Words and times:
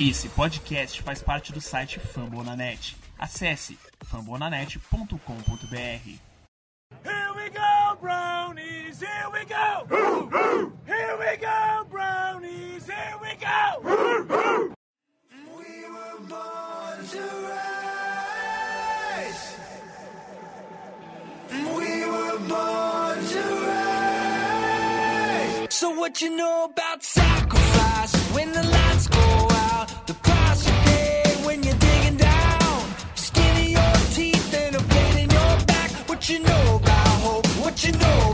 Esse 0.00 0.28
podcast 0.30 1.02
faz 1.02 1.22
parte 1.22 1.52
do 1.52 1.60
site 1.60 2.00
Fambonanet. 2.00 2.96
Acesse 3.18 3.78
fambonanet.com.br. 4.10 5.76
Here 7.04 7.32
we 7.36 7.50
go, 7.50 7.96
brownies, 8.00 9.00
here 9.00 9.28
we 9.32 9.44
go. 9.44 9.86
Here 10.86 11.16
we 11.18 11.36
go, 11.36 11.84
brownies, 11.90 12.86
here 12.86 13.18
we 13.20 13.34
go. 13.36 13.80
We 15.54 15.84
were 15.90 16.20
born 16.26 17.06
to 17.10 17.20
rise. 17.48 19.56
We 21.50 22.06
were 22.06 22.38
born 22.48 23.24
to 23.26 23.42
rise. 23.68 25.66
So 25.70 25.90
what 25.90 26.22
you 26.22 26.30
know 26.34 26.64
about 26.72 27.02
What 37.72 37.84
you 37.84 37.92
know 37.92 38.31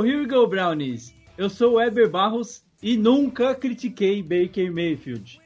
go, 0.00 0.02
here 0.02 0.18
we 0.20 0.26
go, 0.26 0.46
Brownies. 0.46 1.14
Eu 1.36 1.50
sou 1.50 1.74
o 1.74 1.80
Eber 1.80 2.08
Barros 2.08 2.64
e 2.82 2.96
nunca 2.96 3.54
critiquei 3.54 4.22
Baker 4.22 4.72
Mayfield. 4.72 5.40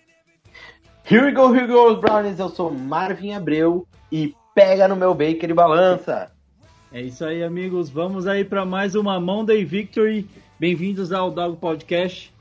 Here 1.05 1.25
we 1.25 1.33
go, 1.33 1.53
here 1.53 1.67
we 1.67 1.73
go, 1.73 1.97
Brownies. 1.97 2.39
Eu 2.39 2.49
sou 2.49 2.71
Marvin 2.71 3.33
Abreu 3.33 3.87
e 4.13 4.33
pega 4.55 4.87
no 4.87 4.95
meu 4.95 5.13
Baker 5.13 5.51
e 5.51 5.55
balança. 5.55 6.31
É 6.93 7.03
isso 7.03 7.25
aí, 7.25 7.43
amigos. 7.43 7.91
Vamos 7.91 8.27
aí 8.27 8.45
para 8.45 8.65
mais 8.65 8.95
uma 8.95 9.19
Monday 9.19 9.65
Victory. 9.65 10.29
Bem-vindos 10.59 11.11
ao 11.11 11.31
Dog 11.31 11.57
Podcast. 11.57 12.33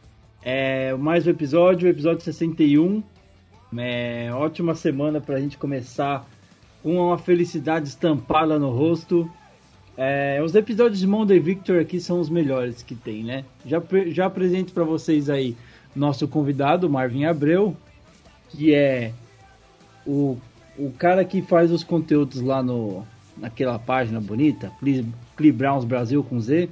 É 0.44 0.94
mais 0.94 1.26
um 1.26 1.32
episódio, 1.32 1.90
episódio 1.90 2.22
61. 2.22 3.02
É, 3.78 4.30
ótima 4.34 4.76
semana 4.76 5.20
para 5.20 5.38
a 5.38 5.40
gente 5.40 5.58
começar 5.58 6.28
com 6.84 7.08
uma 7.08 7.18
felicidade 7.18 7.88
estampada 7.88 8.60
no 8.60 8.70
rosto. 8.70 9.28
É, 9.96 10.42
os 10.44 10.56
episódios 10.56 11.00
de 11.00 11.08
Monday 11.08 11.40
Victory 11.40 11.80
aqui 11.80 12.00
são 12.00 12.20
os 12.20 12.30
melhores 12.30 12.82
que 12.82 12.96
tem, 12.96 13.24
né? 13.24 13.46
Já, 13.66 13.82
já 14.08 14.26
apresento 14.26 14.74
para 14.74 14.84
vocês 14.84 15.30
aí 15.30 15.56
nosso 15.96 16.28
convidado, 16.28 16.90
Marvin 16.90 17.26
Abreu, 17.26 17.78
que 18.50 18.74
é 18.74 19.14
o, 20.06 20.38
o 20.78 20.92
cara 20.92 21.24
que 21.24 21.42
faz 21.42 21.72
os 21.72 21.84
conteúdos 21.84 22.42
lá 22.42 22.64
no, 22.64 23.06
naquela 23.38 23.78
página 23.78 24.20
bonita, 24.20 24.72
Cle 25.36 25.52
Browns 25.52 25.86
Brasil 25.86 26.24
com 26.24 26.40
Z, 26.40 26.70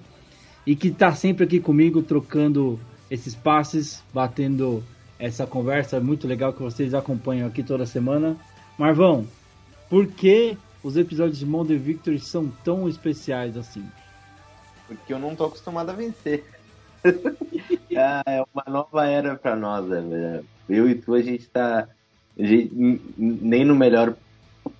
e 0.65 0.75
que 0.75 0.89
tá 0.89 1.13
sempre 1.13 1.43
aqui 1.43 1.59
comigo 1.59 2.01
trocando 2.01 2.79
esses 3.09 3.35
passes, 3.35 4.03
batendo 4.13 4.83
essa 5.19 5.45
conversa 5.45 5.99
muito 5.99 6.27
legal 6.27 6.53
que 6.53 6.61
vocês 6.61 6.93
acompanham 6.95 7.47
aqui 7.47 7.61
toda 7.61 7.85
semana. 7.85 8.35
Marvão, 8.77 9.27
por 9.89 10.07
que 10.07 10.57
os 10.83 10.97
episódios 10.97 11.39
de 11.39 11.45
Monday 11.45 11.77
Victory 11.77 12.19
são 12.19 12.51
tão 12.63 12.87
especiais 12.87 13.55
assim? 13.57 13.85
Porque 14.87 15.13
eu 15.13 15.19
não 15.19 15.35
tô 15.35 15.45
acostumado 15.45 15.89
a 15.89 15.93
vencer. 15.93 16.43
Ah, 17.95 18.23
é 18.25 18.43
uma 18.53 18.63
nova 18.67 19.05
era 19.05 19.35
pra 19.35 19.55
nós, 19.55 19.85
né? 19.85 20.41
Eu 20.69 20.89
e 20.89 20.95
tu, 20.95 21.13
a 21.13 21.21
gente 21.21 21.45
tá. 21.47 21.87
a 22.39 22.43
gente- 22.43 22.71
nem 23.17 23.65
no 23.65 23.75
melhor 23.75 24.15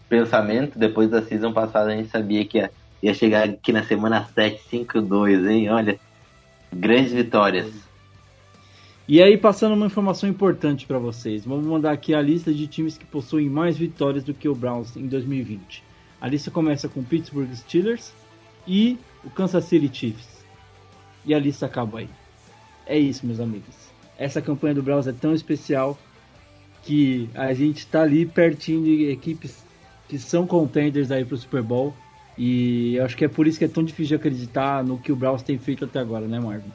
pensamento, 0.07 0.79
depois 0.79 1.09
da 1.09 1.22
season 1.22 1.51
passada, 1.51 1.91
a 1.91 1.95
gente 1.95 2.09
sabia 2.09 2.45
que 2.45 2.57
ia, 2.57 2.72
ia 3.03 3.13
chegar 3.13 3.50
aqui 3.50 3.73
na 3.73 3.83
semana 3.83 4.25
7, 4.33 4.62
5-2, 4.69 5.50
hein? 5.50 5.69
Olha, 5.69 6.00
grandes 6.72 7.12
vitórias. 7.12 7.72
E 9.07 9.22
aí, 9.22 9.38
passando 9.38 9.73
uma 9.73 9.88
informação 9.88 10.29
importante 10.29 10.85
para 10.85 11.00
vocês, 11.00 11.44
vamos 11.44 11.66
mandar 11.66 11.91
aqui 11.91 12.13
a 12.13 12.22
lista 12.22 12.53
de 12.53 12.66
times 12.68 12.97
que 12.97 13.06
possuem 13.06 13.50
mais 13.50 13.78
vitórias 13.78 14.23
do 14.23 14.33
que 14.33 14.47
o 14.47 14.56
Browns 14.56 14.95
em 14.95 15.07
2020. 15.07 15.83
A 16.22 16.28
lista 16.28 16.52
começa 16.52 16.88
com 16.88 17.00
o 17.00 17.04
Pittsburgh 17.04 17.52
Steelers 17.54 18.14
e 18.68 18.98
o 19.24 19.30
Kansas 19.30 19.66
City 19.66 19.90
Chiefs. 19.92 20.46
E 21.26 21.34
a 21.34 21.40
lista 21.40 21.66
acaba 21.66 22.00
aí. 22.00 22.09
É 22.86 22.98
isso, 22.98 23.26
meus 23.26 23.40
amigos. 23.40 23.76
Essa 24.18 24.42
campanha 24.42 24.76
do 24.76 24.84
Browns 24.84 25.08
é 25.08 25.12
tão 25.12 25.34
especial 25.34 25.98
que 26.84 27.30
a 27.34 27.54
gente 27.54 27.86
tá 27.88 28.04
ali 28.04 28.26
pertinho 28.26 28.84
de 28.84 29.10
equipes 29.10 29.64
que 30.08 30.20
são 30.20 30.46
contenders 30.46 31.12
aí 31.12 31.26
pro 31.26 31.38
Super 31.38 31.64
Bowl. 31.64 31.94
E 32.38 32.96
eu 32.96 33.06
acho 33.06 33.18
que 33.18 33.26
é 33.26 33.28
por 33.28 33.48
isso 33.48 33.58
que 33.58 33.66
é 33.66 33.68
tão 33.68 33.84
difícil 33.84 34.10
de 34.10 34.16
acreditar 34.16 34.84
no 34.84 34.98
que 34.98 35.12
o 35.12 35.16
Browns 35.16 35.42
tem 35.42 35.58
feito 35.58 35.86
até 35.86 36.00
agora, 36.00 36.28
né, 36.28 36.40
Marvin? 36.40 36.72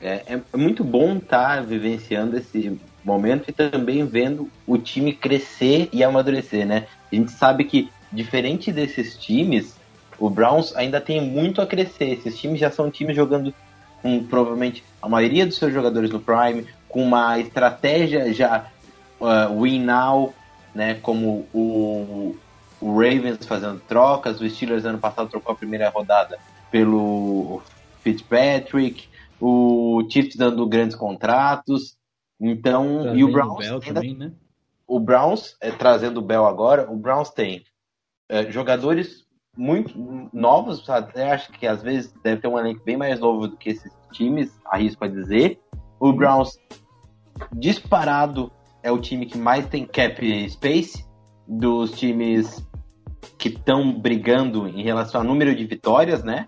É, 0.00 0.40
é 0.52 0.56
muito 0.56 0.82
bom 0.82 1.16
estar 1.16 1.64
vivenciando 1.64 2.36
esse 2.36 2.78
momento 3.04 3.48
e 3.48 3.52
também 3.52 4.04
vendo 4.04 4.50
o 4.66 4.76
time 4.76 5.12
crescer 5.12 5.88
e 5.92 6.02
amadurecer, 6.02 6.66
né? 6.66 6.86
A 7.10 7.14
gente 7.14 7.30
sabe 7.30 7.64
que, 7.64 7.88
diferente 8.12 8.70
desses 8.70 9.16
times, 9.16 9.76
o 10.18 10.28
Browns 10.28 10.74
ainda 10.76 11.00
tem 11.00 11.20
muito 11.20 11.60
a 11.60 11.66
crescer. 11.66 12.12
Esses 12.12 12.38
times 12.38 12.60
já 12.60 12.70
são 12.70 12.90
times 12.90 13.16
jogando 13.16 13.52
com 14.00 14.22
provavelmente 14.24 14.84
a 15.00 15.08
maioria 15.08 15.46
dos 15.46 15.56
seus 15.56 15.72
jogadores 15.72 16.10
no 16.10 16.20
Prime, 16.20 16.66
com 16.88 17.02
uma 17.02 17.38
estratégia 17.38 18.32
já 18.32 18.66
uh, 19.20 19.60
win 19.60 19.80
now, 19.84 20.34
né? 20.74 20.94
Como 20.94 21.46
o, 21.52 22.36
o 22.80 22.92
Ravens 22.94 23.46
fazendo 23.46 23.80
trocas, 23.80 24.40
o 24.40 24.48
Steelers 24.48 24.84
ano 24.84 24.98
passado 24.98 25.30
trocou 25.30 25.52
a 25.52 25.56
primeira 25.56 25.88
rodada 25.88 26.38
pelo 26.70 27.62
Fitzpatrick, 28.02 29.08
o 29.40 30.06
Chiefs 30.10 30.36
dando 30.36 30.66
grandes 30.66 30.96
contratos. 30.96 31.96
Então, 32.40 33.14
e 33.14 33.22
o 33.22 33.30
Browns 33.30 33.58
Bell 33.58 33.74
ainda 33.74 33.94
também, 33.94 34.16
né? 34.16 34.32
o 34.86 34.98
Browns, 34.98 35.56
é, 35.60 35.70
trazendo 35.70 36.18
o 36.18 36.22
Bell 36.22 36.44
agora, 36.44 36.90
o 36.90 36.96
Browns 36.96 37.30
tem 37.30 37.64
é, 38.28 38.50
jogadores 38.50 39.26
muito 39.56 39.94
novos, 40.32 40.88
até 40.88 41.30
acho 41.30 41.52
que 41.52 41.66
às 41.66 41.82
vezes 41.82 42.12
deve 42.22 42.40
ter 42.40 42.48
um 42.48 42.58
elenco 42.58 42.82
bem 42.84 42.96
mais 42.96 43.20
novo 43.20 43.46
do 43.46 43.56
que 43.56 43.70
esses 43.70 43.92
times, 44.12 44.50
arrisco 44.64 45.04
a 45.04 45.08
dizer. 45.08 45.60
O 46.00 46.12
Browns, 46.12 46.58
disparado, 47.52 48.50
é 48.82 48.90
o 48.90 48.98
time 48.98 49.26
que 49.26 49.38
mais 49.38 49.66
tem 49.66 49.86
cap 49.86 50.50
space 50.50 51.04
dos 51.46 51.92
times 51.92 52.66
que 53.38 53.48
estão 53.48 53.92
brigando 53.92 54.66
em 54.66 54.82
relação 54.82 55.20
ao 55.20 55.26
número 55.26 55.54
de 55.54 55.64
vitórias, 55.64 56.24
né? 56.24 56.46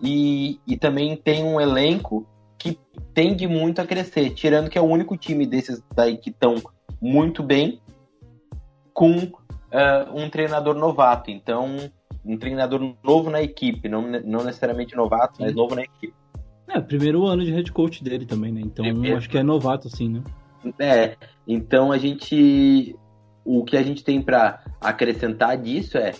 E, 0.00 0.58
e 0.66 0.76
também 0.76 1.16
tem 1.16 1.44
um 1.44 1.60
elenco 1.60 2.26
que 2.58 2.78
tende 3.14 3.46
muito 3.46 3.80
a 3.80 3.86
crescer, 3.86 4.30
tirando 4.30 4.68
que 4.68 4.78
é 4.78 4.80
o 4.80 4.86
único 4.86 5.16
time 5.16 5.46
desses 5.46 5.82
daí 5.94 6.16
que 6.16 6.30
estão 6.30 6.56
muito 7.00 7.42
bem 7.42 7.80
com 8.92 9.30
eh, 9.72 10.06
um 10.12 10.28
treinador 10.28 10.74
novato. 10.74 11.30
Então, 11.30 11.76
um 12.24 12.36
treinador 12.36 12.94
novo 13.02 13.30
na 13.30 13.42
equipe, 13.42 13.88
não, 13.88 14.02
não 14.02 14.44
necessariamente 14.44 14.94
novato, 14.94 15.40
mas 15.40 15.54
novo 15.54 15.74
na 15.74 15.82
equipe. 15.82 16.14
É, 16.68 16.80
primeiro 16.80 17.26
ano 17.26 17.44
de 17.44 17.50
head 17.50 17.72
coach 17.72 18.04
dele 18.04 18.24
também, 18.24 18.52
né? 18.52 18.60
Então 18.62 18.84
Primeiro. 18.84 19.16
acho 19.16 19.28
que 19.28 19.38
é 19.38 19.42
novato, 19.42 19.88
sim, 19.88 20.08
né? 20.08 20.22
É, 20.78 21.16
então 21.46 21.90
a 21.90 21.98
gente. 21.98 22.94
O 23.44 23.64
que 23.64 23.76
a 23.76 23.82
gente 23.82 24.04
tem 24.04 24.22
para 24.22 24.62
acrescentar 24.80 25.56
disso 25.56 25.98
é 25.98 26.12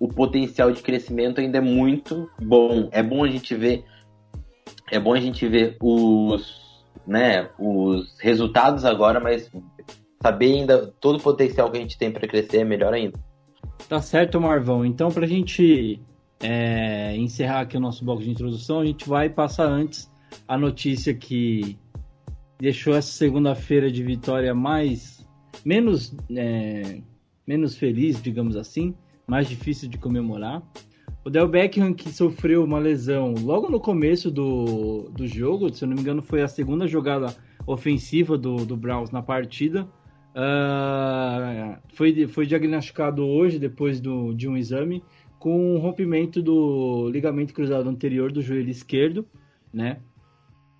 o 0.00 0.08
potencial 0.08 0.72
de 0.72 0.82
crescimento 0.82 1.40
ainda 1.40 1.58
é 1.58 1.60
muito 1.60 2.28
bom. 2.42 2.88
É 2.90 3.02
bom 3.02 3.22
a 3.22 3.28
gente 3.28 3.54
ver. 3.54 3.84
É 4.90 4.98
bom 4.98 5.14
a 5.14 5.20
gente 5.20 5.46
ver 5.46 5.76
os, 5.80 6.84
né, 7.06 7.48
os 7.58 8.18
resultados 8.18 8.84
agora, 8.84 9.20
mas 9.20 9.50
saber 10.24 10.54
ainda 10.54 10.86
todo 11.00 11.18
o 11.18 11.22
potencial 11.22 11.70
que 11.70 11.76
a 11.76 11.80
gente 11.80 11.98
tem 11.98 12.10
para 12.10 12.26
crescer 12.26 12.58
é 12.58 12.64
melhor 12.64 12.94
ainda. 12.94 13.18
Tá 13.86 14.00
certo, 14.00 14.40
Marvão. 14.40 14.82
Então, 14.82 15.10
pra 15.10 15.26
gente 15.26 16.00
é, 16.40 17.14
encerrar 17.18 17.60
aqui 17.60 17.76
o 17.76 17.80
nosso 17.80 18.02
bloco 18.02 18.22
de 18.22 18.30
introdução, 18.30 18.80
a 18.80 18.86
gente 18.86 19.06
vai 19.06 19.28
passar 19.28 19.66
antes 19.66 20.10
a 20.48 20.56
notícia 20.56 21.12
que 21.12 21.76
deixou 22.58 22.94
essa 22.94 23.12
segunda-feira 23.12 23.90
de 23.90 24.02
vitória 24.02 24.54
mais 24.54 25.26
menos 25.62 26.16
é, 26.34 27.02
menos 27.46 27.76
feliz, 27.76 28.22
digamos 28.22 28.56
assim, 28.56 28.94
mais 29.26 29.46
difícil 29.46 29.90
de 29.90 29.98
comemorar. 29.98 30.62
O 31.22 31.28
Del 31.28 31.48
Beckham, 31.48 31.92
que 31.92 32.08
sofreu 32.08 32.64
uma 32.64 32.78
lesão 32.78 33.34
logo 33.42 33.68
no 33.68 33.78
começo 33.78 34.30
do, 34.30 35.10
do 35.10 35.26
jogo, 35.26 35.72
se 35.74 35.84
eu 35.84 35.88
não 35.88 35.94
me 35.94 36.00
engano, 36.00 36.22
foi 36.22 36.40
a 36.40 36.48
segunda 36.48 36.86
jogada 36.86 37.34
ofensiva 37.66 38.38
do, 38.38 38.64
do 38.64 38.74
Browns 38.76 39.10
na 39.10 39.22
partida. 39.22 39.86
Uh, 40.34 41.78
foi, 41.94 42.26
foi 42.26 42.44
diagnosticado 42.44 43.24
hoje, 43.24 43.58
depois 43.58 44.00
do, 44.00 44.34
de 44.34 44.48
um 44.48 44.56
exame, 44.56 45.02
com 45.38 45.76
um 45.76 45.78
rompimento 45.78 46.42
do 46.42 47.08
ligamento 47.08 47.54
cruzado 47.54 47.88
anterior 47.88 48.32
do 48.32 48.42
joelho 48.42 48.70
esquerdo, 48.70 49.26
né? 49.72 50.00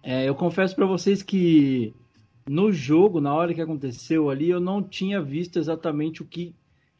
É, 0.03 0.29
eu 0.29 0.35
confesso 0.35 0.75
para 0.75 0.87
vocês 0.87 1.23
que 1.23 1.95
no 2.49 2.73
jogo, 2.73 3.21
na 3.21 3.33
hora 3.33 3.55
que 3.55 3.61
aconteceu 3.61 4.29
ali, 4.29 4.51
eu 4.51 4.61
não 4.61 4.83
tinha 4.83 5.23
visto 5.23 5.59
exatamente 5.59 6.21
o 6.21 6.27
que 6.27 6.55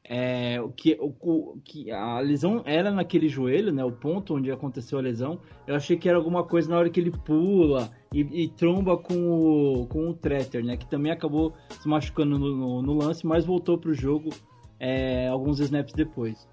é, 0.07 0.61
o 0.61 0.69
que, 0.69 0.99
o, 1.01 1.15
o, 1.21 1.61
que 1.65 1.91
a 1.91 2.21
lesão 2.21 2.63
era 2.67 2.91
naquele 2.91 3.27
joelho, 3.27 3.73
né? 3.73 3.83
O 3.83 3.93
ponto 3.93 4.35
onde 4.35 4.51
aconteceu 4.51 4.99
a 4.99 5.03
lesão. 5.03 5.41
Eu 5.67 5.75
achei 5.75 5.97
que 5.97 6.09
era 6.09 6.19
alguma 6.19 6.45
coisa 6.45 6.69
na 6.69 6.79
hora 6.79 6.91
que 6.91 7.01
ele 7.01 7.11
pula 7.11 7.91
e, 8.15 8.45
e 8.45 8.49
tromba 8.49 8.97
com 8.97 9.15
o, 9.15 9.87
com 9.89 10.11
o 10.11 10.15
Treter, 10.15 10.65
né? 10.65 10.77
Que 10.77 10.87
também 10.87 11.11
acabou 11.11 11.53
se 11.69 11.89
machucando 11.89 12.39
no, 12.39 12.55
no, 12.55 12.83
no 12.83 12.95
lance, 12.95 13.27
mas 13.27 13.45
voltou 13.45 13.77
para 13.77 13.91
o 13.91 13.95
jogo 13.95 14.31
é, 14.79 15.27
alguns 15.27 15.59
snaps 15.59 15.93
depois. 15.93 16.49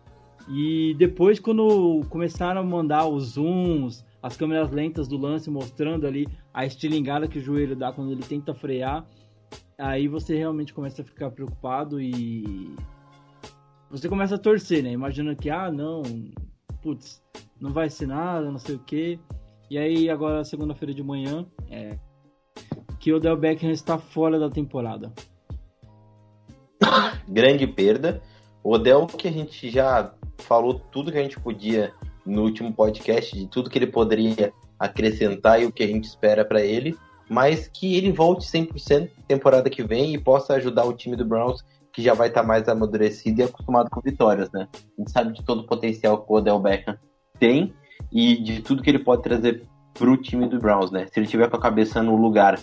E 0.50 0.96
depois, 0.98 1.40
quando 1.40 2.02
começaram 2.10 2.62
a 2.62 2.64
mandar 2.64 3.08
os 3.08 3.34
zooms, 3.34 4.04
as 4.24 4.36
câmeras 4.36 4.72
lentas 4.72 5.08
do 5.08 5.18
lance 5.18 5.52
mostrando 5.52 6.08
ali 6.08 6.28
a 6.52 6.66
estilingada 6.66 7.28
que 7.28 7.38
o 7.38 7.42
joelho 7.42 7.76
dá 7.76 7.92
quando 7.92 8.12
ele 8.12 8.24
tenta 8.24 8.56
frear, 8.56 9.06
aí 9.78 10.08
você 10.08 10.36
realmente 10.36 10.74
começa 10.74 11.04
a 11.04 11.06
ficar 11.06 11.30
preocupado 11.30 12.02
e 12.02 12.76
você 13.90 14.10
começa 14.10 14.34
a 14.36 14.40
torcer, 14.40 14.82
né? 14.82 14.92
Imaginando 14.92 15.40
que, 15.40 15.50
ah, 15.50 15.72
não, 15.72 16.02
putz, 16.82 17.22
não 17.60 17.72
vai 17.72 17.88
ser 17.88 18.08
nada, 18.08 18.50
não 18.50 18.58
sei 18.58 18.76
o 18.76 18.80
quê. 18.80 19.20
E 19.72 19.78
aí, 19.78 20.10
agora, 20.10 20.44
segunda-feira 20.44 20.94
de 20.94 21.02
manhã, 21.02 21.46
é, 21.70 21.98
que 23.00 23.10
o 23.10 23.16
Odell 23.16 23.38
Beckham 23.38 23.72
está 23.72 23.98
fora 23.98 24.38
da 24.38 24.50
temporada. 24.50 25.14
Grande 27.26 27.66
perda. 27.66 28.22
O 28.62 28.74
Odell, 28.74 29.08
que 29.08 29.30
a 29.30 29.32
gente 29.32 29.70
já 29.70 30.14
falou 30.40 30.74
tudo 30.74 31.10
que 31.10 31.18
a 31.18 31.24
gente 31.24 31.40
podia 31.40 31.94
no 32.26 32.42
último 32.42 32.74
podcast, 32.74 33.34
de 33.34 33.48
tudo 33.48 33.70
que 33.70 33.80
ele 33.80 33.88
poderia 33.88 34.52
acrescentar 34.78 35.62
e 35.62 35.66
o 35.66 35.72
que 35.72 35.84
a 35.84 35.88
gente 35.88 36.04
espera 36.04 36.44
para 36.44 36.62
ele, 36.62 36.94
mas 37.30 37.70
que 37.70 37.96
ele 37.96 38.12
volte 38.12 38.46
100% 38.46 39.10
temporada 39.26 39.70
que 39.70 39.84
vem 39.84 40.14
e 40.14 40.18
possa 40.18 40.56
ajudar 40.56 40.84
o 40.84 40.92
time 40.92 41.16
do 41.16 41.24
Browns 41.24 41.64
que 41.94 42.02
já 42.02 42.14
vai 42.14 42.28
estar 42.28 42.42
tá 42.42 42.48
mais 42.48 42.68
amadurecido 42.68 43.40
e 43.40 43.44
acostumado 43.46 43.90
com 43.90 44.02
vitórias, 44.02 44.52
né? 44.52 44.68
A 44.74 45.02
gente 45.02 45.12
sabe 45.12 45.32
de 45.32 45.46
todo 45.46 45.62
o 45.62 45.66
potencial 45.66 46.22
que 46.22 46.30
o 46.30 46.36
Odell 46.36 46.60
Beckham 46.60 46.98
tem 47.40 47.74
e 48.12 48.36
de 48.42 48.62
tudo 48.62 48.82
que 48.82 48.90
ele 48.90 49.00
pode 49.00 49.24
trazer 49.24 49.64
pro 49.94 50.18
time 50.18 50.48
do 50.48 50.60
Browns, 50.60 50.92
né? 50.92 51.08
Se 51.08 51.20
ele 51.20 51.28
tiver 51.28 51.50
com 51.50 51.58
a 51.58 51.62
cabeça 51.62 52.02
no 52.02 52.16
lugar 52.16 52.60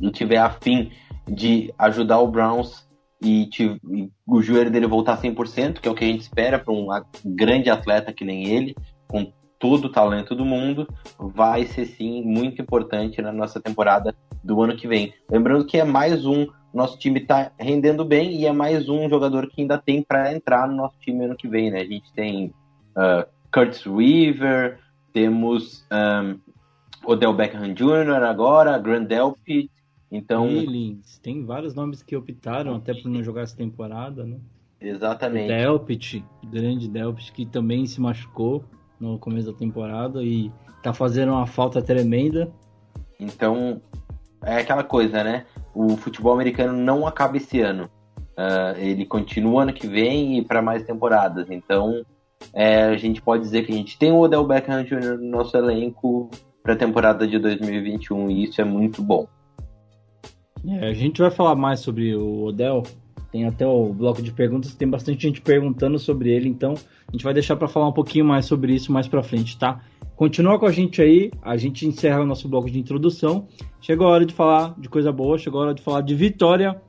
e 0.00 0.10
tiver 0.10 0.38
afim 0.38 0.90
de 1.28 1.72
ajudar 1.78 2.20
o 2.20 2.28
Browns 2.28 2.86
e, 3.20 3.46
te, 3.46 3.80
e 3.90 4.10
o 4.26 4.42
joelho 4.42 4.70
dele 4.70 4.86
voltar 4.86 5.20
100%, 5.20 5.80
que 5.80 5.88
é 5.88 5.90
o 5.90 5.94
que 5.94 6.04
a 6.04 6.08
gente 6.08 6.20
espera 6.20 6.58
para 6.58 6.72
um 6.72 6.86
grande 7.24 7.70
atleta 7.70 8.12
que 8.12 8.24
nem 8.24 8.46
ele, 8.48 8.74
com 9.08 9.32
todo 9.58 9.86
o 9.86 9.92
talento 9.92 10.34
do 10.34 10.44
mundo, 10.44 10.86
vai 11.18 11.64
ser 11.64 11.86
sim 11.86 12.22
muito 12.22 12.60
importante 12.60 13.22
na 13.22 13.32
nossa 13.32 13.60
temporada 13.60 14.14
do 14.44 14.60
ano 14.62 14.76
que 14.76 14.86
vem. 14.86 15.14
Lembrando 15.30 15.66
que 15.66 15.78
é 15.78 15.84
mais 15.84 16.26
um 16.26 16.46
nosso 16.76 16.98
time 16.98 17.20
está 17.20 17.50
rendendo 17.58 18.04
bem 18.04 18.32
e 18.36 18.44
é 18.44 18.52
mais 18.52 18.86
um 18.86 19.08
jogador 19.08 19.48
que 19.48 19.62
ainda 19.62 19.78
tem 19.78 20.02
para 20.02 20.34
entrar 20.34 20.68
no 20.68 20.76
nosso 20.76 20.98
time 21.00 21.24
ano 21.24 21.34
que 21.34 21.48
vem, 21.48 21.70
né? 21.70 21.80
A 21.80 21.86
gente 21.86 22.12
tem 22.12 22.52
uh, 22.94 23.26
Curtis 23.56 23.86
Weaver, 23.86 24.78
temos 25.14 25.86
um, 25.90 26.38
Odell 27.10 27.32
Beckham 27.32 27.72
Jr. 27.72 28.22
agora, 28.22 28.76
Grandelpit, 28.76 29.70
então... 30.12 30.46
Billings, 30.46 31.18
tem 31.20 31.42
vários 31.42 31.74
nomes 31.74 32.02
que 32.02 32.14
optaram 32.14 32.76
até 32.76 32.92
por 32.92 33.08
não 33.08 33.22
jogar 33.22 33.40
essa 33.40 33.56
temporada, 33.56 34.24
né? 34.24 34.36
Exatamente. 34.78 35.48
Delpit, 35.48 36.22
grande 36.44 36.86
Delpit, 36.86 37.32
que 37.32 37.46
também 37.46 37.86
se 37.86 37.98
machucou 37.98 38.62
no 39.00 39.18
começo 39.18 39.50
da 39.50 39.58
temporada 39.58 40.22
e 40.22 40.52
tá 40.82 40.92
fazendo 40.92 41.32
uma 41.32 41.46
falta 41.46 41.80
tremenda. 41.80 42.52
Então, 43.18 43.80
é 44.44 44.58
aquela 44.58 44.84
coisa, 44.84 45.24
né? 45.24 45.46
O 45.74 45.96
futebol 45.96 46.34
americano 46.34 46.74
não 46.74 47.06
acaba 47.06 47.38
esse 47.38 47.62
ano. 47.62 47.88
Uh, 48.36 48.76
ele 48.76 49.06
continua 49.06 49.62
ano 49.62 49.72
que 49.72 49.86
vem 49.86 50.36
e 50.36 50.44
para 50.44 50.60
mais 50.60 50.84
temporadas. 50.84 51.50
Então, 51.50 52.04
é, 52.52 52.84
a 52.84 52.96
gente 52.96 53.20
pode 53.20 53.42
dizer 53.42 53.64
que 53.64 53.72
a 53.72 53.74
gente 53.74 53.98
tem 53.98 54.12
o 54.12 54.18
Odell 54.18 54.46
Beckham 54.46 54.84
Jr. 54.84 55.18
no 55.18 55.30
nosso 55.30 55.56
elenco 55.56 56.30
para 56.62 56.72
a 56.72 56.76
temporada 56.76 57.26
de 57.26 57.38
2021 57.38 58.30
e 58.30 58.44
isso 58.44 58.60
é 58.60 58.64
muito 58.64 59.02
bom. 59.02 59.26
É, 60.66 60.88
a 60.88 60.92
gente 60.92 61.20
vai 61.20 61.30
falar 61.30 61.54
mais 61.54 61.80
sobre 61.80 62.14
o 62.14 62.44
Odell. 62.44 62.82
Tem 63.30 63.44
até 63.44 63.66
o 63.66 63.92
bloco 63.92 64.22
de 64.22 64.32
perguntas, 64.32 64.74
tem 64.74 64.88
bastante 64.88 65.22
gente 65.22 65.40
perguntando 65.40 65.98
sobre 65.98 66.30
ele, 66.30 66.48
então 66.48 66.74
a 67.06 67.12
gente 67.12 67.24
vai 67.24 67.34
deixar 67.34 67.56
para 67.56 67.68
falar 67.68 67.88
um 67.88 67.92
pouquinho 67.92 68.24
mais 68.24 68.46
sobre 68.46 68.72
isso 68.72 68.90
mais 68.90 69.06
para 69.06 69.22
frente, 69.22 69.58
tá? 69.58 69.80
Continua 70.16 70.58
com 70.58 70.64
a 70.64 70.72
gente 70.72 71.02
aí, 71.02 71.30
a 71.42 71.56
gente 71.58 71.86
encerra 71.86 72.22
o 72.22 72.26
nosso 72.26 72.48
bloco 72.48 72.70
de 72.70 72.78
introdução. 72.78 73.46
Chegou 73.80 74.06
a 74.06 74.10
hora 74.10 74.24
de 74.24 74.32
falar 74.32 74.74
de 74.78 74.88
coisa 74.88 75.12
boa, 75.12 75.36
chegou 75.36 75.60
a 75.60 75.64
hora 75.64 75.74
de 75.74 75.82
falar 75.82 76.00
de 76.00 76.14
vitória. 76.14 76.80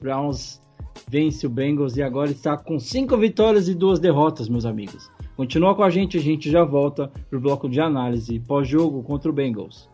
Browns 0.00 0.61
vence 1.08 1.46
o 1.46 1.50
Bengals 1.50 1.96
e 1.96 2.02
agora 2.02 2.30
está 2.30 2.56
com 2.56 2.78
cinco 2.78 3.16
vitórias 3.16 3.68
e 3.68 3.74
duas 3.74 3.98
derrotas, 3.98 4.48
meus 4.48 4.64
amigos. 4.64 5.10
Continua 5.36 5.74
com 5.74 5.82
a 5.82 5.90
gente, 5.90 6.16
a 6.16 6.20
gente 6.20 6.50
já 6.50 6.64
volta 6.64 7.10
pro 7.28 7.40
bloco 7.40 7.68
de 7.68 7.80
análise 7.80 8.38
pós-jogo 8.40 9.02
contra 9.02 9.30
o 9.30 9.32
Bengals. 9.34 9.91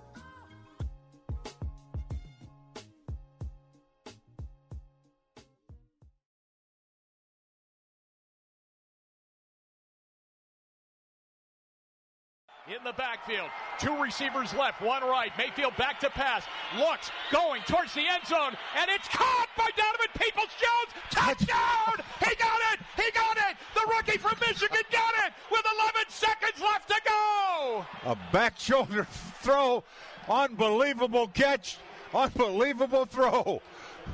In. 13.30 13.44
Two 13.78 13.96
receivers 14.02 14.52
left, 14.54 14.80
one 14.80 15.02
right. 15.02 15.30
Mayfield 15.38 15.76
back 15.76 16.00
to 16.00 16.10
pass. 16.10 16.44
Looks, 16.76 17.10
going 17.30 17.62
towards 17.62 17.94
the 17.94 18.00
end 18.00 18.26
zone, 18.26 18.56
and 18.76 18.90
it's 18.90 19.08
caught 19.08 19.48
by 19.56 19.68
Donovan 19.76 20.08
Peoples 20.18 20.52
Jones. 20.58 20.92
Touchdown! 21.10 22.04
he 22.20 22.34
got 22.36 22.60
it! 22.72 22.80
He 22.96 23.10
got 23.12 23.36
it! 23.36 23.56
The 23.74 23.86
rookie 23.94 24.18
from 24.18 24.34
Michigan 24.40 24.82
got 24.90 25.14
it 25.26 25.32
with 25.50 25.64
11 25.64 26.08
seconds 26.08 26.60
left 26.60 26.88
to 26.88 27.00
go! 27.06 27.84
A 28.04 28.16
back 28.32 28.58
shoulder 28.58 29.04
throw. 29.42 29.84
Unbelievable 30.28 31.28
catch. 31.28 31.78
Unbelievable 32.14 33.04
throw. 33.04 33.62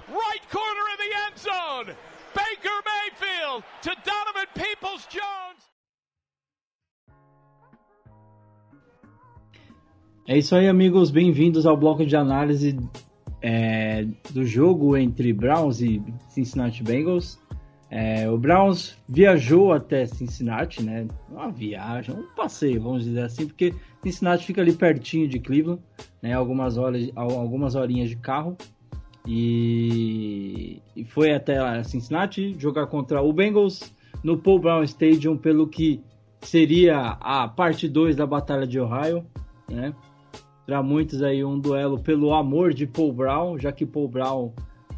Right 0.09 0.50
corner 0.50 0.80
of 0.92 0.99
the 0.99 1.16
end 1.26 1.38
zone. 1.38 1.97
Baker 2.35 2.78
Mayfield 2.85 3.62
to 3.83 3.94
Donovan 4.04 4.47
Peoples 4.54 5.06
Jones. 5.06 5.74
É 10.26 10.38
isso 10.38 10.57
aí, 10.57 10.66
amigos. 10.66 11.11
Bem-vindos 11.11 11.66
ao 11.66 11.76
bloco 11.76 12.07
de 12.07 12.16
análise 12.16 12.78
é, 13.43 14.07
do 14.31 14.43
jogo 14.43 14.97
entre 14.97 15.35
Browns 15.35 15.83
e 15.83 16.02
Cincinnati 16.31 16.83
Bengals. 16.83 17.38
É, 17.90 18.26
o 18.31 18.38
Browns 18.38 18.97
viajou 19.07 19.71
até 19.71 20.07
Cincinnati, 20.07 20.83
né? 20.83 21.07
Uma 21.31 21.50
viagem, 21.50 22.14
um 22.14 22.23
passeio, 22.35 22.81
vamos 22.81 23.04
dizer 23.04 23.21
assim, 23.21 23.47
porque 23.47 23.75
Cincinnati 24.02 24.47
fica 24.47 24.62
ali 24.62 24.73
pertinho 24.73 25.28
de 25.28 25.38
Cleveland, 25.38 25.83
né? 26.23 26.33
Algumas 26.33 26.78
horas, 26.78 27.11
algumas 27.14 27.75
horinhas 27.75 28.09
de 28.09 28.16
carro. 28.16 28.57
E, 29.28 30.81
e 30.97 31.04
foi 31.04 31.35
até 31.35 31.85
Cincinnati 31.85 32.57
jogar 32.59 32.87
contra 32.87 33.21
o 33.21 33.31
Bengals 33.31 33.93
no 34.23 34.38
Paul 34.38 34.59
Brown 34.59 34.83
Stadium, 34.85 35.37
pelo 35.37 35.69
que 35.69 36.02
seria 36.40 37.19
a 37.21 37.47
parte 37.47 37.87
2 37.87 38.16
da 38.16 38.26
Batalha 38.26 38.66
de 38.66 38.81
Ohio, 38.81 39.23
né? 39.71 39.95
Para 40.66 40.83
muitos 40.83 41.23
aí 41.23 41.44
um 41.44 41.59
duelo 41.59 41.99
pelo 41.99 42.33
amor 42.33 42.73
de 42.73 42.87
Paul 42.87 43.12
Brown, 43.12 43.59
já 43.59 43.73
que 43.73 43.85
Paul 43.85 44.09
Brown 44.09 44.52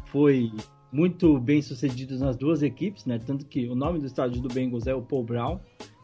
foi 0.05 0.51
muito 0.91 1.39
bem 1.39 1.61
sucedido 1.61 2.17
nas 2.17 2.37
duas 2.37 2.63
equipes, 2.63 3.05
né? 3.05 3.19
Tanto 3.19 3.45
que 3.45 3.67
o 3.67 3.75
nome 3.75 3.99
do 3.99 4.05
estádio 4.05 4.41
do 4.41 4.47
Bengals 4.47 4.87
é 4.87 4.95
o 4.95 5.01
Paul 5.01 5.23
Brown 5.23 5.59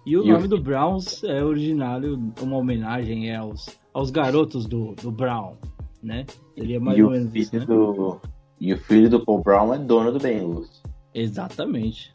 e 0.06 0.18
o 0.18 0.24
e 0.24 0.32
nome 0.32 0.46
o... 0.46 0.50
do 0.50 0.62
Browns 0.62 1.24
é 1.24 1.44
originário, 1.44 2.20
uma 2.42 2.58
homenagem 2.58 3.34
aos, 3.34 3.68
aos 3.94 4.12
garotos 4.12 4.66
do, 4.66 4.94
do 4.96 5.12
Brown, 5.12 5.56
né? 6.02 6.26
Seria 6.56 6.80
mais 6.80 6.98
e 6.98 7.04
ou 7.04 7.12
menos 7.12 7.34
isso, 7.34 7.58
né? 7.58 7.66
do... 7.66 8.20
E 8.60 8.74
o 8.74 8.78
filho 8.78 9.10
do 9.10 9.26
Paul 9.26 9.42
Brown 9.42 9.74
é 9.74 9.78
dono 9.78 10.12
do 10.12 10.20
Bengals. 10.20 10.82
Exatamente. 11.14 12.14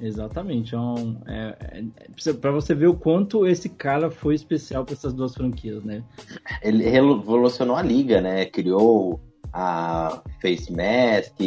Exatamente. 0.00 0.74
É, 0.74 0.78
um, 0.78 1.16
é, 1.26 1.56
é 2.28 2.32
para 2.34 2.52
você 2.52 2.74
ver 2.74 2.86
o 2.86 2.94
quanto 2.94 3.46
esse 3.46 3.68
cara 3.68 4.10
foi 4.10 4.34
especial 4.34 4.84
para 4.84 4.94
essas 4.94 5.12
duas 5.12 5.34
franquias, 5.34 5.82
né? 5.84 6.02
Ele 6.62 6.88
revolucionou 6.88 7.76
a 7.76 7.82
liga, 7.82 8.20
né? 8.20 8.44
Criou 8.46 9.20
a 9.52 10.22
Face 10.40 10.72
Mask, 10.72 11.38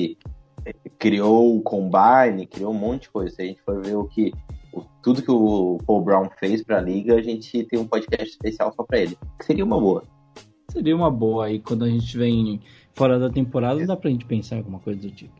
criou 0.99 1.57
o 1.57 1.61
Combine, 1.61 2.45
criou 2.45 2.71
um 2.71 2.77
monte 2.77 3.03
de 3.03 3.09
coisa. 3.09 3.35
Se 3.35 3.41
a 3.41 3.45
gente 3.45 3.61
for 3.61 3.81
ver 3.81 3.95
o 3.95 4.05
que 4.05 4.33
o- 4.73 4.83
tudo 5.03 5.21
que 5.21 5.31
o 5.31 5.77
Paul 5.85 6.01
Brown 6.01 6.29
fez 6.39 6.63
pra 6.63 6.81
liga, 6.81 7.15
a 7.15 7.21
gente 7.21 7.63
tem 7.65 7.79
um 7.79 7.87
podcast 7.87 8.29
especial 8.29 8.73
só 8.75 8.83
pra 8.83 8.99
ele. 8.99 9.17
Que 9.39 9.45
seria 9.45 9.63
uma 9.65 9.79
boa. 9.79 10.03
Seria 10.71 10.95
uma 10.95 11.11
boa 11.11 11.45
aí 11.45 11.59
quando 11.59 11.83
a 11.83 11.89
gente 11.89 12.17
vem 12.17 12.61
fora 12.93 13.19
da 13.19 13.29
temporada, 13.29 13.85
dá 13.85 13.95
pra 13.97 14.09
gente 14.09 14.25
pensar 14.25 14.55
em 14.55 14.59
alguma 14.59 14.79
coisa 14.79 14.99
do 15.01 15.11
tipo. 15.11 15.33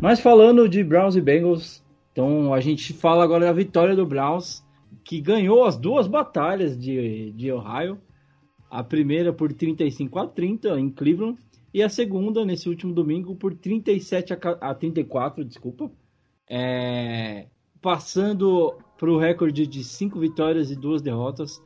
Mas 0.00 0.18
falando 0.18 0.68
de 0.68 0.82
Browns 0.82 1.14
e 1.14 1.20
Bengals, 1.20 1.83
então 2.14 2.54
a 2.54 2.60
gente 2.60 2.92
fala 2.92 3.24
agora 3.24 3.46
da 3.46 3.52
vitória 3.52 3.96
do 3.96 4.06
Browns, 4.06 4.64
que 5.02 5.20
ganhou 5.20 5.64
as 5.64 5.76
duas 5.76 6.06
batalhas 6.06 6.78
de, 6.78 7.32
de 7.32 7.50
Ohio. 7.50 8.00
A 8.70 8.84
primeira 8.84 9.32
por 9.32 9.52
35 9.52 10.18
a 10.20 10.26
30 10.28 10.78
em 10.78 10.90
Cleveland 10.90 11.36
e 11.72 11.82
a 11.82 11.88
segunda 11.88 12.44
nesse 12.44 12.68
último 12.68 12.92
domingo 12.92 13.34
por 13.34 13.52
37 13.52 14.32
a 14.32 14.38
a 14.60 14.74
34, 14.74 15.44
desculpa. 15.44 15.90
É, 16.48 17.48
passando 17.82 18.76
para 18.96 19.10
o 19.10 19.18
recorde 19.18 19.66
de 19.66 19.82
cinco 19.82 20.20
vitórias 20.20 20.70
e 20.70 20.76
duas 20.76 21.02
derrotas. 21.02 21.60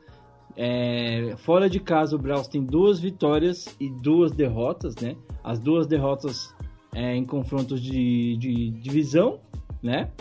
É, 0.55 1.35
fora 1.37 1.69
de 1.69 1.79
casa, 1.79 2.15
o 2.15 2.19
Browns 2.19 2.47
tem 2.47 2.65
duas 2.65 2.99
vitórias 2.99 3.75
e 3.79 3.87
duas 3.87 4.31
derrotas, 4.31 4.95
né? 4.95 5.15
As 5.43 5.59
duas 5.59 5.85
derrotas 5.85 6.55
é, 6.91 7.15
em 7.15 7.23
confrontos 7.23 7.79
de, 7.79 8.35
de 8.37 8.71
divisão, 8.71 9.39
né? 9.81 10.11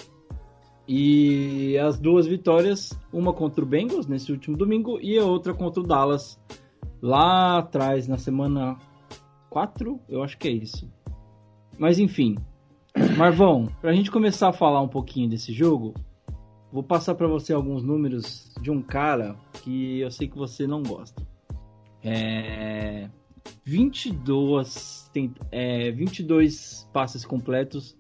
E 0.89 1.77
as 1.77 2.01
duas 2.01 2.27
vitórias, 2.27 2.99
uma 3.13 3.35
contra 3.35 3.63
o 3.63 3.67
Bengals 3.67 4.07
nesse 4.07 4.33
último 4.33 4.57
domingo 4.57 4.99
e 5.03 5.19
a 5.19 5.25
outra 5.25 5.53
contra 5.53 5.83
o 5.83 5.87
Dallas 5.87 6.41
lá 7.03 7.59
atrás, 7.59 8.09
na 8.09 8.17
semana 8.17 8.79
4, 9.51 10.01
eu 10.09 10.23
acho 10.23 10.39
que 10.39 10.49
é 10.49 10.53
isso. 10.53 10.91
Mas 11.79 11.99
enfim, 11.99 12.37
Marvão, 13.19 13.69
pra 13.81 13.93
gente 13.93 14.11
começar 14.11 14.49
a 14.49 14.53
falar 14.53 14.81
um 14.81 14.89
pouquinho 14.89 15.29
desse 15.29 15.53
jogo, 15.53 15.93
vou 16.73 16.83
passar 16.83 17.15
pra 17.15 17.29
você 17.29 17.53
alguns 17.53 17.83
números 17.83 18.53
de 18.61 18.71
um 18.71 18.81
cara 18.81 19.37
que 19.63 20.01
eu 20.01 20.11
sei 20.11 20.27
que 20.27 20.39
você 20.39 20.67
não 20.67 20.83
gosta. 20.83 21.23
É... 22.03 23.11
22, 23.65 25.11
tem... 25.13 25.35
é... 25.53 25.91
22 25.93 26.89
passes 26.93 27.25
completos 27.25 27.97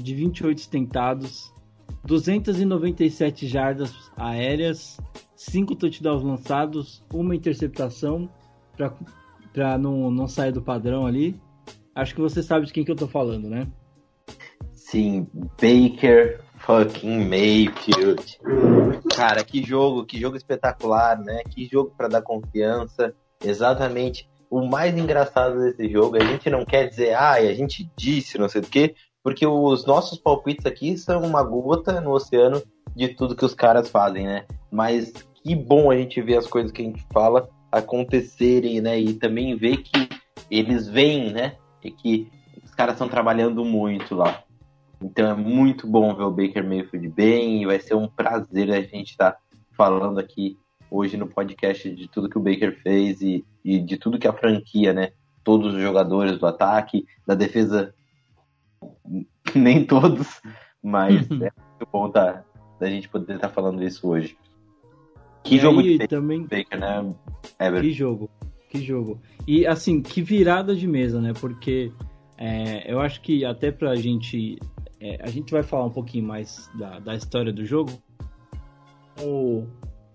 de 0.00 0.14
28 0.14 0.68
tentados, 0.68 1.52
297 2.04 3.46
jardas 3.46 3.92
aéreas, 4.16 4.98
5 5.36 5.74
touchdowns 5.76 6.22
lançados, 6.22 7.04
uma 7.12 7.34
interceptação 7.34 8.28
pra 9.52 9.78
não, 9.78 10.10
não 10.10 10.28
sair 10.28 10.52
do 10.52 10.62
padrão 10.62 11.06
ali. 11.06 11.40
Acho 11.94 12.14
que 12.14 12.20
você 12.20 12.42
sabe 12.42 12.66
de 12.66 12.72
quem 12.72 12.84
que 12.84 12.90
eu 12.90 12.96
tô 12.96 13.06
falando, 13.06 13.48
né? 13.48 13.66
Sim, 14.72 15.26
Baker 15.32 16.40
fucking 16.64 17.28
Mayfield. 17.28 18.40
Cara, 19.14 19.44
que 19.44 19.62
jogo, 19.62 20.04
que 20.04 20.18
jogo 20.18 20.36
espetacular, 20.36 21.18
né? 21.18 21.42
Que 21.50 21.66
jogo 21.66 21.92
pra 21.96 22.08
dar 22.08 22.22
confiança. 22.22 23.14
Exatamente. 23.42 24.28
O 24.50 24.66
mais 24.66 24.96
engraçado 24.96 25.60
desse 25.60 25.90
jogo, 25.90 26.16
a 26.16 26.24
gente 26.24 26.48
não 26.48 26.64
quer 26.64 26.88
dizer, 26.88 27.14
ah, 27.14 27.32
a 27.32 27.54
gente 27.54 27.90
disse, 27.96 28.38
não 28.38 28.48
sei 28.48 28.60
o 28.60 28.64
quê, 28.64 28.94
porque 29.24 29.46
os 29.46 29.86
nossos 29.86 30.18
palpites 30.18 30.66
aqui 30.66 30.98
são 30.98 31.22
uma 31.22 31.42
gota 31.42 31.98
no 31.98 32.12
oceano 32.12 32.62
de 32.94 33.08
tudo 33.08 33.34
que 33.34 33.44
os 33.44 33.54
caras 33.54 33.88
fazem, 33.88 34.26
né? 34.26 34.44
Mas 34.70 35.12
que 35.42 35.56
bom 35.56 35.90
a 35.90 35.96
gente 35.96 36.20
ver 36.20 36.36
as 36.36 36.46
coisas 36.46 36.70
que 36.70 36.82
a 36.82 36.84
gente 36.84 37.02
fala 37.10 37.48
acontecerem, 37.72 38.82
né? 38.82 39.00
E 39.00 39.14
também 39.14 39.56
ver 39.56 39.78
que 39.78 40.10
eles 40.50 40.86
veem, 40.86 41.32
né? 41.32 41.56
E 41.82 41.90
que 41.90 42.30
os 42.62 42.74
caras 42.74 42.96
estão 42.96 43.08
trabalhando 43.08 43.64
muito 43.64 44.14
lá. 44.14 44.44
Então 45.02 45.26
é 45.26 45.34
muito 45.34 45.86
bom 45.86 46.14
ver 46.14 46.24
o 46.24 46.30
Baker 46.30 46.62
Mayfield 46.62 47.08
bem 47.08 47.62
e 47.62 47.66
vai 47.66 47.80
ser 47.80 47.94
um 47.94 48.06
prazer 48.06 48.70
a 48.70 48.82
gente 48.82 49.12
estar 49.12 49.38
falando 49.74 50.20
aqui 50.20 50.58
hoje 50.90 51.16
no 51.16 51.26
podcast 51.26 51.90
de 51.90 52.08
tudo 52.08 52.28
que 52.28 52.38
o 52.38 52.42
Baker 52.42 52.78
fez 52.82 53.22
e, 53.22 53.42
e 53.64 53.80
de 53.80 53.96
tudo 53.96 54.18
que 54.18 54.28
a 54.28 54.34
franquia, 54.34 54.92
né? 54.92 55.12
Todos 55.42 55.74
os 55.74 55.80
jogadores 55.80 56.38
do 56.38 56.46
ataque, 56.46 57.06
da 57.26 57.34
defesa, 57.34 57.94
nem 59.54 59.84
todos, 59.84 60.40
mas 60.82 61.30
é 61.30 61.36
muito 61.36 61.88
bom 61.92 62.10
tá, 62.10 62.44
da 62.80 62.88
gente 62.88 63.08
poder 63.08 63.36
estar 63.36 63.48
falando 63.48 63.82
isso 63.82 64.08
hoje. 64.08 64.36
Que 65.42 65.56
E 65.56 65.58
jogo 65.58 65.80
aí, 65.80 65.98
de 65.98 66.08
também 66.08 66.42
Baker, 66.42 66.78
né, 66.78 67.14
Ever? 67.60 67.82
Que 67.82 67.92
jogo, 67.92 68.30
que 68.70 68.82
jogo. 68.82 69.20
E 69.46 69.66
assim, 69.66 70.00
que 70.00 70.22
virada 70.22 70.74
de 70.74 70.86
mesa, 70.86 71.20
né? 71.20 71.32
Porque 71.38 71.92
é, 72.38 72.90
eu 72.90 73.00
acho 73.00 73.20
que 73.20 73.44
até 73.44 73.70
pra 73.70 73.94
gente. 73.94 74.58
é, 75.00 75.18
a 75.22 75.28
gente 75.28 75.52
vai 75.52 75.62
falar 75.62 75.84
um 75.84 75.90
pouquinho 75.90 76.26
mais 76.26 76.70
da, 76.74 76.98
da 76.98 77.14
história 77.14 77.52
do 77.52 77.64
jogo. 77.64 77.92
O, 79.22 79.66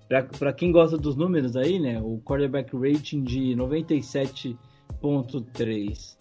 pra, 0.08 0.24
pra 0.24 0.52
quem 0.52 0.72
gosta 0.72 0.98
dos 0.98 1.16
números 1.16 1.56
aí, 1.56 1.80
né? 1.80 2.02
O 2.02 2.20
quarterback 2.20 2.76
rating 2.76 3.24
de 3.24 3.56
97.3. 3.56 6.18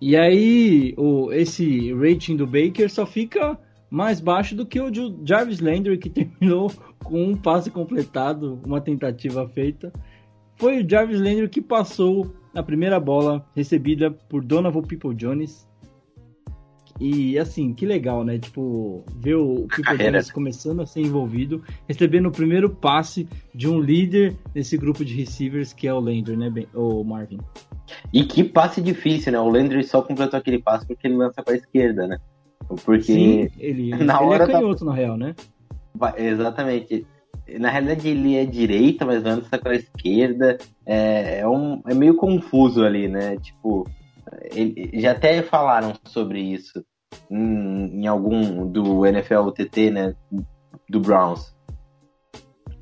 E 0.00 0.16
aí, 0.16 0.94
o, 0.96 1.32
esse 1.32 1.92
rating 1.92 2.36
do 2.36 2.46
Baker 2.46 2.90
só 2.90 3.04
fica 3.04 3.58
mais 3.90 4.20
baixo 4.20 4.54
do 4.54 4.64
que 4.64 4.80
o 4.80 4.90
de 4.90 5.14
Jarvis 5.24 5.60
Landry, 5.60 5.98
que 5.98 6.08
terminou 6.10 6.72
com 7.04 7.22
um 7.22 7.36
passe 7.36 7.70
completado, 7.70 8.60
uma 8.64 8.80
tentativa 8.80 9.48
feita 9.48 9.92
foi 10.60 10.82
o 10.82 10.88
Jarvis 10.88 11.18
Landry 11.18 11.48
que 11.48 11.62
passou 11.62 12.36
a 12.54 12.62
primeira 12.62 13.00
bola 13.00 13.46
recebida 13.56 14.10
por 14.10 14.44
Donovan 14.44 14.82
People 14.82 15.14
Jones. 15.14 15.66
E 17.00 17.38
assim, 17.38 17.72
que 17.72 17.86
legal, 17.86 18.22
né? 18.24 18.38
Tipo, 18.38 19.02
ver 19.16 19.34
o 19.36 19.66
carreira. 19.82 20.12
Jones 20.12 20.30
começando 20.30 20.82
a 20.82 20.86
ser 20.86 21.00
envolvido, 21.00 21.64
recebendo 21.88 22.26
o 22.26 22.30
primeiro 22.30 22.68
passe 22.68 23.26
de 23.54 23.66
um 23.66 23.80
líder 23.80 24.36
nesse 24.54 24.76
grupo 24.76 25.02
de 25.04 25.14
receivers 25.14 25.72
que 25.72 25.88
é 25.88 25.94
o 25.94 25.98
Landry, 25.98 26.36
né, 26.36 26.50
Ben- 26.50 26.68
o 26.74 27.02
Marvin? 27.02 27.38
E 28.12 28.22
que 28.24 28.44
passe 28.44 28.82
difícil, 28.82 29.32
né? 29.32 29.40
O 29.40 29.48
Landry 29.48 29.82
só 29.82 30.02
completou 30.02 30.38
aquele 30.38 30.58
passe 30.60 30.86
porque 30.86 31.06
ele 31.06 31.16
lança 31.16 31.42
com 31.42 31.50
a 31.50 31.54
esquerda, 31.56 32.06
né? 32.06 32.18
Porque 32.84 33.02
Sim, 33.12 33.48
ele, 33.58 33.90
na 34.04 34.16
ele 34.20 34.24
hora 34.26 34.44
é 34.44 34.46
da- 34.46 34.52
canhoto, 34.52 34.84
na 34.84 34.92
real, 34.94 35.16
né? 35.16 35.34
Exatamente. 36.16 37.06
Na 37.58 37.68
realidade 37.70 38.06
ele 38.08 38.36
é 38.36 38.44
direita, 38.44 39.04
mas 39.04 39.22
lança 39.24 39.58
com 39.58 39.68
a 39.68 39.74
esquerda. 39.74 40.56
É, 40.86 41.40
é, 41.40 41.48
um, 41.48 41.82
é 41.88 41.94
meio 41.94 42.14
confuso 42.14 42.84
ali, 42.84 43.08
né? 43.08 43.36
Tipo, 43.38 43.88
ele- 44.52 44.90
já 45.00 45.12
até 45.12 45.42
falaram 45.42 45.94
sobre 46.04 46.40
isso 46.40 46.84
em, 47.30 48.02
em 48.02 48.06
algum 48.06 48.66
do 48.66 49.04
NFL 49.06 49.50
TT, 49.50 49.90
né? 49.90 50.14
Do 50.88 51.00
Browns. 51.00 51.54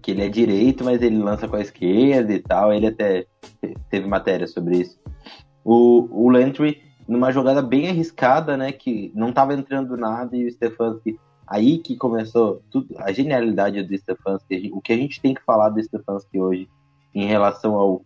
Que 0.03 0.13
ele 0.13 0.23
é 0.25 0.29
direito, 0.29 0.85
mas 0.85 1.03
ele 1.03 1.19
lança 1.19 1.47
com 1.49 1.57
a 1.57 1.61
esquerda 1.61 2.33
e 2.33 2.41
tal. 2.41 2.73
Ele 2.73 2.87
até 2.87 3.23
te- 3.61 3.75
teve 3.91 4.07
matéria 4.07 4.47
sobre 4.47 4.79
isso. 4.79 4.99
O, 5.65 6.09
o 6.11 6.31
Landry, 6.31 6.83
numa 7.07 7.31
jogada 7.31 7.61
bem 7.63 7.89
arriscada, 7.89 8.57
né? 8.57 8.73
Que 8.73 9.13
não 9.15 9.33
tava 9.33 9.55
entrando 9.55 9.97
nada 9.97 10.37
e 10.37 10.47
o 10.47 10.51
Stefanski 10.51 11.19
aí 11.47 11.79
que 11.79 11.97
começou 11.97 12.63
tudo, 12.71 12.95
a 12.99 13.11
genialidade 13.11 13.83
do 13.83 13.97
Stefanski, 13.97 14.71
o 14.73 14.83
que 14.83 14.93
a 14.93 14.97
gente 14.97 15.19
tem 15.21 15.33
que 15.33 15.43
falar 15.43 15.71
do 15.71 15.83
Stefanski 15.83 16.39
hoje 16.39 16.69
em 17.15 17.27
relação 17.27 17.75
ao 17.75 18.03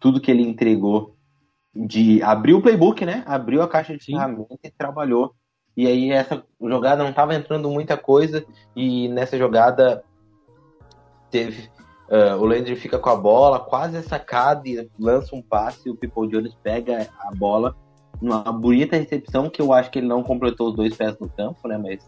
tudo 0.00 0.20
que 0.20 0.30
ele 0.32 0.42
entregou 0.42 1.14
de 1.74 2.22
abrir 2.22 2.54
o 2.54 2.62
playbook, 2.62 3.04
né? 3.04 3.22
Abriu 3.26 3.62
a 3.62 3.68
caixa 3.68 3.96
de 3.96 4.04
Sim. 4.04 4.12
ferramentas 4.12 4.58
e 4.62 4.70
trabalhou. 4.70 5.34
E 5.76 5.86
aí 5.86 6.10
essa 6.10 6.44
jogada 6.60 7.02
não 7.02 7.10
estava 7.10 7.34
entrando 7.34 7.70
muita 7.70 7.96
coisa 7.96 8.44
e 8.76 9.08
nessa 9.08 9.38
jogada 9.38 10.04
teve 11.30 11.70
ah, 12.12 12.36
o 12.36 12.44
Landry 12.44 12.76
fica 12.76 12.98
com 12.98 13.08
a 13.08 13.16
bola, 13.16 13.58
quase 13.58 13.96
é 13.96 14.02
sacado 14.02 14.66
e 14.66 14.86
lança 14.98 15.34
um 15.34 15.40
passe, 15.40 15.88
o 15.88 15.96
People 15.96 16.28
Jones 16.28 16.54
pega 16.62 17.08
a 17.18 17.34
bola 17.34 17.74
numa 18.20 18.52
bonita 18.52 18.96
recepção 18.96 19.48
que 19.48 19.62
eu 19.62 19.72
acho 19.72 19.90
que 19.90 19.98
ele 19.98 20.06
não 20.06 20.22
completou 20.22 20.68
os 20.68 20.76
dois 20.76 20.94
pés 20.94 21.18
no 21.18 21.28
campo, 21.30 21.66
né? 21.66 21.78
Mas 21.78 22.06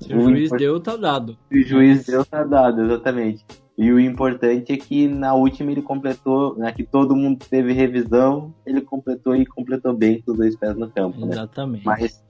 Se 0.00 0.12
o 0.12 0.20
juiz 0.20 0.50
deu, 0.50 0.80
tá 0.80 0.96
dado. 0.96 1.38
o 1.50 1.62
juiz 1.62 2.06
deu 2.06 2.24
tá 2.24 2.42
dado, 2.42 2.82
exatamente. 2.82 3.46
E 3.78 3.92
o 3.92 4.00
importante 4.00 4.72
é 4.72 4.76
que 4.76 5.06
na 5.06 5.34
última 5.34 5.70
ele 5.70 5.82
completou, 5.82 6.58
né, 6.58 6.72
que 6.72 6.82
todo 6.82 7.14
mundo 7.14 7.46
teve 7.48 7.72
revisão, 7.72 8.52
ele 8.66 8.80
completou 8.80 9.36
e 9.36 9.46
completou 9.46 9.94
bem 9.94 10.20
com 10.20 10.32
os 10.32 10.36
dois 10.36 10.56
pés 10.56 10.76
no 10.76 10.90
campo, 10.90 11.24
né? 11.24 11.34
Exatamente. 11.34 11.86
Mas 11.86 12.20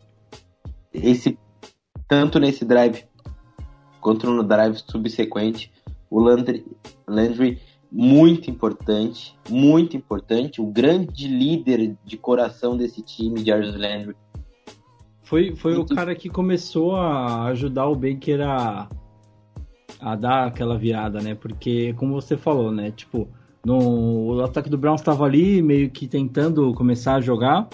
esse 0.93 1.39
tanto 2.07 2.39
nesse 2.39 2.67
drive 2.67 3.05
quanto 3.99 4.31
no 4.31 4.43
drive 4.43 4.77
subsequente, 4.77 5.73
o 6.11 6.21
Landry, 6.21 6.67
Landry 7.07 7.59
muito 7.91 8.51
importante, 8.51 9.35
muito 9.49 9.97
importante, 9.97 10.61
o 10.61 10.67
grande 10.67 11.27
líder 11.27 11.97
de 12.05 12.17
coração 12.19 12.77
desse 12.77 13.03
time, 13.03 13.43
Jarvis 13.43 13.75
Landry. 13.75 14.15
Foi, 15.23 15.55
foi 15.57 15.77
o 15.77 15.85
cara 15.85 16.15
que 16.15 16.29
começou 16.29 16.95
a 16.97 17.47
ajudar 17.47 17.87
o 17.87 17.95
Baker 17.95 18.41
a, 18.43 18.89
a 20.01 20.15
dar 20.15 20.47
aquela 20.47 20.79
virada, 20.79 21.21
né? 21.21 21.35
Porque, 21.35 21.93
como 21.95 22.15
você 22.15 22.37
falou, 22.37 22.71
né? 22.71 22.91
Tipo, 22.91 23.29
no, 23.65 24.37
o 24.37 24.43
ataque 24.43 24.71
do 24.71 24.79
Browns 24.79 25.01
estava 25.01 25.25
ali 25.25 25.61
meio 25.63 25.91
que 25.91 26.07
tentando 26.07 26.73
começar 26.75 27.15
a 27.15 27.21
jogar, 27.21 27.69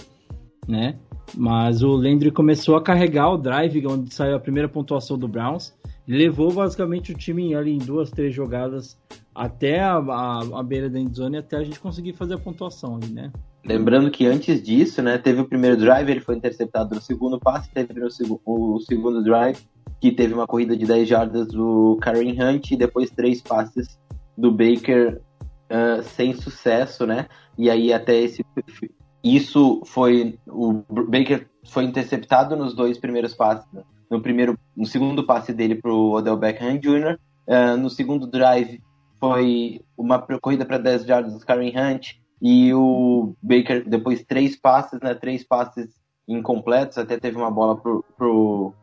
né? 0.66 0.96
Mas 1.36 1.82
o 1.82 1.96
Landry 1.96 2.30
começou 2.30 2.76
a 2.76 2.82
carregar 2.82 3.30
o 3.30 3.38
drive, 3.38 3.86
onde 3.86 4.14
saiu 4.14 4.36
a 4.36 4.40
primeira 4.40 4.68
pontuação 4.68 5.18
do 5.18 5.26
Browns. 5.26 5.74
Levou 6.06 6.52
basicamente 6.52 7.12
o 7.12 7.16
time 7.16 7.54
ali 7.54 7.72
em 7.72 7.78
duas, 7.78 8.10
três 8.10 8.34
jogadas 8.34 8.98
até 9.34 9.80
a, 9.80 9.96
a, 9.96 10.40
a 10.60 10.62
beira 10.62 10.88
da 10.88 10.98
endzone 10.98 11.38
até 11.38 11.56
a 11.56 11.64
gente 11.64 11.80
conseguir 11.80 12.12
fazer 12.12 12.34
a 12.34 12.38
pontuação 12.38 12.96
ali, 12.96 13.12
né? 13.12 13.32
Lembrando 13.64 14.10
que 14.10 14.26
antes 14.26 14.62
disso, 14.62 15.00
né, 15.00 15.16
teve 15.16 15.40
o 15.40 15.48
primeiro 15.48 15.76
drive, 15.76 16.10
ele 16.10 16.20
foi 16.20 16.36
interceptado 16.36 16.94
no 16.94 17.00
segundo 17.00 17.40
passe, 17.40 17.70
teve 17.70 17.98
o, 18.04 18.10
seg 18.10 18.28
o 18.44 18.78
segundo 18.80 19.24
drive, 19.24 19.58
que 20.00 20.12
teve 20.12 20.34
uma 20.34 20.46
corrida 20.46 20.76
de 20.76 20.86
10 20.86 21.08
jardas 21.08 21.48
do 21.48 21.98
Karen 22.00 22.36
Hunt 22.38 22.70
e 22.70 22.76
depois 22.76 23.10
três 23.10 23.40
passes 23.40 23.98
do 24.36 24.50
Baker 24.50 25.20
uh, 25.70 26.02
sem 26.02 26.34
sucesso, 26.34 27.06
né? 27.06 27.26
E 27.56 27.70
aí 27.70 27.92
até 27.92 28.16
esse 28.16 28.44
isso 29.22 29.82
foi 29.86 30.38
o 30.46 30.82
Baker 30.90 31.48
foi 31.70 31.84
interceptado 31.84 32.54
nos 32.56 32.74
dois 32.74 32.98
primeiros 32.98 33.34
passes, 33.34 33.66
né? 33.72 33.82
no 34.10 34.20
primeiro, 34.20 34.58
no 34.76 34.86
segundo 34.86 35.24
passe 35.24 35.52
dele 35.52 35.74
para 35.74 35.92
o 35.92 36.12
Odell 36.12 36.36
Beckham 36.36 36.78
Jr. 36.78 37.18
Uh, 37.46 37.76
no 37.76 37.90
segundo 37.90 38.26
drive 38.26 38.82
foi 39.18 39.80
uma 39.96 40.18
corrida 40.18 40.64
para 40.64 40.78
10 40.78 41.04
jardas 41.04 41.34
do 41.34 41.44
Karen 41.44 41.72
Hunt 41.74 42.12
e 42.40 42.72
o 42.74 43.34
Baker, 43.42 43.88
depois 43.88 44.22
três 44.24 44.56
passes, 44.56 45.00
né? 45.00 45.14
Três 45.14 45.44
passes 45.44 45.88
incompletos, 46.28 46.98
até 46.98 47.18
teve 47.18 47.36
uma 47.36 47.50
bola 47.50 47.76
pro, 47.76 48.04
pro, 48.16 48.74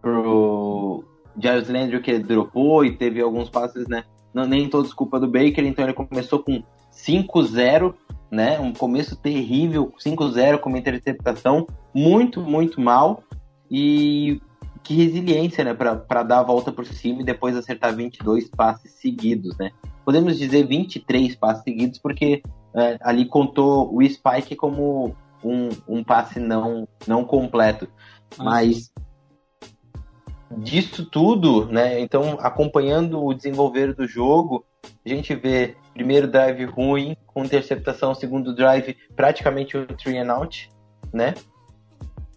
pro 0.00 1.04
Giles 1.36 1.68
Landry 1.68 2.00
que 2.00 2.10
ele 2.10 2.24
dropou 2.24 2.84
e 2.84 2.96
teve 2.96 3.20
alguns 3.20 3.48
passes, 3.48 3.86
né? 3.88 4.04
Não, 4.32 4.46
nem 4.46 4.68
todos 4.68 4.94
culpa 4.94 5.18
do 5.18 5.26
Baker, 5.26 5.64
então 5.64 5.84
ele 5.84 5.92
começou 5.92 6.40
com 6.40 6.62
5-0, 6.92 7.94
né? 8.30 8.58
Um 8.60 8.72
começo 8.72 9.16
terrível, 9.16 9.92
5-0 9.98 10.58
com 10.58 10.68
uma 10.68 10.78
interceptação, 10.78 11.66
muito, 11.94 12.40
muito 12.40 12.80
mal. 12.80 13.22
E 13.70 14.40
que 14.82 14.94
resiliência, 14.94 15.62
né, 15.64 15.74
para 15.74 16.22
dar 16.22 16.40
a 16.40 16.42
volta 16.42 16.72
por 16.72 16.86
cima 16.86 17.20
e 17.20 17.24
depois 17.24 17.56
acertar 17.56 17.94
22 17.94 18.48
passes 18.48 18.92
seguidos, 18.92 19.56
né? 19.58 19.70
Podemos 20.04 20.38
dizer 20.38 20.66
23 20.66 21.34
passes 21.36 21.62
seguidos 21.62 21.98
porque 21.98 22.42
é, 22.74 22.98
ali 23.02 23.26
contou 23.26 23.94
o 23.94 24.02
Spike 24.02 24.56
como 24.56 25.14
um, 25.44 25.68
um 25.86 26.02
passe 26.02 26.40
não, 26.40 26.88
não 27.06 27.24
completo. 27.24 27.88
Ah, 28.38 28.44
Mas 28.44 28.90
disso 30.58 31.04
tudo, 31.04 31.66
né? 31.66 32.00
Então, 32.00 32.38
acompanhando 32.40 33.24
o 33.24 33.34
desenvolver 33.34 33.94
do 33.94 34.06
jogo, 34.06 34.64
a 35.04 35.08
gente 35.08 35.34
vê 35.34 35.76
primeiro 35.94 36.26
drive 36.26 36.64
ruim, 36.64 37.16
com 37.26 37.44
interceptação, 37.44 38.14
segundo 38.14 38.54
drive 38.54 38.96
praticamente 39.14 39.76
o 39.76 39.86
three 39.86 40.18
and 40.18 40.32
out, 40.32 40.70
né? 41.12 41.34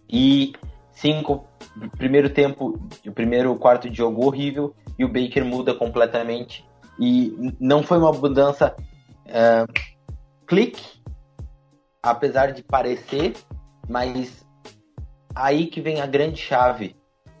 E 0.08 0.52
cinco, 0.92 1.46
primeiro 1.96 2.30
tempo, 2.30 2.78
o 3.06 3.12
primeiro 3.12 3.54
quarto 3.56 3.90
de 3.90 3.96
jogo 3.96 4.24
horrível 4.24 4.74
e 4.98 5.04
o 5.04 5.08
Baker 5.08 5.44
muda 5.44 5.74
completamente. 5.74 6.64
E 6.98 7.54
não 7.58 7.82
foi 7.82 7.98
uma 7.98 8.12
mudança 8.12 8.76
uh, 9.26 9.72
clique, 10.46 11.00
apesar 12.02 12.52
de 12.52 12.62
parecer, 12.62 13.34
mas 13.88 14.46
aí 15.34 15.66
que 15.66 15.80
vem 15.80 16.00
a 16.00 16.06
grande 16.06 16.40
chave. 16.40 16.94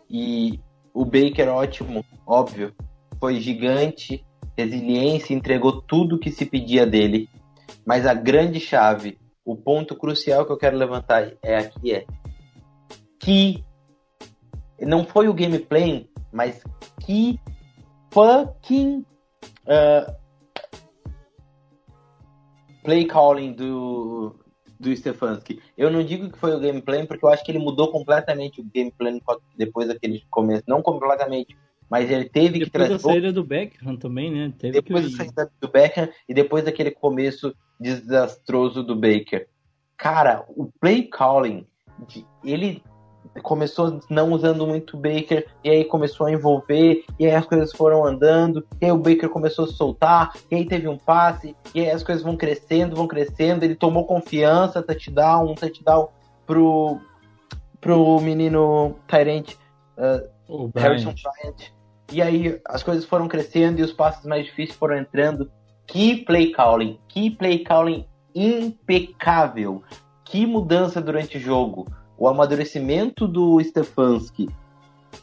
E 0.08 0.60
o 0.92 1.04
Baker, 1.04 1.48
ótimo, 1.48 2.04
óbvio, 2.26 2.74
foi 3.18 3.40
gigante, 3.40 4.24
resiliência, 4.56 5.34
entregou 5.34 5.82
tudo 5.82 6.18
que 6.18 6.30
se 6.30 6.46
pedia 6.46 6.86
dele. 6.86 7.28
Mas 7.84 8.06
a 8.06 8.14
grande 8.14 8.60
chave, 8.60 9.18
o 9.44 9.56
ponto 9.56 9.96
crucial 9.96 10.46
que 10.46 10.52
eu 10.52 10.56
quero 10.56 10.76
levantar 10.76 11.32
é 11.42 11.56
aqui 11.56 11.92
é 11.92 12.04
que 13.18 13.64
não 14.80 15.04
foi 15.04 15.28
o 15.28 15.34
gameplay, 15.34 16.08
mas 16.32 16.62
que 17.00 17.40
fucking 18.10 19.04
uh, 19.66 20.14
play 22.82 23.06
calling 23.06 23.52
do, 23.52 24.36
do 24.84 24.96
Stefanski. 24.96 25.60
Eu 25.76 25.90
não 25.90 26.04
digo 26.04 26.30
que 26.30 26.38
foi 26.38 26.54
o 26.54 26.60
gameplay, 26.60 27.06
porque 27.06 27.24
eu 27.24 27.28
acho 27.28 27.44
que 27.44 27.50
ele 27.50 27.58
mudou 27.58 27.90
completamente 27.90 28.60
o 28.60 28.66
gameplay 28.72 29.20
depois 29.56 29.88
daquele 29.88 30.22
começo. 30.30 30.64
Não 30.68 30.82
completamente, 30.82 31.56
mas 31.90 32.10
ele 32.10 32.28
teve 32.28 32.58
depois 32.58 32.64
que 32.64 32.70
trazer. 32.70 32.94
Depois 32.94 33.02
da 33.02 33.08
saída 33.10 33.32
do 33.32 33.44
Beckham 33.44 33.96
também, 33.96 34.30
né? 34.30 34.52
Teve 34.58 34.80
depois 34.80 35.06
que... 35.06 35.10
da 35.12 35.16
saída 35.16 35.52
do 35.60 35.68
Beckham 35.68 36.08
e 36.28 36.34
depois 36.34 36.64
daquele 36.64 36.90
começo 36.90 37.54
desastroso 37.80 38.82
do 38.82 38.94
Baker. 38.94 39.48
Cara, 39.96 40.44
o 40.48 40.70
play 40.80 41.04
calling, 41.04 41.66
ele 42.44 42.82
começou 43.42 44.00
não 44.08 44.32
usando 44.32 44.66
muito 44.66 44.96
o 44.96 45.00
Baker, 45.00 45.46
e 45.62 45.70
aí 45.70 45.84
começou 45.84 46.26
a 46.26 46.32
envolver, 46.32 47.04
e 47.18 47.26
aí 47.26 47.34
as 47.34 47.46
coisas 47.46 47.72
foram 47.72 48.04
andando, 48.04 48.64
e 48.80 48.86
aí 48.86 48.92
o 48.92 48.98
Baker 48.98 49.28
começou 49.28 49.64
a 49.64 49.68
soltar, 49.68 50.32
e 50.50 50.54
aí 50.54 50.64
teve 50.66 50.88
um 50.88 50.98
passe, 50.98 51.54
e 51.74 51.80
aí 51.80 51.90
as 51.90 52.02
coisas 52.02 52.22
vão 52.22 52.36
crescendo, 52.36 52.96
vão 52.96 53.06
crescendo, 53.06 53.64
ele 53.64 53.74
tomou 53.74 54.06
confiança, 54.06 54.82
touchdown, 54.82 55.50
um 55.50 55.54
touchdown 55.54 56.08
pro, 56.46 56.98
pro 57.80 58.20
menino 58.20 58.96
Tyrant 59.06 59.54
uh, 59.98 60.70
Harrison 60.74 61.14
Bryant. 61.14 61.72
E 62.12 62.20
aí 62.20 62.60
as 62.66 62.82
coisas 62.82 63.04
foram 63.04 63.26
crescendo 63.26 63.80
e 63.80 63.82
os 63.82 63.92
passes 63.92 64.24
mais 64.26 64.44
difíceis 64.44 64.76
foram 64.76 64.96
entrando. 64.98 65.50
Que 65.86 66.16
play 66.24 66.52
calling, 66.52 66.98
que 67.08 67.30
play 67.30 67.58
calling 67.60 68.06
impecável. 68.34 69.82
Que 70.24 70.46
mudança 70.46 71.00
durante 71.00 71.36
o 71.36 71.40
jogo 71.40 71.86
o 72.18 72.28
amadurecimento 72.28 73.26
do 73.26 73.62
Stefanski 73.62 74.48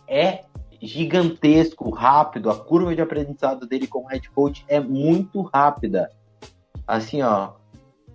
é 0.08 0.42
gigantesco, 0.82 1.90
rápido. 1.90 2.50
A 2.50 2.56
curva 2.56 2.96
de 2.96 3.02
aprendizado 3.02 3.68
dele 3.68 3.88
como 3.88 4.08
head 4.08 4.30
coach 4.32 4.66
é 4.68 4.80
muito 4.80 5.42
rápida. 5.42 6.10
Assim, 6.88 7.22
ó, 7.22 7.52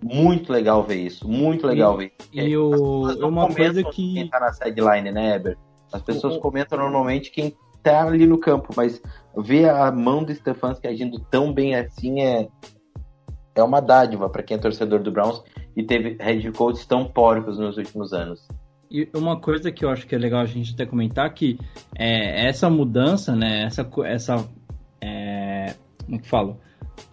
muito 0.03 0.51
legal 0.51 0.83
ver 0.83 0.97
isso, 0.97 1.27
muito 1.27 1.65
legal 1.65 1.95
e, 1.95 1.97
ver 1.97 2.13
isso. 2.19 2.47
E 2.47 2.57
o, 2.57 3.09
é 3.09 3.25
uma 3.25 3.47
coisa 3.47 3.83
que 3.83 4.13
quem 4.13 4.29
tá 4.29 4.39
na 4.39 4.53
sideline, 4.53 5.11
né, 5.11 5.35
Eber? 5.35 5.57
As 5.91 6.01
pessoas 6.01 6.35
o, 6.35 6.39
comentam 6.39 6.77
normalmente 6.77 7.31
quem 7.31 7.55
tá 7.81 8.03
ali 8.03 8.27
no 8.27 8.37
campo, 8.37 8.73
mas 8.75 9.01
ver 9.35 9.69
a 9.69 9.91
mão 9.91 10.23
do 10.23 10.33
Stefanski 10.33 10.87
agindo 10.87 11.19
tão 11.31 11.53
bem 11.53 11.75
assim 11.75 12.21
é 12.21 12.47
é 13.55 13.63
uma 13.63 13.81
dádiva 13.81 14.29
para 14.29 14.43
quem 14.43 14.55
é 14.55 14.59
torcedor 14.59 14.99
do 14.99 15.11
Browns 15.11 15.41
e 15.75 15.83
teve 15.83 16.15
head 16.19 16.51
coaches 16.51 16.85
tão 16.85 17.05
porcos 17.05 17.57
nos 17.57 17.77
últimos 17.77 18.13
anos. 18.13 18.47
E 18.89 19.09
uma 19.13 19.39
coisa 19.39 19.71
que 19.71 19.83
eu 19.83 19.89
acho 19.89 20.07
que 20.07 20.15
é 20.15 20.17
legal 20.17 20.41
a 20.41 20.45
gente 20.45 20.73
até 20.73 20.85
comentar 20.85 21.33
que 21.33 21.59
é, 21.95 22.47
essa 22.47 22.69
mudança, 22.69 23.35
né? 23.35 23.63
Essa, 23.63 23.89
essa 24.05 24.49
é, 25.01 25.73
como 26.05 26.17
é 26.17 26.19
que 26.19 26.27
falo? 26.27 26.59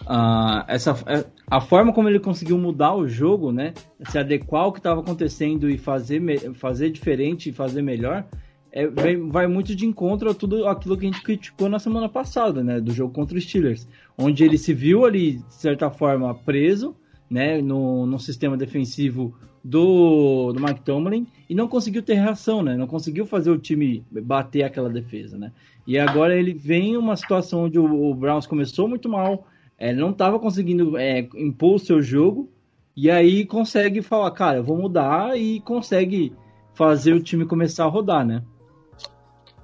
Uh, 0.03 0.65
essa, 0.69 0.93
é, 1.07 1.25
a 1.51 1.61
forma 1.61 1.93
como 1.93 2.09
ele 2.09 2.21
conseguiu 2.21 2.57
mudar 2.57 2.95
o 2.95 3.09
jogo, 3.09 3.53
né? 3.53 3.75
Se 4.09 4.19
adequar 4.19 4.63
ao 4.63 4.73
que 4.73 4.79
estava 4.79 5.01
acontecendo 5.01 5.69
e 5.69 5.77
fazer, 5.77 6.21
fazer 6.55 6.91
diferente 6.91 7.51
e 7.51 7.53
fazer 7.53 7.83
melhor, 7.83 8.25
é, 8.73 8.87
vai, 8.87 9.17
vai, 9.17 9.47
muito 9.47 9.75
de 9.75 9.87
encontro 9.87 10.31
a 10.31 10.35
tudo 10.35 10.67
aquilo 10.67 10.97
que 10.97 11.07
a 11.07 11.11
gente 11.11 11.23
criticou 11.23 11.69
na 11.69 11.79
semana 11.79 12.09
passada, 12.09 12.63
né? 12.63 12.81
Do 12.81 12.93
jogo 12.93 13.13
contra 13.13 13.37
os 13.37 13.45
Steelers, 13.45 13.87
onde 14.17 14.45
ele 14.45 14.59
se 14.59 14.73
viu 14.73 15.05
ali, 15.05 15.39
de 15.39 15.55
certa 15.55 15.91
forma, 15.91 16.35
preso, 16.35 16.97
né? 17.29 17.61
No, 17.61 18.07
no 18.07 18.19
sistema 18.19 18.57
defensivo 18.57 19.35
do, 19.65 20.53
do 20.53 20.61
Mike 20.61 20.83
Tomlin 20.83 21.27
e 21.49 21.55
não 21.55 21.67
conseguiu 21.67 22.03
ter 22.03 22.15
reação, 22.15 22.63
né? 22.63 22.77
Não 22.77 22.87
conseguiu 22.87 23.25
fazer 23.25 23.51
o 23.51 23.59
time 23.59 24.05
bater 24.11 24.63
aquela 24.63 24.91
defesa, 24.91 25.39
né? 25.39 25.51
E 25.87 25.99
agora 25.99 26.37
ele 26.37 26.53
vem 26.53 26.97
uma 26.99 27.17
situação 27.17 27.65
onde 27.65 27.79
o, 27.79 28.11
o 28.11 28.15
Browns 28.15 28.47
começou 28.47 28.87
muito 28.87 29.09
mal, 29.09 29.47
é, 29.79 29.93
não 29.95 30.11
estava 30.11 30.39
conseguindo 30.39 30.99
é, 30.99 31.27
impor 31.35 31.77
o 31.77 31.79
seu 31.79 32.03
jogo 32.03 32.51
e 32.95 33.11
aí 33.11 33.47
consegue 33.47 34.03
falar, 34.03 34.31
cara, 34.33 34.59
eu 34.59 34.65
vou 34.65 34.77
mudar 34.77 35.39
e 35.39 35.61
consegue 35.61 36.33
fazer 36.75 37.15
o 37.15 37.21
time 37.21 37.47
começar 37.47 37.85
a 37.85 37.89
rodar, 37.89 38.25
né? 38.25 38.43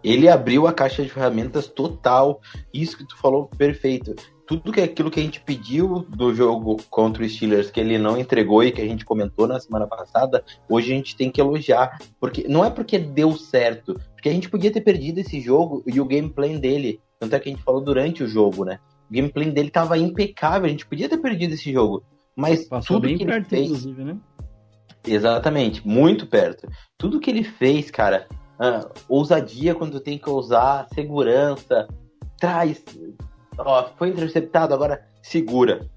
Ele 0.02 0.28
abriu 0.28 0.66
a 0.66 0.72
caixa 0.72 1.02
de 1.02 1.10
ferramentas 1.10 1.66
total. 1.66 2.40
Isso 2.72 2.96
que 2.96 3.06
tu 3.06 3.18
falou 3.18 3.50
perfeito 3.58 4.14
tudo 4.50 4.72
que 4.72 4.80
aquilo 4.80 5.12
que 5.12 5.20
a 5.20 5.22
gente 5.22 5.40
pediu 5.40 6.04
do 6.08 6.34
jogo 6.34 6.76
contra 6.90 7.22
o 7.22 7.28
Steelers 7.28 7.70
que 7.70 7.78
ele 7.78 7.96
não 7.98 8.18
entregou 8.18 8.64
e 8.64 8.72
que 8.72 8.82
a 8.82 8.84
gente 8.84 9.04
comentou 9.04 9.46
na 9.46 9.60
semana 9.60 9.86
passada, 9.86 10.44
hoje 10.68 10.92
a 10.92 10.96
gente 10.96 11.14
tem 11.14 11.30
que 11.30 11.40
elogiar, 11.40 12.00
porque 12.18 12.48
não 12.48 12.64
é 12.64 12.68
porque 12.68 12.98
deu 12.98 13.30
certo, 13.36 13.94
porque 14.12 14.28
a 14.28 14.32
gente 14.32 14.50
podia 14.50 14.72
ter 14.72 14.80
perdido 14.80 15.18
esse 15.18 15.40
jogo 15.40 15.84
e 15.86 16.00
o 16.00 16.04
gameplay 16.04 16.58
dele, 16.58 17.00
tanto 17.20 17.36
é 17.36 17.38
que 17.38 17.48
a 17.48 17.52
gente 17.52 17.62
falou 17.62 17.80
durante 17.80 18.24
o 18.24 18.26
jogo, 18.26 18.64
né? 18.64 18.80
O 19.08 19.14
gameplay 19.14 19.52
dele 19.52 19.70
tava 19.70 19.96
impecável, 19.96 20.66
a 20.66 20.70
gente 20.70 20.84
podia 20.84 21.08
ter 21.08 21.18
perdido 21.18 21.54
esse 21.54 21.72
jogo, 21.72 22.02
mas 22.34 22.66
Passou 22.66 22.96
tudo 22.96 23.06
bem 23.06 23.18
que 23.18 23.24
perto, 23.24 23.36
ele 23.36 23.44
fez, 23.44 23.66
inclusive, 23.66 24.04
né? 24.04 24.16
Exatamente, 25.06 25.86
muito 25.86 26.26
perto. 26.26 26.68
Tudo 26.98 27.20
que 27.20 27.30
ele 27.30 27.44
fez, 27.44 27.88
cara, 27.88 28.26
uh, 28.58 28.90
ousadia 29.08 29.76
quando 29.76 30.00
tem 30.00 30.18
que 30.18 30.28
ousar, 30.28 30.88
segurança, 30.92 31.86
traz, 32.36 32.82
ó, 33.64 33.88
foi 33.96 34.09
interceptado, 34.09 34.75
agora 34.75 35.07
segura. 35.23 35.88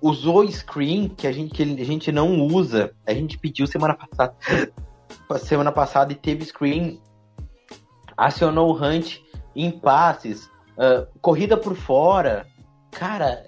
usou 0.00 0.50
screen 0.50 1.08
que 1.08 1.26
a 1.26 1.32
gente, 1.32 1.52
que 1.52 1.62
a 1.62 1.84
gente 1.84 2.10
não 2.10 2.46
usa. 2.46 2.92
A 3.06 3.12
gente 3.12 3.38
pediu 3.38 3.66
semana 3.66 3.94
passada. 3.94 4.34
Semana 5.38 5.70
passada 5.70 6.12
e 6.12 6.16
teve 6.16 6.44
screen. 6.44 7.00
Acionou 8.16 8.72
o 8.72 8.76
Hunt 8.76 9.18
em 9.54 9.70
passes. 9.70 10.46
uh, 10.76 11.06
corrida 11.20 11.56
por 11.56 11.76
fora. 11.76 12.46
Cara, 12.90 13.40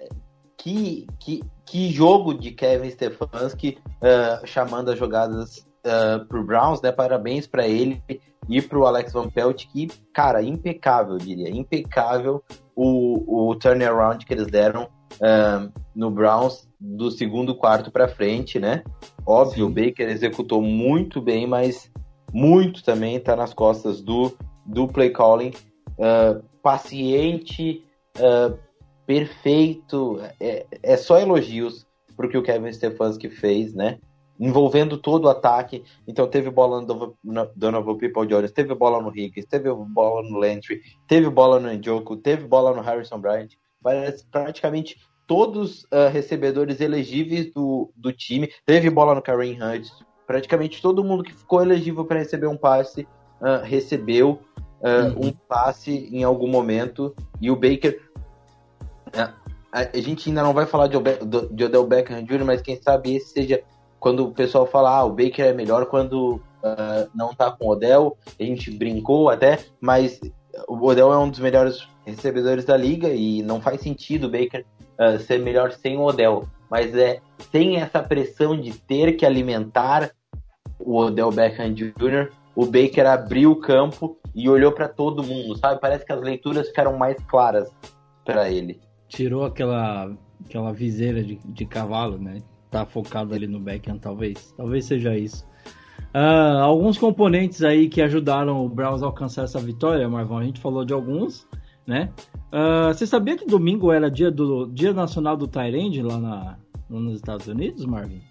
que, 0.57 1.05
que, 1.19 1.43
que 1.65 1.91
jogo 1.91 2.33
de 2.33 2.51
Kevin 2.51 2.89
Stefanski 2.89 3.77
uh, 4.01 4.45
chamando 4.47 4.91
as 4.91 4.97
jogadas 4.97 5.67
uh, 5.85 6.25
pro 6.27 6.43
Browns, 6.43 6.81
né? 6.81 6.91
Parabéns 6.91 7.47
para 7.47 7.67
ele 7.67 8.01
e 8.47 8.61
pro 8.61 8.85
Alex 8.85 9.13
Van 9.13 9.29
Pelt, 9.29 9.65
que, 9.67 9.87
cara, 10.13 10.41
impecável, 10.41 11.17
diria. 11.17 11.49
Impecável 11.49 12.43
o, 12.75 13.49
o 13.49 13.55
turnaround 13.55 14.25
que 14.25 14.33
eles 14.33 14.47
deram 14.47 14.87
no 15.95 16.09
Browns 16.09 16.67
do 16.79 17.11
segundo 17.11 17.55
quarto 17.55 17.91
para 17.91 18.07
frente, 18.07 18.59
né? 18.59 18.83
Óbvio, 19.25 19.65
Sim. 19.65 19.71
o 19.71 19.73
Baker 19.73 20.09
executou 20.09 20.61
muito 20.61 21.21
bem, 21.21 21.47
mas 21.47 21.89
muito 22.33 22.83
também 22.83 23.19
tá 23.19 23.35
nas 23.35 23.53
costas 23.53 24.01
do, 24.01 24.35
do 24.65 24.87
play 24.87 25.11
calling. 25.11 25.53
Uh, 25.91 26.43
paciente, 26.61 27.85
uh, 28.17 28.57
perfeito, 29.05 30.19
é, 30.39 30.65
é 30.81 30.97
só 30.97 31.19
elogios 31.19 31.85
pro 32.17 32.27
que 32.27 32.37
o 32.37 32.43
Kevin 32.43 32.73
Stefanski 32.73 33.29
fez, 33.29 33.73
né? 33.73 33.99
Envolvendo 34.39 34.97
todo 34.97 35.25
o 35.25 35.29
ataque. 35.29 35.83
Então 36.07 36.27
teve 36.27 36.49
bola 36.49 36.81
no 36.81 37.15
Donovan 37.55 37.97
People 37.97 38.27
Jones, 38.27 38.51
teve 38.51 38.73
bola 38.73 39.01
no 39.01 39.15
Higgins, 39.15 39.45
teve 39.45 39.73
bola 39.73 40.21
no 40.27 40.37
Lantry, 40.37 40.81
teve 41.07 41.29
bola 41.29 41.59
no 41.59 41.71
Njoku, 41.71 42.17
teve 42.17 42.47
bola 42.47 42.73
no 42.73 42.81
Harrison 42.81 43.19
Bryant. 43.19 43.51
Praticamente 44.31 44.97
todos 45.27 45.83
uh, 45.85 46.09
recebedores 46.11 46.81
elegíveis 46.81 47.51
do, 47.53 47.91
do 47.95 48.11
time. 48.11 48.49
Teve 48.65 48.89
bola 48.89 49.15
no 49.15 49.21
Karen 49.21 49.57
Hunt. 49.61 49.87
Praticamente 50.27 50.81
todo 50.81 51.03
mundo 51.03 51.23
que 51.23 51.33
ficou 51.33 51.61
elegível 51.61 52.05
para 52.05 52.19
receber 52.19 52.47
um 52.47 52.57
passe 52.57 53.07
uh, 53.41 53.63
recebeu 53.63 54.39
uh, 54.81 55.17
uhum. 55.17 55.27
um 55.27 55.31
passe 55.31 56.09
em 56.11 56.23
algum 56.23 56.47
momento. 56.47 57.15
E 57.41 57.51
o 57.51 57.55
Baker. 57.55 57.99
a 59.71 59.97
gente 59.97 60.29
ainda 60.29 60.43
não 60.43 60.53
vai 60.53 60.65
falar 60.65 60.87
de, 60.87 60.97
de 61.51 61.65
Odell 61.65 61.87
Beckham 61.87 62.23
Jr., 62.23 62.45
mas 62.45 62.61
quem 62.61 62.81
sabe 62.81 63.15
esse 63.15 63.33
seja 63.33 63.63
quando 64.03 64.25
o 64.25 64.31
pessoal 64.31 64.67
fala 64.67 64.97
ah, 64.97 65.05
o 65.05 65.11
Baker 65.11 65.45
é 65.45 65.53
melhor 65.53 65.85
quando 65.85 66.41
não 67.15 67.33
tá 67.33 67.49
com 67.49 67.67
o 67.67 67.69
Odell. 67.69 68.17
A 68.37 68.43
gente 68.43 68.69
brincou 68.69 69.29
até, 69.29 69.59
mas 69.79 70.19
o 70.67 70.75
Odell 70.85 71.13
é 71.13 71.17
um 71.17 71.29
dos 71.29 71.39
melhores 71.39 71.87
recebedores 72.05 72.65
da 72.65 72.75
liga 72.75 73.07
e 73.07 73.41
não 73.41 73.61
faz 73.61 73.79
sentido 73.79 74.27
o 74.27 74.29
Baker 74.29 74.65
uh, 74.99 75.17
ser 75.19 75.39
melhor 75.39 75.71
sem 75.71 75.97
o 75.97 76.01
Odell, 76.01 76.45
mas 76.69 76.93
é 76.93 77.21
sem 77.49 77.77
essa 77.77 78.03
pressão 78.03 78.59
de 78.59 78.73
ter 78.73 79.13
que 79.13 79.25
alimentar 79.25 80.11
o 80.77 80.97
Odell 80.97 81.31
Beckham 81.31 81.73
Jr., 81.73 82.29
o 82.53 82.65
Baker 82.65 83.07
abriu 83.07 83.51
o 83.51 83.55
campo 83.55 84.17
e 84.35 84.49
olhou 84.49 84.73
para 84.73 84.89
todo 84.89 85.23
mundo, 85.23 85.55
sabe? 85.57 85.79
Parece 85.79 86.05
que 86.05 86.11
as 86.11 86.21
leituras 86.21 86.67
ficaram 86.67 86.97
mais 86.97 87.17
claras 87.23 87.71
para 88.25 88.51
ele. 88.51 88.81
Tirou 89.07 89.45
aquela 89.45 90.11
aquela 90.45 90.73
viseira 90.73 91.23
de, 91.23 91.39
de 91.45 91.65
cavalo, 91.65 92.17
né? 92.17 92.41
Tá 92.73 92.87
focado 92.87 93.35
ali 93.35 93.45
no 93.45 93.59
Beckham, 93.59 93.99
talvez. 93.99 94.51
Talvez 94.57 94.85
seja 94.85 95.15
isso. 95.15 95.45
Uh, 96.11 96.57
alguns 96.59 96.97
componentes 96.97 97.63
aí 97.63 97.87
que 97.87 98.01
ajudaram 98.01 98.65
o 98.65 98.67
Browns 98.67 99.03
a 99.03 99.05
alcançar 99.05 99.43
essa 99.43 99.59
vitória, 99.59 100.09
Marvão. 100.09 100.39
A 100.39 100.43
gente 100.43 100.59
falou 100.59 100.83
de 100.83 100.91
alguns, 100.91 101.47
né? 101.85 102.09
Uh, 102.51 102.91
você 102.91 103.05
sabia 103.05 103.37
que 103.37 103.45
domingo 103.45 103.91
era 103.91 104.09
dia 104.09 104.31
do 104.31 104.65
dia 104.65 104.91
nacional 104.91 105.37
do 105.37 105.47
Tyrande 105.47 106.01
lá 106.01 106.17
na, 106.17 106.57
nos 106.89 107.17
Estados 107.17 107.45
Unidos, 107.45 107.85
Marvin? 107.85 108.23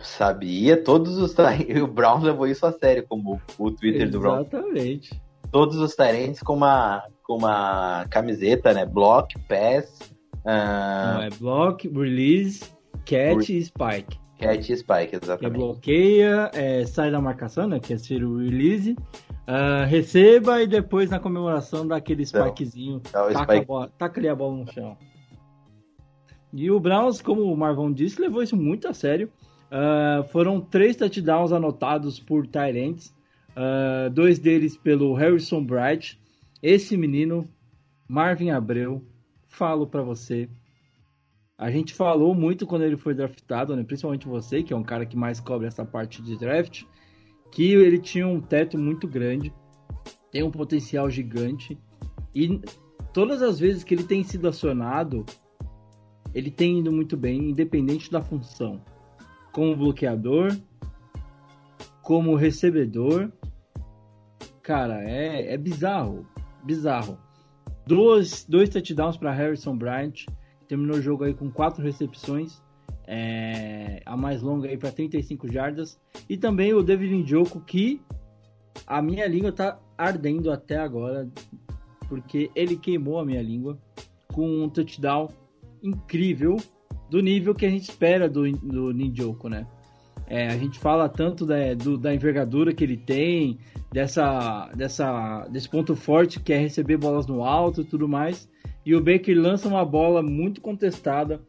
Sabia, 0.00 0.82
todos 0.82 1.18
os 1.18 1.34
o 1.84 1.86
Brown 1.86 2.22
levou 2.22 2.46
isso 2.46 2.64
a 2.64 2.72
sério, 2.72 3.04
como 3.06 3.38
o 3.58 3.70
Twitter 3.70 4.08
Exatamente. 4.08 4.10
do 4.10 4.20
Brown. 4.20 4.40
Exatamente. 4.40 5.22
Todos 5.52 5.76
os 5.76 5.94
Tyrands 5.94 6.42
com 6.42 6.54
uma 6.54 7.02
com 7.24 7.36
uma 7.36 8.06
camiseta, 8.08 8.72
né? 8.72 8.86
Block, 8.86 9.38
pass. 9.40 10.10
Uh... 10.46 11.14
Não, 11.14 11.22
é 11.24 11.30
block, 11.38 11.88
release, 11.88 12.64
Re... 13.06 13.58
e 13.58 13.64
spike. 13.64 14.20
Catch 14.40 14.70
e 14.70 14.76
spike, 14.76 15.16
exatamente. 15.16 15.52
Que 15.52 15.58
bloqueia, 15.58 16.50
é, 16.54 16.86
sai 16.86 17.10
da 17.10 17.20
marcação, 17.20 17.68
né? 17.68 17.78
Que 17.78 17.92
é 17.92 17.98
ser 17.98 18.24
o 18.24 18.38
release. 18.38 18.92
Uh, 18.92 19.84
receba 19.86 20.62
e 20.62 20.66
depois 20.66 21.10
na 21.10 21.18
comemoração 21.18 21.86
dá 21.86 21.96
aquele 21.96 22.24
spikezinho, 22.24 23.00
taca, 23.00 23.30
spike. 23.34 23.52
a 23.52 23.64
bola, 23.64 23.92
taca 23.98 24.20
ali 24.20 24.28
a 24.28 24.34
bola 24.34 24.56
no 24.56 24.72
chão. 24.72 24.96
E 26.52 26.70
o 26.70 26.80
Browns, 26.80 27.20
como 27.20 27.42
o 27.42 27.56
Marvão 27.56 27.92
disse, 27.92 28.20
levou 28.20 28.42
isso 28.42 28.56
muito 28.56 28.88
a 28.88 28.94
sério. 28.94 29.30
Uh, 29.70 30.26
foram 30.28 30.60
três 30.60 30.96
touchdowns 30.96 31.52
anotados 31.52 32.18
por 32.18 32.46
Tyrants, 32.46 33.14
uh, 33.50 34.10
dois 34.10 34.38
deles 34.38 34.76
pelo 34.76 35.14
Harrison 35.14 35.62
Bright. 35.62 36.18
Esse 36.62 36.96
menino, 36.96 37.48
Marvin 38.08 38.50
Abreu, 38.50 39.04
falo 39.46 39.86
para 39.86 40.02
você. 40.02 40.48
A 41.60 41.70
gente 41.70 41.92
falou 41.92 42.34
muito 42.34 42.66
quando 42.66 42.84
ele 42.84 42.96
foi 42.96 43.12
draftado, 43.12 43.76
né? 43.76 43.84
principalmente 43.84 44.26
você, 44.26 44.62
que 44.62 44.72
é 44.72 44.76
um 44.76 44.82
cara 44.82 45.04
que 45.04 45.14
mais 45.14 45.40
cobre 45.40 45.66
essa 45.66 45.84
parte 45.84 46.22
de 46.22 46.34
draft 46.38 46.84
que 47.52 47.74
ele 47.74 47.98
tinha 47.98 48.26
um 48.26 48.40
teto 48.40 48.78
muito 48.78 49.06
grande, 49.06 49.52
tem 50.32 50.42
um 50.42 50.50
potencial 50.50 51.10
gigante 51.10 51.78
e 52.34 52.58
todas 53.12 53.42
as 53.42 53.60
vezes 53.60 53.84
que 53.84 53.92
ele 53.92 54.04
tem 54.04 54.24
sido 54.24 54.48
acionado, 54.48 55.26
ele 56.32 56.50
tem 56.50 56.78
ido 56.78 56.90
muito 56.90 57.14
bem, 57.14 57.50
independente 57.50 58.10
da 58.10 58.22
função. 58.22 58.80
Como 59.52 59.76
bloqueador, 59.76 60.56
como 62.00 62.36
recebedor. 62.36 63.30
Cara, 64.62 65.02
é, 65.02 65.52
é 65.52 65.58
bizarro. 65.58 66.26
Bizarro. 66.64 67.18
Dois, 67.86 68.46
dois 68.48 68.70
touchdowns 68.70 69.18
para 69.18 69.30
Harrison 69.30 69.76
Bryant. 69.76 70.24
Terminou 70.70 70.98
o 70.98 71.02
jogo 71.02 71.24
aí 71.24 71.34
com 71.34 71.50
quatro 71.50 71.82
recepções 71.82 72.62
é, 73.04 74.00
a 74.06 74.16
mais 74.16 74.40
longa 74.40 74.68
aí 74.68 74.78
para 74.78 74.92
35 74.92 75.52
jardas. 75.52 76.00
E 76.28 76.36
também 76.36 76.72
o 76.72 76.80
David 76.80 77.12
Njoku, 77.12 77.58
que 77.58 78.00
a 78.86 79.02
minha 79.02 79.26
língua 79.26 79.50
tá 79.50 79.80
ardendo 79.98 80.48
até 80.48 80.76
agora, 80.76 81.28
porque 82.08 82.52
ele 82.54 82.76
queimou 82.76 83.18
a 83.18 83.24
minha 83.24 83.42
língua 83.42 83.76
com 84.32 84.62
um 84.62 84.68
touchdown 84.68 85.28
incrível, 85.82 86.56
do 87.10 87.20
nível 87.20 87.52
que 87.52 87.66
a 87.66 87.70
gente 87.70 87.90
espera 87.90 88.28
do, 88.28 88.48
do 88.52 88.92
Ninjoku, 88.92 89.48
né? 89.48 89.66
É, 90.28 90.46
a 90.46 90.56
gente 90.56 90.78
fala 90.78 91.08
tanto 91.08 91.44
da, 91.44 91.74
do, 91.74 91.98
da 91.98 92.14
envergadura 92.14 92.72
que 92.72 92.84
ele 92.84 92.96
tem, 92.96 93.58
dessa, 93.90 94.70
dessa, 94.76 95.48
desse 95.48 95.68
ponto 95.68 95.96
forte 95.96 96.38
que 96.38 96.52
é 96.52 96.58
receber 96.58 96.96
bolas 96.96 97.26
no 97.26 97.42
alto 97.42 97.80
e 97.80 97.84
tudo 97.84 98.08
mais. 98.08 98.48
E 98.84 98.94
o 98.94 99.00
Baker 99.00 99.36
lança 99.38 99.68
uma 99.68 99.84
bola 99.84 100.22
muito 100.22 100.60
contestada 100.60 101.40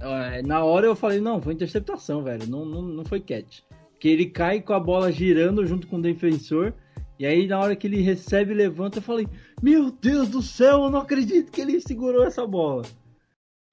é, 0.00 0.42
na 0.42 0.62
hora 0.64 0.86
eu 0.86 0.96
falei, 0.96 1.20
não, 1.20 1.40
foi 1.40 1.54
interceptação, 1.54 2.22
velho. 2.22 2.46
Não, 2.46 2.64
não, 2.64 2.82
não 2.82 3.04
foi 3.04 3.20
catch. 3.20 3.60
Porque 3.92 4.08
ele 4.08 4.26
cai 4.26 4.60
com 4.60 4.72
a 4.72 4.80
bola 4.80 5.10
girando 5.10 5.66
junto 5.66 5.86
com 5.86 5.96
o 5.96 6.02
defensor. 6.02 6.74
E 7.18 7.24
aí, 7.24 7.46
na 7.46 7.58
hora 7.58 7.74
que 7.74 7.86
ele 7.86 8.02
recebe 8.02 8.52
e 8.52 8.56
levanta, 8.56 8.98
eu 8.98 9.02
falei: 9.02 9.26
Meu 9.62 9.90
Deus 9.90 10.28
do 10.28 10.42
céu, 10.42 10.84
eu 10.84 10.90
não 10.90 11.00
acredito 11.00 11.50
que 11.50 11.60
ele 11.60 11.80
segurou 11.80 12.24
essa 12.24 12.46
bola. 12.46 12.82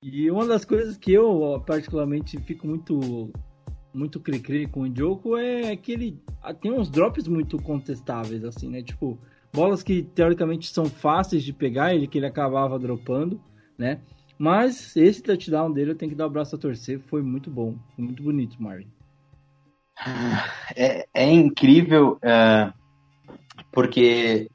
E 0.01 0.29
uma 0.31 0.45
das 0.45 0.63
coisas 0.65 0.97
que 0.97 1.11
eu, 1.11 1.61
particularmente, 1.65 2.39
fico 2.41 2.67
muito 2.67 3.31
muito 3.93 4.19
cri-cri 4.19 4.65
com 4.65 4.81
o 4.81 4.95
Joko 4.95 5.37
é 5.37 5.75
que 5.75 5.91
ele 5.91 6.19
tem 6.59 6.71
uns 6.71 6.89
drops 6.89 7.27
muito 7.27 7.61
contestáveis, 7.61 8.43
assim, 8.43 8.67
né? 8.67 8.81
Tipo, 8.81 9.19
bolas 9.53 9.83
que 9.83 10.01
teoricamente 10.01 10.73
são 10.73 10.85
fáceis 10.85 11.43
de 11.43 11.53
pegar, 11.53 11.93
ele 11.93 12.07
que 12.07 12.17
ele 12.17 12.25
acabava 12.25 12.79
dropando, 12.79 13.39
né? 13.77 13.99
Mas 14.37 14.95
esse 14.97 15.21
touchdown 15.21 15.71
dele 15.71 15.91
eu 15.91 15.95
tenho 15.95 16.11
que 16.11 16.17
dar 16.17 16.27
o 16.27 16.29
braço 16.29 16.55
a 16.55 16.59
torcer, 16.59 16.99
foi 16.99 17.21
muito 17.21 17.49
bom, 17.49 17.75
foi 17.95 18.03
muito 18.03 18.23
bonito, 18.23 18.61
Marvin. 18.61 18.87
É, 20.75 21.07
é 21.13 21.31
incrível, 21.31 22.17
uh, 22.17 22.73
porque 23.71 24.49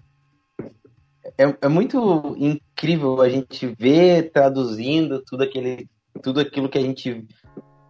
é, 1.39 1.45
é, 1.63 1.69
muito 1.69 2.37
incrível 2.37 3.21
a 3.23 3.29
gente 3.29 3.67
ver 3.79 4.33
traduzindo 4.33 5.23
tudo, 5.25 5.45
aquele, 5.45 5.89
tudo 6.21 6.41
aquilo 6.41 6.69
que 6.69 6.79
a 6.79 6.83
gente 6.83 7.25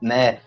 né, 0.01 0.40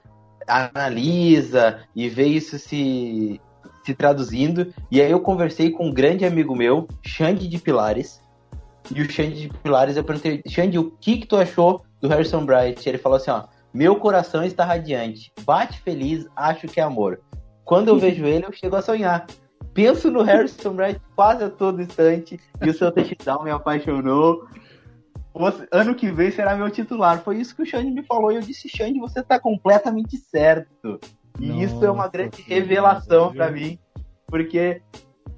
analisa 0.47 1.84
e 1.95 2.08
ver 2.08 2.28
isso 2.28 2.60
se, 2.60 3.41
se 3.84 3.94
traduzindo. 3.94 4.74
E 4.89 5.02
aí 5.02 5.12
eu 5.12 5.20
conversei 5.20 5.72
com 5.72 5.88
um 5.88 5.94
grande 5.94 6.26
amigo 6.26 6.56
meu, 6.56 6.88
Xande 7.02 7.48
de 7.48 7.58
Pilares, 7.58 8.22
e 8.89 9.02
o 9.02 9.10
Xande 9.10 9.48
de 9.48 9.50
Pilares, 9.50 9.96
eu 9.96 10.04
perguntei, 10.04 10.41
Xande, 10.48 10.80
o 10.80 10.91
que 11.00 11.17
que 11.17 11.28
tu 11.28 11.36
achou 11.38 11.84
do 12.00 12.08
Harrison 12.08 12.46
Bright? 12.46 12.88
Ele 12.88 12.98
falou 12.98 13.17
assim, 13.17 13.32
ó, 13.32 13.44
meu 13.74 13.96
coração 13.96 14.44
está 14.44 14.65
radiante, 14.65 15.32
bate 15.44 15.80
feliz, 15.82 16.28
acho 16.36 16.67
que 16.67 16.80
é 16.80 16.84
amor. 16.84 17.22
Quando 17.63 17.89
eu 17.89 17.98
vejo 18.00 18.26
ele, 18.26 18.46
eu 18.46 18.52
chego 18.52 18.76
a 18.76 18.82
sonhar. 18.82 19.28
Penso 19.74 20.12
no 20.12 20.24
Harrison 20.24 20.74
Bright 20.74 21.00
quase 21.15 21.44
a 21.44 21.50
todo 21.50 21.82
instante, 21.82 22.39
e 22.62 22.70
o 22.70 22.74
seu 22.74 22.91
touchdown 22.91 23.44
me 23.44 23.52
apaixonou. 23.52 24.46
ano 25.72 25.96
que 25.96 26.12
vem 26.12 26.32
será 26.32 26.56
meu 26.56 26.70
titular. 26.70 27.22
Foi 27.22 27.38
isso 27.38 27.56
que 27.56 27.62
o 27.62 27.65
Xande 27.65 27.91
me 27.91 28.04
falou. 28.04 28.32
E 28.32 28.36
eu 28.36 28.41
disse, 28.41 28.67
Xande, 28.67 29.00
você 29.00 29.24
tá 29.24 29.39
completamente 29.39 30.17
certo. 30.17 31.00
E 31.39 31.63
isso 31.63 31.84
é 31.84 31.89
uma 31.89 32.04
Nossa 32.04 32.12
grande 32.12 32.41
revelação 32.41 33.34
pra 33.34 33.50
mim. 33.50 33.80
Porque 34.28 34.82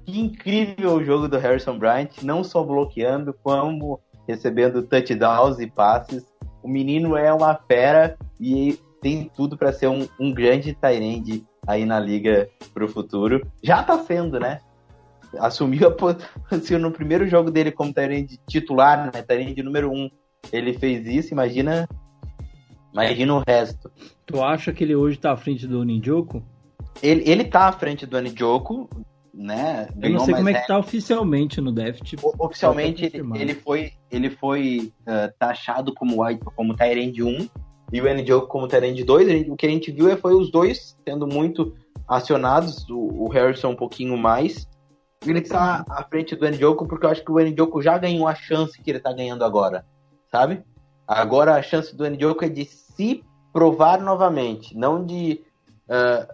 que 0.04 0.20
incrível 0.20 0.94
o 0.94 1.04
jogo 1.04 1.28
do 1.28 1.38
Harrison 1.38 1.78
Bryant, 1.78 2.22
não 2.22 2.44
só 2.44 2.62
bloqueando, 2.62 3.34
como 3.42 4.00
recebendo 4.28 4.82
touchdowns 4.82 5.58
e 5.58 5.66
passes. 5.66 6.24
O 6.62 6.68
menino 6.68 7.16
é 7.16 7.32
uma 7.32 7.54
fera 7.54 8.16
e 8.40 8.78
tem 9.00 9.30
tudo 9.34 9.56
pra 9.56 9.72
ser 9.72 9.88
um, 9.88 10.06
um 10.18 10.32
grande 10.32 10.74
Tyrande 10.74 11.44
aí 11.66 11.84
na 11.84 11.98
liga 11.98 12.48
pro 12.72 12.88
futuro. 12.88 13.46
Já 13.62 13.82
tá 13.82 13.98
sendo, 13.98 14.38
né? 14.38 14.60
Assumiu 15.38 15.88
a 15.88 15.90
posição 15.90 16.78
no 16.80 16.90
primeiro 16.90 17.26
jogo 17.26 17.50
dele 17.50 17.72
como 17.72 17.92
Tyrande 17.92 18.38
titular, 18.48 19.10
né? 19.12 19.22
Tyrande 19.22 19.62
número 19.62 19.90
um. 19.90 20.10
Ele 20.52 20.74
fez 20.74 21.06
isso, 21.06 21.32
imagina. 21.32 21.88
Imagina 22.94 23.34
o 23.34 23.42
resto. 23.46 23.90
Tu 24.24 24.42
acha 24.42 24.72
que 24.72 24.82
ele 24.84 24.94
hoje 24.94 25.18
tá 25.18 25.32
à 25.32 25.36
frente 25.36 25.66
do 25.66 25.82
Ninjoku? 25.84 26.42
Ele, 27.02 27.28
ele 27.28 27.44
tá 27.44 27.66
à 27.66 27.72
frente 27.72 28.06
do 28.06 28.16
Anidioco, 28.16 28.88
né? 29.34 29.88
Eu 30.00 30.10
não 30.10 30.20
sei 30.20 30.34
como 30.34 30.48
é 30.48 30.54
que 30.54 30.66
tá 30.66 30.78
oficialmente 30.78 31.60
no 31.60 31.72
Deft. 31.72 32.14
O- 32.22 32.32
Oficialmente, 32.46 33.04
ele, 33.04 33.24
ele 33.34 33.54
foi, 33.54 33.92
ele 34.10 34.30
foi 34.30 34.92
ah, 35.06 35.30
taxado 35.36 35.92
como, 35.92 36.18
como 36.54 36.76
Tyrande 36.76 37.20
1 37.22 37.48
e 37.92 38.00
o 38.00 38.08
Anidioco 38.08 38.46
como 38.46 38.68
Tyrande 38.68 39.02
2. 39.02 39.28
Ele- 39.28 39.50
O 39.50 39.56
que 39.56 39.66
a 39.66 39.70
gente 39.70 39.90
viu 39.90 40.08
é- 40.08 40.16
foi 40.16 40.34
os 40.34 40.52
dois 40.52 40.96
sendo 41.06 41.26
muito 41.26 41.74
acionados, 42.06 42.88
o, 42.88 43.24
o 43.24 43.28
Harrison 43.28 43.70
um 43.70 43.76
pouquinho 43.76 44.16
mais. 44.16 44.68
Ele 45.26 45.40
tá 45.40 45.84
à 45.88 46.04
frente 46.04 46.36
do 46.36 46.46
Anidioco 46.46 46.86
porque 46.86 47.06
eu 47.06 47.10
acho 47.10 47.24
que 47.24 47.32
o 47.32 47.38
Anidioco 47.38 47.82
já 47.82 47.98
ganhou 47.98 48.28
a 48.28 48.34
chance 48.36 48.80
que 48.80 48.88
ele 48.88 49.00
tá 49.00 49.12
ganhando 49.12 49.44
agora, 49.44 49.84
sabe? 50.30 50.62
Agora 51.08 51.54
a 51.56 51.62
chance 51.62 51.94
do 51.96 52.04
Anidioco 52.04 52.44
é 52.44 52.48
de 52.48 52.68
se 52.94 53.24
provar 53.52 54.00
novamente, 54.00 54.76
não 54.76 55.04
de... 55.04 55.40
ah, 55.88 56.26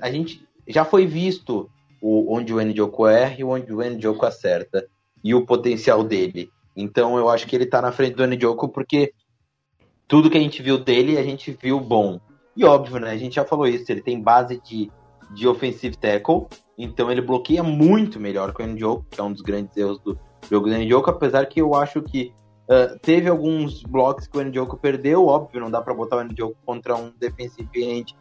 a 0.00 0.10
gente 0.10 0.46
já 0.68 0.84
foi 0.84 1.06
visto 1.06 1.70
o, 2.00 2.34
onde 2.34 2.52
o 2.52 2.60
Njoku 2.60 3.06
erra 3.06 3.36
e 3.38 3.44
onde 3.44 3.72
o 3.72 3.82
Njoku 3.82 4.26
acerta. 4.26 4.86
E 5.24 5.34
o 5.36 5.46
potencial 5.46 6.02
dele. 6.02 6.50
Então 6.76 7.16
eu 7.16 7.28
acho 7.28 7.46
que 7.46 7.54
ele 7.54 7.66
tá 7.66 7.80
na 7.80 7.92
frente 7.92 8.16
do 8.16 8.26
Njoku 8.26 8.68
porque 8.68 9.12
tudo 10.08 10.28
que 10.28 10.36
a 10.36 10.40
gente 10.40 10.60
viu 10.60 10.78
dele, 10.78 11.16
a 11.16 11.22
gente 11.22 11.56
viu 11.62 11.78
bom. 11.78 12.20
E 12.56 12.64
óbvio, 12.64 12.98
né? 12.98 13.10
A 13.10 13.16
gente 13.16 13.36
já 13.36 13.44
falou 13.44 13.66
isso, 13.68 13.90
ele 13.90 14.02
tem 14.02 14.20
base 14.20 14.60
de, 14.60 14.90
de 15.34 15.46
offensive 15.46 15.96
tackle, 15.96 16.46
então 16.76 17.10
ele 17.10 17.22
bloqueia 17.22 17.62
muito 17.62 18.18
melhor 18.18 18.52
que 18.52 18.62
o 18.62 18.66
Njoku, 18.66 19.06
que 19.10 19.20
é 19.20 19.22
um 19.22 19.32
dos 19.32 19.42
grandes 19.42 19.76
erros 19.76 20.00
do 20.00 20.18
jogo 20.50 20.68
do 20.68 20.76
Njoku, 20.76 21.08
apesar 21.08 21.46
que 21.46 21.60
eu 21.60 21.74
acho 21.74 22.02
que 22.02 22.32
ah, 22.68 22.96
teve 23.00 23.28
alguns 23.28 23.82
blocos 23.82 24.26
que 24.26 24.38
o 24.38 24.42
Njoku 24.42 24.76
perdeu, 24.76 25.26
óbvio, 25.26 25.60
não 25.60 25.70
dá 25.70 25.80
pra 25.80 25.94
botar 25.94 26.16
o 26.16 26.24
Njoku 26.24 26.56
contra 26.64 26.96
um 26.96 27.12
defensive 27.18 27.68
end 27.74 28.16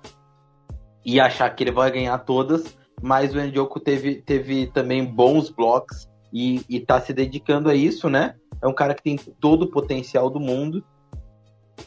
e 1.05 1.19
achar 1.19 1.49
que 1.49 1.63
ele 1.63 1.71
vai 1.71 1.91
ganhar 1.91 2.17
todas, 2.19 2.77
mas 3.01 3.33
o 3.33 3.39
Njoku 3.39 3.79
teve, 3.79 4.21
teve 4.21 4.67
também 4.67 5.03
bons 5.03 5.49
blocos 5.49 6.07
e, 6.31 6.63
e 6.69 6.79
tá 6.79 6.99
se 7.01 7.13
dedicando 7.13 7.69
a 7.69 7.75
isso, 7.75 8.09
né? 8.09 8.35
É 8.61 8.67
um 8.67 8.73
cara 8.73 8.93
que 8.93 9.01
tem 9.01 9.17
todo 9.17 9.63
o 9.63 9.71
potencial 9.71 10.29
do 10.29 10.39
mundo. 10.39 10.83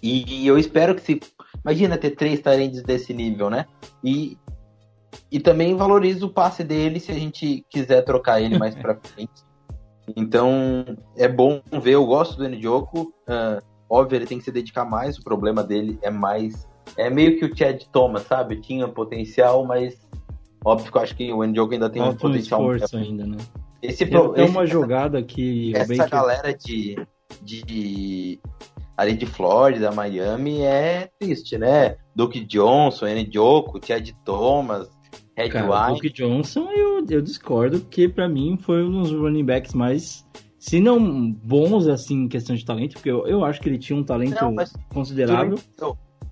E, 0.03 0.45
eu 0.47 0.59
espero 0.59 0.95
que 0.95 1.03
se. 1.03 1.21
Imagina 1.65 1.97
ter 1.97 2.11
três 2.11 2.41
talentos 2.41 2.83
desse 2.83 3.15
nível, 3.15 3.49
né? 3.49 3.67
E, 4.03 4.37
e 5.31 5.39
também 5.39 5.77
valoriza 5.77 6.27
o 6.27 6.31
passe 6.33 6.65
dele 6.65 6.99
se 6.99 7.13
a 7.13 7.15
gente 7.15 7.65
quiser 7.71 8.03
trocar 8.03 8.41
ele 8.41 8.59
mais 8.59 8.75
pra 8.75 8.97
frente. 9.01 9.45
Então, 10.17 10.85
é 11.17 11.27
bom 11.29 11.61
ver. 11.83 11.93
Eu 11.93 12.07
gosto 12.07 12.37
do 12.37 12.49
Njoku. 12.49 13.13
ah, 13.27 13.61
óbvio, 13.89 14.17
ele 14.17 14.27
tem 14.27 14.39
que 14.39 14.45
se 14.45 14.53
dedicar 14.53 14.85
mais. 14.85 15.19
O 15.19 15.23
problema 15.25 15.63
dele 15.63 15.99
é 16.03 16.11
mais. 16.11 16.69
É 16.97 17.09
meio 17.09 17.39
que 17.39 17.45
o 17.47 17.57
Chad 17.57 17.83
Thomas, 17.93 18.23
sabe? 18.27 18.61
Tinha 18.61 18.87
potencial, 18.89 19.65
mas. 19.65 19.99
Óbvio 20.65 20.91
que 20.91 20.97
eu 20.99 21.03
acho 21.03 21.17
que 21.17 21.33
o 21.33 21.45
Njoku 21.45 21.75
ainda 21.75 21.91
tem 21.91 22.01
um 22.01 22.07
Falta 22.07 22.19
um 22.27 22.31
potencial. 22.31 22.61
esforço 22.75 22.97
ainda, 22.97 23.27
né? 23.27 23.37
Esse, 23.83 24.07
pro- 24.07 24.33
tem 24.33 24.45
esse- 24.45 24.53
uma 24.53 24.67
jogada 24.67 25.23
que 25.23 25.73
essa 25.77 25.95
Baker... 25.95 26.11
galera 26.11 26.55
de, 26.55 26.97
de 27.43 28.41
ali 28.97 29.15
de 29.15 29.27
Flórida, 29.27 29.91
Miami 29.93 30.63
é 30.63 31.11
triste, 31.19 31.59
né? 31.59 31.97
Duke 32.17 32.41
Johnson, 32.45 33.07
N. 33.09 33.29
Joko, 33.31 33.79
Chad 33.85 34.11
Thomas, 34.25 34.89
Red 35.37 35.49
Cara, 35.51 35.69
o 35.69 35.73
Wine. 35.87 35.95
Duke 35.95 36.11
Johnson, 36.11 36.71
eu, 36.71 37.05
eu 37.09 37.21
discordo, 37.23 37.81
porque 37.81 38.09
pra 38.09 38.29
mim 38.29 38.57
foi 38.57 38.85
um 38.85 39.03
dos 39.03 39.11
running 39.13 39.45
backs 39.45 39.75
mais, 39.75 40.25
se 40.59 40.79
não 40.81 41.33
bons 41.33 41.89
assim 41.89 42.23
em 42.25 42.29
questão 42.29 42.55
de 42.55 42.65
talento, 42.65 42.95
porque 42.95 43.11
eu, 43.11 43.27
eu 43.27 43.45
acho 43.45 43.61
que 43.61 43.69
ele 43.69 43.79
tinha 43.79 43.99
um 43.99 44.05
talento 44.05 44.41
Não, 44.41 44.55
considerável. 44.93 45.59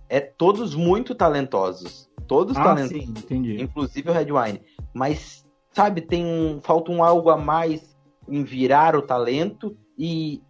É 0.08 0.20
todos 0.20 0.74
muito 0.74 1.14
talentosos. 1.14 2.08
Todos 2.28 2.56
Ah, 2.56 2.62
talentosos. 2.62 3.02
sim, 3.04 3.10
entendi. 3.10 3.60
inclusive 3.62 4.08
o 4.08 4.12
Red 4.12 4.26
Wine. 4.30 4.60
Mas, 4.94 5.44
sabe, 5.72 6.00
tem 6.02 6.24
um, 6.24 6.60
falta 6.62 6.92
um 6.92 7.02
algo 7.02 7.30
a 7.30 7.36
mais 7.36 7.96
em 8.28 8.44
virar 8.44 8.94
o 8.94 9.02
talento 9.02 9.76
e, 9.98 10.40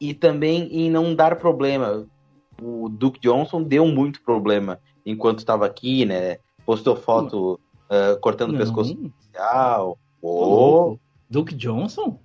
e 0.00 0.12
também 0.14 0.68
em 0.72 0.90
não 0.90 1.14
dar 1.14 1.36
problema. 1.36 2.06
O 2.60 2.88
Duke 2.88 3.20
Johnson 3.20 3.62
deu 3.62 3.86
muito 3.86 4.22
problema 4.22 4.80
enquanto 5.06 5.38
estava 5.38 5.64
aqui, 5.64 6.04
né? 6.04 6.38
Postou 6.66 6.96
foto 6.96 7.58
ah, 7.90 8.16
cortando 8.20 8.54
o 8.54 8.56
pescoço 8.56 8.96
Ô, 10.22 10.44
louco. 10.44 11.00
Duke 11.28 11.54
Johnson? 11.54 12.18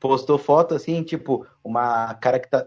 postou 0.00 0.38
foto 0.38 0.74
assim, 0.74 1.02
tipo, 1.02 1.46
uma 1.62 2.14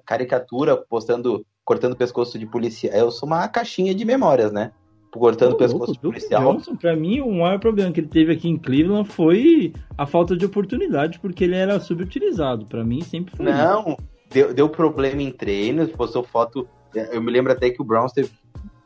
caricatura 0.05 0.77
postando, 0.77 1.43
cortando 1.65 1.93
o 1.93 1.97
pescoço 1.97 2.37
de 2.37 2.45
policial. 2.45 2.93
Eu 2.93 3.11
sou 3.11 3.27
uma 3.27 3.47
caixinha 3.47 3.93
de 3.93 4.05
memórias, 4.05 4.51
né? 4.51 4.71
Cortando 5.11 5.53
o 5.53 5.57
pescoço 5.57 5.91
louco, 5.91 6.01
policial. 6.01 6.53
Johnson, 6.53 6.75
pra 6.75 6.95
mim, 6.95 7.19
o 7.19 7.31
maior 7.31 7.59
problema 7.59 7.91
que 7.91 7.99
ele 7.99 8.07
teve 8.07 8.31
aqui 8.31 8.47
em 8.47 8.57
Cleveland 8.57 9.09
foi 9.09 9.73
a 9.97 10.05
falta 10.05 10.37
de 10.37 10.45
oportunidade, 10.45 11.19
porque 11.19 11.43
ele 11.43 11.55
era 11.55 11.79
subutilizado. 11.79 12.65
Pra 12.65 12.83
mim, 12.83 13.01
sempre 13.01 13.35
foi. 13.35 13.45
Não, 13.45 13.97
deu, 14.29 14.53
deu 14.53 14.69
problema 14.69 15.21
em 15.21 15.31
treinos, 15.31 15.91
postou 15.91 16.23
foto. 16.23 16.67
Eu 16.93 17.21
me 17.21 17.31
lembro 17.31 17.51
até 17.51 17.69
que 17.69 17.81
o 17.81 17.85
Browns 17.85 18.11
teve 18.11 18.29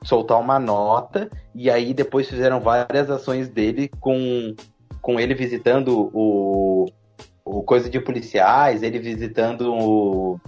soltar 0.03 0.39
uma 0.39 0.59
nota, 0.59 1.29
e 1.53 1.69
aí 1.69 1.93
depois 1.93 2.29
fizeram 2.29 2.59
várias 2.59 3.09
ações 3.09 3.49
dele 3.49 3.89
com, 3.99 4.55
com 5.01 5.19
ele 5.19 5.33
visitando 5.33 6.09
o, 6.13 6.85
o 7.43 7.63
coisa 7.63 7.89
de 7.89 7.99
policiais, 7.99 8.83
ele 8.83 8.99
visitando 8.99 9.73
o. 9.73 10.39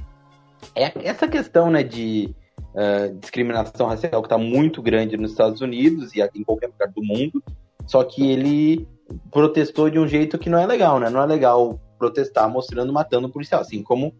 É, 0.75 0.91
essa 1.07 1.27
questão 1.27 1.69
né, 1.69 1.83
de 1.83 2.33
ah, 2.75 3.11
discriminação 3.19 3.87
racial 3.87 4.21
que 4.21 4.27
está 4.27 4.37
muito 4.37 4.81
grande 4.81 5.17
nos 5.17 5.31
Estados 5.31 5.61
Unidos 5.61 6.13
e 6.15 6.21
em 6.21 6.43
qualquer 6.43 6.67
lugar 6.67 6.89
do 6.89 7.03
mundo. 7.03 7.43
Só 7.85 8.03
que 8.03 8.29
ele 8.29 8.87
protestou 9.31 9.89
de 9.89 9.97
um 9.97 10.07
jeito 10.07 10.37
que 10.37 10.49
não 10.49 10.59
é 10.59 10.65
legal, 10.67 10.99
né? 10.99 11.09
Não 11.09 11.21
é 11.21 11.25
legal 11.25 11.79
protestar 11.97 12.47
mostrando 12.49 12.93
matando 12.93 13.27
um 13.27 13.31
policial. 13.31 13.61
Assim 13.61 13.81
como 13.81 14.13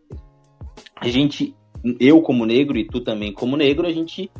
a 0.95 1.07
gente, 1.07 1.55
eu 1.99 2.21
como 2.21 2.45
negro 2.45 2.77
e 2.77 2.87
tu 2.87 3.01
também 3.01 3.31
como 3.31 3.55
negro, 3.55 3.85
a 3.85 3.91
gente 3.91 4.31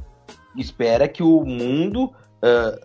espera 0.56 1.08
que 1.08 1.24
o 1.24 1.44
mundo 1.44 2.14
ah, 2.42 2.80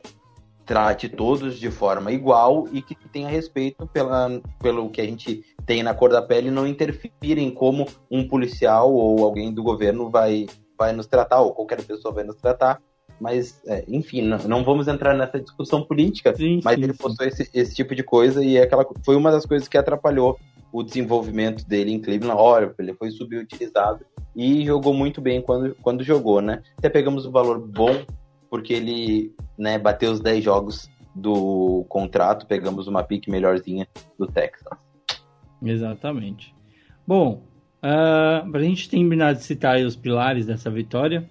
trate 0.64 1.08
todos 1.08 1.58
de 1.58 1.70
forma 1.70 2.10
igual 2.10 2.66
e 2.72 2.80
que 2.80 2.94
tenha 3.08 3.28
respeito 3.28 3.86
pela, 3.86 4.40
pelo 4.60 4.90
que 4.90 5.00
a 5.00 5.04
gente 5.04 5.44
tem 5.66 5.82
na 5.82 5.94
cor 5.94 6.10
da 6.10 6.22
pele 6.22 6.48
e 6.48 6.50
não 6.50 6.66
interfira 6.66 7.40
em 7.40 7.50
como 7.50 7.86
um 8.10 8.26
policial 8.26 8.92
ou 8.92 9.24
alguém 9.24 9.52
do 9.52 9.62
governo 9.62 10.10
vai, 10.10 10.46
vai 10.78 10.92
nos 10.92 11.06
tratar, 11.06 11.40
ou 11.40 11.52
qualquer 11.52 11.82
pessoa 11.82 12.14
vai 12.14 12.24
nos 12.24 12.36
tratar. 12.36 12.80
Mas, 13.20 13.62
é, 13.66 13.84
enfim, 13.86 14.22
não, 14.22 14.38
não 14.38 14.64
vamos 14.64 14.88
entrar 14.88 15.14
nessa 15.14 15.38
discussão 15.38 15.84
política, 15.84 16.34
Sim, 16.34 16.60
mas 16.64 16.74
sim, 16.74 16.82
ele 16.82 16.94
postou 16.94 17.26
esse, 17.26 17.48
esse 17.54 17.74
tipo 17.74 17.94
de 17.94 18.02
coisa 18.02 18.44
e 18.44 18.56
é 18.56 18.62
aquela, 18.62 18.84
foi 19.04 19.14
uma 19.14 19.30
das 19.30 19.46
coisas 19.46 19.68
que 19.68 19.78
atrapalhou 19.78 20.36
o 20.74 20.82
desenvolvimento 20.82 21.64
dele 21.64 21.92
em 21.92 22.00
Cleveland. 22.00 22.36
Olha, 22.36 22.74
ele 22.80 22.92
foi 22.94 23.08
subutilizado 23.12 24.04
e 24.34 24.66
jogou 24.66 24.92
muito 24.92 25.20
bem 25.20 25.40
quando, 25.40 25.72
quando 25.76 26.02
jogou, 26.02 26.40
né? 26.40 26.64
Até 26.76 26.90
pegamos 26.90 27.24
um 27.24 27.30
valor 27.30 27.60
bom, 27.60 28.04
porque 28.50 28.72
ele 28.74 29.32
né, 29.56 29.78
bateu 29.78 30.10
os 30.10 30.18
10 30.18 30.42
jogos 30.42 30.90
do 31.14 31.84
contrato, 31.88 32.44
pegamos 32.44 32.88
uma 32.88 33.04
pique 33.04 33.30
melhorzinha 33.30 33.86
do 34.18 34.26
Texas. 34.26 34.66
Exatamente. 35.62 36.52
Bom, 37.06 37.44
uh, 37.78 38.50
para 38.50 38.60
a 38.60 38.64
gente 38.64 38.90
terminar 38.90 39.34
de 39.34 39.44
citar 39.44 39.78
os 39.78 39.94
pilares 39.94 40.44
dessa 40.44 40.72
vitória, 40.72 41.24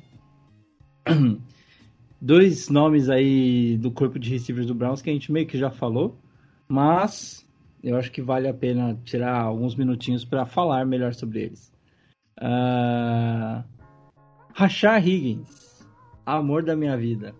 dois 2.21 2.69
nomes 2.69 3.09
aí 3.09 3.75
do 3.75 3.91
corpo 3.91 4.17
de 4.17 4.29
receivers 4.29 4.67
do 4.67 4.73
Browns 4.73 5.01
que 5.01 5.09
a 5.09 5.13
gente 5.13 5.33
meio 5.33 5.45
que 5.45 5.57
já 5.57 5.69
falou, 5.69 6.17
mas 6.65 7.42
eu 7.83 7.97
acho 7.97 8.11
que 8.11 8.21
vale 8.21 8.47
a 8.47 8.53
pena 8.53 8.97
tirar 9.03 9.39
alguns 9.39 9.75
minutinhos 9.75 10.23
para 10.23 10.45
falar 10.45 10.85
melhor 10.85 11.13
sobre 11.13 11.41
eles. 11.41 11.71
Uh, 12.39 13.63
Rashard 14.53 15.09
Higgins, 15.09 15.85
amor 16.25 16.63
da 16.63 16.75
minha 16.75 16.95
vida, 16.97 17.35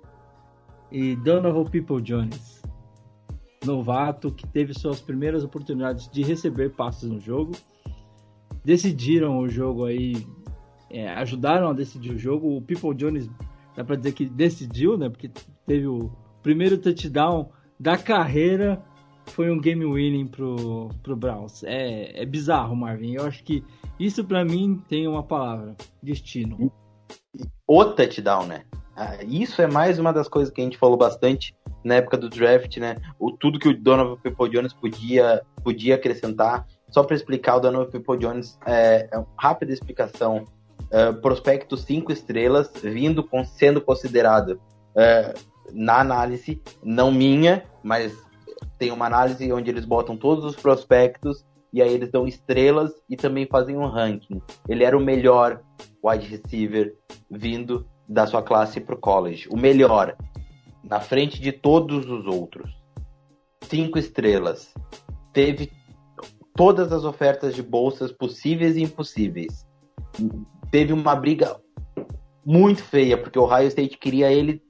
e 0.92 1.16
Donovan 1.16 1.66
People 1.66 2.02
Jones 2.02 2.64
novato 3.66 4.32
que 4.32 4.46
teve 4.48 4.74
suas 4.74 5.00
primeiras 5.00 5.44
oportunidades 5.44 6.10
de 6.10 6.24
receber 6.24 6.72
passes 6.72 7.10
no 7.10 7.20
jogo. 7.20 7.54
Decidiram 8.64 9.40
o 9.40 9.50
jogo 9.50 9.86
aí 9.86 10.26
é, 10.90 11.10
ajudaram 11.10 11.70
a 11.70 11.74
decidir 11.74 12.12
o 12.12 12.18
jogo. 12.18 12.56
O 12.56 12.62
People 12.62 12.94
Jones, 12.94 13.30
dá 13.76 13.84
pra 13.84 13.96
dizer 13.96 14.14
que 14.14 14.26
decidiu, 14.26 14.98
né? 14.98 15.10
Porque 15.10 15.32
teve 15.66 15.88
o 15.88 16.12
primeiro 16.42 16.78
touchdown 16.78 17.50
da 17.80 17.98
carreira 17.98 18.84
foi 19.28 19.50
um 19.50 19.60
game 19.60 19.86
winning 19.86 20.28
pro, 20.28 20.90
pro 21.02 21.16
Browns. 21.16 21.64
É, 21.64 22.22
é 22.22 22.26
bizarro, 22.26 22.76
Marvin. 22.76 23.16
Eu 23.16 23.26
acho 23.26 23.44
que 23.44 23.64
isso 24.00 24.24
para 24.24 24.44
mim 24.44 24.82
tem 24.88 25.08
uma 25.08 25.24
palavra: 25.24 25.76
destino. 26.02 26.72
O 27.68 27.86
touchdown, 27.86 28.46
né? 28.46 28.64
Ah, 28.96 29.18
isso 29.24 29.62
é 29.62 29.68
mais 29.68 29.98
uma 29.98 30.14
das 30.14 30.28
coisas 30.28 30.54
que 30.54 30.62
a 30.62 30.64
gente 30.64 30.78
falou 30.78 30.98
bastante 30.98 31.56
na 31.84 31.96
época 31.96 32.18
do 32.18 32.30
draft, 32.30 32.78
né? 32.78 32.98
O, 33.20 33.32
tudo 33.32 33.60
que 33.60 33.68
o 33.68 33.78
Donovan 33.78 34.18
People 34.18 34.50
Jones 34.50 34.74
podia, 34.74 35.42
podia 35.64 35.96
acrescentar. 35.96 36.68
Só 36.90 37.04
para 37.04 37.16
explicar, 37.16 37.56
o 37.56 37.60
Donovan 37.60 37.90
People 37.90 38.18
Jones, 38.18 38.58
é, 38.66 39.10
é 39.12 39.18
uma 39.18 39.28
rápida 39.38 39.74
explicação. 39.74 40.46
É, 40.92 41.12
prospecto 41.12 41.76
5 41.76 42.12
estrelas, 42.12 42.72
vindo 42.84 43.24
com, 43.24 43.44
sendo 43.44 43.82
considerado 43.82 44.62
é, 44.96 45.34
na 45.72 46.00
análise, 46.00 46.62
não 46.84 47.12
minha, 47.12 47.64
mas 47.82 48.16
tem 48.84 48.92
uma 48.92 49.06
análise 49.06 49.50
onde 49.54 49.72
eles 49.72 49.86
botam 49.86 50.18
todos 50.18 50.44
os 50.44 50.58
prospectos 50.58 51.46
e 51.72 51.82
aí 51.82 51.94
eles 51.94 52.12
dão 52.12 52.28
estrelas 52.28 52.92
e 53.10 53.16
também 53.16 53.48
fazem 53.50 53.78
um 53.78 53.88
ranking. 53.88 54.42
Ele 54.68 54.84
era 54.84 54.98
o 54.98 55.00
melhor 55.00 55.62
wide 56.04 56.28
receiver 56.28 56.94
vindo 57.32 57.88
da 58.10 58.28
sua 58.28 58.44
classe 58.44 58.82
pro 58.82 58.98
college. 58.98 59.48
O 59.50 59.56
melhor, 59.56 60.18
na 60.84 61.00
frente 61.00 61.40
de 61.40 61.54
todos 61.54 62.10
os 62.10 62.26
outros. 62.26 62.76
Cinco 63.62 63.98
estrelas. 63.98 64.74
Teve 65.32 65.72
todas 66.54 66.92
as 66.92 67.06
ofertas 67.06 67.56
de 67.56 67.64
bolsas 67.64 68.12
possíveis 68.12 68.76
e 68.76 68.82
impossíveis. 68.82 69.66
Teve 70.70 70.92
uma 70.92 71.16
briga 71.16 71.56
muito 72.46 72.84
feia, 72.84 73.18
porque 73.18 73.40
o 73.40 73.44
Ohio 73.44 73.70
State 73.70 73.98
queria 73.98 74.30
ele 74.30 74.62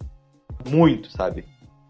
muito, 0.70 1.10
sabe? 1.10 1.46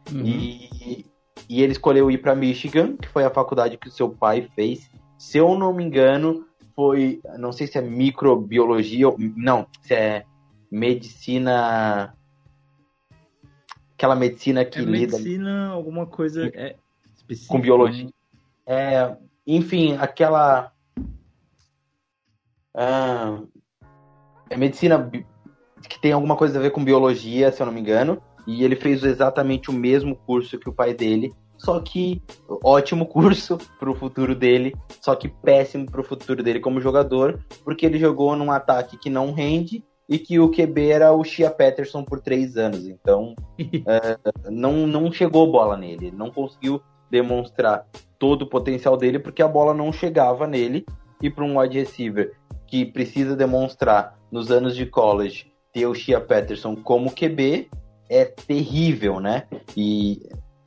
Uhum. 0.09 0.25
E, 0.25 1.05
e 1.49 1.62
ele 1.62 1.71
escolheu 1.71 2.10
ir 2.10 2.19
para 2.19 2.36
Michigan, 2.36 2.95
que 2.97 3.08
foi 3.08 3.23
a 3.23 3.29
faculdade 3.29 3.77
que 3.77 3.88
o 3.88 3.91
seu 3.91 4.10
pai 4.10 4.49
fez. 4.56 4.89
Se 5.17 5.38
eu 5.38 5.58
não 5.58 5.73
me 5.73 5.84
engano, 5.84 6.45
foi, 6.75 7.21
não 7.38 7.51
sei 7.51 7.67
se 7.67 7.77
é 7.77 7.82
microbiologia 7.82 9.10
ou 9.10 9.15
não, 9.36 9.67
se 9.82 9.93
é 9.93 10.25
medicina 10.71 12.15
aquela 13.95 14.15
medicina 14.15 14.65
que 14.65 14.79
é 14.79 14.82
lida 14.82 15.17
medicina 15.17 15.67
alguma 15.67 16.08
coisa 16.08 16.51
é 16.56 16.75
com 17.47 17.62
biologia. 17.62 18.06
Né? 18.06 18.12
É, 18.65 19.17
enfim, 19.45 19.95
aquela 19.97 20.73
ah, 22.75 23.39
é 24.49 24.58
medicina 24.58 25.12
que 25.88 25.99
tem 25.99 26.12
alguma 26.12 26.36
coisa 26.36 26.58
a 26.58 26.62
ver 26.62 26.71
com 26.71 26.84
biologia, 26.84 27.51
se 27.51 27.62
eu 27.62 27.65
não 27.65 27.73
me 27.73 27.79
engano. 27.79 28.21
E 28.47 28.63
ele 28.63 28.75
fez 28.75 29.03
exatamente 29.03 29.69
o 29.69 29.73
mesmo 29.73 30.15
curso 30.15 30.58
que 30.58 30.69
o 30.69 30.73
pai 30.73 30.93
dele, 30.93 31.34
só 31.58 31.79
que 31.79 32.21
ótimo 32.63 33.06
curso 33.08 33.58
para 33.79 33.89
o 33.89 33.95
futuro 33.95 34.36
dele, 34.36 34.73
só 35.01 35.15
que 35.15 35.27
péssimo 35.27 35.89
para 35.89 36.01
o 36.01 36.03
futuro 36.03 36.43
dele 36.43 36.60
como 36.60 36.82
jogador, 36.82 37.39
porque 37.63 37.86
ele 37.86 37.97
jogou 37.97 38.36
num 38.36 38.51
ataque 38.51 38.97
que 38.97 39.10
não 39.10 39.32
rende 39.32 39.84
e 40.08 40.19
que 40.19 40.39
o 40.39 40.51
QB 40.51 40.89
era 40.89 41.13
o 41.13 41.23
Shia 41.23 41.49
Patterson 41.49 42.03
por 42.03 42.19
três 42.19 42.58
anos. 42.58 42.86
Então, 42.86 43.34
é, 43.60 44.17
não, 44.51 44.86
não 44.86 45.12
chegou 45.12 45.51
bola 45.51 45.77
nele, 45.77 46.12
não 46.12 46.29
conseguiu 46.29 46.82
demonstrar 47.10 47.88
todo 48.19 48.43
o 48.43 48.49
potencial 48.49 48.97
dele 48.97 49.19
porque 49.19 49.41
a 49.41 49.47
bola 49.47 49.73
não 49.73 49.91
chegava 49.91 50.47
nele. 50.47 50.86
E 51.21 51.29
para 51.29 51.45
um 51.45 51.58
wide 51.58 51.79
receiver 51.79 52.34
que 52.67 52.86
precisa 52.86 53.34
demonstrar 53.34 54.19
nos 54.29 54.51
anos 54.51 54.75
de 54.75 54.86
college 54.86 55.53
ter 55.71 55.86
o 55.88 55.95
Shia 55.95 56.19
Patterson 56.19 56.75
como 56.75 57.12
QB, 57.12 57.69
é 58.13 58.26
terrível, 58.26 59.19
né? 59.19 59.43
E 59.76 60.21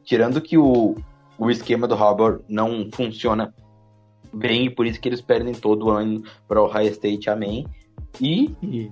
tirando 0.04 0.40
que 0.40 0.58
o, 0.58 0.94
o 1.38 1.50
esquema 1.50 1.86
do 1.86 1.94
Harbour 1.94 2.40
não 2.48 2.88
funciona 2.92 3.54
bem, 4.32 4.66
e 4.66 4.70
por 4.70 4.86
isso 4.86 5.00
que 5.00 5.08
eles 5.08 5.20
perdem 5.20 5.54
todo 5.54 5.90
ano 5.90 6.22
para 6.46 6.62
o 6.62 6.66
High 6.66 6.88
State, 6.88 7.30
amém. 7.30 7.66
E, 8.20 8.90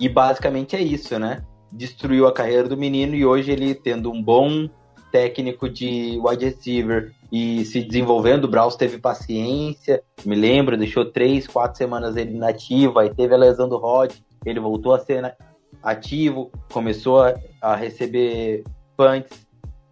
e 0.00 0.08
basicamente 0.08 0.76
é 0.76 0.82
isso, 0.82 1.18
né? 1.18 1.44
Destruiu 1.72 2.26
a 2.26 2.32
carreira 2.32 2.68
do 2.68 2.76
menino 2.76 3.14
e 3.14 3.26
hoje 3.26 3.50
ele 3.50 3.74
tendo 3.74 4.10
um 4.10 4.22
bom 4.22 4.68
técnico 5.12 5.68
de 5.68 6.20
wide 6.22 6.44
receiver 6.44 7.12
e 7.30 7.64
se 7.64 7.82
desenvolvendo, 7.82 8.44
o 8.44 8.48
Braus 8.48 8.76
teve 8.76 8.98
paciência, 8.98 10.02
me 10.24 10.36
lembro, 10.36 10.76
deixou 10.76 11.04
três, 11.04 11.46
quatro 11.46 11.76
semanas 11.76 12.16
ele 12.16 12.32
inativo, 12.32 12.98
aí 12.98 13.12
teve 13.12 13.34
a 13.34 13.38
lesão 13.38 13.68
do 13.68 13.76
Rod, 13.76 14.12
ele 14.44 14.60
voltou 14.60 14.94
a 14.94 14.98
ser 14.98 15.36
ativo, 15.82 16.50
começou 16.72 17.22
a, 17.22 17.34
a 17.60 17.76
receber 17.76 18.64
punts, 18.96 19.46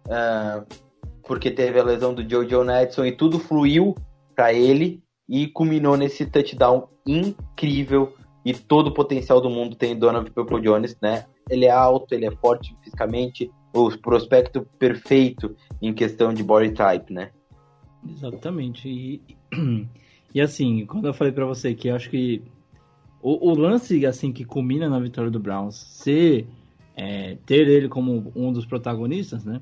uh, 0.07 0.65
porque 1.23 1.51
teve 1.51 1.79
a 1.79 1.83
lesão 1.83 2.13
do 2.13 2.27
Joe 2.27 2.65
Netson 2.65 3.05
e 3.05 3.11
tudo 3.11 3.39
fluiu 3.39 3.95
para 4.35 4.53
ele 4.53 5.03
e 5.27 5.47
culminou 5.47 5.97
nesse 5.97 6.25
touchdown 6.25 6.87
incrível 7.05 8.13
e 8.43 8.53
todo 8.53 8.87
o 8.87 8.93
potencial 8.93 9.41
do 9.41 9.49
mundo 9.49 9.75
tem 9.75 9.97
Donovan 9.97 10.29
People 10.31 10.61
Jones, 10.61 10.95
né? 11.01 11.25
Ele 11.49 11.65
é 11.65 11.71
alto, 11.71 12.13
ele 12.13 12.25
é 12.25 12.31
forte 12.31 12.75
fisicamente, 12.83 13.51
o 13.73 13.89
prospecto 13.97 14.67
perfeito 14.77 15.55
em 15.81 15.93
questão 15.93 16.33
de 16.33 16.43
body 16.43 16.71
type, 16.71 17.11
né? 17.11 17.31
Exatamente. 18.07 18.87
E, 18.87 19.21
e 20.33 20.39
assim, 20.39 20.85
quando 20.85 21.07
eu 21.07 21.13
falei 21.13 21.33
para 21.33 21.45
você 21.45 21.73
que 21.73 21.89
acho 21.89 22.09
que 22.09 22.43
o, 23.25 23.49
o, 23.49 23.55
lance 23.55 24.05
assim 24.05 24.31
que 24.31 24.45
culmina 24.45 24.87
na 24.87 24.99
vitória 24.99 25.31
do 25.31 25.39
Browns 25.39 25.75
ser 25.75 26.45
é, 26.95 27.37
ter 27.43 27.67
ele 27.67 27.89
como 27.89 28.31
um 28.35 28.53
dos 28.53 28.67
protagonistas, 28.67 29.43
né? 29.43 29.59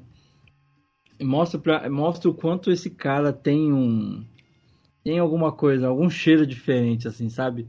Mostra, 1.21 1.57
pra, 1.57 1.89
mostra 1.89 2.29
o 2.29 2.33
quanto 2.33 2.69
esse 2.69 2.89
cara 2.89 3.31
tem 3.31 3.71
um 3.71 4.25
tem 5.01 5.17
alguma 5.17 5.49
coisa, 5.49 5.87
algum 5.87 6.09
cheiro 6.09 6.45
diferente, 6.45 7.07
assim, 7.07 7.29
sabe? 7.29 7.65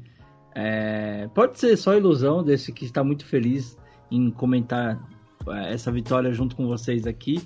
É, 0.53 1.29
pode 1.33 1.61
ser 1.61 1.77
só 1.77 1.97
ilusão 1.97 2.43
desse 2.43 2.73
que 2.73 2.85
está 2.85 3.05
muito 3.05 3.25
feliz 3.25 3.79
em 4.11 4.33
comentar 4.33 5.01
é, 5.47 5.75
essa 5.75 5.93
vitória 5.93 6.33
junto 6.33 6.57
com 6.57 6.67
vocês 6.67 7.07
aqui, 7.07 7.41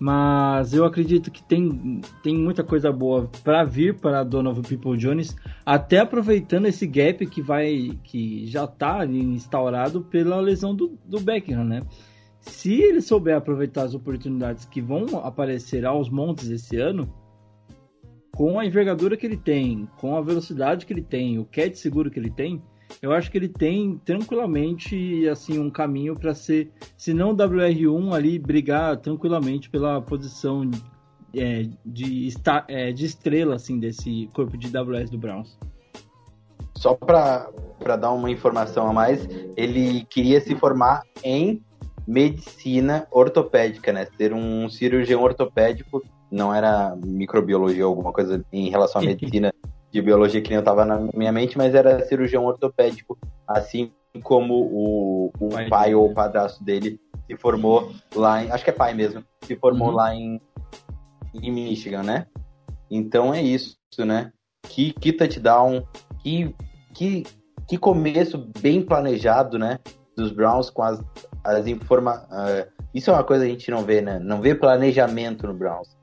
mas 0.00 0.72
eu 0.72 0.86
acredito 0.86 1.30
que 1.30 1.42
tem, 1.42 2.00
tem 2.22 2.34
muita 2.34 2.64
coisa 2.64 2.90
boa 2.90 3.30
para 3.44 3.62
vir 3.64 4.00
para 4.00 4.24
Donovan 4.24 4.62
People 4.62 4.96
Jones, 4.96 5.36
até 5.64 5.98
aproveitando 5.98 6.64
esse 6.64 6.86
gap 6.86 7.26
que 7.26 7.42
vai 7.42 7.98
que 8.02 8.46
já 8.46 8.64
está 8.64 9.04
instaurado 9.04 10.00
pela 10.00 10.40
lesão 10.40 10.74
do, 10.74 10.98
do 11.04 11.20
Beckham, 11.20 11.64
né? 11.64 11.82
Se 12.40 12.80
ele 12.80 13.02
souber 13.02 13.36
aproveitar 13.36 13.82
as 13.82 13.94
oportunidades 13.94 14.64
que 14.64 14.80
vão 14.80 15.18
aparecer 15.22 15.84
aos 15.84 16.08
montes 16.08 16.48
esse 16.48 16.78
ano, 16.78 17.12
com 18.32 18.58
a 18.58 18.64
envergadura 18.64 19.18
que 19.18 19.26
ele 19.26 19.36
tem, 19.36 19.86
com 19.98 20.16
a 20.16 20.22
velocidade 20.22 20.86
que 20.86 20.94
ele 20.94 21.02
tem, 21.02 21.38
o 21.38 21.44
catch 21.44 21.74
seguro 21.74 22.10
que 22.10 22.18
ele 22.18 22.30
tem, 22.30 22.62
eu 23.00 23.12
acho 23.12 23.30
que 23.30 23.38
ele 23.38 23.48
tem 23.48 24.00
tranquilamente 24.04 25.28
assim 25.28 25.58
um 25.58 25.70
caminho 25.70 26.14
para 26.16 26.34
ser, 26.34 26.70
se 26.96 27.14
não 27.14 27.34
WR1 27.34 28.14
ali 28.14 28.38
brigar 28.38 28.96
tranquilamente 28.98 29.70
pela 29.70 30.00
posição 30.00 30.70
é, 31.34 31.66
de, 31.84 32.28
esta, 32.28 32.64
é, 32.68 32.92
de 32.92 33.04
estrela 33.04 33.54
assim 33.54 33.78
desse 33.78 34.28
corpo 34.32 34.56
de 34.56 34.68
WS 34.68 35.10
do 35.10 35.18
Browns. 35.18 35.56
Só 36.76 36.94
para 36.94 37.50
dar 37.96 38.12
uma 38.12 38.30
informação 38.30 38.88
a 38.88 38.92
mais, 38.92 39.28
ele 39.56 40.04
queria 40.08 40.40
se 40.40 40.54
formar 40.54 41.02
em 41.22 41.62
medicina 42.06 43.06
ortopédica, 43.10 43.92
né? 43.92 44.06
Ser 44.16 44.32
um 44.32 44.68
cirurgião 44.68 45.22
ortopédico, 45.22 46.02
não 46.30 46.54
era 46.54 46.96
microbiologia 46.96 47.86
ou 47.86 47.90
alguma 47.90 48.12
coisa 48.12 48.44
em 48.52 48.70
relação 48.70 49.02
à 49.02 49.04
medicina 49.06 49.52
de 49.90 50.00
biologia 50.00 50.40
que 50.40 50.50
nem 50.50 50.58
eu 50.58 50.64
tava 50.64 50.84
na 50.84 50.98
minha 51.14 51.32
mente, 51.32 51.58
mas 51.58 51.74
era 51.74 52.04
cirurgião 52.06 52.44
ortopédico, 52.44 53.18
assim 53.46 53.92
como 54.22 54.54
o, 54.54 55.32
o 55.38 55.48
pai, 55.50 55.68
pai 55.68 55.94
ou 55.94 56.10
o 56.10 56.14
padrasto 56.14 56.62
dele 56.64 57.00
se 57.26 57.36
formou 57.36 57.92
lá 58.14 58.42
em. 58.42 58.50
Acho 58.50 58.64
que 58.64 58.70
é 58.70 58.72
pai 58.72 58.94
mesmo, 58.94 59.24
se 59.42 59.56
formou 59.56 59.88
uhum. 59.88 59.94
lá 59.94 60.14
em, 60.14 60.40
em 61.34 61.52
Michigan, 61.52 62.02
né? 62.02 62.26
Então 62.90 63.32
é 63.32 63.40
isso, 63.40 63.76
né? 63.98 64.32
Que, 64.64 64.92
que 64.92 65.12
touchdown, 65.12 65.86
que, 66.22 66.54
que, 66.92 67.24
que 67.68 67.78
começo 67.78 68.50
bem 68.60 68.82
planejado, 68.82 69.58
né? 69.58 69.78
Dos 70.16 70.32
Browns 70.32 70.70
com 70.70 70.82
as, 70.82 71.00
as 71.44 71.66
informações. 71.66 72.28
Uh, 72.30 72.80
isso 72.92 73.10
é 73.10 73.12
uma 73.12 73.24
coisa 73.24 73.44
que 73.44 73.50
a 73.50 73.54
gente 73.54 73.70
não 73.70 73.84
vê, 73.84 74.00
né? 74.00 74.18
Não 74.18 74.40
vê 74.40 74.54
planejamento 74.54 75.46
no 75.46 75.54
Browns. 75.54 75.96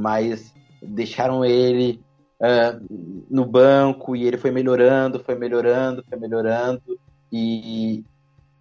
Mas 0.00 0.52
deixaram 0.82 1.44
ele 1.44 2.02
uh, 2.42 3.24
no 3.30 3.46
banco 3.46 4.16
e 4.16 4.24
ele 4.24 4.36
foi 4.36 4.50
melhorando, 4.50 5.20
foi 5.20 5.34
melhorando, 5.36 6.04
foi 6.08 6.18
melhorando 6.18 6.98
e, 7.32 8.04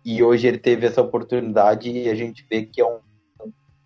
e 0.06 0.24
hoje 0.24 0.48
ele 0.48 0.58
teve 0.58 0.86
essa 0.86 1.02
oportunidade 1.02 1.90
e 1.90 2.10
a 2.10 2.16
gente 2.16 2.46
vê 2.50 2.64
que 2.64 2.80
é 2.80 2.86
um 2.86 3.00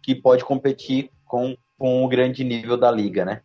que 0.04 0.14
pode 0.14 0.46
competir 0.46 1.10
com, 1.26 1.58
com 1.80 2.06
o 2.06 2.08
grande 2.08 2.44
nível 2.44 2.78
da 2.78 2.92
liga, 2.92 3.26
né? 3.26 3.42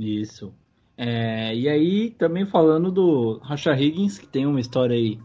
Isso. 0.00 0.54
É, 0.96 1.54
e 1.54 1.68
aí, 1.68 2.10
também 2.12 2.46
falando 2.46 2.90
do 2.90 3.38
Racha 3.42 3.78
Higgins, 3.78 4.18
que 4.18 4.26
tem 4.26 4.46
uma 4.46 4.60
história 4.60 4.96
aí 4.96 5.18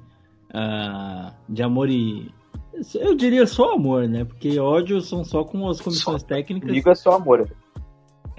ah, 0.53 1.33
de 1.47 1.63
amor 1.63 1.89
e. 1.89 2.29
Eu 2.95 3.15
diria 3.15 3.47
só 3.47 3.73
amor, 3.73 4.07
né? 4.07 4.25
Porque 4.25 4.59
ódio 4.59 4.99
são 5.01 5.23
só 5.23 5.45
com 5.45 5.69
as 5.69 5.79
comissões 5.79 6.23
técnicas. 6.23 6.69
Comigo 6.69 6.89
é 6.89 6.95
só 6.95 7.13
amor. 7.15 7.49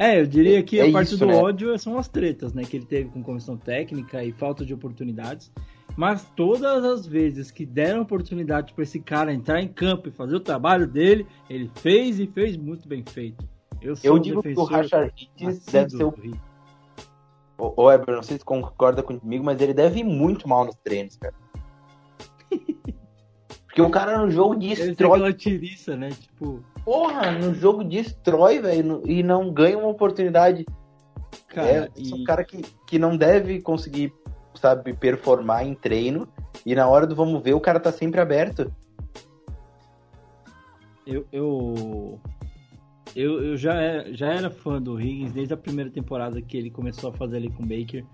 É, 0.02 0.20
eu 0.20 0.26
diria 0.26 0.60
que 0.64 0.80
É 0.80 0.88
a 0.88 0.92
parte 0.92 1.08
isso, 1.08 1.18
do 1.18 1.26
né? 1.26 1.36
ódio 1.36 1.78
são 1.78 1.96
as 1.96 2.08
tretas, 2.08 2.52
né? 2.52 2.64
Que 2.64 2.76
ele 2.76 2.86
teve 2.86 3.08
com 3.10 3.22
comissão 3.22 3.56
técnica 3.56 4.24
e 4.24 4.32
falta 4.32 4.66
de 4.66 4.74
oportunidades. 4.74 5.52
Mas 5.96 6.28
todas 6.34 6.84
as 6.84 7.06
vezes 7.06 7.52
que 7.52 7.64
deram 7.64 8.02
oportunidade 8.02 8.72
para 8.72 8.82
esse 8.82 8.98
cara 8.98 9.32
entrar 9.32 9.60
em 9.60 9.68
campo 9.68 10.08
e 10.08 10.10
fazer 10.10 10.34
o 10.34 10.40
trabalho 10.40 10.88
dele, 10.88 11.24
ele 11.48 11.70
fez 11.76 12.18
e 12.18 12.26
fez 12.26 12.56
muito 12.56 12.88
bem 12.88 13.04
feito. 13.04 13.46
Eu, 13.80 13.94
sou 13.94 14.10
Eu 14.10 14.18
digo 14.18 14.42
que 14.42 14.52
o 14.54 14.62
assíduo 14.62 15.12
deve 15.70 15.90
ser 15.90 16.04
o. 16.04 16.14
ô, 17.58 17.92
Eber, 17.92 18.16
não 18.16 18.22
sei 18.24 18.38
se 18.38 18.44
concorda 18.44 19.04
comigo, 19.04 19.44
mas 19.44 19.60
ele 19.60 19.74
deve 19.74 20.00
ir 20.00 20.04
muito 20.04 20.48
mal 20.48 20.64
nos 20.64 20.74
treinos, 20.82 21.16
cara. 21.16 21.34
Porque 23.72 23.80
o 23.80 23.90
cara 23.90 24.18
no 24.18 24.30
jogo 24.30 24.54
destrói. 24.54 25.12
aquela 25.20 25.32
tiriça, 25.32 25.96
né? 25.96 26.10
Tipo, 26.10 26.60
Porra, 26.84 27.32
no 27.32 27.54
jogo 27.54 27.82
destrói, 27.82 28.58
velho, 28.60 29.02
e 29.06 29.22
não 29.22 29.50
ganha 29.50 29.78
uma 29.78 29.88
oportunidade. 29.88 30.66
cara, 31.48 31.68
é 31.68 31.88
e- 31.96 32.12
um 32.12 32.22
cara 32.22 32.44
que, 32.44 32.60
que 32.86 32.98
não 32.98 33.16
deve 33.16 33.62
conseguir, 33.62 34.12
sabe, 34.54 34.92
performar 34.92 35.66
em 35.66 35.74
treino. 35.74 36.28
E 36.66 36.74
na 36.74 36.86
hora 36.86 37.06
do 37.06 37.16
vamos 37.16 37.42
ver, 37.42 37.54
o 37.54 37.60
cara 37.60 37.80
tá 37.80 37.90
sempre 37.90 38.20
aberto. 38.20 38.70
Eu, 41.06 41.26
eu, 41.32 42.20
eu, 43.16 43.42
eu 43.42 43.56
já, 43.56 43.74
era, 43.74 44.14
já 44.14 44.26
era 44.34 44.50
fã 44.50 44.80
do 44.80 45.00
Higgins 45.00 45.32
desde 45.32 45.54
a 45.54 45.56
primeira 45.56 45.90
temporada 45.90 46.40
que 46.42 46.56
ele 46.58 46.70
começou 46.70 47.08
a 47.10 47.12
fazer 47.14 47.38
ali 47.38 47.50
com 47.50 47.62
o 47.62 47.66
Baker. 47.66 48.04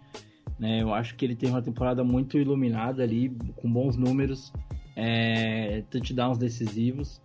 Né? 0.59 0.83
Eu 0.83 0.95
acho 0.95 1.17
que 1.17 1.25
ele 1.25 1.35
teve 1.35 1.51
uma 1.53 1.63
temporada 1.63 2.05
muito 2.05 2.39
iluminada 2.39 3.03
ali, 3.03 3.29
com 3.57 3.71
bons 3.71 3.97
números, 3.97 4.53
é, 4.99 5.85
touchdowns 5.89 6.37
decisivos. 6.37 7.23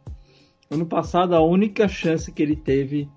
Ano 0.70 0.86
passado, 0.86 1.36
a 1.36 1.42
única 1.42 1.88
chance 1.88 2.32
que 2.32 2.44
ele 2.44 2.56
teve 2.56 3.10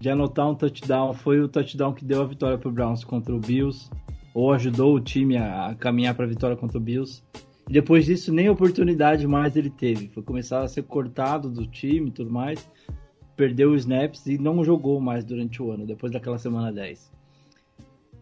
de 0.00 0.08
anotar 0.08 0.48
um 0.48 0.54
touchdown 0.54 1.12
foi 1.12 1.40
o 1.40 1.48
touchdown 1.48 1.92
que 1.92 2.04
deu 2.04 2.22
a 2.22 2.26
vitória 2.26 2.56
para 2.56 2.68
o 2.70 2.72
Browns 2.72 3.04
contra 3.04 3.34
o 3.34 3.38
Bills, 3.38 3.90
ou 4.32 4.50
ajudou 4.50 4.94
o 4.94 5.00
time 5.00 5.36
a, 5.36 5.66
a 5.66 5.74
caminhar 5.74 6.14
para 6.14 6.24
a 6.24 6.28
vitória 6.28 6.56
contra 6.56 6.78
o 6.78 6.80
Bills. 6.80 7.22
E 7.68 7.72
depois 7.74 8.06
disso, 8.06 8.32
nem 8.32 8.48
oportunidade 8.48 9.26
mais 9.26 9.56
ele 9.56 9.70
teve. 9.70 10.08
Foi 10.08 10.22
começar 10.22 10.62
a 10.62 10.68
ser 10.68 10.84
cortado 10.84 11.50
do 11.50 11.66
time 11.66 12.08
e 12.08 12.12
tudo 12.12 12.30
mais. 12.30 12.66
Perdeu 13.36 13.72
os 13.72 13.82
snaps 13.82 14.26
e 14.26 14.38
não 14.38 14.64
jogou 14.64 15.00
mais 15.00 15.22
durante 15.22 15.62
o 15.62 15.70
ano, 15.70 15.86
depois 15.86 16.10
daquela 16.10 16.38
semana 16.38 16.72
10. 16.72 17.12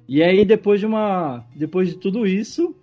E 0.08 0.20
aí, 0.20 0.44
depois 0.44 0.80
de 0.80 0.86
uma. 0.86 1.44
Depois 1.54 1.88
de 1.88 1.96
tudo 1.96 2.26
isso, 2.26 2.74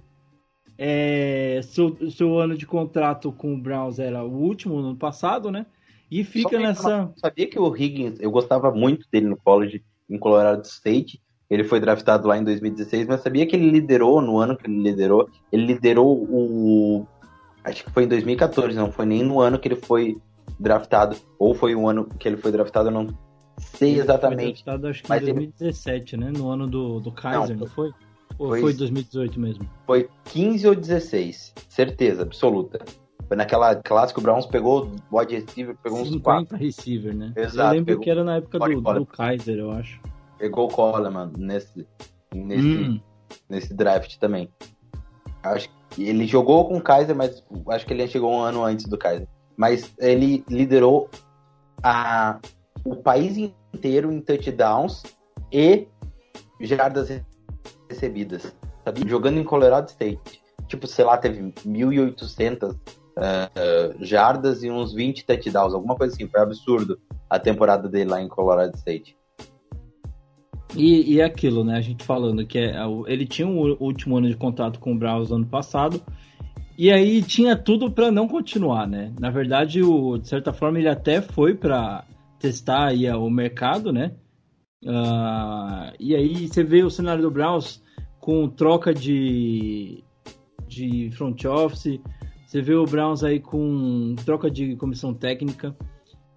é, 0.77 1.61
seu, 1.63 1.97
seu 2.11 2.37
ano 2.37 2.55
de 2.55 2.65
contrato 2.65 3.31
com 3.31 3.53
o 3.53 3.57
Browns 3.57 3.99
era 3.99 4.23
o 4.23 4.31
último 4.31 4.79
no 4.81 4.89
ano 4.89 4.97
passado, 4.97 5.51
né? 5.51 5.65
E 6.09 6.23
fica 6.23 6.57
nessa. 6.57 7.11
Sabia 7.17 7.47
que 7.47 7.59
o 7.59 7.75
Higgins, 7.75 8.19
eu 8.19 8.31
gostava 8.31 8.71
muito 8.71 9.05
dele 9.11 9.27
no 9.27 9.37
college 9.37 9.83
em 10.09 10.17
Colorado 10.17 10.63
State. 10.63 11.21
Ele 11.49 11.63
foi 11.63 11.79
draftado 11.79 12.27
lá 12.27 12.37
em 12.37 12.43
2016, 12.43 13.07
mas 13.07 13.21
sabia 13.21 13.45
que 13.45 13.55
ele 13.55 13.69
liderou 13.69 14.21
no 14.21 14.37
ano 14.37 14.55
que 14.55 14.67
ele 14.67 14.81
liderou. 14.81 15.29
Ele 15.51 15.65
liderou 15.65 16.17
o. 16.29 17.05
Acho 17.63 17.83
que 17.83 17.91
foi 17.91 18.03
em 18.03 18.07
2014, 18.07 18.75
não 18.77 18.91
foi 18.91 19.05
nem 19.05 19.23
no 19.23 19.41
ano 19.41 19.59
que 19.59 19.67
ele 19.67 19.75
foi 19.75 20.17
draftado. 20.59 21.17
Ou 21.37 21.53
foi 21.53 21.75
o 21.75 21.87
ano 21.87 22.05
que 22.05 22.27
ele 22.27 22.37
foi 22.37 22.51
draftado, 22.51 22.87
eu 22.87 22.93
não 22.93 23.07
sei 23.57 23.91
Ele 23.91 24.01
exatamente. 24.01 24.63
Foi 24.63 24.73
draftado, 24.73 24.87
acho 24.87 25.03
que 25.03 25.11
em 25.11 25.15
ele- 25.15 25.33
2017, 25.33 26.17
né? 26.17 26.31
No 26.31 26.49
ano 26.49 26.67
do, 26.67 26.99
do 26.99 27.11
Kaiser, 27.11 27.55
não, 27.57 27.65
Não, 27.65 27.73
foi? 27.73 27.91
Ou 28.37 28.49
foi- 28.49 28.61
foi 28.61 28.73
2018 28.73 29.39
mesmo? 29.39 29.67
Foi 29.85 30.09
15 30.25 30.67
ou 30.67 30.75
16. 30.75 31.53
Certeza, 31.69 32.21
absoluta. 32.23 32.79
Foi 33.27 33.35
naquela 33.35 33.75
clássica, 33.75 34.19
o 34.19 34.23
Browns 34.23 34.45
pegou 34.45 34.89
o 35.11 35.17
wide 35.19 35.35
receiver, 35.35 35.75
pegou 35.83 35.99
uns 35.99 36.15
4. 36.21 36.41
50 36.55 36.57
receiver, 36.57 37.15
né? 37.15 37.33
Exato, 37.35 37.59
eu 37.59 37.71
lembro 37.71 37.85
pegou 37.85 38.03
que 38.03 38.09
era 38.09 38.23
na 38.23 38.35
época 38.37 38.57
do, 38.59 38.81
do 38.81 39.05
Kaiser, 39.05 39.57
eu 39.57 39.71
acho. 39.71 39.99
Pegou 40.37 40.65
o 40.65 40.71
Coleman 40.71 41.31
nesse, 41.37 41.85
nesse, 42.33 42.67
Hum, 42.67 42.99
nesse 43.49 43.73
draft 43.73 44.17
também. 44.17 44.49
Acho 45.43 45.69
que 45.89 46.03
ele 46.07 46.25
jogou 46.25 46.67
com 46.69 46.77
o 46.77 46.81
Kaiser, 46.81 47.15
mas 47.15 47.43
acho 47.69 47.85
que 47.85 47.93
ele 47.93 48.07
chegou 48.07 48.31
um 48.33 48.39
ano 48.39 48.63
antes 48.63 48.85
do 48.85 48.97
Kaiser. 48.97 49.27
Mas 49.57 49.93
ele 49.97 50.45
liderou 50.49 51.09
a, 51.83 52.39
o 52.85 52.95
país 52.95 53.35
inteiro 53.73 54.11
em 54.11 54.21
touchdowns 54.21 55.03
e 55.51 55.87
jardas 56.61 57.09
recebidas. 57.89 58.55
Sabia? 58.83 59.07
Jogando 59.07 59.39
em 59.39 59.43
Colorado 59.43 59.89
State. 59.89 60.41
Tipo, 60.67 60.87
sei 60.87 61.05
lá, 61.05 61.17
teve 61.17 61.41
1.800 61.41 62.75
eh, 63.17 63.49
eh, 63.55 63.95
jardas 64.01 64.63
e 64.63 64.69
uns 64.69 64.93
20 64.93 65.25
touchdowns, 65.25 65.73
alguma 65.73 65.95
coisa 65.95 66.13
assim. 66.13 66.27
Foi 66.27 66.41
absurdo 66.41 66.99
a 67.29 67.39
temporada 67.39 67.87
dele 67.87 68.09
lá 68.09 68.21
em 68.21 68.27
Colorado 68.27 68.75
State. 68.75 69.17
E, 70.75 71.13
e 71.13 71.21
é 71.21 71.23
aquilo, 71.23 71.63
né? 71.63 71.77
A 71.77 71.81
gente 71.81 72.03
falando 72.03 72.45
que 72.45 72.59
é, 72.59 72.75
ele 73.07 73.25
tinha 73.25 73.47
um 73.47 73.75
último 73.79 74.17
ano 74.17 74.29
de 74.29 74.35
contrato 74.35 74.79
com 74.79 74.93
o 74.93 74.97
Browns 74.97 75.31
ano 75.31 75.45
passado. 75.45 76.01
E 76.77 76.91
aí 76.91 77.23
tinha 77.23 77.55
tudo 77.55 77.89
para 77.89 78.11
não 78.11 78.27
continuar, 78.27 78.87
né? 78.87 79.11
Na 79.19 79.31
verdade, 79.31 79.81
o, 79.81 80.17
de 80.17 80.27
certa 80.27 80.53
forma, 80.53 80.77
ele 80.77 80.89
até 80.89 81.21
foi 81.21 81.55
para 81.55 82.03
testar 82.39 82.89
aí 82.89 83.09
o 83.09 83.29
mercado, 83.29 83.91
né? 83.91 84.11
Ah, 84.85 85.93
e 85.99 86.15
aí 86.15 86.47
você 86.47 86.63
vê 86.63 86.83
o 86.83 86.89
cenário 86.89 87.23
do 87.23 87.31
Browns 87.31 87.81
com 88.19 88.47
troca 88.49 88.93
de, 88.93 90.03
de 90.67 91.09
front 91.11 91.45
office, 91.45 91.99
você 92.45 92.61
vê 92.61 92.75
o 92.75 92.85
Browns 92.85 93.23
aí 93.23 93.39
com 93.39 94.15
troca 94.25 94.49
de 94.49 94.75
comissão 94.75 95.13
técnica. 95.13 95.75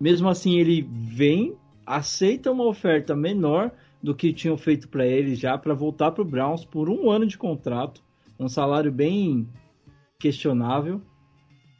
Mesmo 0.00 0.28
assim, 0.28 0.58
ele 0.58 0.88
vem, 0.90 1.56
aceita 1.86 2.50
uma 2.50 2.66
oferta 2.66 3.14
menor 3.14 3.70
do 4.02 4.14
que 4.14 4.32
tinham 4.32 4.56
feito 4.56 4.88
para 4.88 5.06
ele 5.06 5.34
já 5.34 5.58
para 5.58 5.74
voltar 5.74 6.10
para 6.10 6.22
o 6.22 6.24
Browns 6.24 6.64
por 6.64 6.88
um 6.88 7.10
ano 7.10 7.26
de 7.26 7.36
contrato, 7.36 8.02
um 8.38 8.48
salário 8.48 8.90
bem 8.90 9.46
questionável. 10.18 11.00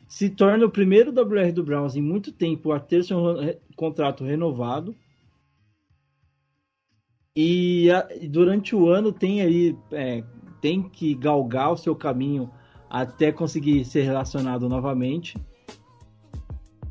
Se 0.07 0.29
torna 0.29 0.67
o 0.67 0.71
primeiro 0.71 1.13
WR 1.13 1.53
do 1.53 1.65
Browns 1.65 1.97
em 1.97 2.03
muito 2.03 2.33
tempo 2.33 2.73
a 2.73 2.81
ter 2.81 3.05
seu 3.05 3.19
contrato 3.77 4.25
renovado. 4.25 4.95
E, 7.37 7.91
a- 7.91 8.09
durante 8.29 8.75
o 8.75 8.89
ano 8.89 9.13
tem 9.13 9.41
aí 9.41 9.77
é, 9.93 10.25
tem 10.61 10.83
que 10.83 11.15
galgar 11.15 11.73
o 11.73 11.77
seu 11.77 11.95
caminho 11.95 12.51
até 12.89 13.31
conseguir 13.31 13.85
ser 13.85 14.03
relacionado 14.03 14.69
novamente. 14.69 15.37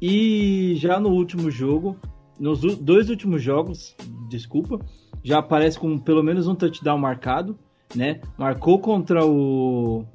E 0.02 0.76
já 0.78 1.00
no 1.00 1.10
último 1.10 1.52
jogo, 1.52 1.98
nos 2.40 2.62
dois 2.78 3.10
últimos 3.10 3.44
jogos, 3.44 3.96
desculpa, 4.30 4.80
já 5.24 5.40
aparece 5.40 5.78
com 5.78 5.98
pelo 6.00 6.24
menos 6.24 6.48
um 6.48 6.56
touchdown 6.56 6.98
marcado, 6.98 7.60
né? 7.94 8.22
Marcou 8.38 8.80
contra 8.80 9.26
o 9.26 10.06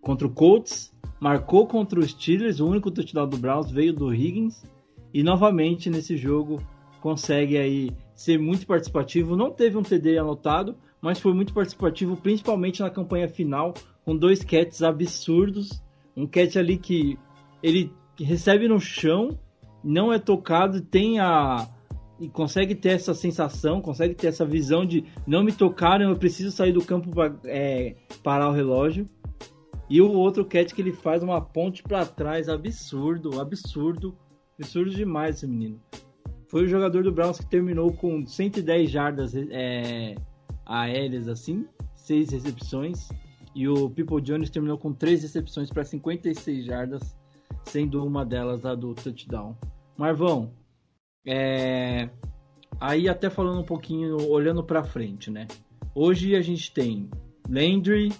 contra 0.00 0.26
o 0.26 0.30
Colts, 0.30 0.94
marcou 1.20 1.66
contra 1.66 1.98
os 1.98 2.12
Steelers, 2.12 2.60
o 2.60 2.66
único 2.66 2.90
touchdown 2.90 3.28
do 3.28 3.36
Browns 3.36 3.70
veio 3.70 3.92
do 3.92 4.14
Higgins 4.14 4.64
e 5.12 5.22
novamente 5.22 5.90
nesse 5.90 6.16
jogo 6.16 6.62
consegue 7.00 7.56
aí 7.56 7.90
ser 8.14 8.38
muito 8.38 8.66
participativo. 8.66 9.36
Não 9.36 9.50
teve 9.50 9.76
um 9.76 9.82
TD 9.82 10.18
anotado, 10.18 10.76
mas 11.00 11.20
foi 11.20 11.32
muito 11.32 11.52
participativo, 11.52 12.16
principalmente 12.16 12.80
na 12.80 12.90
campanha 12.90 13.28
final, 13.28 13.74
com 14.04 14.16
dois 14.16 14.42
catches 14.42 14.82
absurdos. 14.82 15.82
Um 16.16 16.26
catch 16.26 16.56
ali 16.56 16.76
que 16.76 17.18
ele 17.62 17.92
recebe 18.18 18.66
no 18.66 18.80
chão, 18.80 19.38
não 19.82 20.12
é 20.12 20.18
tocado, 20.18 20.80
tem 20.80 21.20
a 21.20 21.68
e 22.20 22.28
consegue 22.28 22.74
ter 22.74 22.90
essa 22.90 23.14
sensação, 23.14 23.80
consegue 23.80 24.14
ter 24.14 24.26
essa 24.26 24.44
visão 24.44 24.84
de 24.84 25.04
não 25.24 25.44
me 25.44 25.52
tocaram, 25.52 26.10
eu 26.10 26.16
preciso 26.16 26.50
sair 26.50 26.72
do 26.72 26.84
campo 26.84 27.10
para 27.10 27.32
parar 28.24 28.48
o 28.48 28.52
relógio. 28.52 29.08
E 29.88 30.02
o 30.02 30.10
outro 30.12 30.44
catch 30.44 30.72
que 30.72 30.82
ele 30.82 30.92
faz 30.92 31.22
uma 31.22 31.40
ponte 31.40 31.82
para 31.82 32.04
trás, 32.04 32.48
absurdo, 32.48 33.40
absurdo, 33.40 34.18
absurdo 34.58 34.90
demais 34.90 35.36
esse 35.36 35.46
menino. 35.46 35.80
Foi 36.48 36.64
o 36.64 36.68
jogador 36.68 37.02
do 37.02 37.12
Browns 37.12 37.38
que 37.38 37.46
terminou 37.46 37.92
com 37.92 38.26
110 38.26 38.90
jardas 38.90 39.34
é, 39.34 40.14
aéreas 40.64 41.28
assim, 41.28 41.66
seis 41.94 42.30
recepções, 42.30 43.10
e 43.54 43.68
o 43.68 43.90
People 43.90 44.20
Jones 44.22 44.48
terminou 44.48 44.78
com 44.78 44.92
três 44.92 45.22
recepções 45.22 45.70
para 45.70 45.84
56 45.84 46.64
jardas, 46.64 47.14
sendo 47.64 48.04
uma 48.04 48.24
delas 48.24 48.64
a 48.64 48.74
do 48.74 48.94
touchdown. 48.94 49.54
Marvão, 49.94 50.50
é, 51.26 52.08
aí 52.80 53.10
até 53.10 53.28
falando 53.28 53.60
um 53.60 53.64
pouquinho, 53.64 54.16
olhando 54.30 54.64
para 54.64 54.82
frente, 54.82 55.30
né? 55.30 55.46
Hoje 55.94 56.34
a 56.34 56.40
gente 56.40 56.72
tem 56.72 57.10
Landry, 57.46 58.10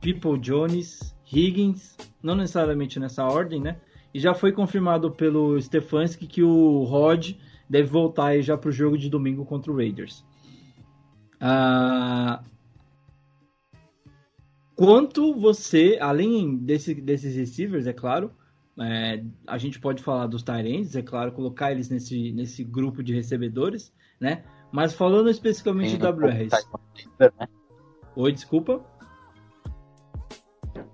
People 0.00 0.38
Jones, 0.38 1.14
Higgins, 1.30 1.94
não 2.22 2.34
necessariamente 2.34 2.98
nessa 2.98 3.24
ordem, 3.24 3.60
né? 3.60 3.78
E 4.14 4.18
já 4.18 4.32
foi 4.32 4.52
confirmado 4.52 5.10
pelo 5.10 5.60
Stefanski 5.60 6.26
que 6.26 6.42
o 6.42 6.84
Rod 6.84 7.32
deve 7.68 7.88
voltar 7.88 8.26
aí 8.26 8.42
já 8.42 8.56
para 8.56 8.68
o 8.68 8.72
jogo 8.72 8.96
de 8.96 9.08
domingo 9.08 9.44
contra 9.44 9.72
o 9.72 9.76
Raiders. 9.76 10.24
Ah, 11.40 12.42
quanto 14.74 15.34
você, 15.34 15.98
além 16.00 16.56
desse, 16.56 16.94
desses 16.94 17.36
receivers, 17.36 17.86
é 17.86 17.92
claro, 17.92 18.30
é, 18.78 19.22
a 19.46 19.56
gente 19.58 19.80
pode 19.80 20.02
falar 20.02 20.26
dos 20.26 20.42
Tyrants, 20.42 20.94
é 20.94 21.02
claro, 21.02 21.32
colocar 21.32 21.72
eles 21.72 21.88
nesse, 21.88 22.32
nesse 22.32 22.62
grupo 22.62 23.02
de 23.02 23.14
recebedores, 23.14 23.92
né? 24.20 24.44
Mas 24.70 24.92
falando 24.92 25.30
especificamente 25.30 25.96
do 25.96 26.06
WRs. 26.06 26.52
né? 27.18 27.30
Oi, 28.14 28.32
desculpa. 28.32 28.84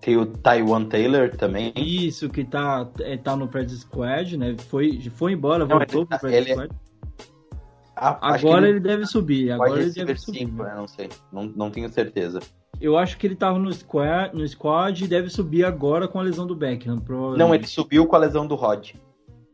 Tem 0.03 0.17
o 0.17 0.27
Taiwan 0.27 0.85
Taylor 0.85 1.31
também. 1.31 1.73
Isso, 1.77 2.29
que 2.29 2.43
tá, 2.45 2.89
é, 3.01 3.17
tá 3.17 3.37
no 3.37 3.47
Practice 3.47 3.83
Squad, 3.83 4.37
né? 4.37 4.57
Foi, 4.69 5.01
foi 5.15 5.33
embora, 5.33 5.61
Não, 5.65 5.79
voltou 5.79 6.01
ele 6.01 6.07
pro 6.09 6.19
Practice 6.19 6.35
ele- 6.37 6.51
Squad. 6.53 6.75
Ah, 7.95 8.35
Agora 8.35 8.69
ele 8.69 8.81
deve 8.81 9.07
subir, 9.07 9.53
agora 9.53 9.81
ele 9.81 9.91
deve 9.93 10.17
subir. 10.17 10.41
cinco, 10.41 10.65
né? 10.65 10.75
Não 10.75 10.89
sei. 10.89 11.09
Não, 11.33 11.45
não 11.45 11.71
tenho 11.71 11.89
certeza. 11.89 12.41
Eu 12.81 12.97
acho 12.99 13.17
que 13.17 13.29
ele 13.29 13.37
tava 13.37 13.61
no 13.61 13.73
squad, 13.73 14.35
no 14.37 14.47
squad 14.49 15.05
e 15.05 15.07
deve 15.07 15.31
subir 15.31 15.65
agora 15.65 16.09
com 16.09 16.19
a 16.19 16.23
lesão 16.23 16.45
do 16.45 16.57
Beckham. 16.57 17.01
Não, 17.37 17.55
ele 17.55 17.67
subiu 17.67 18.05
com 18.07 18.17
a 18.17 18.19
lesão 18.19 18.45
do 18.45 18.57
Rod. 18.57 18.95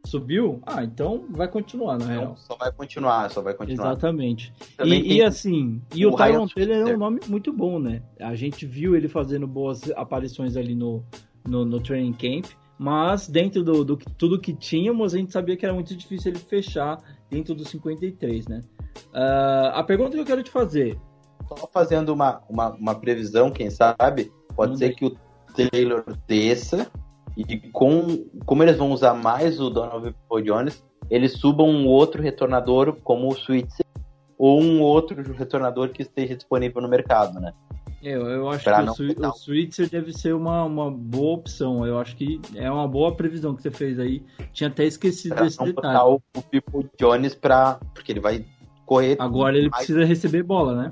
Subiu? 0.09 0.63
Ah, 0.67 0.83
então 0.83 1.27
vai 1.31 1.47
continuar, 1.49 1.99
na 1.99 2.07
real. 2.07 2.23
Então, 2.23 2.37
só 2.37 2.57
vai 2.57 2.73
continuar, 2.73 3.31
só 3.31 3.43
vai 3.43 3.53
continuar. 3.55 3.93
Exatamente. 3.93 4.53
E, 4.83 5.17
e 5.17 5.23
assim, 5.23 5.83
e 5.95 6.07
o, 6.07 6.11
o 6.11 6.17
Tyron 6.17 6.49
Taylor 6.49 6.89
é 6.89 6.95
um 6.95 6.99
nome 6.99 7.21
muito 7.29 7.53
bom, 7.53 7.79
né? 7.79 8.03
A 8.19 8.35
gente 8.35 8.65
viu 8.65 8.97
ele 8.97 9.09
fazendo 9.09 9.47
boas 9.47 9.91
aparições 9.91 10.57
ali 10.57 10.75
no, 10.75 11.05
no, 11.47 11.65
no 11.65 11.79
training 11.79 12.15
camp, 12.15 12.47
mas 12.79 13.29
dentro 13.29 13.63
do, 13.63 13.85
do 13.85 13.97
tudo 13.97 14.41
que 14.41 14.55
tínhamos, 14.55 15.15
a 15.15 15.19
gente 15.19 15.31
sabia 15.31 15.57
que 15.57 15.67
era 15.67 15.75
muito 15.75 15.95
difícil 15.95 16.33
ele 16.33 16.39
fechar 16.39 16.99
dentro 17.31 17.55
dos 17.55 17.69
53, 17.69 18.49
né? 18.49 18.61
Ah, 19.13 19.73
a 19.75 19.85
pergunta 19.85 20.13
que 20.13 20.21
eu 20.21 20.27
quero 20.27 20.43
te 20.43 20.51
fazer, 20.51 20.99
Só 21.49 21.69
fazendo 21.73 22.15
uma, 22.15 22.43
uma, 22.49 22.71
uma 22.71 22.95
previsão, 22.95 23.51
quem 23.51 23.69
sabe, 23.69 24.33
pode 24.57 24.73
Manda 24.73 24.79
ser 24.79 24.85
aí. 24.87 24.95
que 24.95 25.05
o 25.05 25.17
Taylor 25.55 26.05
desça 26.27 26.91
e 27.47 27.57
com 27.71 28.25
como 28.45 28.63
eles 28.63 28.77
vão 28.77 28.91
usar 28.93 29.15
mais 29.15 29.61
o 29.61 29.71
Donovan 29.71 30.13
People 30.13 30.43
Jones, 30.43 30.83
eles 31.11 31.33
subam 31.33 31.69
um 31.69 31.87
outro 31.87 32.23
retornador 32.23 32.97
como 33.05 33.29
o 33.29 33.35
Switzer 33.37 33.87
ou 34.37 34.61
um 34.61 34.81
outro 34.81 35.21
retornador 35.33 35.89
que 35.91 36.03
esteja 36.03 36.35
disponível 36.37 36.81
no 36.83 36.89
mercado, 36.89 37.41
né? 37.41 37.53
eu, 38.03 38.27
eu 38.29 38.49
acho 38.49 38.63
Pra 38.65 38.83
que 38.85 38.91
o, 38.91 38.95
Swi- 38.95 39.17
o 39.19 39.33
Switzer 39.33 39.91
deve 39.91 40.13
ser 40.13 40.33
uma, 40.33 40.63
uma 40.65 40.89
boa 40.91 41.35
opção. 41.39 41.85
Eu 41.85 41.99
acho 41.99 42.15
que 42.17 42.41
é 42.55 42.71
uma 42.71 42.87
boa 42.87 43.15
previsão 43.17 43.57
que 43.57 43.63
você 43.63 43.71
fez 43.73 43.99
aí. 43.99 44.23
Tinha 44.53 44.69
até 44.71 44.85
esquecido 44.85 45.35
Pra 45.35 45.45
desse 45.45 45.59
não 45.59 45.67
detalhe. 45.67 45.89
botar 45.95 46.07
o, 46.09 46.23
o 46.37 46.43
People 46.43 46.89
Jones 46.99 47.35
pra. 47.35 47.81
Porque 47.95 48.13
ele 48.13 48.21
vai 48.21 48.45
correr 48.87 49.17
Agora 49.19 49.57
ele 49.59 49.69
mais, 49.69 49.85
precisa 49.87 50.05
receber 50.07 50.43
bola, 50.45 50.75
né? 50.81 50.91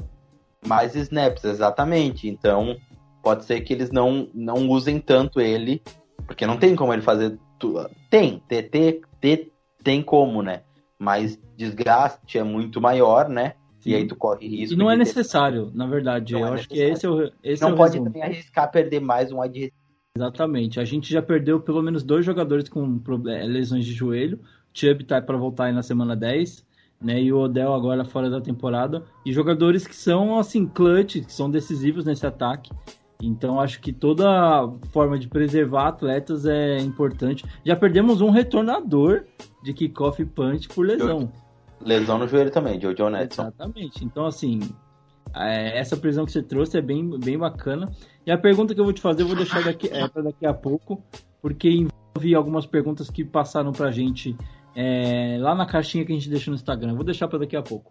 mais 0.66 0.96
snaps, 0.96 1.44
exatamente. 1.44 2.28
Então, 2.28 2.76
pode 3.22 3.44
ser 3.44 3.60
que 3.60 3.72
eles 3.72 3.92
não, 3.92 4.28
não 4.34 4.68
usem 4.68 4.98
tanto 4.98 5.40
ele, 5.40 5.80
porque 6.26 6.46
não 6.46 6.56
tem 6.56 6.74
como 6.74 6.92
ele 6.92 7.02
fazer. 7.02 7.38
Tu... 7.58 7.74
Tem, 8.10 8.42
TT, 8.48 9.02
tem 9.82 10.02
como, 10.02 10.42
né? 10.42 10.62
Mas 10.98 11.38
desgaste 11.56 12.38
é 12.38 12.42
muito 12.42 12.80
maior, 12.80 13.28
né? 13.28 13.54
E 13.84 13.94
aí 13.94 14.04
tu 14.04 14.16
corre 14.16 14.48
risco. 14.48 14.74
E 14.74 14.76
não 14.76 14.90
é 14.90 14.94
ter- 14.94 14.98
necessário, 14.98 15.70
na 15.72 15.86
verdade. 15.86 16.32
Não 16.32 16.40
eu 16.40 16.46
é 16.48 16.50
acho 16.54 16.68
que 16.68 16.80
esse 16.80 17.06
é 17.06 17.08
o, 17.08 17.30
esse 17.42 17.62
é 17.62 17.66
Não 17.66 17.74
o 17.74 17.76
pode 17.76 17.92
resumo. 17.92 18.06
também 18.10 18.22
arriscar 18.22 18.70
perder 18.70 19.00
mais 19.00 19.30
um 19.30 19.38
receiver. 19.38 19.72
Exatamente. 20.16 20.80
A 20.80 20.84
gente 20.84 21.12
já 21.12 21.22
perdeu 21.22 21.60
pelo 21.60 21.82
menos 21.82 22.02
dois 22.02 22.24
jogadores 22.24 22.68
com 22.68 23.00
eh, 23.28 23.46
lesões 23.46 23.84
de 23.84 23.92
joelho. 23.92 24.40
Chubb 24.74 25.04
tá 25.04 25.22
para 25.22 25.36
voltar 25.36 25.66
aí 25.66 25.72
na 25.72 25.82
semana 25.82 26.16
10, 26.16 26.66
né? 27.00 27.22
E 27.22 27.32
o 27.32 27.38
Odell 27.38 27.72
agora 27.72 28.04
fora 28.04 28.28
da 28.28 28.40
temporada. 28.40 29.04
E 29.24 29.32
jogadores 29.32 29.86
que 29.86 29.94
são, 29.94 30.36
assim, 30.38 30.66
clutch, 30.66 31.24
que 31.24 31.32
são 31.32 31.48
decisivos 31.48 32.04
nesse 32.04 32.26
ataque. 32.26 32.72
Então 33.22 33.60
acho 33.60 33.80
que 33.80 33.92
toda 33.92 34.68
forma 34.92 35.18
de 35.18 35.28
preservar 35.28 35.88
atletas 35.88 36.44
é 36.44 36.78
importante. 36.78 37.44
Já 37.64 37.74
perdemos 37.74 38.20
um 38.20 38.30
retornador 38.30 39.24
de 39.62 39.72
kickoff 39.72 40.24
punch 40.24 40.68
por 40.68 40.86
lesão. 40.86 41.32
Lesão 41.80 42.18
no 42.18 42.28
joelho 42.28 42.50
também, 42.50 42.78
de 42.78 42.94
Joe 42.96 43.10
Netson. 43.10 43.42
Exatamente. 43.42 44.04
Então, 44.04 44.26
assim, 44.26 44.60
é, 45.34 45.78
essa 45.78 45.96
prisão 45.96 46.24
que 46.24 46.32
você 46.32 46.42
trouxe 46.42 46.78
é 46.78 46.82
bem, 46.82 47.18
bem 47.18 47.38
bacana. 47.38 47.90
E 48.24 48.30
a 48.30 48.38
pergunta 48.38 48.74
que 48.74 48.80
eu 48.80 48.84
vou 48.84 48.92
te 48.92 49.00
fazer, 49.00 49.22
eu 49.22 49.26
vou 49.26 49.36
deixar 49.36 49.62
daqui, 49.62 49.88
é, 49.88 50.08
para 50.08 50.22
daqui 50.22 50.46
a 50.46 50.54
pouco, 50.54 51.02
porque 51.40 51.68
envolve 51.68 52.34
algumas 52.34 52.66
perguntas 52.66 53.10
que 53.10 53.24
passaram 53.24 53.72
pra 53.72 53.90
gente 53.90 54.36
é, 54.76 55.38
lá 55.40 55.54
na 55.54 55.64
caixinha 55.64 56.04
que 56.04 56.12
a 56.12 56.14
gente 56.14 56.28
deixa 56.28 56.50
no 56.50 56.54
Instagram. 56.54 56.94
Vou 56.94 57.04
deixar 57.04 57.26
para 57.26 57.38
daqui 57.38 57.56
a 57.56 57.62
pouco. 57.62 57.90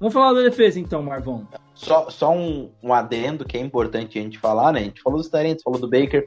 Vamos 0.00 0.14
falar 0.14 0.32
da 0.32 0.40
defesa 0.40 0.80
então, 0.80 1.02
Marvão. 1.02 1.46
Só, 1.74 2.08
só 2.08 2.32
um, 2.32 2.70
um 2.82 2.92
adendo 2.92 3.44
que 3.44 3.58
é 3.58 3.60
importante 3.60 4.18
a 4.18 4.22
gente 4.22 4.38
falar, 4.38 4.72
né? 4.72 4.80
A 4.80 4.84
gente 4.84 5.02
falou 5.02 5.18
dos 5.18 5.28
Tarentes, 5.28 5.62
falou 5.62 5.78
do 5.78 5.88
Baker. 5.88 6.26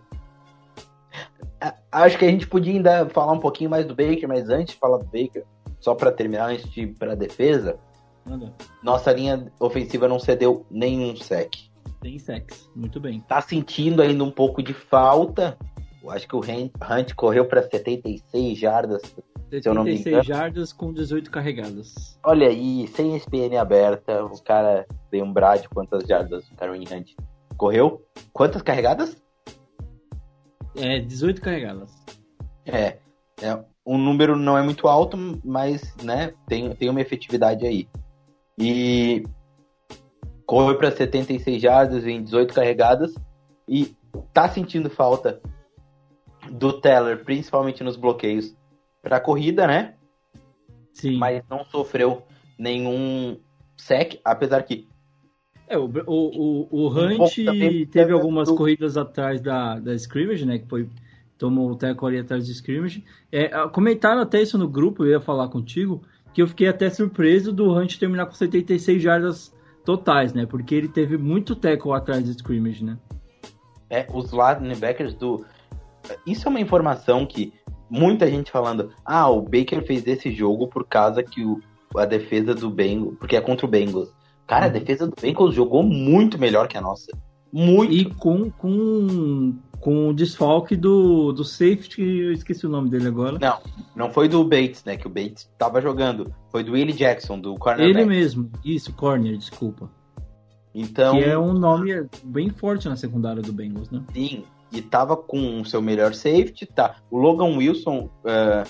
Acho 1.92 2.20
que 2.20 2.26
a 2.26 2.30
gente 2.30 2.48
podia 2.48 2.74
ainda 2.74 3.10
falar 3.10 3.34
um 3.34 3.40
pouquinho 3.40 3.70
mais 3.70 3.86
do 3.86 3.96
Baker, 3.96 4.28
mas 4.28 4.48
antes 4.50 4.76
de 4.76 4.80
falar 4.80 5.00
do 5.00 5.06
Baker, 5.06 5.44
só 5.80 5.96
para 5.96 6.12
terminar, 6.12 6.52
antes 6.52 6.70
de 6.70 6.82
ir 6.82 6.88
pra 6.94 7.16
defesa, 7.16 7.80
Manda. 8.24 8.54
nossa 8.84 9.12
linha 9.12 9.52
ofensiva 9.60 10.08
não 10.08 10.20
cedeu 10.20 10.66
nenhum 10.70 11.16
sec. 11.16 11.56
Tem 12.00 12.20
sex. 12.20 12.70
Muito 12.76 13.00
bem. 13.00 13.22
Tá 13.22 13.42
sentindo 13.42 14.04
ainda 14.04 14.24
um 14.24 14.32
pouco 14.32 14.62
de 14.62 14.74
falta. 14.74 15.58
Eu 16.04 16.12
acho 16.12 16.28
que 16.28 16.36
o 16.36 16.40
Hunt 16.40 16.72
Hunt 16.80 17.14
correu 17.16 17.46
para 17.46 17.64
76 17.64 18.60
jardas. 18.60 19.02
Eu 19.52 19.74
não 19.74 19.84
me 19.84 19.98
76 19.98 20.08
engano. 20.08 20.24
jardas 20.24 20.74
com 20.74 20.92
18 20.92 21.30
carregadas. 21.32 22.20
Olha 22.24 22.48
aí, 22.48 22.88
sem 22.88 23.16
SPN 23.16 23.58
aberta, 23.58 24.24
o 24.24 24.42
cara 24.44 24.86
lembrar 25.12 25.58
de 25.58 25.70
quantas 25.70 26.04
jardas 26.08 26.50
o 26.50 26.56
Karen 26.56 26.80
Hunt 26.80 27.12
correu. 27.58 28.04
Quantas 28.34 28.62
carregadas? 28.62 29.22
É, 30.76 31.00
18 31.00 31.42
carregadas. 31.42 31.92
É, 32.66 32.98
é, 33.42 33.64
um 33.86 33.98
número 33.98 34.36
não 34.36 34.58
é 34.58 34.64
muito 34.64 34.88
alto, 34.88 35.18
mas 35.44 35.96
né, 36.04 36.34
tem, 36.48 36.74
tem 36.76 36.90
uma 36.90 37.02
efetividade 37.02 37.66
aí. 37.66 37.88
E 38.58 39.24
correu 40.46 40.78
para 40.78 40.92
76 40.92 41.62
jardas 41.62 42.06
em 42.06 42.24
18 42.24 42.54
carregadas 42.54 43.16
e 43.68 43.96
tá 44.34 44.50
sentindo 44.50 44.90
falta 44.90 45.42
do 46.52 46.80
Teller, 46.80 47.24
principalmente 47.24 47.84
nos 47.84 47.96
bloqueios 47.96 48.56
para 49.06 49.20
corrida, 49.20 49.68
né? 49.68 49.94
Sim. 50.94 51.18
Mas 51.18 51.44
não 51.48 51.64
sofreu 51.64 52.24
nenhum 52.58 53.38
sec, 53.78 54.20
apesar 54.26 54.64
que 54.64 54.88
É, 55.68 55.78
o, 55.78 55.86
o, 55.86 55.92
o, 56.08 56.68
o 56.72 56.90
Um 56.90 57.22
Hunt 57.24 57.36
também 57.46 57.86
teve 57.86 58.10
do- 58.10 58.16
algumas 58.18 58.50
corridas 58.50 58.98
atrás 58.98 59.40
da, 59.40 59.78
da 59.80 59.94
scrimmage, 59.94 60.44
né? 60.44 60.58
Que 60.58 60.68
foi. 60.68 60.90
Tomou 61.38 61.70
o 61.70 61.76
teco 61.76 62.08
ali 62.08 62.18
atrás 62.18 62.46
do 62.48 62.52
scrimmage. 62.52 63.04
É, 63.32 63.50
comentaram 63.68 64.22
até 64.22 64.42
isso 64.42 64.58
no 64.58 64.68
grupo, 64.70 65.04
eu 65.04 65.12
ia 65.12 65.20
falar 65.22 65.50
contigo, 65.50 66.02
que 66.34 66.42
eu 66.42 66.48
fiquei 66.48 66.68
até 66.68 66.90
surpreso 66.90 67.52
do 67.54 67.72
Hunt 67.72 67.98
terminar 68.00 68.26
com 68.26 68.32
76 68.32 69.04
jardas 69.04 69.54
totais, 69.84 70.34
né? 70.34 70.46
Porque 70.48 70.74
ele 70.74 70.88
teve 70.88 71.16
muito 71.18 71.54
teco 71.56 71.92
atrás 71.94 72.24
do 72.24 72.32
scrimmage, 72.32 72.84
né? 72.84 72.98
é, 73.90 74.08
os 74.12 74.32
linebackers 74.32 75.14
do. 75.14 75.46
Isso 76.26 76.48
é 76.48 76.50
uma 76.50 76.60
informação 76.60 77.26
que 77.26 77.54
muita 77.90 78.30
gente 78.30 78.52
falando, 78.52 78.92
ah, 79.06 79.30
o 79.30 79.42
Baker 79.42 79.86
fez 79.86 80.06
esse 80.08 80.32
jogo 80.32 80.68
por 80.68 80.86
causa 80.86 81.24
que 81.24 81.44
o, 81.44 81.60
a 81.96 82.06
defesa 82.06 82.54
do 82.54 82.70
Bengals, 82.70 83.16
porque 83.20 83.36
é 83.36 83.42
contra 83.42 83.66
o 83.66 83.70
Bengals. 83.70 84.10
Cara, 84.48 84.66
a 84.66 84.70
defesa 84.70 85.08
do 85.08 85.16
Bengals 85.20 85.56
jogou 85.56 85.84
muito 85.84 86.40
melhor 86.40 86.68
que 86.68 86.78
a 86.78 86.82
nossa. 86.82 87.12
Muito. 87.52 87.94
E 87.94 88.06
com, 88.06 88.52
com, 88.52 89.56
com 89.80 90.10
o 90.10 90.14
desfalque 90.14 90.76
do, 90.76 91.32
do 91.32 91.44
safety, 91.44 92.02
eu 92.02 92.34
esqueci 92.34 92.66
o 92.66 92.70
nome 92.70 92.90
dele 92.90 93.08
agora. 93.08 93.40
Não, 93.40 93.60
não 93.96 94.12
foi 94.12 94.28
do 94.28 94.44
Bates, 94.44 94.84
né? 94.84 94.98
Que 94.98 95.08
o 95.08 95.10
Bates 95.10 95.50
tava 95.58 95.82
jogando. 95.82 96.34
Foi 96.52 96.64
do 96.64 96.74
Willie 96.74 96.94
Jackson, 96.94 97.40
do 97.40 97.56
cornerback. 97.56 97.98
Ele 97.98 98.06
mesmo, 98.06 98.52
isso, 98.64 98.94
Corner, 98.94 99.38
desculpa. 99.38 99.90
Então, 100.74 101.18
Que 101.18 101.24
é 101.24 101.38
um 101.40 101.54
nome 101.54 102.06
bem 102.26 102.50
forte 102.50 102.90
na 102.90 102.98
secundária 102.98 103.42
do 103.42 103.54
Bengals, 103.54 103.90
né? 103.90 104.04
sim, 104.14 104.44
e 104.76 104.82
tava 104.82 105.16
com 105.18 105.62
o 105.62 105.66
seu 105.66 105.82
melhor 105.82 106.14
safety, 106.14 106.66
tá. 106.66 106.96
O 107.10 107.18
Logan 107.18 107.56
Wilson, 107.58 108.10
eh, 108.26 108.64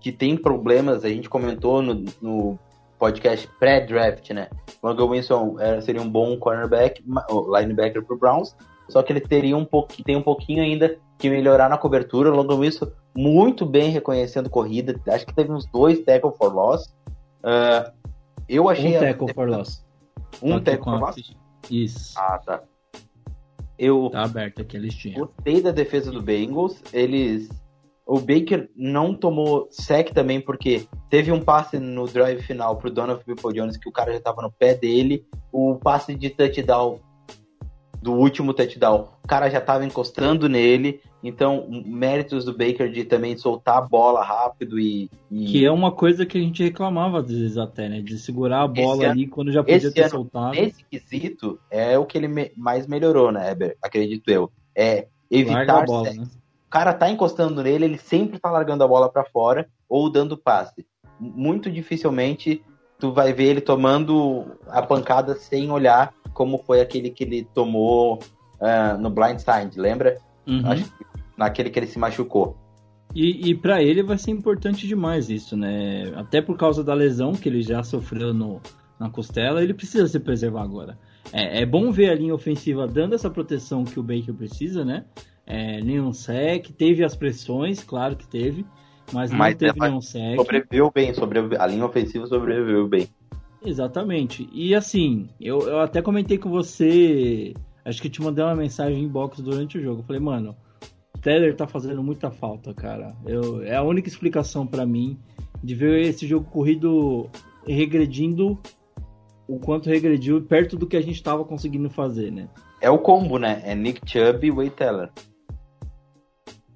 que 0.00 0.12
tem 0.12 0.36
problemas, 0.36 1.04
a 1.04 1.08
gente 1.08 1.28
comentou 1.28 1.80
no, 1.82 2.04
no 2.20 2.58
podcast 2.98 3.48
pré-draft, 3.58 4.30
né? 4.30 4.48
O 4.82 4.86
Logan 4.88 5.06
Wilson 5.06 5.56
eh, 5.58 5.80
seria 5.80 6.00
um 6.02 6.08
bom 6.08 6.36
cornerback, 6.38 7.02
linebacker 7.52 8.04
pro 8.04 8.18
Browns, 8.18 8.54
só 8.88 9.02
que 9.02 9.12
ele 9.12 9.20
teria 9.20 9.56
um 9.56 9.64
pouquinho, 9.64 10.04
tem 10.04 10.16
um 10.16 10.22
pouquinho 10.22 10.62
ainda 10.62 10.96
que 11.18 11.28
melhorar 11.30 11.68
na 11.68 11.76
cobertura. 11.78 12.30
O 12.30 12.36
Logan 12.36 12.56
Wilson 12.56 12.90
muito 13.16 13.64
bem 13.66 13.90
reconhecendo 13.90 14.48
corrida, 14.50 15.00
acho 15.08 15.26
que 15.26 15.34
teve 15.34 15.50
uns 15.50 15.66
dois 15.66 15.98
tackle 16.04 16.32
for 16.36 16.52
loss. 16.54 16.94
Eh, 17.42 17.92
eu 18.48 18.68
achei 18.68 18.94
Um 18.94 18.96
a- 18.98 19.00
tackle 19.00 19.34
for 19.34 19.48
loss. 19.48 19.84
um 20.42 20.60
tackle 20.60 20.84
for 20.84 20.94
a- 20.94 20.98
loss. 21.00 21.16
Isso. 21.70 22.14
Ah, 22.16 22.38
tá. 22.44 22.62
Eu 23.78 24.10
Tá 24.10 24.22
aberta 24.22 24.62
aqui 24.62 24.76
a 24.76 24.80
listinha. 24.80 25.18
Gostei 25.18 25.60
da 25.60 25.70
defesa 25.70 26.10
do 26.10 26.22
Bengals. 26.22 26.82
Eles. 26.92 27.48
O 28.06 28.20
Baker 28.20 28.70
não 28.76 29.12
tomou 29.12 29.66
sec 29.70 30.12
também, 30.12 30.40
porque 30.40 30.86
teve 31.10 31.32
um 31.32 31.40
passe 31.40 31.76
no 31.76 32.06
drive 32.06 32.40
final 32.40 32.76
pro 32.76 32.90
Donovan 32.90 33.20
People 33.24 33.52
Jones 33.52 33.76
que 33.76 33.88
o 33.88 33.92
cara 33.92 34.12
já 34.12 34.20
tava 34.20 34.42
no 34.42 34.52
pé 34.52 34.74
dele. 34.74 35.26
o 35.52 35.74
passe 35.74 36.14
de 36.14 36.30
touchdown 36.30 37.00
do 38.02 38.12
último 38.12 38.54
touchdown, 38.54 39.08
o 39.24 39.28
cara 39.28 39.48
já 39.50 39.60
tava 39.60 39.84
encostando 39.84 40.48
nele, 40.48 41.00
então 41.22 41.66
méritos 41.84 42.44
do 42.44 42.52
Baker 42.56 42.90
de 42.90 43.04
também 43.04 43.36
soltar 43.36 43.78
a 43.78 43.80
bola 43.80 44.22
rápido 44.22 44.78
e, 44.78 45.10
e... 45.30 45.46
Que 45.46 45.64
é 45.64 45.70
uma 45.70 45.90
coisa 45.90 46.24
que 46.24 46.38
a 46.38 46.40
gente 46.40 46.62
reclamava 46.62 47.20
às 47.20 47.28
vezes 47.30 47.58
até, 47.58 47.88
né? 47.88 48.00
De 48.00 48.18
segurar 48.18 48.62
a 48.62 48.68
bola 48.68 49.02
Esse 49.02 49.06
ali 49.06 49.22
ano- 49.24 49.32
quando 49.32 49.52
já 49.52 49.62
podia 49.62 49.90
ter 49.92 50.02
ano, 50.02 50.10
soltado. 50.10 50.54
Nesse 50.54 50.84
quesito, 50.84 51.58
é 51.70 51.98
o 51.98 52.04
que 52.06 52.16
ele 52.16 52.28
me- 52.28 52.52
mais 52.56 52.86
melhorou, 52.86 53.32
né, 53.32 53.50
Heber? 53.50 53.76
Acredito 53.82 54.30
eu. 54.30 54.50
É 54.74 55.06
evitar 55.30 55.84
bola, 55.84 56.12
né? 56.12 56.24
O 56.66 56.70
cara 56.70 56.92
tá 56.92 57.10
encostando 57.10 57.62
nele, 57.62 57.84
ele 57.86 57.98
sempre 57.98 58.38
tá 58.38 58.50
largando 58.50 58.84
a 58.84 58.88
bola 58.88 59.08
pra 59.08 59.24
fora 59.24 59.68
ou 59.88 60.10
dando 60.10 60.36
passe. 60.36 60.86
Muito 61.18 61.70
dificilmente 61.70 62.62
tu 62.98 63.12
vai 63.12 63.32
ver 63.32 63.44
ele 63.44 63.60
tomando 63.60 64.46
a 64.68 64.82
pancada 64.82 65.34
sem 65.34 65.70
olhar, 65.70 66.14
como 66.32 66.58
foi 66.58 66.80
aquele 66.80 67.10
que 67.10 67.24
ele 67.24 67.48
tomou 67.54 68.18
ah, 68.60 68.96
no 68.98 69.10
Blindside, 69.10 69.78
lembra? 69.78 70.18
Uhum. 70.46 70.62
Acho 70.64 70.84
que 70.84 71.04
naquele 71.36 71.70
que 71.70 71.78
ele 71.78 71.86
se 71.86 71.98
machucou. 71.98 72.56
E, 73.14 73.50
e 73.50 73.54
para 73.54 73.82
ele 73.82 74.02
vai 74.02 74.18
ser 74.18 74.30
importante 74.30 74.86
demais 74.86 75.30
isso, 75.30 75.56
né? 75.56 76.12
Até 76.16 76.42
por 76.42 76.56
causa 76.56 76.82
da 76.82 76.92
lesão 76.92 77.32
que 77.32 77.48
ele 77.48 77.62
já 77.62 77.82
sofreu 77.82 78.34
no, 78.34 78.60
na 78.98 79.08
costela, 79.08 79.62
ele 79.62 79.74
precisa 79.74 80.06
se 80.06 80.18
preservar 80.18 80.62
agora. 80.62 80.98
É, 81.32 81.62
é 81.62 81.66
bom 81.66 81.90
ver 81.90 82.10
a 82.10 82.14
linha 82.14 82.34
ofensiva 82.34 82.86
dando 82.86 83.14
essa 83.14 83.30
proteção 83.30 83.84
que 83.84 83.98
o 83.98 84.02
Baker 84.02 84.34
precisa, 84.34 84.84
né? 84.84 85.04
É, 85.46 85.80
nenhum 85.80 86.12
sec, 86.12 86.70
teve 86.76 87.04
as 87.04 87.14
pressões, 87.14 87.82
claro 87.82 88.16
que 88.16 88.26
teve, 88.26 88.66
mas 89.12 89.30
não 89.30 89.38
Mas 89.38 89.56
teve 89.56 89.78
nenhum 89.78 90.00
sec. 90.00 90.36
Sobreviveu 90.36 90.90
bem, 90.94 91.14
sobreviveu, 91.14 91.60
a 91.60 91.66
linha 91.66 91.84
ofensiva 91.84 92.26
sobreviveu 92.26 92.88
bem. 92.88 93.08
Exatamente. 93.64 94.48
E 94.52 94.74
assim, 94.74 95.28
eu, 95.40 95.60
eu 95.62 95.80
até 95.80 96.00
comentei 96.00 96.38
com 96.38 96.50
você, 96.50 97.54
acho 97.84 98.00
que 98.00 98.08
te 98.08 98.22
mandei 98.22 98.44
uma 98.44 98.54
mensagem 98.54 98.98
em 98.98 99.04
inbox 99.04 99.40
durante 99.40 99.78
o 99.78 99.82
jogo. 99.82 100.00
Eu 100.00 100.04
falei, 100.04 100.20
mano, 100.20 100.56
o 101.14 101.18
Teller 101.18 101.54
tá 101.56 101.66
fazendo 101.66 102.02
muita 102.02 102.30
falta, 102.30 102.72
cara. 102.72 103.14
Eu, 103.24 103.62
é 103.62 103.74
a 103.74 103.82
única 103.82 104.08
explicação 104.08 104.66
pra 104.66 104.86
mim 104.86 105.18
de 105.62 105.74
ver 105.74 106.02
esse 106.02 106.26
jogo 106.26 106.46
corrido 106.50 107.28
regredindo 107.66 108.58
o 109.48 109.58
quanto 109.58 109.88
regrediu 109.88 110.40
perto 110.42 110.76
do 110.76 110.86
que 110.86 110.96
a 110.96 111.00
gente 111.00 111.22
tava 111.22 111.44
conseguindo 111.44 111.88
fazer, 111.88 112.30
né? 112.30 112.48
É 112.80 112.90
o 112.90 112.98
combo, 112.98 113.38
né? 113.38 113.62
É 113.64 113.74
Nick 113.74 114.00
Chubb 114.04 114.46
e 114.46 114.50
Wade 114.50 114.70
Teller. 114.70 115.10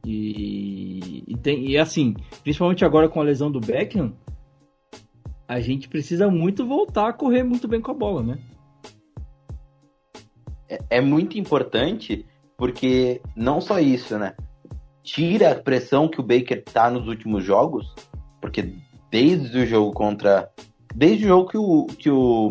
E, 0.04 1.24
e, 1.26 1.36
tem, 1.36 1.70
e 1.70 1.78
assim, 1.78 2.14
principalmente 2.42 2.84
agora 2.84 3.08
com 3.08 3.20
a 3.20 3.24
lesão 3.24 3.50
do 3.50 3.60
Beckham, 3.60 4.12
a 5.46 5.60
gente 5.60 5.88
precisa 5.88 6.30
muito 6.30 6.66
voltar 6.66 7.08
a 7.08 7.12
correr 7.12 7.42
muito 7.42 7.68
bem 7.68 7.80
com 7.80 7.90
a 7.90 7.94
bola, 7.94 8.22
né? 8.22 8.38
é 10.88 11.00
muito 11.00 11.38
importante 11.38 12.24
porque 12.56 13.20
não 13.34 13.60
só 13.60 13.78
isso, 13.78 14.18
né? 14.18 14.34
Tira 15.02 15.52
a 15.52 15.54
pressão 15.54 16.08
que 16.08 16.20
o 16.20 16.22
Baker 16.22 16.62
tá 16.62 16.90
nos 16.90 17.08
últimos 17.08 17.42
jogos, 17.42 17.94
porque 18.40 18.74
desde 19.10 19.58
o 19.58 19.66
jogo 19.66 19.92
contra. 19.92 20.50
Desde 20.94 21.24
o 21.24 21.28
jogo 21.28 21.48
que 21.48 21.58
o. 21.58 21.86
que 21.86 22.10
o. 22.10 22.50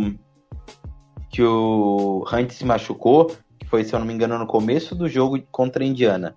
que 1.29 1.43
o 1.43 2.25
Hunt 2.31 2.51
se 2.51 2.65
machucou, 2.65 3.27
que 3.59 3.67
foi, 3.67 3.83
se 3.83 3.93
eu 3.93 3.99
não 3.99 4.07
me 4.07 4.13
engano, 4.13 4.37
no 4.37 4.47
começo 4.47 4.95
do 4.95 5.07
jogo 5.07 5.39
contra 5.51 5.83
a 5.83 5.87
Indiana. 5.87 6.35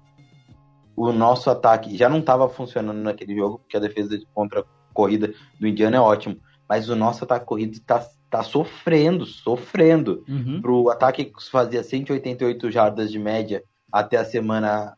O 0.97 1.13
nosso 1.13 1.51
ataque 1.51 1.97
já 1.97 2.09
não 2.09 2.19
estava 2.19 2.49
funcionando 2.49 2.99
naquele 2.99 3.35
jogo, 3.35 3.59
porque 3.59 3.77
a 3.77 3.81
defesa 3.81 4.19
contra 4.35 4.61
a 4.61 4.65
corrida 4.93 5.33
do 5.59 5.67
Indiana 5.67 5.97
é 5.97 6.01
ótimo. 6.01 6.37
Mas 6.69 6.89
o 6.89 6.97
nosso 6.97 7.25
ataque 7.25 7.47
corrido 7.47 7.79
tá, 7.81 8.07
tá 8.31 8.43
sofrendo, 8.43 9.25
sofrendo 9.27 10.25
Uhum. 10.29 10.61
pro 10.61 10.91
ataque 10.91 11.25
que 11.27 11.51
fazia 11.51 11.83
188 11.83 12.71
jardas 12.71 13.11
de 13.11 13.19
média 13.19 13.63
até 13.91 14.17
a 14.17 14.25
semana 14.25 14.97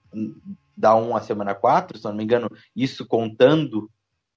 da 0.76 0.94
1 0.96 1.16
a 1.16 1.20
semana 1.20 1.54
4, 1.54 1.98
se 1.98 2.04
não 2.04 2.14
me 2.14 2.24
engano, 2.24 2.48
isso 2.74 3.06
contando 3.06 3.88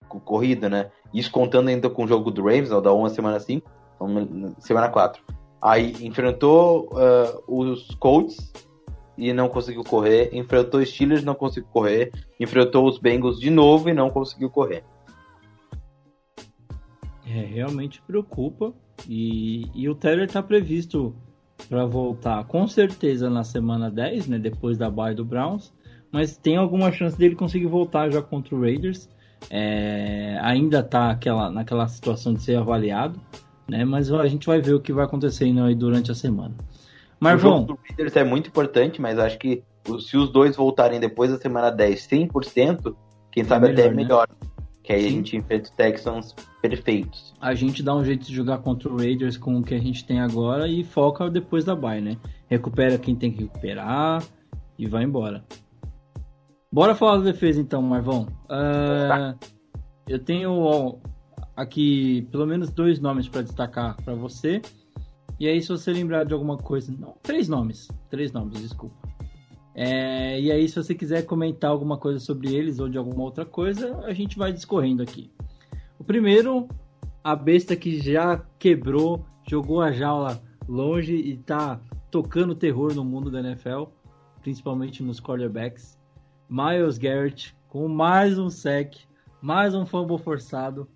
com 0.08 0.20
corrida, 0.20 0.70
né? 0.70 0.90
Isso 1.14 1.32
contando 1.32 1.68
ainda 1.68 1.90
com 1.90 2.06
o 2.06 2.08
jogo 2.08 2.32
do 2.32 2.42
Ravens, 2.44 2.70
da 2.70 2.94
1 2.94 3.06
a 3.06 3.10
semana 3.10 3.40
5, 3.40 3.70
então, 3.96 4.56
semana 4.60 4.90
4. 4.90 5.22
Aí 5.62 5.94
enfrentou 6.06 6.90
ah, 6.96 7.40
os 7.48 7.94
Colts 7.96 8.54
e 9.18 9.34
não 9.34 9.50
conseguiu 9.50 9.84
correr, 9.84 10.30
enfrentou 10.32 10.80
os 10.80 10.90
Steelers 10.90 11.24
não 11.24 11.34
conseguiu 11.34 11.70
correr, 11.72 12.12
enfrentou 12.40 12.88
os 12.88 13.00
Bengals 13.00 13.40
de 13.40 13.50
novo 13.50 13.90
e 13.90 13.94
não 13.94 14.10
conseguiu 14.10 14.50
correr. 14.50 14.84
É, 17.26 17.42
realmente 17.46 18.02
preocupa. 18.02 18.74
E, 19.08 19.66
e 19.76 19.90
o 19.90 19.96
Taylor 19.96 20.26
está 20.26 20.42
previsto 20.42 21.16
para 21.68 21.86
voltar 21.86 22.44
com 22.46 22.68
certeza 22.68 23.30
na 23.30 23.44
semana 23.44 23.92
10, 23.92 24.28
né, 24.28 24.40
depois 24.40 24.78
da 24.78 24.90
bye 24.90 25.14
do 25.14 25.26
Browns. 25.26 25.74
Mas 26.12 26.38
tem 26.38 26.56
alguma 26.56 26.92
chance 26.92 27.18
dele 27.18 27.36
conseguir 27.36 27.68
voltar 27.68 28.10
já 28.10 28.22
contra 28.22 28.56
o 28.56 28.62
Raiders. 28.62 29.10
É, 29.50 30.40
ainda 30.42 30.80
está 30.80 31.12
aquela, 31.12 31.52
naquela 31.52 31.88
situação 31.88 32.34
de 32.34 32.42
ser 32.42 32.56
avaliado, 32.56 33.20
né? 33.70 33.86
Mas 33.86 34.12
a 34.12 34.26
gente 34.28 34.48
vai 34.48 34.62
ver 34.62 34.74
o 34.74 34.80
que 34.80 34.94
vai 34.94 35.06
acontecendo 35.06 35.62
aí 35.64 35.76
durante 35.76 36.10
a 36.10 36.16
semana. 36.16 36.56
O 37.20 37.38
jogo 37.38 37.56
Marvão, 37.56 37.64
do 37.64 37.80
Raiders 37.88 38.16
é 38.16 38.24
muito 38.24 38.50
importante, 38.50 39.02
mas 39.02 39.18
acho 39.18 39.38
que 39.38 39.64
se 40.00 40.18
os 40.18 40.32
dois 40.32 40.56
voltarem 40.56 41.00
depois 41.00 41.32
da 41.32 41.38
semana 41.38 41.70
10 41.72 42.08
100%, 42.08 42.96
quem 43.32 43.44
sabe 43.44 43.68
melhor, 43.68 43.80
até 43.80 43.90
né? 43.90 43.96
melhor. 43.96 44.28
Que 44.84 44.94
aí 44.94 45.06
a 45.06 45.10
Sim. 45.10 45.16
gente 45.16 45.36
enfrenta 45.36 45.64
os 45.66 45.70
Texans 45.72 46.36
perfeitos. 46.62 47.34
a 47.42 47.54
gente 47.54 47.84
dá 47.84 47.94
um 47.94 48.06
jeito 48.06 48.26
de 48.26 48.34
jogar 48.34 48.60
contra 48.60 48.90
o 48.90 48.98
Raiders 48.98 49.36
com 49.36 49.58
o 49.58 49.64
que 49.64 49.76
a 49.76 49.80
gente 49.80 50.06
tem 50.06 50.22
agora 50.22 50.68
e 50.68 50.84
foca 50.84 51.30
depois 51.30 51.66
da 51.66 51.76
bye, 51.76 52.00
né? 52.00 52.18
Recupera 52.48 52.98
quem 52.98 53.14
tem 53.14 53.32
que 53.32 53.44
recuperar 53.44 54.24
e 54.78 54.88
vai 54.88 55.04
embora. 55.04 55.44
Bora 56.72 56.96
falar 56.96 57.18
da 57.18 57.24
defesa 57.24 57.60
então, 57.60 57.82
Marvão. 57.82 58.28
Ah, 58.50 59.36
eu 60.08 60.20
tenho 60.20 61.00
aqui 61.56 62.28
pelo 62.32 62.46
menos 62.46 62.70
dois 62.72 63.00
nomes 63.00 63.28
para 63.28 63.42
destacar 63.42 63.96
para 64.04 64.14
você. 64.14 64.62
E 65.40 65.48
aí, 65.48 65.62
se 65.62 65.70
você 65.70 65.92
lembrar 65.92 66.24
de 66.26 66.34
alguma 66.34 66.58
coisa. 66.58 66.94
Não, 66.98 67.16
três 67.22 67.48
nomes. 67.48 67.88
Três 68.10 68.32
nomes, 68.32 68.60
desculpa. 68.60 68.96
É, 69.76 70.40
e 70.40 70.52
aí, 70.52 70.68
se 70.68 70.76
você 70.76 70.96
quiser 70.96 71.24
comentar 71.26 71.70
alguma 71.70 71.98
coisa 71.98 72.20
sobre 72.20 72.54
eles 72.54 72.80
ou 72.80 72.90
de 72.90 72.98
alguma 72.98 73.24
outra 73.24 73.46
coisa, 73.46 73.98
a 74.06 74.14
gente 74.14 74.38
vai 74.38 74.52
discorrendo 74.52 75.04
aqui. 75.04 75.32
O 76.00 76.04
primeiro, 76.04 76.68
a 77.24 77.36
besta 77.36 77.76
que 77.76 78.00
já 78.00 78.44
quebrou, 78.58 79.24
jogou 79.48 79.82
a 79.82 79.92
jaula 79.92 80.42
longe 80.68 81.14
e 81.14 81.38
tá 81.38 81.80
tocando 82.10 82.56
terror 82.56 82.96
no 82.96 83.06
mundo 83.06 83.30
da 83.30 83.40
NFL, 83.40 83.84
principalmente 84.42 85.04
nos 85.04 85.20
quarterbacks. 85.20 86.00
Miles 86.50 86.98
Garrett 86.98 87.56
com 87.68 87.88
mais 87.88 88.40
um 88.40 88.50
sec, 88.50 88.96
mais 89.42 89.76
um 89.76 89.86
fumble 89.86 90.18
forçado. 90.18 90.88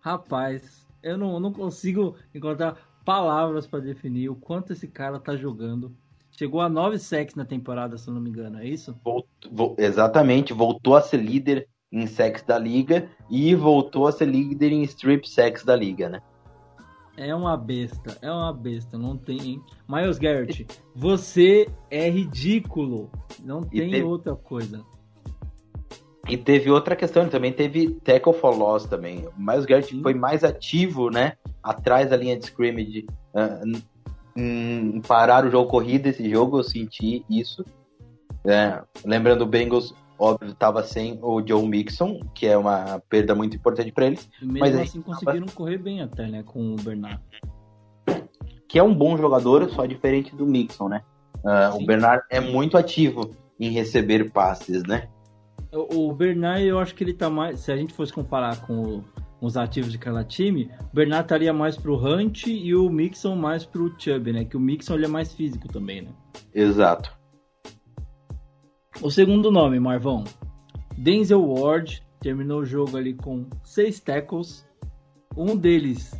Rapaz, 0.00 0.86
eu 1.02 1.16
não, 1.16 1.40
não 1.40 1.52
consigo 1.52 2.14
encontrar 2.34 2.76
palavras 3.08 3.66
para 3.66 3.78
definir 3.80 4.28
o 4.28 4.34
quanto 4.36 4.74
esse 4.74 4.86
cara 4.86 5.18
tá 5.18 5.34
jogando. 5.34 5.96
Chegou 6.30 6.60
a 6.60 6.68
nove 6.68 6.98
sacks 6.98 7.34
na 7.34 7.44
temporada, 7.46 7.96
se 7.96 8.06
eu 8.06 8.12
não 8.12 8.20
me 8.20 8.28
engano, 8.28 8.58
é 8.58 8.66
isso? 8.68 8.94
Volt- 9.02 9.24
vo- 9.50 9.74
exatamente, 9.78 10.52
voltou 10.52 10.94
a 10.94 11.00
ser 11.00 11.16
líder 11.16 11.66
em 11.90 12.06
sacks 12.06 12.42
da 12.42 12.58
liga 12.58 13.08
e 13.30 13.54
voltou 13.54 14.06
a 14.06 14.12
ser 14.12 14.26
líder 14.26 14.72
em 14.72 14.82
strip 14.82 15.26
sacks 15.26 15.64
da 15.64 15.74
liga, 15.74 16.10
né? 16.10 16.20
É 17.16 17.34
uma 17.34 17.56
besta, 17.56 18.18
é 18.20 18.30
uma 18.30 18.52
besta, 18.52 18.98
não 18.98 19.16
tem. 19.16 19.40
hein? 19.52 19.62
Miles 19.88 20.18
Garrett, 20.18 20.66
você 20.94 21.66
é 21.90 22.10
ridículo. 22.10 23.10
Não 23.42 23.62
tem 23.62 23.90
teve- 23.90 24.02
outra 24.02 24.36
coisa. 24.36 24.84
E 26.28 26.36
teve 26.36 26.70
outra 26.70 26.94
questão, 26.94 27.22
ele 27.22 27.30
também 27.30 27.52
teve 27.52 27.90
tackle 28.04 28.34
for 28.34 28.54
loss 28.54 28.84
também. 28.84 29.26
O 29.26 29.40
Miles 29.40 29.64
Garrett 29.64 29.94
Sim. 29.94 30.02
foi 30.02 30.12
mais 30.12 30.44
ativo, 30.44 31.08
né? 31.10 31.32
Atrás 31.62 32.10
da 32.10 32.16
linha 32.16 32.36
de 32.38 32.44
scrimmage, 32.44 33.06
ah, 33.34 33.60
n- 33.64 33.82
em 34.36 35.00
parar 35.00 35.46
o 35.46 35.50
jogo 35.50 35.70
corrido. 35.70 36.06
Esse 36.06 36.28
jogo 36.30 36.58
eu 36.58 36.64
senti 36.64 37.24
isso. 37.30 37.64
É, 38.44 38.80
lembrando, 39.04 39.42
o 39.42 39.46
Bengals, 39.46 39.94
óbvio, 40.18 40.50
estava 40.50 40.82
sem 40.84 41.18
o 41.22 41.42
Joe 41.46 41.66
Mixon, 41.66 42.20
que 42.34 42.46
é 42.46 42.56
uma 42.56 43.02
perda 43.08 43.34
muito 43.34 43.56
importante 43.56 43.90
para 43.90 44.06
eles, 44.06 44.28
mesmo 44.40 44.58
Mas 44.58 44.76
assim 44.78 45.00
conseguiram 45.00 45.46
correr 45.54 45.78
bem 45.78 46.02
até, 46.02 46.26
né? 46.28 46.42
Com 46.44 46.74
o 46.74 46.76
Bernard. 46.76 47.20
que 48.68 48.78
é 48.78 48.82
um 48.82 48.94
bom 48.94 49.16
jogador, 49.16 49.68
só 49.70 49.86
diferente 49.86 50.36
do 50.36 50.46
Mixon, 50.46 50.88
né? 50.90 51.00
Ah, 51.44 51.70
Sim. 51.72 51.82
o 51.82 51.86
Bernard 51.86 52.22
é 52.30 52.38
muito 52.38 52.76
ativo 52.76 53.30
em 53.58 53.70
receber 53.70 54.30
passes, 54.30 54.82
né? 54.84 55.08
O, 55.72 56.12
Bernard, 56.12 56.64
eu 56.64 56.78
acho 56.78 56.94
que 56.94 57.04
ele 57.04 57.12
tá 57.12 57.28
mais. 57.28 57.60
Se 57.60 57.70
a 57.70 57.76
gente 57.76 57.92
fosse 57.92 58.12
comparar 58.12 58.60
com 58.62 59.02
os 59.40 59.56
ativos 59.56 59.92
de 59.92 59.98
cada 59.98 60.24
time, 60.24 60.70
o 60.90 60.94
Bernard 60.94 61.24
estaria 61.24 61.52
mais 61.52 61.76
pro 61.76 61.96
Hunt 61.96 62.46
e 62.46 62.74
o 62.74 62.88
Mixon 62.88 63.36
mais 63.36 63.64
pro 63.64 63.94
Chubb, 63.98 64.32
né? 64.32 64.44
Que 64.44 64.56
o 64.56 64.60
Mixon 64.60 64.94
ele 64.94 65.04
é 65.04 65.08
mais 65.08 65.32
físico 65.32 65.68
também, 65.68 66.02
né? 66.02 66.10
Exato. 66.54 67.16
O 69.00 69.10
segundo 69.10 69.50
nome, 69.50 69.78
Marvão. 69.78 70.24
Denzel 70.96 71.46
Ward 71.46 72.02
terminou 72.20 72.60
o 72.60 72.66
jogo 72.66 72.96
ali 72.96 73.14
com 73.14 73.46
seis 73.62 74.00
tackles. 74.00 74.66
Um 75.36 75.56
deles 75.56 76.18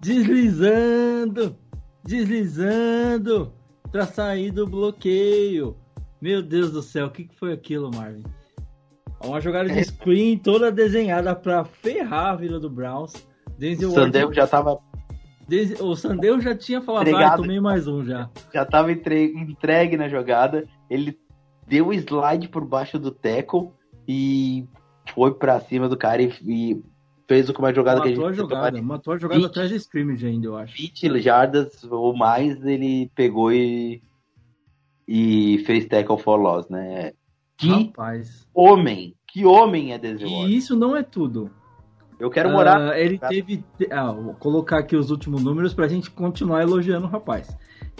deslizando, 0.00 1.56
deslizando 2.04 3.52
pra 3.90 4.06
sair 4.06 4.50
do 4.50 4.66
bloqueio. 4.66 5.76
Meu 6.20 6.42
Deus 6.42 6.70
do 6.70 6.82
céu, 6.82 7.06
o 7.06 7.10
que, 7.10 7.24
que 7.24 7.34
foi 7.34 7.52
aquilo, 7.52 7.90
Marvin? 7.90 8.22
Uma 9.22 9.40
jogada 9.40 9.68
de 9.68 9.84
screen 9.84 10.38
toda 10.38 10.72
desenhada 10.72 11.34
pra 11.34 11.64
ferrar 11.64 12.30
a 12.32 12.36
Vila 12.36 12.58
do 12.58 12.70
Browns. 12.70 13.12
Denzel 13.58 13.90
O 13.90 13.94
Ward- 13.94 14.34
já 14.34 14.46
tava, 14.46 14.78
Denzel- 15.46 15.84
O 15.86 15.94
Sandeu 15.94 16.40
já 16.40 16.54
tinha 16.56 16.80
falado, 16.80 17.06
ah, 17.08 17.10
Entregado. 17.10 17.42
tomei 17.42 17.60
mais 17.60 17.86
um 17.86 18.04
já. 18.04 18.30
já 18.54 18.64
tava 18.64 18.92
entre- 18.92 19.32
entregue 19.34 19.96
na 19.96 20.08
jogada. 20.08 20.66
Ele 20.88 21.18
deu 21.66 21.88
o 21.88 21.92
slide 21.92 22.48
por 22.48 22.64
baixo 22.64 22.98
do 22.98 23.10
tackle 23.10 23.70
e 24.08 24.66
foi 25.14 25.34
pra 25.34 25.60
cima 25.60 25.88
do 25.88 25.96
cara 25.96 26.22
e, 26.22 26.32
e 26.46 26.82
fez 27.28 27.48
uma 27.50 27.72
jogada 27.74 28.00
que 28.00 28.06
a 28.06 28.10
gente 28.10 28.16
Matou 28.18 28.30
a 28.30 28.32
jogada, 28.32 28.72
mais 28.72 28.84
matou 28.84 29.12
a 29.14 29.18
jogada 29.18 29.40
Vinte. 29.40 29.50
atrás 29.50 29.68
de 29.68 29.76
scrimmage 29.76 30.26
ainda, 30.26 30.46
eu 30.46 30.56
acho. 30.56 30.74
20 30.76 31.20
jardas 31.20 31.84
ou 31.84 32.16
mais, 32.16 32.64
ele 32.64 33.10
pegou 33.14 33.52
e, 33.52 34.02
e 35.06 35.58
fez 35.66 35.84
tackle 35.86 36.16
for 36.18 36.36
loss, 36.40 36.68
né? 36.68 37.12
Que 37.60 37.68
Rapaz. 37.68 38.48
homem! 38.54 39.14
Que 39.26 39.44
homem 39.44 39.92
é 39.92 39.98
Denzel 39.98 40.30
Ward. 40.30 40.50
E 40.50 40.56
isso 40.56 40.74
não 40.74 40.96
é 40.96 41.02
tudo. 41.02 41.50
Eu 42.18 42.30
quero 42.30 42.50
morar. 42.50 42.92
Ah, 42.92 42.98
ele 42.98 43.18
teve. 43.18 43.62
Ah, 43.90 44.10
vou 44.10 44.34
colocar 44.34 44.78
aqui 44.78 44.96
os 44.96 45.10
últimos 45.10 45.42
números 45.42 45.74
pra 45.74 45.86
gente 45.86 46.10
continuar 46.10 46.62
elogiando 46.62 47.06
o 47.06 47.10
rapaz. 47.10 47.54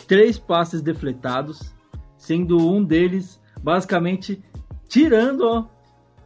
Três 0.09 0.39
passes 0.39 0.81
defletados, 0.81 1.75
sendo 2.17 2.59
um 2.59 2.83
deles 2.83 3.41
basicamente 3.63 4.43
tirando 4.89 5.43
ó, 5.43 5.67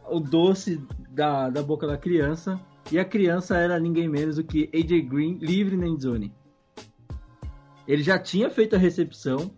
o 0.09 0.19
doce 0.19 0.81
da, 1.09 1.49
da 1.49 1.61
boca 1.61 1.85
da 1.85 1.97
criança. 1.97 2.59
E 2.89 2.97
a 2.97 3.05
criança 3.05 3.57
era 3.57 3.79
ninguém 3.79 4.07
menos 4.07 4.37
do 4.37 4.43
que 4.43 4.69
AJ 4.73 5.01
Green 5.09 5.37
livre 5.41 5.75
na 5.75 5.87
endzone. 5.87 6.33
Ele 7.87 8.01
já 8.01 8.17
tinha 8.17 8.49
feito 8.49 8.75
a 8.75 8.79
recepção, 8.79 9.51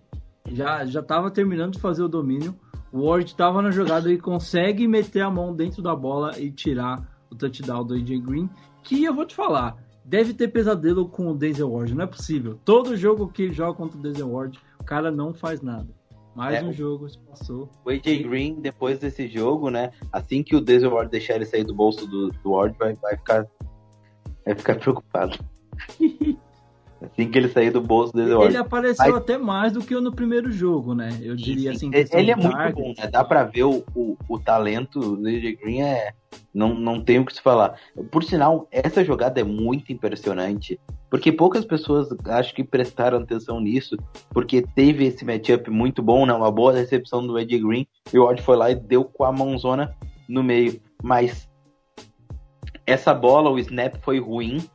já 0.49 0.85
já 0.85 0.99
estava 0.99 1.29
terminando 1.29 1.73
de 1.73 1.79
fazer 1.79 2.03
o 2.03 2.09
domínio. 2.09 2.57
O 2.97 3.05
Ward 3.05 3.29
estava 3.29 3.61
na 3.61 3.69
jogada 3.69 4.11
e 4.11 4.17
consegue 4.17 4.87
meter 4.87 5.21
a 5.21 5.29
mão 5.29 5.55
dentro 5.55 5.83
da 5.83 5.95
bola 5.95 6.39
e 6.39 6.49
tirar 6.49 7.07
o 7.29 7.35
touchdown 7.35 7.85
do 7.85 7.93
AJ 7.93 8.19
Green, 8.21 8.49
que 8.81 9.03
eu 9.03 9.13
vou 9.13 9.23
te 9.23 9.35
falar, 9.35 9.77
deve 10.03 10.33
ter 10.33 10.47
pesadelo 10.47 11.07
com 11.07 11.27
o 11.27 11.35
Denzel 11.35 11.71
Ward, 11.71 11.93
não 11.93 12.05
é 12.05 12.07
possível. 12.07 12.59
Todo 12.65 12.97
jogo 12.97 13.27
que 13.27 13.43
ele 13.43 13.53
joga 13.53 13.77
contra 13.77 13.99
o 13.99 14.01
Denzel 14.01 14.31
Ward, 14.31 14.59
o 14.79 14.83
cara 14.83 15.11
não 15.11 15.31
faz 15.31 15.61
nada. 15.61 15.87
Mais 16.35 16.55
É, 16.55 16.63
um 16.63 16.73
jogo 16.73 17.07
se 17.07 17.19
passou. 17.19 17.69
O 17.85 17.91
AJ 17.91 18.23
Green, 18.23 18.61
depois 18.61 18.97
desse 18.97 19.27
jogo, 19.27 19.69
né? 19.69 19.91
Assim 20.11 20.41
que 20.41 20.55
o 20.55 20.61
Denzel 20.61 20.91
Ward 20.91 21.11
deixar 21.11 21.35
ele 21.35 21.45
sair 21.45 21.63
do 21.63 21.75
bolso 21.75 22.07
do, 22.07 22.31
do 22.31 22.49
Ward, 22.49 22.75
vai, 22.79 22.95
vai 22.95 23.15
ficar. 23.15 23.45
Vai 24.43 24.55
ficar 24.55 24.75
preocupado. 24.75 25.37
assim 27.01 27.29
que 27.29 27.37
ele 27.37 27.49
sair 27.49 27.71
do 27.71 27.81
bolso 27.81 28.11
Ward. 28.15 28.45
Ele 28.45 28.57
apareceu 28.57 29.05
Mas- 29.05 29.15
até 29.15 29.37
mais 29.37 29.73
do 29.73 29.81
que 29.81 29.95
no 29.99 30.11
primeiro 30.11 30.51
jogo, 30.51 30.93
né? 30.93 31.09
Eu 31.21 31.35
diria 31.35 31.71
assim. 31.71 31.91
Sim, 31.91 32.07
ele 32.13 32.31
é 32.31 32.35
muito 32.35 32.75
bom, 32.75 32.93
né? 32.97 33.07
Dá 33.07 33.23
pra 33.23 33.43
ver 33.43 33.63
o, 33.63 33.83
o, 33.95 34.17
o 34.27 34.39
talento 34.39 34.99
do 34.99 35.27
AJ 35.27 35.57
Green 35.61 35.81
é. 35.81 36.13
Não, 36.53 36.73
não 36.73 37.01
tem 37.01 37.19
o 37.19 37.25
que 37.25 37.33
se 37.33 37.41
falar. 37.41 37.79
Por 38.11 38.23
sinal, 38.23 38.67
essa 38.71 39.03
jogada 39.03 39.39
é 39.39 39.43
muito 39.43 39.91
impressionante. 39.93 40.79
Porque 41.09 41.31
poucas 41.31 41.63
pessoas 41.63 42.09
acho 42.25 42.53
que 42.53 42.63
prestaram 42.63 43.19
atenção 43.19 43.61
nisso. 43.61 43.95
Porque 44.31 44.61
teve 44.61 45.05
esse 45.05 45.23
matchup 45.23 45.69
muito 45.69 46.01
bom, 46.01 46.25
né? 46.25 46.33
Uma 46.33 46.51
boa 46.51 46.73
recepção 46.73 47.25
do 47.25 47.37
AJ 47.37 47.61
Green. 47.61 47.87
E 48.13 48.17
o 48.17 48.25
Ward 48.25 48.41
foi 48.41 48.57
lá 48.57 48.71
e 48.71 48.75
deu 48.75 49.05
com 49.05 49.23
a 49.23 49.31
mãozona 49.31 49.95
no 50.27 50.43
meio. 50.43 50.81
Mas 51.01 51.47
essa 52.85 53.13
bola, 53.13 53.49
o 53.49 53.59
snap 53.59 53.95
foi 54.01 54.19
ruim. 54.19 54.67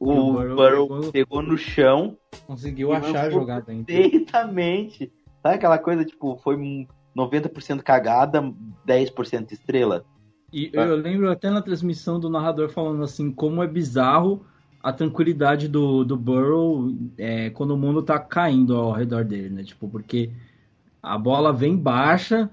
O, 0.00 0.12
o 0.12 0.32
Burrow 0.56 1.12
pegou- 1.12 1.42
no 1.42 1.58
chão 1.58 2.16
Conseguiu 2.46 2.90
achar 2.90 3.26
a 3.26 3.30
jogada 3.30 3.70
ainda. 3.70 3.84
perfeitamente. 3.84 5.12
Sabe 5.42 5.56
aquela 5.56 5.78
coisa, 5.78 6.04
tipo, 6.04 6.38
foi 6.38 6.56
um 6.56 6.86
90% 7.14 7.82
cagada, 7.82 8.42
10% 8.86 9.52
estrela? 9.52 10.04
E 10.52 10.70
eu 10.72 10.96
lembro 10.96 11.30
até 11.30 11.50
na 11.50 11.62
transmissão 11.62 12.18
do 12.18 12.28
narrador 12.30 12.70
falando 12.70 13.04
assim, 13.04 13.30
como 13.30 13.62
é 13.62 13.66
bizarro 13.68 14.44
a 14.82 14.92
tranquilidade 14.92 15.68
do, 15.68 16.02
do 16.04 16.16
Burrow 16.16 16.92
é, 17.18 17.50
quando 17.50 17.72
o 17.72 17.76
mundo 17.76 18.02
tá 18.02 18.18
caindo 18.18 18.74
ao 18.74 18.92
redor 18.92 19.24
dele, 19.24 19.50
né? 19.50 19.62
Tipo, 19.62 19.86
porque 19.88 20.30
a 21.02 21.16
bola 21.18 21.52
vem 21.52 21.76
baixa, 21.76 22.50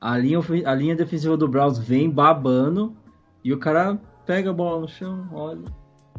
a 0.00 0.18
linha, 0.18 0.40
a 0.66 0.74
linha 0.74 0.96
defensiva 0.96 1.36
do 1.36 1.48
Browns 1.48 1.78
vem 1.78 2.10
babando, 2.10 2.96
e 3.44 3.52
o 3.52 3.58
cara 3.58 3.98
pega 4.26 4.50
a 4.50 4.52
bola 4.52 4.80
no 4.80 4.88
chão, 4.88 5.28
olha, 5.32 5.64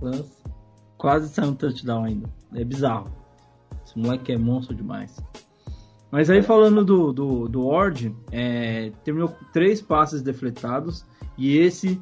lança. 0.02 0.40
Quase 1.00 1.30
sai 1.30 1.48
um 1.48 1.56
touchdown 1.56 2.04
ainda. 2.04 2.30
É 2.54 2.64
bizarro. 2.64 3.10
Esse 3.84 3.98
moleque 3.98 4.34
é 4.34 4.38
monstro 4.38 4.76
demais. 4.76 5.18
Mas 6.12 6.30
aí 6.30 6.44
falando 6.44 6.84
do, 6.84 7.14
do, 7.14 7.48
do 7.48 7.68
Ward, 7.68 8.14
é, 8.32 8.92
terminou 9.04 9.34
três 9.54 9.82
passes 9.82 10.22
defletados 10.22 11.06
e 11.38 11.58
esse 11.58 12.00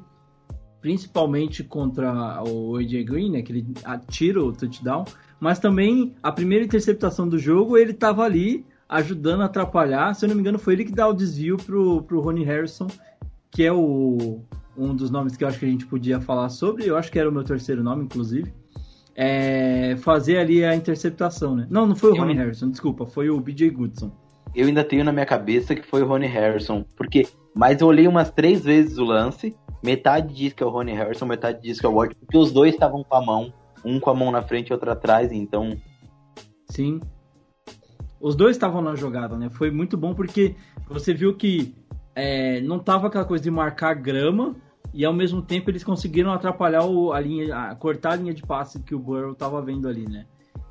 principalmente 0.81 1.63
contra 1.63 2.41
o 2.43 2.77
AJ 2.77 3.03
Green, 3.03 3.31
né, 3.31 3.41
que 3.41 3.51
ele 3.51 3.67
atira 3.83 4.43
o 4.43 4.53
touchdown, 4.53 5.05
mas 5.39 5.59
também 5.59 6.15
a 6.23 6.31
primeira 6.31 6.65
interceptação 6.65 7.27
do 7.27 7.37
jogo 7.37 7.77
ele 7.77 7.91
estava 7.91 8.23
ali 8.23 8.65
ajudando 8.87 9.41
a 9.41 9.45
atrapalhar, 9.45 10.13
se 10.13 10.25
eu 10.25 10.29
não 10.29 10.35
me 10.35 10.41
engano 10.41 10.57
foi 10.57 10.73
ele 10.73 10.85
que 10.85 10.91
dá 10.91 11.07
o 11.07 11.13
desvio 11.13 11.57
pro, 11.57 12.01
pro 12.03 12.21
Ronnie 12.21 12.45
Harrison, 12.45 12.87
que 13.51 13.63
é 13.63 13.73
o, 13.73 14.39
um 14.77 14.95
dos 14.95 15.11
nomes 15.11 15.35
que 15.35 15.43
eu 15.43 15.47
acho 15.47 15.59
que 15.59 15.65
a 15.65 15.69
gente 15.69 15.85
podia 15.85 16.21
falar 16.21 16.49
sobre, 16.49 16.85
eu 16.85 16.95
acho 16.95 17.11
que 17.11 17.19
era 17.19 17.29
o 17.29 17.33
meu 17.33 17.43
terceiro 17.43 17.83
nome 17.83 18.05
inclusive, 18.05 18.53
é, 19.19 19.95
fazer 19.97 20.37
ali 20.37 20.63
a 20.63 20.75
interceptação, 20.75 21.55
né? 21.55 21.65
Não, 21.71 21.87
não 21.87 21.95
foi 21.95 22.11
o 22.11 22.15
Eu 22.15 22.21
Ronnie 22.21 22.35
não- 22.35 22.43
Harrison, 22.43 22.69
desculpa, 22.69 23.05
foi 23.07 23.29
o 23.31 23.39
BJ 23.41 23.71
Goodson. 23.71 24.11
Eu 24.55 24.67
ainda 24.67 24.83
tenho 24.83 25.03
na 25.03 25.11
minha 25.11 25.25
cabeça 25.25 25.75
que 25.75 25.81
foi 25.81 26.03
o 26.03 26.07
Ronnie 26.07 26.29
Harrison, 26.29 26.85
porque 26.95 27.27
mas 27.55 27.81
eu 27.81 27.87
olhei 27.87 28.07
umas 28.07 28.29
três 28.29 28.63
vezes 28.63 28.99
o 28.99 29.03
lance, 29.03 29.55
metade 29.83 30.33
diz 30.33 30.53
que 30.53 30.61
é 30.61 30.65
o 30.65 30.69
Ronnie 30.69 30.93
Harrison, 30.95 31.25
metade 31.25 31.59
diz 31.63 31.79
que 31.79 31.85
é 31.85 31.89
o 31.89 31.93
Ward, 31.95 32.15
porque 32.15 32.37
os 32.37 32.51
dois 32.51 32.73
estavam 32.75 33.03
com 33.03 33.15
a 33.15 33.21
mão, 33.25 33.51
um 33.83 33.99
com 33.99 34.11
a 34.11 34.13
mão 34.13 34.31
na 34.31 34.43
frente 34.43 34.69
e 34.69 34.73
outro 34.73 34.91
atrás, 34.91 35.31
então 35.31 35.75
Sim. 36.69 36.99
Os 38.19 38.35
dois 38.35 38.55
estavam 38.55 38.81
na 38.81 38.95
jogada, 38.95 39.37
né? 39.37 39.49
Foi 39.49 39.71
muito 39.71 39.97
bom 39.97 40.13
porque 40.13 40.55
você 40.89 41.13
viu 41.13 41.35
que 41.35 41.73
é, 42.15 42.61
não 42.61 42.77
tava 42.79 43.07
aquela 43.07 43.25
coisa 43.25 43.43
de 43.43 43.51
marcar 43.51 43.93
grama 43.95 44.55
e 44.97 45.05
ao 45.05 45.13
mesmo 45.13 45.43
tempo 45.43 45.69
eles 45.69 45.83
conseguiram 45.83 46.33
atrapalhar 46.33 46.83
o, 46.83 47.13
a 47.13 47.19
linha, 47.19 47.55
a, 47.55 47.75
cortar 47.75 48.13
a 48.13 48.15
linha 48.15 48.33
de 48.33 48.41
passe 48.41 48.81
que 48.81 48.95
o 48.95 48.99
Burrow 48.99 49.35
tava 49.35 49.61
vendo 49.61 49.87
ali, 49.87 50.09
né? 50.09 50.25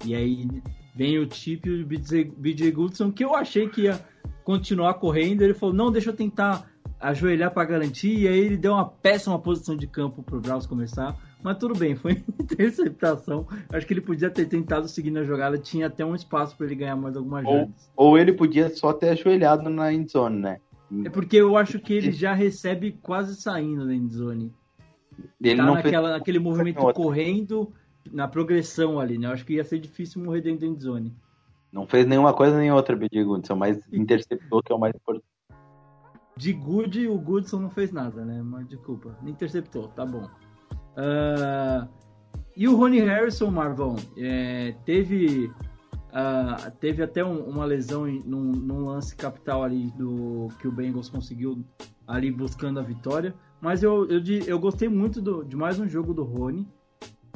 E 0.05 0.17
aí 0.17 0.49
vem 0.97 1.17
o 1.21 1.33
Chip 1.33 1.69
e 1.69 1.83
o 1.83 1.87
BJ, 1.87 2.25
BJ 2.37 2.73
Goodson, 2.73 3.13
que 3.13 3.25
eu 3.25 3.37
achei 3.37 3.69
que 3.69 3.83
ia 3.83 4.01
continuar 4.43 4.95
correndo. 4.95 5.43
Ele 5.43 5.55
falou: 5.55 5.73
não, 5.73 5.93
deixa 5.93 6.11
eu 6.11 6.17
tentar 6.17 6.69
ajoelhar 6.99 7.53
para 7.55 7.69
garantir. 7.69 8.19
E 8.19 8.27
aí 8.27 8.37
ele 8.37 8.57
deu 8.57 8.73
uma 8.73 8.85
péssima 8.85 9.39
posição 9.39 9.77
de 9.77 9.87
campo 9.87 10.25
pro 10.25 10.41
Browns 10.41 10.67
começar. 10.67 11.17
Mas 11.41 11.59
tudo 11.59 11.79
bem, 11.79 11.95
foi 11.95 12.25
interceptação. 12.41 13.47
Acho 13.69 13.87
que 13.87 13.93
ele 13.93 14.01
podia 14.01 14.29
ter 14.29 14.47
tentado 14.47 14.89
seguir 14.89 15.13
na 15.13 15.23
jogada. 15.23 15.57
Tinha 15.57 15.87
até 15.87 16.05
um 16.05 16.17
espaço 16.17 16.57
para 16.57 16.67
ele 16.67 16.75
ganhar 16.75 16.97
mais 16.97 17.17
algumas 17.17 17.45
Ou- 17.45 17.53
jardas. 17.53 17.91
ou 17.95 18.19
ele 18.19 18.33
podia 18.33 18.69
só 18.71 18.93
ter 18.93 19.11
ajoelhado 19.11 19.71
na 19.71 19.93
endzone, 19.93 20.41
né? 20.41 20.59
É 21.05 21.11
porque 21.11 21.37
eu 21.37 21.57
acho 21.57 21.81
que 21.81 21.93
ele 21.93 22.13
já 22.13 22.33
recebe 22.33 22.93
quase 23.03 23.35
saindo 23.35 23.87
da 23.87 23.95
endzone. 23.95 24.53
Ele 25.41 25.57
tá 25.57 25.65
não 25.65 25.75
fez 25.75 25.85
naquela, 25.85 26.11
naquele 26.11 26.39
movimento 26.39 26.79
outra. 26.79 26.95
correndo 26.95 27.73
na 28.13 28.29
progressão 28.29 29.01
ali, 29.01 29.19
né? 29.19 29.27
Eu 29.27 29.33
acho 29.33 29.45
que 29.45 29.55
ia 29.55 29.65
ser 29.65 29.79
difícil 29.79 30.23
morrer 30.23 30.43
dentro 30.43 30.61
da 30.61 30.67
endzone. 30.67 31.15
não 31.73 31.87
fez 31.87 32.07
nenhuma 32.07 32.33
coisa 32.33 32.57
nem 32.57 32.71
outra, 32.71 32.95
BJ 32.95 33.25
Goodson, 33.25 33.57
mas 33.57 33.81
interceptou 33.93 34.63
que 34.63 34.73
é 34.73 34.75
o 34.75 34.79
mais 34.79 34.95
importante. 34.95 35.27
De 36.37 36.53
Good, 36.53 37.09
o 37.09 37.19
Goodson 37.19 37.61
não 37.61 37.71
fez 37.71 37.91
nada, 37.91 38.25
né? 38.25 38.43
Mas 38.43 38.69
desculpa, 38.69 39.19
interceptou, 39.25 39.89
tá 39.89 40.05
bom. 40.05 40.29
Ah, 40.97 41.89
e 42.57 42.67
o 42.67 42.77
Rony 42.77 43.01
Harrison, 43.01 43.51
Marvão, 43.51 43.97
é, 44.17 44.75
teve, 44.85 45.53
ah, 46.19 46.73
teve 46.81 47.03
até 47.03 47.23
um- 47.23 47.45
uma 47.45 47.67
lesão 47.67 48.09
em- 48.09 48.23
num, 48.25 48.51
num 48.53 48.87
lance 48.87 49.15
capital 49.15 49.63
ali 49.63 49.91
do 49.99 50.49
que 50.59 50.67
o 50.67 50.73
Bengals 50.73 51.11
conseguiu 51.11 51.63
ali 52.07 52.31
buscando 52.33 52.81
a 52.81 52.83
vitória. 52.83 53.35
Mas 53.61 53.83
eu, 53.83 54.07
eu, 54.09 54.23
eu 54.47 54.59
gostei 54.59 54.89
muito 54.89 55.21
do- 55.21 55.45
de 55.45 55.55
mais 55.55 55.79
um 55.79 55.87
jogo 55.87 56.15
do 56.15 56.25
Rony. 56.25 56.67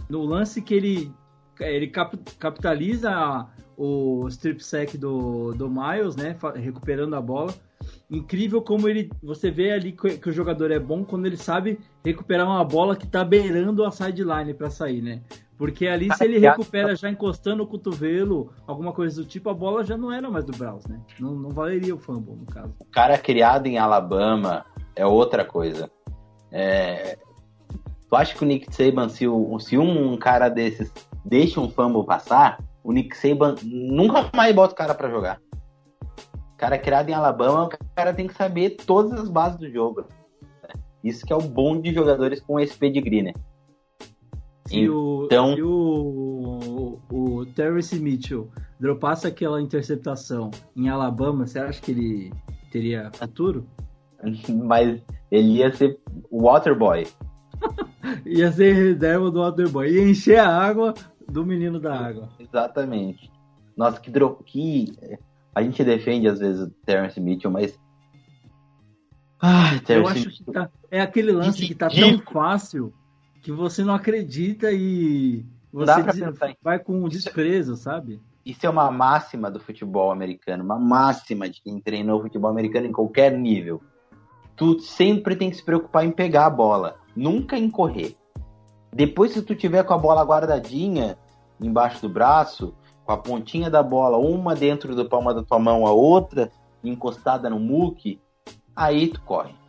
No 0.09 0.25
lance 0.25 0.63
que 0.63 0.73
ele, 0.75 1.13
ele 1.61 1.89
cap- 1.89 2.17
capitaliza 2.39 3.47
o 3.77 4.27
strip 4.29 4.65
sack 4.65 4.97
do, 4.97 5.53
do 5.53 5.69
Miles, 5.69 6.17
né? 6.17 6.35
Recuperando 6.57 7.15
a 7.15 7.21
bola 7.21 7.53
incrível 8.11 8.61
como 8.63 8.89
ele 8.89 9.11
você 9.23 9.51
vê 9.51 9.71
ali 9.73 9.93
que, 9.93 10.19
que 10.19 10.29
o 10.29 10.33
jogador 10.33 10.71
é 10.71 10.79
bom 10.79 11.05
quando 11.05 11.27
ele 11.27 11.37
sabe 11.37 11.79
recuperar 12.05 12.47
uma 12.47 12.65
bola 12.65 12.97
que 12.97 13.07
tá 13.07 13.25
beirando 13.25 13.85
a 13.85 13.91
sideline 13.91 14.53
para 14.53 14.69
sair, 14.71 15.01
né? 15.01 15.23
Porque 15.61 15.87
ali 15.87 16.09
se 16.17 16.25
ele 16.25 16.39
recupera 16.39 16.97
já 16.97 17.11
encostando 17.11 17.63
o 17.63 17.67
cotovelo, 17.67 18.51
alguma 18.67 18.95
coisa 18.95 19.21
do 19.23 19.29
tipo, 19.29 19.51
a 19.51 19.53
bola 19.53 19.85
já 19.85 19.95
não 19.95 20.11
era 20.11 20.31
mais 20.31 20.43
do 20.47 20.57
Browns, 20.57 20.87
né? 20.87 20.99
Não, 21.19 21.35
não 21.35 21.51
valeria 21.51 21.95
o 21.95 21.99
fumble 21.99 22.35
no 22.35 22.47
caso. 22.47 22.73
O 22.81 22.87
cara 22.87 23.19
criado 23.19 23.67
em 23.67 23.77
Alabama 23.77 24.65
é 24.97 25.05
outra 25.05 25.45
coisa. 25.45 25.91
É, 26.51 27.19
Tu 28.09 28.17
acha 28.17 28.35
que 28.35 28.43
o 28.43 28.47
Nick 28.47 28.75
Saban, 28.75 29.11
se, 29.11 29.29
o- 29.29 29.59
se 29.61 29.77
um 29.77 30.17
cara 30.17 30.49
desses 30.49 30.91
deixa 31.27 31.61
um 31.61 31.69
fumble 31.69 32.07
passar, 32.07 32.59
o 32.83 32.91
Nick 32.91 33.15
Saban 33.15 33.55
nunca 33.63 34.31
mais 34.35 34.55
bota 34.55 34.73
o 34.73 34.77
cara 34.77 34.95
pra 34.95 35.11
jogar. 35.11 35.39
O 36.55 36.57
cara 36.57 36.77
é 36.77 36.79
criado 36.79 37.11
em 37.11 37.13
Alabama, 37.13 37.67
o 37.67 37.95
cara 37.95 38.15
tem 38.15 38.27
que 38.27 38.33
saber 38.35 38.71
todas 38.71 39.13
as 39.13 39.29
bases 39.29 39.59
do 39.59 39.71
jogo. 39.71 40.07
Isso 41.05 41.27
que 41.27 41.35
é 41.35 41.37
o 41.37 41.43
bom 41.43 41.79
de 41.79 41.93
jogadores 41.93 42.41
com 42.41 42.59
esse 42.59 42.77
pedigree, 42.79 43.23
né? 43.23 43.35
Se 44.71 44.89
o, 44.89 45.25
Então- 45.27 45.55
se 45.55 45.63
o, 45.63 46.99
o 47.11 47.47
Terrence 47.55 47.99
Mitchell 47.99 48.49
dropasse 48.79 49.27
aquela 49.27 49.61
interceptação 49.61 50.51
em 50.77 50.89
Alabama, 50.89 51.47
você 51.47 51.59
acha 51.59 51.81
que 51.83 51.91
ele 51.91 52.33
teria 52.71 53.11
futuro? 53.13 53.67
Mas 54.65 55.03
ele 55.31 55.59
ia 55.59 55.73
ser 55.73 55.99
o 56.31 56.43
Waterboy. 56.45 57.07
Ia 58.25 58.51
ser 58.53 58.73
reserva 58.73 59.31
do 59.31 59.41
Waterboy. 59.41 59.91
Ia 59.91 60.09
encher 60.09 60.39
a 60.39 60.49
água 60.49 60.95
do 61.29 61.45
menino 61.45 61.79
da 61.79 61.95
água. 61.95 62.29
Exatamente. 62.39 63.31
Nossa, 63.77 64.01
que 64.01 64.11
dro... 64.11 64.37
que 64.47 64.93
a 65.55 65.63
gente 65.63 65.85
defende 65.85 66.27
às 66.27 66.39
vezes 66.39 66.63
o 66.63 66.71
Terrence 66.87 67.21
Mitchell, 67.21 67.51
mas 67.51 67.79
Ai, 69.41 69.77
Eu 69.77 69.81
Terrence 69.83 70.11
acho 70.13 70.29
Mitchell. 70.29 70.45
que 70.47 70.53
tá, 70.53 70.71
é 70.91 71.01
aquele 71.01 71.33
lance 71.33 71.67
que 71.67 71.75
tá 71.75 71.89
tão 71.89 72.19
fácil 72.33 72.93
que 73.43 73.53
você 73.53 73.83
não 73.85 73.95
acredita 73.95 74.71
e 74.73 75.45
você 75.73 75.93
vai 76.63 76.79
com 76.79 77.09
desprezo, 77.09 77.77
sabe? 77.77 78.21
Isso 78.45 78.67
é 78.67 78.71
uma 78.71 78.91
máxima 78.91 79.51
do 79.51 79.61
futebol 79.61 80.11
americano, 80.11 80.65
uma 80.65 80.79
máxima 80.79 81.49
de 81.49 81.61
quem 81.61 81.81
treinou 81.81 82.23
futebol 82.23 82.51
americano 82.51 82.87
em 82.87 82.93
qualquer 82.93 83.37
nível. 83.37 83.83
Tu 84.57 84.81
sempre 84.81 85.37
tem 85.37 85.51
que 85.51 85.57
se 85.57 85.65
preocupar 85.65 86.05
em 86.05 86.11
pegar 86.11 86.47
a 86.47 86.51
bola, 86.51 86.97
nunca 87.15 87.57
em 87.57 87.71
correr. 87.71 88.17
Depois, 88.93 89.33
se 89.33 89.43
tu 89.43 89.55
tiver 89.55 89.85
com 89.85 89.95
a 89.95 89.99
bola 89.99 90.25
guardadinha 90.25 91.17
embaixo 91.61 92.03
do 92.03 92.09
braço, 92.09 92.75
com 93.05 93.13
a 93.13 93.17
pontinha 93.17 93.71
da 93.71 93.83
bola, 93.83 94.17
uma 94.17 94.55
dentro 94.55 94.97
da 94.97 95.05
palma 95.05 95.33
da 95.33 95.43
tua 95.43 95.59
mão, 95.59 95.87
a 95.87 95.93
outra 95.93 96.51
encostada 96.83 97.49
no 97.49 97.61
muque, 97.61 98.21
aí 98.75 99.09
tu 99.09 99.21
corre. 99.23 99.60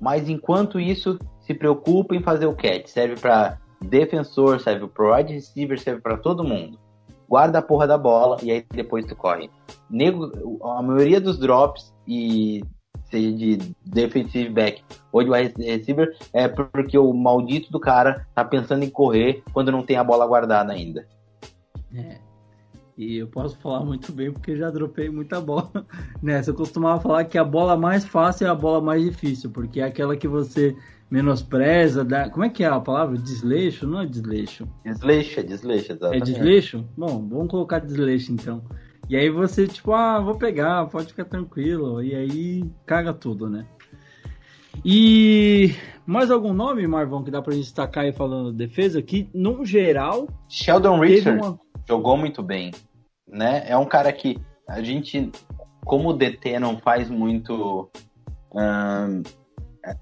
Mas 0.00 0.28
enquanto 0.28 0.78
isso, 0.78 1.18
se 1.40 1.54
preocupa 1.54 2.14
em 2.14 2.22
fazer 2.22 2.46
o 2.46 2.54
catch. 2.54 2.86
Serve 2.86 3.20
para 3.20 3.58
defensor, 3.80 4.60
serve 4.60 4.86
para 4.88 5.16
wide 5.16 5.32
receiver, 5.32 5.78
serve 5.78 6.00
para 6.00 6.16
todo 6.16 6.44
mundo 6.44 6.78
guarda 7.28 7.58
a 7.58 7.62
porra 7.62 7.86
da 7.86 7.98
bola 7.98 8.38
e 8.42 8.50
aí 8.50 8.64
depois 8.70 9.04
tu 9.04 9.14
corre. 9.14 9.50
Nego, 9.90 10.58
a 10.62 10.82
maioria 10.82 11.20
dos 11.20 11.38
drops 11.38 11.94
e 12.06 12.64
seja 13.04 13.32
de 13.32 13.56
defensive 13.84 14.48
back 14.50 14.82
ou 15.12 15.22
de 15.22 15.30
wide 15.30 15.54
receiver 15.62 16.16
é 16.32 16.48
porque 16.48 16.98
o 16.98 17.12
maldito 17.12 17.70
do 17.70 17.78
cara 17.78 18.26
tá 18.34 18.44
pensando 18.44 18.84
em 18.84 18.90
correr 18.90 19.42
quando 19.52 19.70
não 19.70 19.82
tem 19.82 19.96
a 19.96 20.04
bola 20.04 20.26
guardada 20.26 20.72
ainda. 20.72 21.06
É. 21.94 22.27
E 22.98 23.18
eu 23.18 23.28
posso 23.28 23.56
falar 23.58 23.84
muito 23.84 24.10
bem 24.10 24.32
porque 24.32 24.56
já 24.56 24.68
dropei 24.70 25.08
muita 25.08 25.40
bola 25.40 25.70
nessa. 26.20 26.50
Eu 26.50 26.54
costumava 26.54 27.00
falar 27.00 27.24
que 27.24 27.38
a 27.38 27.44
bola 27.44 27.76
mais 27.76 28.04
fácil 28.04 28.48
é 28.48 28.50
a 28.50 28.54
bola 28.56 28.80
mais 28.80 29.04
difícil, 29.04 29.50
porque 29.50 29.80
é 29.80 29.84
aquela 29.84 30.16
que 30.16 30.26
você 30.26 30.76
menospreza. 31.08 32.04
Dá... 32.04 32.28
Como 32.28 32.44
é 32.44 32.48
que 32.48 32.64
é 32.64 32.66
a 32.66 32.80
palavra? 32.80 33.16
Desleixo? 33.16 33.86
Não 33.86 34.00
é 34.00 34.06
desleixo. 34.06 34.66
Desleixa, 34.84 35.92
É 35.92 35.94
exatamente. 35.94 36.24
desleixo? 36.24 36.84
Bom, 36.96 37.24
vamos 37.28 37.48
colocar 37.48 37.78
desleixo 37.78 38.32
então. 38.32 38.64
E 39.08 39.16
aí 39.16 39.30
você, 39.30 39.66
tipo, 39.68 39.92
ah, 39.92 40.20
vou 40.20 40.34
pegar, 40.36 40.84
pode 40.86 41.06
ficar 41.06 41.24
tranquilo. 41.24 42.02
E 42.02 42.16
aí 42.16 42.64
caga 42.84 43.14
tudo, 43.14 43.48
né? 43.48 43.64
E 44.84 45.74
mais 46.06 46.30
algum 46.30 46.52
nome, 46.52 46.86
Marvão, 46.86 47.22
que 47.22 47.30
dá 47.30 47.40
pra 47.40 47.52
gente 47.52 47.64
destacar 47.64 48.04
aí 48.04 48.12
falando 48.12 48.50
de 48.52 48.58
defesa? 48.58 49.00
Que, 49.02 49.28
no 49.34 49.64
geral, 49.64 50.28
Sheldon 50.48 51.00
teve 51.00 51.14
Richard 51.14 51.40
uma. 51.40 51.60
jogou 51.88 52.16
muito 52.16 52.42
bem, 52.42 52.70
né? 53.28 53.64
É 53.66 53.76
um 53.76 53.84
cara 53.86 54.12
que 54.12 54.38
a 54.68 54.82
gente, 54.82 55.30
como 55.84 56.10
o 56.10 56.12
DT 56.12 56.58
não 56.58 56.78
faz 56.78 57.08
muito. 57.10 57.90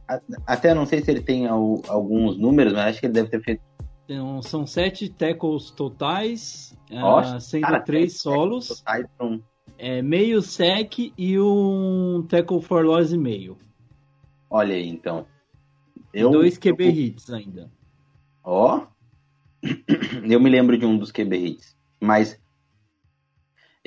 a- 0.09 0.20
até 0.47 0.74
não 0.74 0.87
sei 0.87 1.03
se 1.03 1.11
ele 1.11 1.20
tem 1.20 1.47
al- 1.47 1.83
alguns 1.89 2.37
números, 2.39 2.72
mas 2.72 2.87
acho 2.87 3.01
que 3.01 3.07
ele 3.07 3.12
deve 3.12 3.29
ter 3.29 3.43
feito. 3.43 3.62
Então, 4.05 4.41
são 4.43 4.66
sete 4.66 5.09
tackles 5.09 5.70
totais, 5.70 6.77
ah, 6.91 7.01
Nossa, 7.01 7.41
sendo 7.41 7.62
cara, 7.62 7.81
três 7.81 8.20
solos, 8.20 8.68
totais 8.68 9.07
é, 9.79 10.01
meio 10.01 10.41
sec 10.41 11.12
e 11.18 11.39
um 11.41 12.24
tackle 12.29 12.62
for 12.62 12.85
loss 12.85 13.12
e 13.12 13.18
meio. 13.18 13.59
Olha 14.49 14.74
aí, 14.77 14.89
então. 14.89 15.27
E 16.14 16.22
dois 16.22 16.57
QB 16.57 16.85
eu- 16.87 16.91
hits 16.91 17.31
ainda. 17.31 17.70
Ó. 18.45 18.87
Eu 20.31 20.41
me 20.41 20.49
lembro 20.49 20.79
de 20.79 20.87
um 20.87 20.97
dos 20.97 21.11
QB 21.11 21.37
hits. 21.37 21.77
Mas 22.01 22.41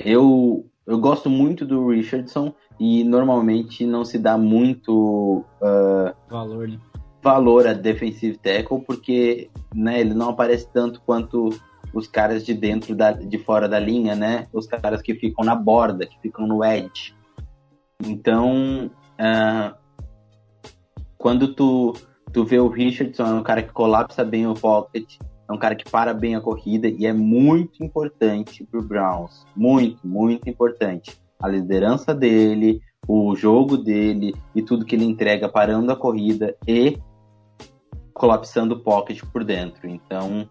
eu, 0.04 0.66
eu 0.86 0.98
gosto 0.98 1.28
muito 1.28 1.64
do 1.64 1.88
Richardson 1.88 2.52
e 2.78 3.04
normalmente 3.04 3.86
não 3.86 4.04
se 4.04 4.18
dá 4.18 4.38
muito 4.38 5.44
ah, 5.62 6.14
Valor, 6.28 6.68
né? 6.68 6.78
valor 7.22 7.66
a 7.66 7.72
defensive 7.72 8.38
tackle 8.38 8.80
porque 8.80 9.50
né, 9.74 10.00
ele 10.00 10.14
não 10.14 10.30
aparece 10.30 10.68
tanto 10.72 11.00
quanto 11.02 11.50
os 11.92 12.06
caras 12.06 12.44
de 12.44 12.54
dentro 12.54 12.94
da, 12.94 13.12
de 13.12 13.38
fora 13.38 13.68
da 13.68 13.78
linha, 13.78 14.14
né? 14.14 14.46
Os 14.52 14.66
caras 14.66 15.02
que 15.02 15.14
ficam 15.14 15.44
na 15.44 15.56
borda, 15.56 16.06
que 16.06 16.18
ficam 16.20 16.46
no 16.46 16.64
edge. 16.64 17.14
Então, 18.04 18.90
ah, 19.18 19.74
quando 21.18 21.52
tu, 21.54 21.94
tu 22.32 22.44
vê 22.44 22.58
o 22.58 22.68
Richardson, 22.68 23.24
é 23.24 23.34
um 23.34 23.42
cara 23.42 23.62
que 23.62 23.72
colapsa 23.72 24.24
bem 24.24 24.46
o 24.46 24.54
pocket, 24.54 25.16
é 25.50 25.52
um 25.52 25.58
cara 25.58 25.74
que 25.74 25.90
para 25.90 26.14
bem 26.14 26.36
a 26.36 26.40
corrida 26.40 26.88
e 26.88 27.04
é 27.04 27.12
muito 27.12 27.82
importante 27.82 28.62
pro 28.64 28.80
Browns. 28.80 29.44
Muito, 29.56 30.06
muito 30.06 30.48
importante. 30.48 31.20
A 31.42 31.48
liderança 31.48 32.14
dele, 32.14 32.80
o 33.08 33.34
jogo 33.34 33.76
dele 33.76 34.32
e 34.54 34.62
tudo 34.62 34.84
que 34.84 34.94
ele 34.94 35.04
entrega 35.04 35.48
parando 35.48 35.90
a 35.90 35.96
corrida 35.96 36.54
e 36.68 36.96
colapsando 38.14 38.76
o 38.76 38.78
pocket 38.80 39.22
por 39.32 39.42
dentro. 39.42 39.88
Então, 39.88 40.48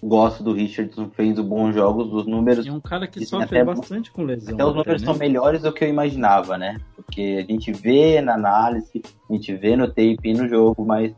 gosto 0.00 0.44
do 0.44 0.52
Richardson, 0.52 1.10
fez 1.10 1.40
bons 1.40 1.74
jogos, 1.74 2.12
os 2.12 2.26
números, 2.26 2.64
E 2.66 2.68
é 2.68 2.72
um 2.72 2.80
cara 2.80 3.08
que 3.08 3.26
sofre 3.26 3.58
até- 3.58 3.64
bastante 3.64 4.12
com 4.12 4.22
lesão. 4.22 4.54
até 4.54 4.64
os 4.64 4.74
números 4.76 5.02
né? 5.02 5.06
são 5.06 5.16
melhores 5.16 5.62
do 5.62 5.72
que 5.72 5.82
eu 5.84 5.88
imaginava, 5.88 6.56
né? 6.56 6.78
Porque 6.94 7.44
a 7.44 7.52
gente 7.52 7.72
vê 7.72 8.20
na 8.20 8.34
análise, 8.34 9.02
a 9.28 9.32
gente 9.32 9.52
vê 9.56 9.74
no 9.74 9.88
tape 9.88 10.18
e 10.22 10.34
no 10.34 10.48
jogo, 10.48 10.84
mas 10.84 11.12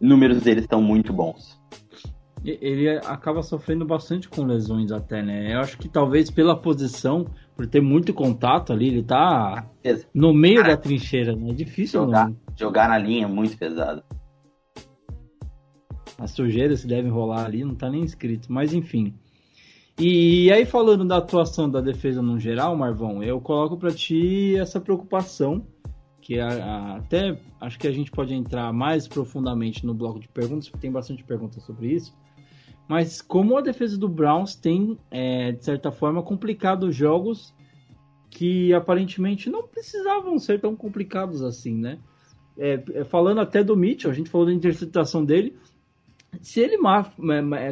números 0.00 0.42
deles 0.42 0.64
estão 0.64 0.80
muito 0.82 1.12
bons. 1.12 1.60
E- 2.44 2.58
Ele 2.60 2.88
acaba 2.98 3.42
sofrendo 3.42 3.84
bastante 3.84 4.28
com 4.28 4.44
lesões 4.44 4.92
até, 4.92 5.22
né? 5.22 5.54
Eu 5.54 5.60
acho 5.60 5.78
que 5.78 5.88
talvez 5.88 6.30
pela 6.30 6.56
posição, 6.56 7.26
por 7.56 7.66
ter 7.66 7.80
muito 7.80 8.12
contato 8.14 8.72
ali, 8.72 8.88
ele 8.88 9.02
tá 9.02 9.66
no 10.14 10.32
meio 10.32 10.62
da 10.62 10.76
trincheira, 10.76 11.34
né? 11.34 11.50
É 11.50 11.54
difícil 11.54 12.00
Jogar, 12.02 12.28
não. 12.28 12.36
jogar 12.56 12.88
na 12.88 12.98
linha 12.98 13.24
é 13.24 13.28
muito 13.28 13.56
pesado. 13.58 14.02
As 16.18 16.30
sujeiras 16.30 16.82
que 16.82 16.86
devem 16.88 17.10
rolar 17.10 17.44
ali, 17.44 17.62
não 17.64 17.74
tá 17.74 17.90
nem 17.90 18.02
escrito, 18.02 18.50
mas 18.50 18.72
enfim. 18.72 19.14
E 19.98 20.50
aí 20.52 20.64
falando 20.66 21.04
da 21.06 21.16
atuação 21.18 21.68
da 21.70 21.80
defesa 21.80 22.20
no 22.22 22.38
geral, 22.38 22.76
Marvão, 22.76 23.22
eu 23.22 23.40
coloco 23.40 23.76
pra 23.76 23.90
ti 23.90 24.54
essa 24.56 24.80
preocupação, 24.80 25.66
que 26.26 26.40
a- 26.40 26.48
a- 26.48 26.96
até 26.96 27.38
acho 27.60 27.78
que 27.78 27.86
a 27.86 27.92
gente 27.92 28.10
pode 28.10 28.34
entrar 28.34 28.72
mais 28.72 29.06
profundamente 29.06 29.86
no 29.86 29.94
bloco 29.94 30.18
de 30.18 30.26
perguntas, 30.26 30.68
porque 30.68 30.82
tem 30.82 30.90
bastante 30.90 31.22
perguntas 31.22 31.62
sobre 31.62 31.86
isso. 31.92 32.12
Mas 32.88 33.22
como 33.22 33.56
a 33.56 33.60
defesa 33.60 33.96
do 33.96 34.08
Browns 34.08 34.56
tem, 34.56 34.98
é, 35.08 35.52
de 35.52 35.64
certa 35.64 35.92
forma, 35.92 36.20
complicado 36.24 36.90
jogos 36.90 37.54
que 38.28 38.74
aparentemente 38.74 39.48
não 39.48 39.68
precisavam 39.68 40.36
ser 40.36 40.60
tão 40.60 40.74
complicados 40.74 41.42
assim, 41.44 41.76
né? 41.76 41.96
É, 42.58 42.82
é, 42.94 43.04
falando 43.04 43.40
até 43.40 43.62
do 43.62 43.76
Mitchell, 43.76 44.10
a 44.10 44.14
gente 44.14 44.28
falou 44.28 44.48
da 44.48 44.52
interceptação 44.52 45.24
dele. 45.24 45.56
Se 46.40 46.58
ele 46.58 46.76
ma- 46.76 47.08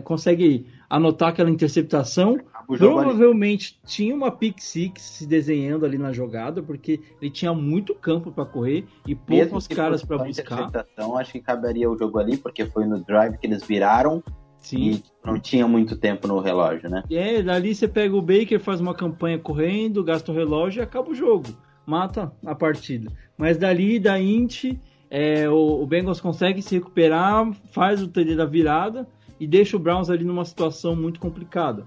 consegue 0.04 0.64
anotar 0.88 1.30
aquela 1.30 1.50
interceptação, 1.50 2.38
provavelmente 2.66 3.78
tinha 3.86 4.14
uma 4.14 4.30
pick 4.30 4.60
six 4.60 5.02
se 5.02 5.26
desenhando 5.26 5.84
ali 5.84 5.98
na 5.98 6.12
jogada, 6.12 6.62
porque 6.62 7.00
ele 7.20 7.30
tinha 7.30 7.52
muito 7.52 7.94
campo 7.94 8.30
para 8.30 8.44
correr 8.44 8.86
e 9.06 9.14
poucos 9.14 9.66
caras 9.66 10.04
para 10.04 10.18
buscar. 10.18 10.70
acho 11.18 11.32
que 11.32 11.40
caberia 11.40 11.90
o 11.90 11.96
jogo 11.96 12.18
ali, 12.18 12.36
porque 12.36 12.66
foi 12.66 12.86
no 12.86 13.02
drive 13.04 13.38
que 13.38 13.46
eles 13.46 13.64
viraram 13.64 14.22
Sim. 14.58 14.92
e 14.92 15.02
não 15.24 15.38
tinha 15.38 15.68
muito 15.68 15.96
tempo 15.96 16.26
no 16.26 16.40
relógio, 16.40 16.88
né? 16.88 17.04
É, 17.10 17.42
dali 17.42 17.74
você 17.74 17.86
pega 17.86 18.16
o 18.16 18.22
Baker, 18.22 18.58
faz 18.58 18.80
uma 18.80 18.94
campanha 18.94 19.38
correndo, 19.38 20.02
gasta 20.02 20.32
o 20.32 20.34
relógio 20.34 20.80
e 20.80 20.82
acaba 20.82 21.10
o 21.10 21.14
jogo. 21.14 21.48
Mata 21.86 22.32
a 22.46 22.54
partida. 22.54 23.12
Mas 23.36 23.58
dali, 23.58 23.98
da 23.98 24.18
Int, 24.18 24.76
é, 25.10 25.48
o, 25.48 25.82
o 25.82 25.86
Bengals 25.86 26.20
consegue 26.20 26.62
se 26.62 26.74
recuperar, 26.74 27.52
faz 27.72 28.02
o 28.02 28.08
TD 28.08 28.36
da 28.36 28.46
virada 28.46 29.06
e 29.38 29.46
deixa 29.46 29.76
o 29.76 29.80
Browns 29.80 30.08
ali 30.08 30.24
numa 30.24 30.44
situação 30.44 30.96
muito 30.96 31.20
complicada. 31.20 31.84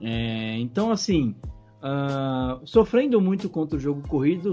É, 0.00 0.58
então, 0.58 0.90
assim, 0.90 1.34
ah, 1.86 2.60
sofrendo 2.64 3.20
muito 3.20 3.48
contra 3.50 3.76
o 3.76 3.80
jogo 3.80 4.00
corrido, 4.08 4.52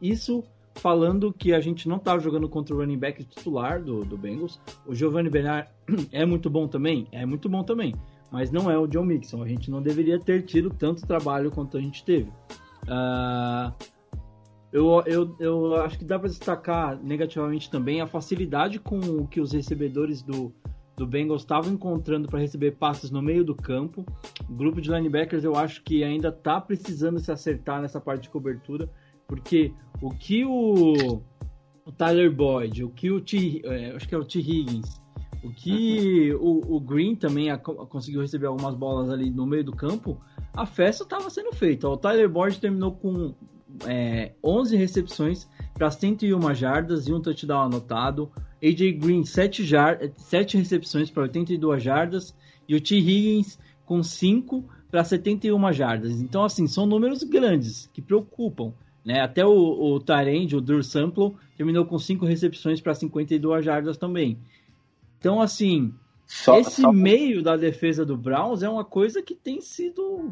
isso 0.00 0.44
falando 0.74 1.32
que 1.32 1.54
a 1.54 1.60
gente 1.60 1.88
não 1.88 1.96
estava 1.96 2.20
jogando 2.20 2.48
contra 2.50 2.74
o 2.74 2.78
running 2.78 2.98
back 2.98 3.24
titular 3.24 3.82
do, 3.82 4.04
do 4.04 4.16
Bengals. 4.18 4.60
O 4.86 4.94
Giovanni 4.94 5.30
Bernard 5.30 5.68
é 6.12 6.26
muito 6.26 6.50
bom 6.50 6.68
também? 6.68 7.08
É 7.12 7.24
muito 7.24 7.48
bom 7.48 7.64
também. 7.64 7.94
mas 8.30 8.50
não 8.50 8.70
é 8.70 8.78
o 8.78 8.86
John 8.86 9.04
Mixon. 9.04 9.42
A 9.42 9.48
gente 9.48 9.70
não 9.70 9.80
deveria 9.80 10.20
ter 10.20 10.42
tido 10.42 10.68
tanto 10.68 11.06
trabalho 11.06 11.50
quanto 11.50 11.78
a 11.78 11.80
gente 11.80 12.04
teve. 12.04 12.30
Uh, 12.84 13.72
eu, 14.70 15.02
eu, 15.06 15.36
eu 15.40 15.74
acho 15.76 15.98
que 15.98 16.04
dá 16.04 16.18
para 16.18 16.28
destacar 16.28 17.02
negativamente 17.02 17.70
também 17.70 18.02
a 18.02 18.06
facilidade 18.06 18.78
com 18.78 19.26
que 19.26 19.40
os 19.40 19.52
recebedores 19.52 20.22
do, 20.22 20.52
do 21.00 21.06
Bengals 21.06 21.40
estavam 21.40 21.72
encontrando 21.72 22.28
para 22.28 22.38
receber 22.38 22.72
passes 22.72 23.10
no 23.10 23.22
meio 23.22 23.42
do 23.42 23.54
campo. 23.54 24.04
O 24.46 24.52
grupo 24.52 24.82
de 24.82 24.90
linebackers 24.90 25.44
eu 25.44 25.56
acho 25.56 25.82
que 25.82 26.04
ainda 26.04 26.28
está 26.28 26.60
precisando 26.60 27.18
se 27.18 27.32
acertar 27.32 27.80
nessa 27.80 27.98
parte 27.98 28.24
de 28.24 28.28
cobertura, 28.28 28.86
porque 29.26 29.72
o 30.02 30.10
que 30.10 30.44
o, 30.44 31.22
o 31.86 31.92
Tyler 31.92 32.30
Boyd, 32.30 32.84
o 32.84 32.90
que 32.90 33.10
o 33.10 33.18
T, 33.18 33.62
é, 33.64 33.92
acho 33.96 34.06
que 34.06 34.14
é 34.14 34.18
o 34.18 34.24
T. 34.24 34.40
Higgins, 34.40 35.00
o 35.42 35.48
que 35.48 36.34
o, 36.34 36.76
o 36.76 36.78
Green 36.78 37.16
também 37.16 37.50
a, 37.50 37.56
conseguiu 37.56 38.20
receber 38.20 38.48
algumas 38.48 38.74
bolas 38.74 39.08
ali 39.08 39.30
no 39.30 39.46
meio 39.46 39.64
do 39.64 39.72
campo, 39.72 40.20
a 40.52 40.66
festa 40.66 41.04
estava 41.04 41.30
sendo 41.30 41.50
feita. 41.54 41.88
O 41.88 41.96
Tyler 41.96 42.28
Boyd 42.28 42.60
terminou 42.60 42.92
com 42.92 43.34
é, 43.88 44.32
11 44.44 44.76
recepções 44.76 45.48
para 45.80 45.90
101 45.90 46.54
jardas 46.54 47.08
e 47.08 47.12
um 47.12 47.22
touchdown 47.22 47.62
anotado. 47.62 48.30
AJ 48.62 48.98
Green, 48.98 49.24
7, 49.24 49.64
jar 49.64 49.98
7 50.14 50.58
recepções 50.58 51.10
para 51.10 51.22
82 51.22 51.82
jardas. 51.82 52.36
E 52.68 52.74
o 52.74 52.80
T. 52.82 52.98
Higgins 52.98 53.58
com 53.86 54.02
5 54.02 54.62
para 54.90 55.02
71 55.02 55.72
jardas. 55.72 56.20
Então, 56.20 56.44
assim, 56.44 56.66
são 56.66 56.84
números 56.84 57.22
grandes 57.22 57.88
que 57.94 58.02
preocupam. 58.02 58.74
Né? 59.02 59.22
Até 59.22 59.42
o, 59.46 59.94
o 59.94 59.98
Tyrande, 60.00 60.54
o 60.54 60.60
Drew 60.60 60.82
Sample, 60.82 61.34
terminou 61.56 61.86
com 61.86 61.98
5 61.98 62.26
recepções 62.26 62.78
para 62.82 62.94
52 62.94 63.64
jardas 63.64 63.96
também. 63.96 64.36
Então, 65.18 65.40
assim, 65.40 65.94
só, 66.26 66.58
esse 66.58 66.82
só... 66.82 66.92
meio 66.92 67.42
da 67.42 67.56
defesa 67.56 68.04
do 68.04 68.18
Browns 68.18 68.62
é 68.62 68.68
uma 68.68 68.84
coisa 68.84 69.22
que 69.22 69.34
tem 69.34 69.62
sido 69.62 70.30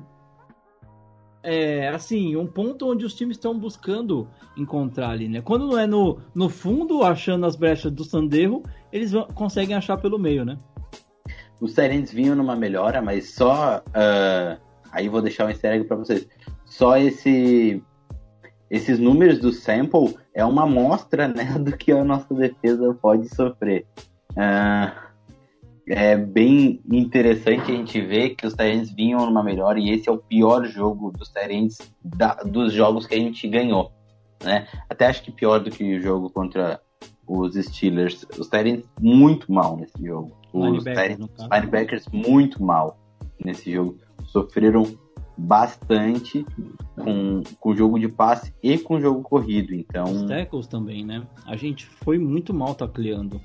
é, 1.42 1.88
assim, 1.88 2.36
um 2.36 2.46
ponto 2.46 2.90
onde 2.90 3.04
os 3.04 3.14
times 3.14 3.36
estão 3.36 3.58
buscando 3.58 4.28
encontrar 4.56 5.10
ali, 5.10 5.28
né? 5.28 5.40
Quando 5.40 5.66
não 5.66 5.78
é 5.78 5.86
no, 5.86 6.18
no 6.34 6.48
fundo, 6.48 7.02
achando 7.02 7.46
as 7.46 7.56
brechas 7.56 7.92
do 7.92 8.04
Sanderro, 8.04 8.62
eles 8.92 9.12
vão, 9.12 9.26
conseguem 9.28 9.76
achar 9.76 9.96
pelo 9.96 10.18
meio, 10.18 10.44
né? 10.44 10.58
Os 11.60 11.72
Serentes 11.72 12.12
vinham 12.12 12.36
numa 12.36 12.56
melhora, 12.56 13.02
mas 13.02 13.34
só. 13.34 13.82
Uh, 13.88 14.60
aí 14.92 15.08
vou 15.08 15.22
deixar 15.22 15.46
um 15.46 15.48
easter 15.48 15.72
egg 15.72 15.84
pra 15.84 15.96
vocês. 15.96 16.28
Só 16.64 16.96
esse. 16.96 17.82
Esses 18.70 18.98
números 18.98 19.38
do 19.38 19.50
sample 19.50 20.14
é 20.34 20.44
uma 20.44 20.64
amostra 20.64 21.26
né, 21.26 21.44
do 21.58 21.74
que 21.76 21.90
a 21.90 22.04
nossa 22.04 22.32
defesa 22.34 22.94
pode 23.00 23.28
sofrer. 23.34 23.86
Uh, 24.32 25.07
é 25.88 26.16
bem 26.16 26.80
interessante 26.90 27.72
a 27.72 27.74
gente 27.74 28.00
ver 28.00 28.30
que 28.30 28.46
os 28.46 28.54
Tyrants 28.54 28.90
vinham 28.90 29.24
numa 29.26 29.42
melhor 29.42 29.78
e 29.78 29.90
esse 29.90 30.08
é 30.08 30.12
o 30.12 30.18
pior 30.18 30.64
jogo 30.66 31.10
dos 31.10 31.28
Tyrants 31.30 31.78
dos 32.46 32.72
jogos 32.72 33.06
que 33.06 33.14
a 33.14 33.18
gente 33.18 33.46
ganhou, 33.48 33.92
né? 34.42 34.66
Até 34.88 35.06
acho 35.06 35.22
que 35.22 35.32
pior 35.32 35.60
do 35.60 35.70
que 35.70 35.96
o 35.96 36.00
jogo 36.00 36.30
contra 36.30 36.80
os 37.26 37.54
Steelers. 37.54 38.26
Os 38.38 38.48
Tyrants 38.48 38.84
muito 39.00 39.52
mal 39.52 39.76
nesse 39.76 40.04
jogo. 40.04 40.36
Os 40.52 40.84
Tyrants, 40.84 41.28
linebackers 41.52 42.06
muito 42.12 42.62
mal 42.62 42.98
nesse 43.44 43.72
jogo. 43.72 43.98
Sofreram 44.24 44.84
bastante 45.36 46.44
com, 46.96 47.42
com 47.60 47.70
o 47.70 47.76
jogo 47.76 47.98
de 47.98 48.08
passe 48.08 48.52
e 48.62 48.76
com 48.76 48.96
o 48.96 49.00
jogo 49.00 49.22
corrido, 49.22 49.72
então... 49.72 50.04
Os 50.04 50.24
tackles 50.24 50.66
também, 50.66 51.04
né? 51.04 51.24
A 51.46 51.54
gente 51.54 51.86
foi 51.86 52.18
muito 52.18 52.52
mal 52.52 52.74
tacleando. 52.74 53.40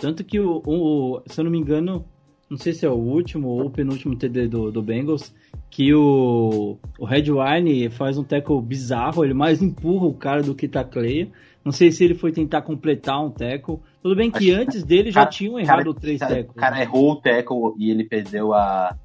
Tanto 0.00 0.24
que, 0.24 0.40
o, 0.40 0.62
o, 0.64 1.22
se 1.26 1.38
eu 1.38 1.44
não 1.44 1.50
me 1.50 1.58
engano, 1.58 2.06
não 2.48 2.56
sei 2.56 2.72
se 2.72 2.86
é 2.86 2.88
o 2.88 2.94
último 2.94 3.48
ou 3.48 3.66
o 3.66 3.70
penúltimo 3.70 4.16
TD 4.16 4.48
do, 4.48 4.72
do 4.72 4.82
Bengals, 4.82 5.34
que 5.70 5.94
o, 5.94 6.78
o 6.98 7.04
Redwine 7.04 7.90
faz 7.90 8.16
um 8.16 8.24
tackle 8.24 8.62
bizarro, 8.62 9.24
ele 9.24 9.34
mais 9.34 9.60
empurra 9.62 10.06
o 10.06 10.14
cara 10.14 10.42
do 10.42 10.54
que 10.54 10.66
tacleia. 10.66 11.30
Não 11.62 11.70
sei 11.70 11.92
se 11.92 12.02
ele 12.02 12.14
foi 12.14 12.32
tentar 12.32 12.62
completar 12.62 13.22
um 13.22 13.30
tackle. 13.30 13.78
Tudo 14.02 14.16
bem 14.16 14.30
que 14.30 14.50
Acho 14.50 14.62
antes 14.62 14.82
dele 14.82 15.10
já 15.10 15.20
cara, 15.20 15.30
tinham 15.30 15.60
errado 15.60 15.84
cara, 15.84 16.00
três 16.00 16.18
tackles. 16.18 16.48
O 16.48 16.54
cara 16.54 16.80
errou 16.80 17.12
o 17.12 17.16
tackle 17.16 17.74
e 17.78 17.90
ele 17.90 18.04
perdeu 18.04 18.54
a. 18.54 18.96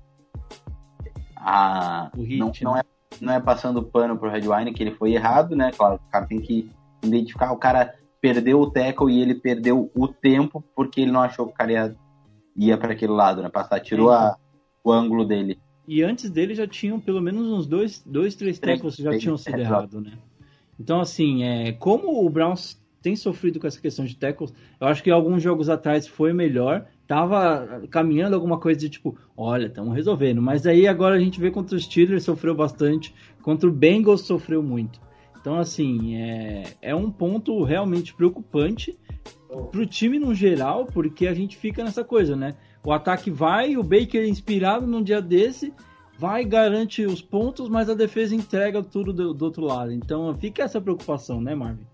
a 1.36 2.10
o 2.18 2.24
hit, 2.24 2.40
não, 2.40 2.48
né? 2.48 2.54
não, 2.64 2.78
é, 2.78 2.84
não 3.20 3.34
é 3.34 3.40
passando 3.42 3.84
pano 3.84 4.18
pro 4.18 4.32
Redwine 4.32 4.74
que 4.74 4.82
ele 4.82 4.92
foi 4.92 5.14
errado, 5.14 5.56
né? 5.56 5.72
Claro, 5.78 5.96
o 5.96 6.10
cara 6.10 6.26
tem 6.26 6.40
que 6.40 6.72
identificar. 7.04 7.52
O 7.52 7.58
cara 7.58 7.94
perdeu 8.34 8.60
o 8.60 8.70
tackle 8.70 9.12
e 9.12 9.22
ele 9.22 9.36
perdeu 9.36 9.92
o 9.96 10.08
tempo 10.08 10.64
porque 10.76 11.02
ele 11.02 11.12
não 11.12 11.22
achou 11.22 11.46
que 11.46 11.54
o 11.54 11.56
cara 11.56 11.72
ia, 11.72 11.96
ia 12.56 12.78
para 12.78 12.94
aquele 12.94 13.12
lado, 13.12 13.42
né? 13.42 13.50
Passar, 13.50 13.80
tirou 13.80 14.12
a, 14.12 14.36
o 14.84 14.92
ângulo 14.92 15.26
dele. 15.26 15.60
E 15.88 16.02
antes 16.04 16.30
dele 16.30 16.56
já 16.56 16.68
tinham 16.68 17.00
pelo 17.00 17.22
menos 17.22 17.48
uns 17.48 17.68
dois, 17.68 18.04
dois 18.06 18.36
três 18.36 18.58
tackles 18.58 18.96
que 18.96 19.04
já 19.04 19.18
tinham 19.18 19.38
sido 19.38 19.60
errados, 19.60 20.02
né? 20.02 20.14
Então, 20.80 21.00
assim, 21.00 21.44
é, 21.44 21.72
como 21.72 22.26
o 22.26 22.30
Browns 22.30 22.82
tem 23.02 23.16
sofrido 23.16 23.60
com 23.60 23.68
essa 23.68 23.80
questão 23.80 24.04
de 24.04 24.16
tackles, 24.16 24.52
eu 24.82 24.88
acho 24.88 25.04
que 25.04 25.12
alguns 25.12 25.44
jogos 25.44 25.70
atrás 25.70 26.08
foi 26.08 26.34
melhor, 26.34 26.88
tava 27.08 27.84
caminhando 27.92 28.34
alguma 28.34 28.60
coisa 28.60 28.80
de 28.80 28.90
tipo, 28.90 29.16
olha, 29.38 29.68
estamos 29.68 29.94
resolvendo. 29.94 30.42
Mas 30.42 30.66
aí 30.66 30.88
agora 30.88 31.16
a 31.16 31.20
gente 31.20 31.40
vê 31.40 31.52
contra 31.52 31.76
os 31.76 31.84
Steelers 31.84 32.24
sofreu 32.24 32.56
bastante, 32.56 33.14
contra 33.44 33.70
o 33.70 33.72
Bengals 33.72 34.22
sofreu 34.22 34.64
muito. 34.64 35.00
Então, 35.46 35.60
assim, 35.60 36.16
é, 36.16 36.64
é 36.82 36.96
um 36.96 37.12
ponto 37.12 37.64
realmente 37.64 38.16
preocupante 38.16 38.98
para 39.48 39.80
o 39.80 39.86
time 39.86 40.18
no 40.18 40.34
geral, 40.34 40.88
porque 40.88 41.28
a 41.28 41.36
gente 41.36 41.56
fica 41.56 41.84
nessa 41.84 42.04
coisa, 42.04 42.36
né? 42.36 42.56
O 42.84 42.92
ataque 42.92 43.30
vai, 43.30 43.78
o 43.78 43.84
Baker 43.84 44.28
inspirado 44.28 44.88
num 44.88 45.04
dia 45.04 45.22
desse, 45.22 45.72
vai, 46.18 46.44
garante 46.44 47.06
os 47.06 47.22
pontos, 47.22 47.70
mas 47.70 47.92
a 47.92 47.94
defesa 47.94 48.34
entrega 48.34 48.82
tudo 48.82 49.14
do, 49.14 49.36
do 49.36 49.46
outro 49.46 49.64
lado. 49.64 49.92
Então 49.92 50.36
fica 50.40 50.64
essa 50.64 50.82
preocupação, 50.82 51.40
né, 51.40 51.54
Marvin? 51.54 51.86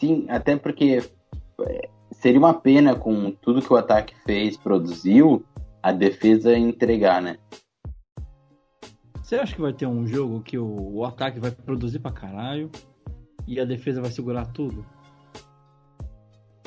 Sim, 0.00 0.26
até 0.28 0.56
porque 0.56 1.04
é, 1.60 1.88
seria 2.10 2.40
uma 2.40 2.54
pena 2.54 2.96
com 2.96 3.30
tudo 3.30 3.62
que 3.62 3.72
o 3.72 3.76
ataque 3.76 4.16
fez, 4.26 4.56
produziu, 4.56 5.44
a 5.80 5.92
defesa 5.92 6.58
entregar, 6.58 7.22
né? 7.22 7.38
Você 9.34 9.40
acha 9.40 9.54
que 9.56 9.60
vai 9.60 9.72
ter 9.72 9.86
um 9.86 10.06
jogo 10.06 10.40
que 10.42 10.56
o, 10.56 10.94
o 10.94 11.04
ataque 11.04 11.40
vai 11.40 11.50
produzir 11.50 11.98
pra 11.98 12.12
caralho 12.12 12.70
e 13.48 13.58
a 13.58 13.64
defesa 13.64 14.00
vai 14.00 14.12
segurar 14.12 14.46
tudo? 14.46 14.86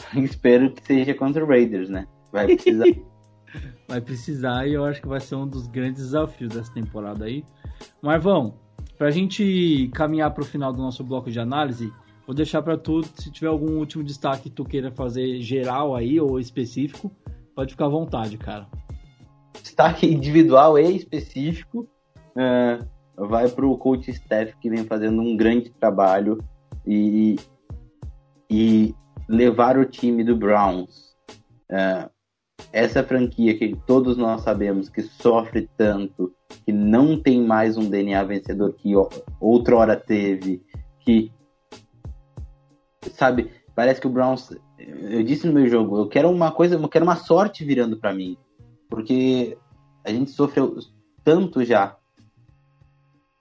Espero 0.14 0.74
que 0.74 0.86
seja 0.86 1.14
contra 1.14 1.46
o 1.46 1.48
Raiders, 1.48 1.88
né? 1.88 2.06
Vai 2.30 2.46
precisar. 2.46 2.84
vai 3.88 4.02
precisar 4.02 4.68
e 4.68 4.74
eu 4.74 4.84
acho 4.84 5.02
que 5.02 5.08
vai 5.08 5.22
ser 5.22 5.36
um 5.36 5.48
dos 5.48 5.66
grandes 5.68 6.04
desafios 6.04 6.54
dessa 6.54 6.74
temporada 6.74 7.24
aí. 7.24 7.42
Marvão, 8.02 8.56
pra 8.98 9.12
gente 9.12 9.90
caminhar 9.94 10.34
pro 10.34 10.44
final 10.44 10.74
do 10.74 10.82
nosso 10.82 11.06
bloco 11.06 11.32
de 11.32 11.40
análise, 11.40 11.90
vou 12.26 12.36
deixar 12.36 12.62
para 12.62 12.78
tu, 12.78 13.02
se 13.16 13.32
tiver 13.32 13.48
algum 13.48 13.78
último 13.78 14.04
destaque 14.04 14.50
que 14.50 14.50
tu 14.50 14.66
queira 14.66 14.92
fazer 14.92 15.40
geral 15.40 15.96
aí 15.96 16.20
ou 16.20 16.38
específico, 16.38 17.16
pode 17.56 17.72
ficar 17.72 17.86
à 17.86 17.90
vontade, 17.90 18.38
cara. 18.38 18.68
Destaque 19.54 20.06
individual 20.06 20.78
e 20.78 20.98
específico 20.98 21.90
uh, 22.38 23.28
vai 23.28 23.50
para 23.50 23.66
o 23.66 23.78
coach 23.78 24.12
staff 24.12 24.56
que 24.58 24.70
vem 24.70 24.86
fazendo 24.86 25.22
um 25.22 25.36
grande 25.36 25.70
trabalho 25.72 26.38
e, 26.86 27.36
e 28.50 28.96
levar 29.28 29.78
o 29.78 29.86
time 29.86 30.24
do 30.24 30.36
Browns. 30.36 31.16
Uh, 31.70 32.10
essa 32.72 33.04
franquia 33.04 33.58
que 33.58 33.76
todos 33.86 34.18
nós 34.18 34.42
sabemos 34.42 34.90
que 34.90 35.02
sofre 35.02 35.70
tanto, 35.78 36.34
que 36.66 36.72
não 36.72 37.22
tem 37.22 37.42
mais 37.44 37.78
um 37.78 37.90
DNA 37.90 38.24
vencedor 38.24 38.74
que 38.74 38.94
outrora 39.40 39.96
teve, 39.96 40.64
que 41.00 41.32
sabe, 43.14 43.52
parece 43.76 44.02
que 44.02 44.08
o 44.08 44.12
Browns, 44.12 44.52
eu 44.78 45.24
disse 45.24 45.48
no 45.48 45.54
meu 45.54 45.68
jogo, 45.68 45.98
eu 45.98 46.08
quero 46.08 46.30
uma 46.30 46.52
coisa, 46.52 46.76
eu 46.76 46.90
quero 46.90 47.06
uma 47.06 47.16
sorte 47.16 47.64
virando 47.64 47.98
para 47.98 48.14
mim, 48.14 48.38
porque 48.90 49.58
a 50.04 50.12
gente 50.12 50.32
sofreu 50.32 50.78
tanto 51.24 51.64
já 51.64 51.97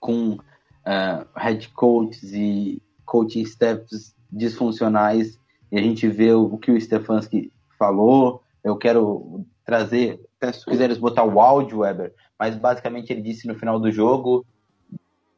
com 0.01 0.32
uh, 0.32 1.26
head 1.36 1.68
coaches 1.70 2.32
e 2.32 2.82
coaching 3.05 3.42
staffs 3.42 4.14
disfuncionais 4.30 5.38
e 5.70 5.78
a 5.78 5.82
gente 5.82 6.09
vê 6.09 6.32
o, 6.32 6.57
que 6.59 6.70
o 6.70 6.80
Stefanski 6.80 7.53
falou. 7.78 8.42
Eu 8.62 8.76
quero 8.76 9.44
trazer, 9.64 10.20
se 10.53 10.64
quiseres 10.64 10.99
botar 10.99 11.24
o 11.24 11.40
áudio, 11.40 11.80
Weber, 11.80 12.12
mas 12.38 12.57
basicamente 12.57 13.12
ele 13.12 13.22
disse 13.22 13.47
no 13.47 13.55
final 13.55 13.78
do 13.78 13.90
jogo 13.90 14.44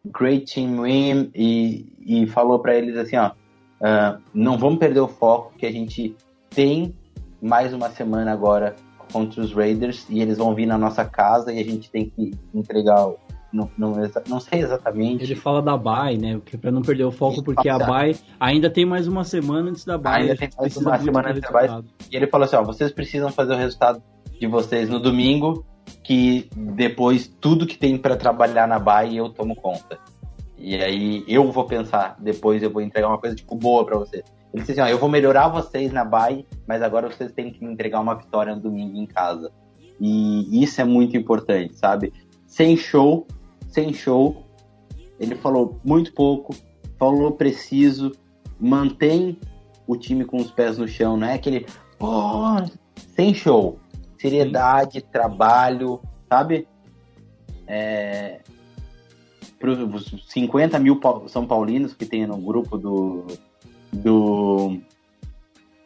great 0.05 0.53
team 0.53 0.83
win 0.83 1.31
e, 1.35 1.93
e 2.01 2.27
falou 2.27 2.59
para 2.59 2.75
eles 2.75 2.97
assim, 2.97 3.17
ó, 3.17 3.29
uh, 3.29 4.21
não 4.33 4.59
vamos 4.59 4.79
perder 4.79 5.01
o 5.01 5.09
foco 5.09 5.53
que 5.57 5.67
a 5.67 5.73
gente 5.73 6.15
tem 6.51 6.95
mais 7.41 7.73
uma 7.73 7.91
semana 7.91 8.33
agora 8.33 8.75
contra 9.13 9.41
os 9.41 9.53
Raiders 9.53 10.07
e 10.09 10.21
eles 10.21 10.39
vão 10.39 10.55
vir 10.55 10.67
na 10.67 10.79
nossa 10.79 11.05
casa 11.05 11.53
e 11.53 11.61
a 11.61 11.65
gente 11.65 11.91
tem 11.91 12.09
que 12.11 12.33
entregar 12.55 13.11
não, 13.53 13.71
não, 13.79 13.95
não, 14.29 14.41
sei 14.41 14.61
exatamente. 14.61 15.25
Ele 15.25 15.35
fala 15.35 15.63
da 15.63 15.77
Bay, 15.77 16.19
né? 16.19 16.41
Para 16.61 16.71
não 16.71 16.83
perder 16.83 17.05
o 17.05 17.11
foco, 17.11 17.43
porque 17.43 17.69
a 17.69 17.79
Bay 17.79 18.15
ainda 18.39 18.69
tem 18.69 18.85
mais 18.85 19.09
uma 19.09 19.25
semana 19.25 19.71
antes 19.71 19.85
da 19.85 19.97
Bay. 19.97 20.23
Ainda 20.23 20.37
tem 20.37 20.51
mais 20.59 20.77
uma 20.77 20.99
semana 20.99 21.31
antes 21.31 21.41
da 21.41 21.51
Bay. 21.51 21.69
E 22.11 22.17
ele 22.17 22.27
falou 22.27 22.45
assim: 22.45 22.57
ó, 22.57 22.63
vocês 22.63 22.93
precisam 22.93 23.31
fazer 23.31 23.55
o 23.55 23.57
resultado 23.57 24.03
de 24.39 24.47
vocês 24.47 24.89
no 24.89 25.01
domingo, 25.01 25.65
que 26.05 26.49
depois 26.55 27.27
tudo 27.41 27.67
que 27.67 27.79
tem 27.79 27.97
para 27.97 28.17
trabalhar 28.17 28.69
na 28.69 28.79
Bahia 28.79 29.21
eu 29.21 29.31
tomo 29.31 29.57
conta. 29.57 29.99
E 30.59 30.75
aí 30.77 31.25
eu 31.27 31.51
vou 31.51 31.65
pensar, 31.65 32.17
depois 32.19 32.63
eu 32.63 32.71
vou 32.71 32.83
entregar 32.83 33.09
uma 33.09 33.19
coisa 33.19 33.35
tipo 33.35 33.55
boa 33.55 33.85
para 33.87 33.97
vocês. 33.97 34.25
Ele 34.53 34.63
disse 34.63 34.73
assim, 34.73 34.81
ó, 34.81 34.87
eu 34.89 34.99
vou 34.99 35.09
melhorar 35.09 35.49
vocês 35.49 35.93
na 35.93 36.05
Bahia, 36.05 36.45
mas 36.67 36.83
agora 36.83 37.09
vocês 37.09 37.33
têm 37.33 37.51
que 37.51 37.65
me 37.65 37.73
entregar 37.73 38.01
uma 38.01 38.15
vitória 38.15 38.55
no 38.55 38.61
domingo 38.61 38.97
em 38.97 39.07
casa. 39.07 39.53
E 40.01 40.63
isso 40.63 40.81
é 40.81 40.85
muito 40.85 41.17
importante, 41.17 41.75
sabe? 41.75 42.13
Sem 42.47 42.77
show, 42.77 43.27
sem 43.79 43.93
show. 43.93 44.45
Ele 45.21 45.37
falou 45.37 45.79
muito 45.85 46.13
pouco, 46.13 46.55
falou 46.99 47.31
preciso, 47.33 48.13
mantém 48.59 49.39
o 49.87 49.97
time 49.97 50.25
com 50.25 50.39
os 50.39 50.51
pés 50.51 50.79
no 50.79 50.89
chão, 50.89 51.17
não 51.17 51.29
é 51.29 51.35
aquele, 51.35 51.65
pô, 51.97 52.09
sem 53.15 53.33
show. 53.33 53.79
Seriedade, 54.21 55.01
trabalho, 55.01 56.01
sabe? 56.29 56.67
É, 57.69 58.41
para 59.61 59.71
os 59.71 60.25
50 60.29 60.79
mil 60.81 61.01
São 61.29 61.47
Paulinos 61.47 61.95
que 61.95 62.05
tem 62.05 62.27
no 62.27 62.37
grupo 62.37 62.77
do, 62.77 63.27
do, 63.93 64.79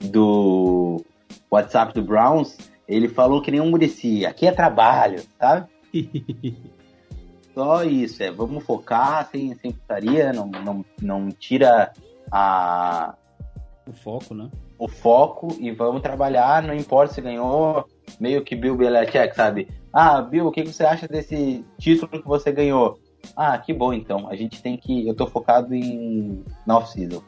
do 0.01 1.05
WhatsApp 1.51 1.93
do 1.93 2.03
Browns, 2.03 2.57
ele 2.88 3.09
falou 3.09 3.43
que 3.43 3.51
nem 3.51 3.61
um 3.61 3.70
Murici, 3.70 4.24
aqui 4.24 4.47
é 4.47 4.53
trabalho, 4.53 5.22
sabe? 5.38 5.68
Só 7.55 7.84
isso, 7.84 8.22
é, 8.22 8.30
vamos 8.30 8.64
focar 8.64 9.28
sem, 9.30 9.55
sem 9.57 9.72
putaria, 9.72 10.32
não, 10.32 10.46
não, 10.46 10.84
não 11.00 11.28
tira 11.30 11.92
a... 12.30 13.14
O 13.86 13.92
foco, 13.92 14.34
né? 14.34 14.48
O 14.78 14.88
foco 14.88 15.57
e 15.61 15.70
vamos 15.70 16.03
trabalhar, 16.03 16.62
não 16.62 16.74
importa 16.74 17.14
se 17.14 17.20
ganhou, 17.20 17.86
meio 18.18 18.42
que 18.42 18.57
Bill 18.57 18.76
Belichick, 18.76 19.34
sabe? 19.34 19.68
Ah, 19.92 20.22
Bill, 20.22 20.46
o 20.46 20.53
que 20.53 20.64
você 20.64 20.84
acha 20.84 21.07
desse 21.07 21.64
título 21.78 22.11
que 22.11 22.26
você 22.26 22.50
ganhou? 22.50 22.98
Ah, 23.36 23.59
que 23.59 23.72
bom 23.72 23.92
então. 23.92 24.28
A 24.28 24.36
gente 24.36 24.62
tem 24.62 24.76
que. 24.76 25.07
Eu 25.07 25.14
tô 25.14 25.26
focado 25.26 25.74
em. 25.74 26.44
na 26.66 26.78
off-season. 26.78 27.22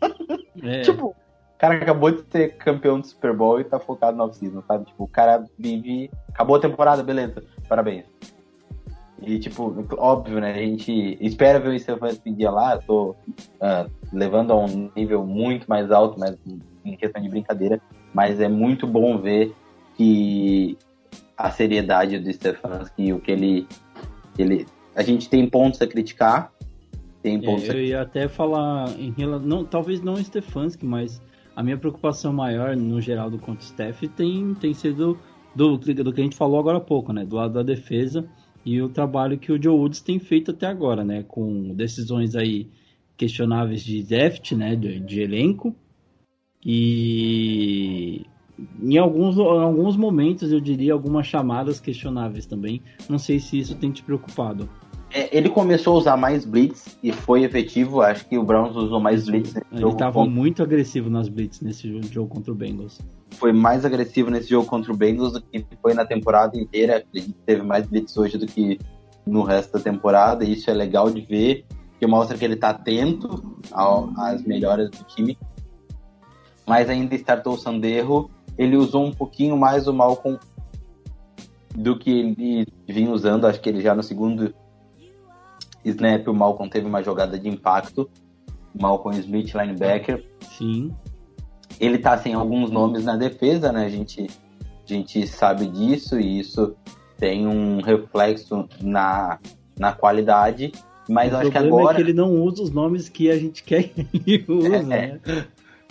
É. 0.62 0.82
tipo, 0.82 1.06
o 1.06 1.14
cara 1.58 1.76
acabou 1.76 2.10
de 2.10 2.22
ser 2.30 2.56
campeão 2.56 3.00
do 3.00 3.06
Super 3.06 3.34
Bowl 3.34 3.60
e 3.60 3.64
tá 3.64 3.78
focado 3.78 4.14
na 4.14 4.24
off-season, 4.24 4.62
sabe? 4.66 4.84
Tipo, 4.84 5.04
o 5.04 5.08
cara 5.08 5.44
vive. 5.58 6.10
Acabou 6.28 6.56
a 6.56 6.60
temporada, 6.60 7.02
beleza. 7.02 7.42
Parabéns. 7.66 8.04
E, 9.22 9.38
tipo, 9.38 9.86
óbvio, 9.98 10.40
né? 10.40 10.52
A 10.52 10.58
gente 10.58 11.18
espera 11.20 11.60
ver 11.60 11.74
o 11.74 11.78
Stefan 11.78 12.10
dia 12.26 12.50
lá. 12.50 12.74
Eu 12.74 12.82
tô 12.82 13.10
uh, 13.10 13.90
levando 14.12 14.52
a 14.52 14.56
um 14.56 14.90
nível 14.96 15.26
muito 15.26 15.66
mais 15.68 15.90
alto, 15.90 16.18
mas 16.18 16.36
em 16.84 16.96
questão 16.96 17.22
de 17.22 17.28
brincadeira. 17.28 17.80
Mas 18.14 18.40
é 18.40 18.48
muito 18.48 18.86
bom 18.86 19.18
ver 19.18 19.54
que 19.96 20.76
a 21.36 21.50
seriedade 21.50 22.18
do 22.18 22.32
Stefanski, 22.32 23.12
o 23.12 23.20
que 23.20 23.30
ele, 23.30 23.66
ele 24.38 24.66
a 24.96 25.02
gente 25.02 25.28
tem 25.28 25.48
pontos 25.48 25.80
a 25.82 25.86
criticar. 25.86 26.50
Tem 27.22 27.36
é, 27.36 27.40
pontos 27.42 27.68
é, 27.68 27.72
eu 27.72 27.76
a... 27.76 27.80
ia 27.80 28.00
até 28.00 28.26
falar 28.26 28.90
em 28.98 29.10
relação. 29.10 29.46
Não, 29.46 29.64
talvez 29.64 30.00
não 30.00 30.16
Stefanski, 30.16 30.86
mas 30.86 31.20
a 31.54 31.62
minha 31.62 31.76
preocupação 31.76 32.32
maior, 32.32 32.74
no 32.74 33.00
geral, 33.00 33.30
do 33.30 33.38
contra 33.38 33.64
Steph 33.66 34.00
tem, 34.16 34.54
tem 34.54 34.72
sido 34.72 35.18
do, 35.54 35.76
do 35.76 36.12
que 36.12 36.20
a 36.20 36.24
gente 36.24 36.36
falou 36.36 36.58
agora 36.58 36.78
há 36.78 36.80
pouco, 36.80 37.12
né? 37.12 37.24
Do 37.24 37.36
lado 37.36 37.52
da 37.52 37.62
defesa 37.62 38.26
e 38.64 38.80
o 38.80 38.88
trabalho 38.88 39.38
que 39.38 39.52
o 39.52 39.62
Joe 39.62 39.74
Woods 39.74 40.00
tem 40.00 40.18
feito 40.18 40.50
até 40.50 40.66
agora, 40.66 41.04
né? 41.04 41.24
Com 41.26 41.74
decisões 41.74 42.36
aí 42.36 42.68
questionáveis 43.16 43.82
de 43.82 44.02
draft, 44.02 44.52
né? 44.52 44.76
De, 44.76 45.00
de 45.00 45.20
elenco. 45.20 45.74
E 46.64 48.26
em 48.82 48.98
alguns, 48.98 49.36
em 49.36 49.40
alguns 49.40 49.96
momentos, 49.96 50.52
eu 50.52 50.60
diria, 50.60 50.92
algumas 50.92 51.26
chamadas 51.26 51.80
questionáveis 51.80 52.46
também. 52.46 52.82
Não 53.08 53.18
sei 53.18 53.40
se 53.40 53.58
isso 53.58 53.74
tem 53.76 53.90
te 53.90 54.02
preocupado. 54.02 54.68
É, 55.12 55.36
ele 55.36 55.48
começou 55.48 55.96
a 55.96 55.98
usar 55.98 56.16
mais 56.16 56.44
blitz 56.44 56.98
e 57.02 57.10
foi 57.10 57.42
efetivo. 57.42 58.00
Acho 58.00 58.28
que 58.28 58.38
o 58.38 58.44
Browns 58.44 58.76
usou 58.76 59.00
mais 59.00 59.26
blitz. 59.26 59.56
Ele 59.72 59.88
estava 59.88 60.24
muito 60.24 60.62
agressivo 60.62 61.10
nas 61.10 61.28
blitz 61.28 61.60
nesse 61.60 61.88
jogo 62.12 62.28
contra 62.28 62.52
o 62.52 62.54
Bengals. 62.54 63.00
Foi 63.36 63.52
mais 63.52 63.84
agressivo 63.84 64.30
nesse 64.30 64.50
jogo 64.50 64.66
contra 64.66 64.92
o 64.92 64.96
Bengals 64.96 65.32
do 65.32 65.40
que 65.40 65.64
foi 65.80 65.94
na 65.94 66.04
temporada 66.04 66.56
inteira. 66.58 67.04
Que 67.12 67.32
teve 67.46 67.62
mais 67.62 67.86
blitz 67.86 68.16
hoje 68.16 68.36
do 68.36 68.46
que 68.46 68.78
no 69.26 69.42
resto 69.42 69.72
da 69.72 69.80
temporada. 69.80 70.44
E 70.44 70.52
isso 70.52 70.70
é 70.70 70.74
legal 70.74 71.10
de 71.10 71.20
ver, 71.20 71.64
que 71.98 72.06
mostra 72.06 72.36
que 72.36 72.44
ele 72.44 72.54
está 72.54 72.70
atento 72.70 73.58
às 74.16 74.42
melhoras 74.44 74.90
do 74.90 75.04
time. 75.04 75.38
Mas 76.66 76.88
ainda 76.88 77.14
startou 77.14 77.54
o 77.54 77.58
Sanderro 77.58 78.30
ele 78.60 78.76
usou 78.76 79.06
um 79.06 79.10
pouquinho 79.10 79.56
mais 79.56 79.88
o 79.88 79.92
Malcolm 79.94 80.38
do 81.74 81.98
que 81.98 82.10
ele 82.10 82.66
vinha 82.86 83.10
usando. 83.10 83.46
Acho 83.46 83.58
que 83.58 83.70
ele 83.70 83.80
já 83.80 83.94
no 83.94 84.02
segundo 84.02 84.54
snap, 85.82 86.28
o 86.28 86.34
Malcolm 86.34 86.70
teve 86.70 86.86
uma 86.86 87.02
jogada 87.02 87.38
de 87.38 87.48
impacto. 87.48 88.10
Malcolm 88.78 89.18
Smith, 89.18 89.54
linebacker. 89.54 90.26
Sim. 90.58 90.94
Ele 91.80 91.98
tá 91.98 92.16
sem 92.18 92.34
alguns 92.34 92.70
nomes 92.70 93.04
na 93.04 93.16
defesa, 93.16 93.72
né? 93.72 93.86
A 93.86 93.88
gente, 93.88 94.26
a 94.84 94.92
gente 94.92 95.26
sabe 95.26 95.66
disso 95.66 96.20
e 96.20 96.38
isso 96.38 96.76
tem 97.18 97.46
um 97.46 97.80
reflexo 97.80 98.68
na, 98.80 99.38
na 99.78 99.92
qualidade. 99.92 100.72
Mas 101.08 101.32
o 101.32 101.36
acho 101.36 101.50
que 101.50 101.58
agora. 101.58 101.92
É 101.92 101.96
que 101.96 102.02
ele 102.02 102.12
não 102.12 102.30
usa 102.42 102.62
os 102.62 102.70
nomes 102.70 103.08
que 103.08 103.30
a 103.30 103.38
gente 103.38 103.64
quer 103.64 103.84
que 103.84 104.06
ele 104.26 104.44
é, 104.76 104.82
né? 104.82 105.20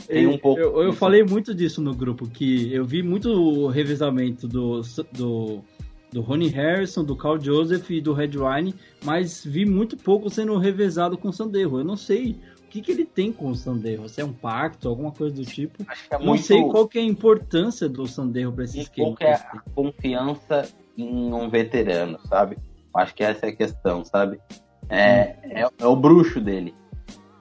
Tem 0.08 0.28
um 0.28 0.38
pouco. 0.38 0.60
Eu, 0.60 0.82
eu 0.82 0.94
falei 0.94 1.24
muito 1.24 1.54
disso 1.54 1.82
no 1.82 1.94
grupo, 1.94 2.28
que 2.28 2.74
eu 2.74 2.86
vi 2.86 3.04
muito 3.04 3.30
o 3.30 3.68
revezamento 3.68 4.48
do, 4.48 4.82
do, 5.12 5.60
do 6.12 6.22
Ronnie 6.22 6.50
Harrison, 6.50 7.04
do 7.04 7.16
Carl 7.16 7.40
Joseph 7.40 7.90
e 7.90 8.00
do 8.00 8.14
Red 8.14 8.32
Wine, 8.38 8.74
mas 9.04 9.44
vi 9.44 9.66
muito 9.66 9.98
pouco 9.98 10.30
sendo 10.30 10.58
revezado 10.58 11.18
com 11.18 11.30
o 11.30 11.34
Sanderro. 11.34 11.80
Eu 11.80 11.84
não 11.84 11.98
sei 11.98 12.38
que, 12.70 12.82
que 12.82 12.92
ele 12.92 13.06
tem 13.06 13.32
com 13.32 13.50
o 13.50 13.56
Sanderro. 13.56 14.08
Se 14.08 14.22
é 14.22 14.26
um 14.26 14.32
pacto, 14.32 14.88
alguma 14.88 15.12
coisa 15.12 15.36
do 15.36 15.46
tipo. 15.46 15.84
É 16.10 16.18
não 16.18 16.28
muito... 16.28 16.44
sei 16.44 16.62
qual 16.64 16.88
que 16.88 17.00
é 17.00 17.02
a 17.02 17.06
importância 17.06 17.90
do 17.90 18.08
Sanderro 18.08 18.54
para 18.54 18.64
esse 18.64 18.80
esquema. 18.80 19.08
Qual 19.10 19.18
que 19.18 19.24
é 19.26 19.34
a 19.34 19.62
confiança 19.74 20.70
em 20.98 21.34
um 21.34 21.50
veterano, 21.50 22.20
sabe? 22.28 22.58
Acho 22.94 23.16
que 23.16 23.24
essa 23.24 23.46
é 23.46 23.50
a 23.50 23.56
questão, 23.56 24.04
sabe? 24.06 24.40
É, 24.88 25.36
é, 25.44 25.68
é 25.80 25.86
o 25.86 25.96
bruxo 25.96 26.40
dele. 26.40 26.74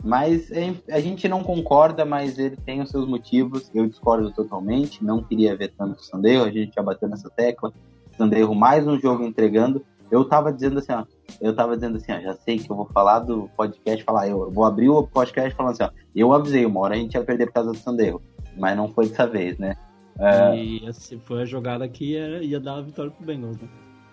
Mas 0.02 0.50
é, 0.50 0.74
a 0.90 1.00
gente 1.00 1.28
não 1.28 1.42
concorda, 1.42 2.04
mas 2.04 2.38
ele 2.38 2.56
tem 2.56 2.80
os 2.80 2.90
seus 2.90 3.06
motivos. 3.06 3.70
Eu 3.74 3.86
discordo 3.86 4.30
totalmente. 4.32 5.04
Não 5.04 5.22
queria 5.22 5.56
ver 5.56 5.72
tanto 5.76 5.98
o 5.98 6.04
Sandeiro, 6.04 6.44
a 6.44 6.50
gente 6.50 6.74
já 6.74 6.82
bateu 6.82 7.08
nessa 7.08 7.28
tecla. 7.30 7.72
Sandeiro 8.16 8.54
mais 8.54 8.86
um 8.86 8.98
jogo 8.98 9.24
entregando. 9.24 9.84
Eu 10.10 10.24
tava 10.24 10.52
dizendo 10.52 10.78
assim, 10.78 10.92
ó. 10.92 11.04
Eu 11.40 11.54
tava 11.54 11.74
dizendo 11.74 11.96
assim, 11.96 12.12
ó, 12.12 12.20
já 12.20 12.34
sei 12.34 12.58
que 12.58 12.70
eu 12.70 12.76
vou 12.76 12.86
falar 12.86 13.20
do 13.20 13.48
podcast, 13.56 14.04
falar, 14.04 14.28
eu 14.28 14.50
vou 14.50 14.64
abrir 14.64 14.88
o 14.88 15.06
podcast 15.06 15.54
falando 15.54 15.72
assim, 15.72 15.84
ó. 15.84 15.90
Eu 16.14 16.32
avisei, 16.32 16.64
uma 16.64 16.80
hora 16.80 16.94
a 16.94 16.98
gente 16.98 17.14
ia 17.14 17.24
perder 17.24 17.46
por 17.46 17.52
causa 17.54 17.72
do 17.72 17.78
Sandeiro. 17.78 18.22
Mas 18.56 18.76
não 18.76 18.88
foi 18.88 19.08
dessa 19.08 19.26
vez, 19.26 19.58
né? 19.58 19.76
Uh, 20.16 20.54
e 20.54 20.88
assim, 20.88 21.20
foi 21.20 21.42
a 21.42 21.44
jogada 21.44 21.88
que 21.88 22.12
ia, 22.12 22.42
ia 22.42 22.58
dar 22.58 22.78
a 22.78 22.80
vitória 22.80 23.10
pro 23.10 23.24
Bengals, 23.24 23.56
né? 23.58 23.68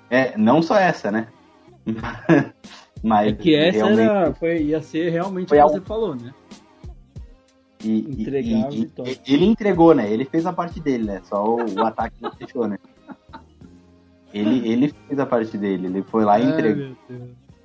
É, 0.09 0.38
não 0.38 0.61
só 0.61 0.77
essa, 0.77 1.11
né? 1.11 1.27
Mas 3.01 3.30
é 3.30 3.35
que 3.35 3.55
essa 3.55 3.77
realmente... 3.77 4.01
era, 4.01 4.34
foi, 4.34 4.63
ia 4.63 4.81
ser 4.81 5.09
realmente 5.09 5.47
o 5.47 5.49
que 5.49 5.57
algo... 5.59 5.76
você 5.76 5.81
falou, 5.81 6.15
né? 6.15 6.34
E, 7.84 8.22
Entregar 8.22 8.73
e, 8.73 8.91
e, 9.27 9.34
ele 9.34 9.45
entregou, 9.45 9.93
né? 9.93 10.11
Ele 10.11 10.26
fez 10.26 10.45
a 10.45 10.53
parte 10.53 10.80
dele, 10.80 11.03
né? 11.05 11.22
Só 11.23 11.43
o, 11.43 11.57
o 11.57 11.85
ataque 11.85 12.15
não 12.19 12.31
fechou, 12.31 12.67
né? 12.67 12.80
Ele, 14.35 14.67
ele 14.69 14.93
fez 15.07 15.19
a 15.19 15.25
parte 15.25 15.57
dele. 15.57 15.87
Ele 15.87 16.03
foi 16.03 16.25
lá 16.25 16.39
e 16.39 16.45
entregou. 16.45 16.95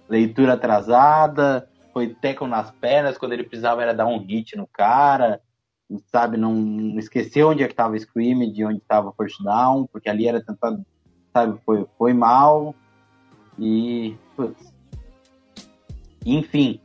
Leitura 0.08 0.54
atrasada, 0.54 1.68
foi 1.92 2.08
teco 2.08 2.46
nas 2.46 2.70
pernas. 2.70 3.18
Quando 3.18 3.32
ele 3.32 3.44
precisava 3.44 3.82
era 3.82 3.92
dar 3.92 4.06
um 4.06 4.18
hit 4.18 4.56
no 4.56 4.66
cara. 4.66 5.40
Sabe, 6.06 6.36
não 6.36 6.96
esqueceu 6.98 7.48
onde 7.48 7.64
é 7.64 7.68
que 7.68 7.74
tava 7.74 7.94
o 7.94 7.98
scream, 7.98 8.52
de 8.52 8.64
onde 8.64 8.80
tava 8.80 9.08
o 9.08 9.12
first 9.12 9.42
down, 9.42 9.88
porque 9.92 10.08
ali 10.08 10.28
era 10.28 10.40
tentado, 10.40 10.86
sabe, 11.32 11.58
foi, 11.66 11.84
foi 11.98 12.14
mal. 12.14 12.76
E, 13.58 14.16
putz, 14.36 14.72
enfim, 16.24 16.80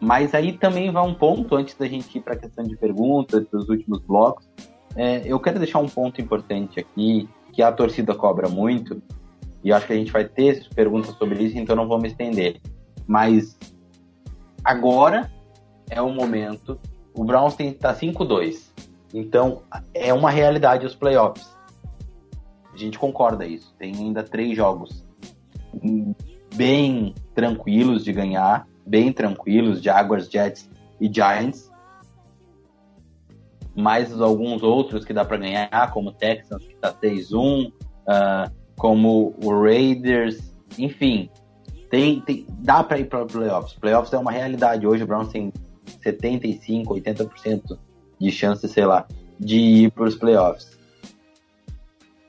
mas 0.00 0.34
aí 0.34 0.52
também 0.52 0.90
vai 0.90 1.02
um 1.02 1.14
ponto, 1.14 1.56
antes 1.56 1.74
da 1.74 1.86
gente 1.86 2.16
ir 2.16 2.20
para 2.20 2.34
a 2.34 2.38
questão 2.38 2.64
de 2.64 2.76
perguntas, 2.76 3.46
dos 3.48 3.68
últimos 3.68 4.00
blocos, 4.00 4.48
é, 4.94 5.22
eu 5.26 5.40
quero 5.40 5.58
deixar 5.58 5.78
um 5.78 5.88
ponto 5.88 6.20
importante 6.20 6.78
aqui, 6.78 7.28
que 7.56 7.62
a 7.62 7.72
torcida 7.72 8.14
cobra 8.14 8.50
muito, 8.50 9.02
e 9.64 9.72
acho 9.72 9.86
que 9.86 9.94
a 9.94 9.96
gente 9.96 10.12
vai 10.12 10.26
ter 10.26 10.68
perguntas 10.74 11.16
sobre 11.16 11.42
isso, 11.42 11.56
então 11.58 11.74
não 11.74 11.88
vou 11.88 11.98
me 11.98 12.08
estender. 12.08 12.60
Mas 13.06 13.58
agora 14.62 15.32
é 15.88 16.02
o 16.02 16.10
momento, 16.10 16.78
o 17.14 17.24
Browns 17.24 17.54
tem 17.54 17.72
tá 17.72 17.94
5-2, 17.94 18.70
então 19.14 19.62
é 19.94 20.12
uma 20.12 20.30
realidade 20.30 20.84
os 20.84 20.94
playoffs. 20.94 21.56
A 22.74 22.76
gente 22.76 22.98
concorda 22.98 23.46
isso, 23.46 23.74
tem 23.78 23.94
ainda 23.96 24.22
três 24.22 24.54
jogos 24.54 25.02
bem 26.54 27.14
tranquilos 27.34 28.04
de 28.04 28.12
ganhar, 28.12 28.68
bem 28.86 29.10
tranquilos, 29.10 29.82
Jaguars, 29.82 30.28
Jets 30.28 30.68
e 31.00 31.10
Giants. 31.10 31.72
Mais 33.76 34.20
alguns 34.20 34.62
outros 34.62 35.04
que 35.04 35.12
dá 35.12 35.24
para 35.24 35.36
ganhar, 35.36 35.90
como 35.92 36.12
Texans, 36.12 36.64
que 36.64 36.74
está 36.74 36.92
6-1, 36.92 37.72
ah, 38.08 38.50
como 38.76 39.34
o 39.42 39.62
Raiders, 39.62 40.54
enfim, 40.78 41.30
tem, 41.90 42.20
tem 42.20 42.46
dá 42.58 42.82
para 42.82 42.98
ir 42.98 43.06
para 43.06 43.24
playoffs. 43.26 43.74
Playoffs 43.74 44.12
é 44.12 44.18
uma 44.18 44.30
realidade 44.30 44.86
hoje. 44.86 45.04
O 45.04 45.06
Browns 45.06 45.28
tem 45.28 45.52
75, 46.02 46.94
80% 46.94 47.78
de 48.18 48.30
chance, 48.30 48.66
sei 48.68 48.86
lá, 48.86 49.06
de 49.38 49.56
ir 49.56 49.92
para 49.92 50.04
os 50.04 50.14
playoffs. 50.14 50.78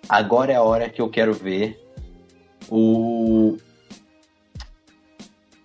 Agora 0.10 0.52
é 0.52 0.56
a 0.56 0.62
hora 0.62 0.90
que 0.90 1.02
eu 1.02 1.10
quero 1.10 1.34
ver 1.34 1.80
o 2.70 3.58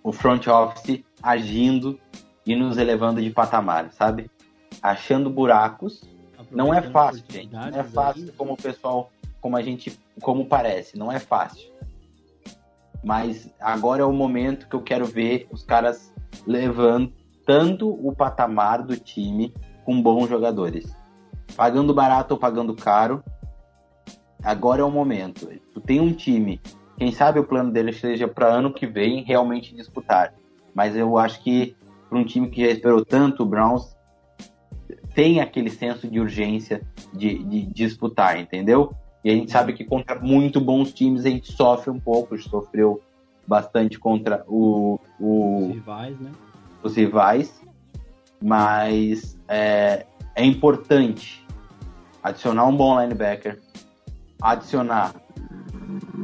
o 0.03 0.11
front 0.11 0.47
office 0.47 1.01
agindo 1.21 1.97
e 2.45 2.55
nos 2.55 2.77
elevando 2.77 3.21
de 3.21 3.29
patamar, 3.29 3.89
sabe? 3.93 4.29
Achando 4.83 5.29
buracos. 5.29 6.03
Não 6.51 6.73
é 6.73 6.81
fácil, 6.81 7.23
gente. 7.29 7.53
Não 7.53 7.61
é 7.61 7.83
fácil 7.83 8.33
como 8.37 8.53
o 8.53 8.57
pessoal, 8.57 9.09
como 9.39 9.55
a 9.55 9.61
gente, 9.61 9.97
como 10.21 10.45
parece. 10.45 10.97
Não 10.97 11.09
é 11.09 11.19
fácil. 11.19 11.71
Mas 13.01 13.49
agora 13.59 14.01
é 14.01 14.05
o 14.05 14.11
momento 14.11 14.67
que 14.67 14.75
eu 14.75 14.81
quero 14.81 15.05
ver 15.05 15.47
os 15.49 15.63
caras 15.63 16.13
levantando 16.45 17.89
o 17.89 18.13
patamar 18.13 18.83
do 18.83 18.97
time 18.97 19.53
com 19.85 20.01
bons 20.01 20.27
jogadores. 20.27 20.93
Pagando 21.55 21.93
barato 21.93 22.33
ou 22.33 22.39
pagando 22.39 22.75
caro. 22.75 23.23
Agora 24.43 24.81
é 24.81 24.83
o 24.83 24.91
momento. 24.91 25.47
Tu 25.73 25.79
tem 25.79 26.01
um 26.01 26.11
time 26.11 26.59
quem 26.97 27.11
sabe 27.11 27.39
o 27.39 27.43
plano 27.43 27.71
dele 27.71 27.91
seja 27.91 28.27
para 28.27 28.47
ano 28.47 28.73
que 28.73 28.85
vem 28.85 29.23
realmente 29.23 29.75
disputar. 29.75 30.33
Mas 30.73 30.95
eu 30.95 31.17
acho 31.17 31.41
que 31.41 31.75
para 32.09 32.17
um 32.17 32.23
time 32.23 32.49
que 32.49 32.63
já 32.65 32.71
esperou 32.71 33.03
tanto, 33.03 33.43
o 33.43 33.45
Browns 33.45 33.92
tem 35.13 35.39
aquele 35.39 35.69
senso 35.69 36.07
de 36.07 36.19
urgência 36.19 36.81
de, 37.13 37.43
de, 37.43 37.65
disputar, 37.65 38.39
entendeu? 38.39 38.93
E 39.23 39.29
a 39.29 39.33
gente 39.33 39.51
sabe 39.51 39.73
que 39.73 39.83
contra 39.83 40.19
muito 40.19 40.59
bons 40.59 40.93
times 40.93 41.25
a 41.25 41.29
gente 41.29 41.51
sofre 41.51 41.89
um 41.89 41.99
pouco, 41.99 42.37
sofreu 42.37 43.01
bastante 43.47 43.99
contra 43.99 44.43
o, 44.47 44.99
o 45.19 45.67
Os 45.67 45.73
rivais, 45.73 46.19
né? 46.19 46.31
os 46.81 46.95
rivais, 46.95 47.61
mas 48.41 49.37
é, 49.47 50.05
é 50.35 50.43
importante 50.43 51.45
adicionar 52.21 52.65
um 52.65 52.75
bom 52.75 52.99
linebacker, 52.99 53.59
adicionar 54.41 55.13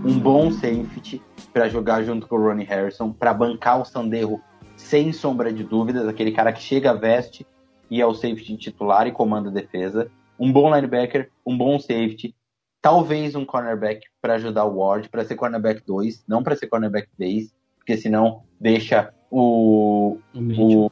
um 0.04 0.18
bom 0.18 0.52
safety 0.52 1.22
para 1.54 1.70
jogar 1.70 2.04
junto 2.04 2.28
com 2.28 2.36
o 2.36 2.42
Ronnie 2.42 2.66
Harrison, 2.66 3.12
para 3.12 3.34
bancar 3.34 3.82
o 3.82 3.86
Sanderro 3.86 4.42
sem 4.76 5.12
sombra 5.12 5.52
de 5.52 5.64
dúvidas, 5.64 6.08
aquele 6.08 6.32
cara 6.32 6.52
que 6.52 6.62
chega, 6.62 6.94
veste 6.94 7.46
e 7.90 8.02
é 8.02 8.06
o 8.06 8.14
safety 8.14 8.58
titular 8.58 9.08
e 9.08 9.12
comanda 9.12 9.50
a 9.50 9.54
defesa. 9.54 10.10
Um 10.40 10.52
bom 10.52 10.74
linebacker, 10.74 11.30
um 11.46 11.58
bom 11.58 11.80
safety, 11.80 12.34
talvez 12.82 13.36
um 13.36 13.44
cornerback 13.46 14.06
para 14.22 14.36
ajudar 14.36 14.66
o 14.66 14.78
Ward, 14.80 15.10
para 15.10 15.26
ser 15.26 15.36
cornerback 15.36 15.82
2, 15.86 16.24
não 16.28 16.42
para 16.44 16.56
ser 16.56 16.68
cornerback 16.68 17.08
3, 17.18 17.54
porque 17.78 17.98
senão 17.98 18.44
deixa 18.60 19.14
o, 19.32 20.18
O 20.34 20.40
Mitchell. 20.42 20.92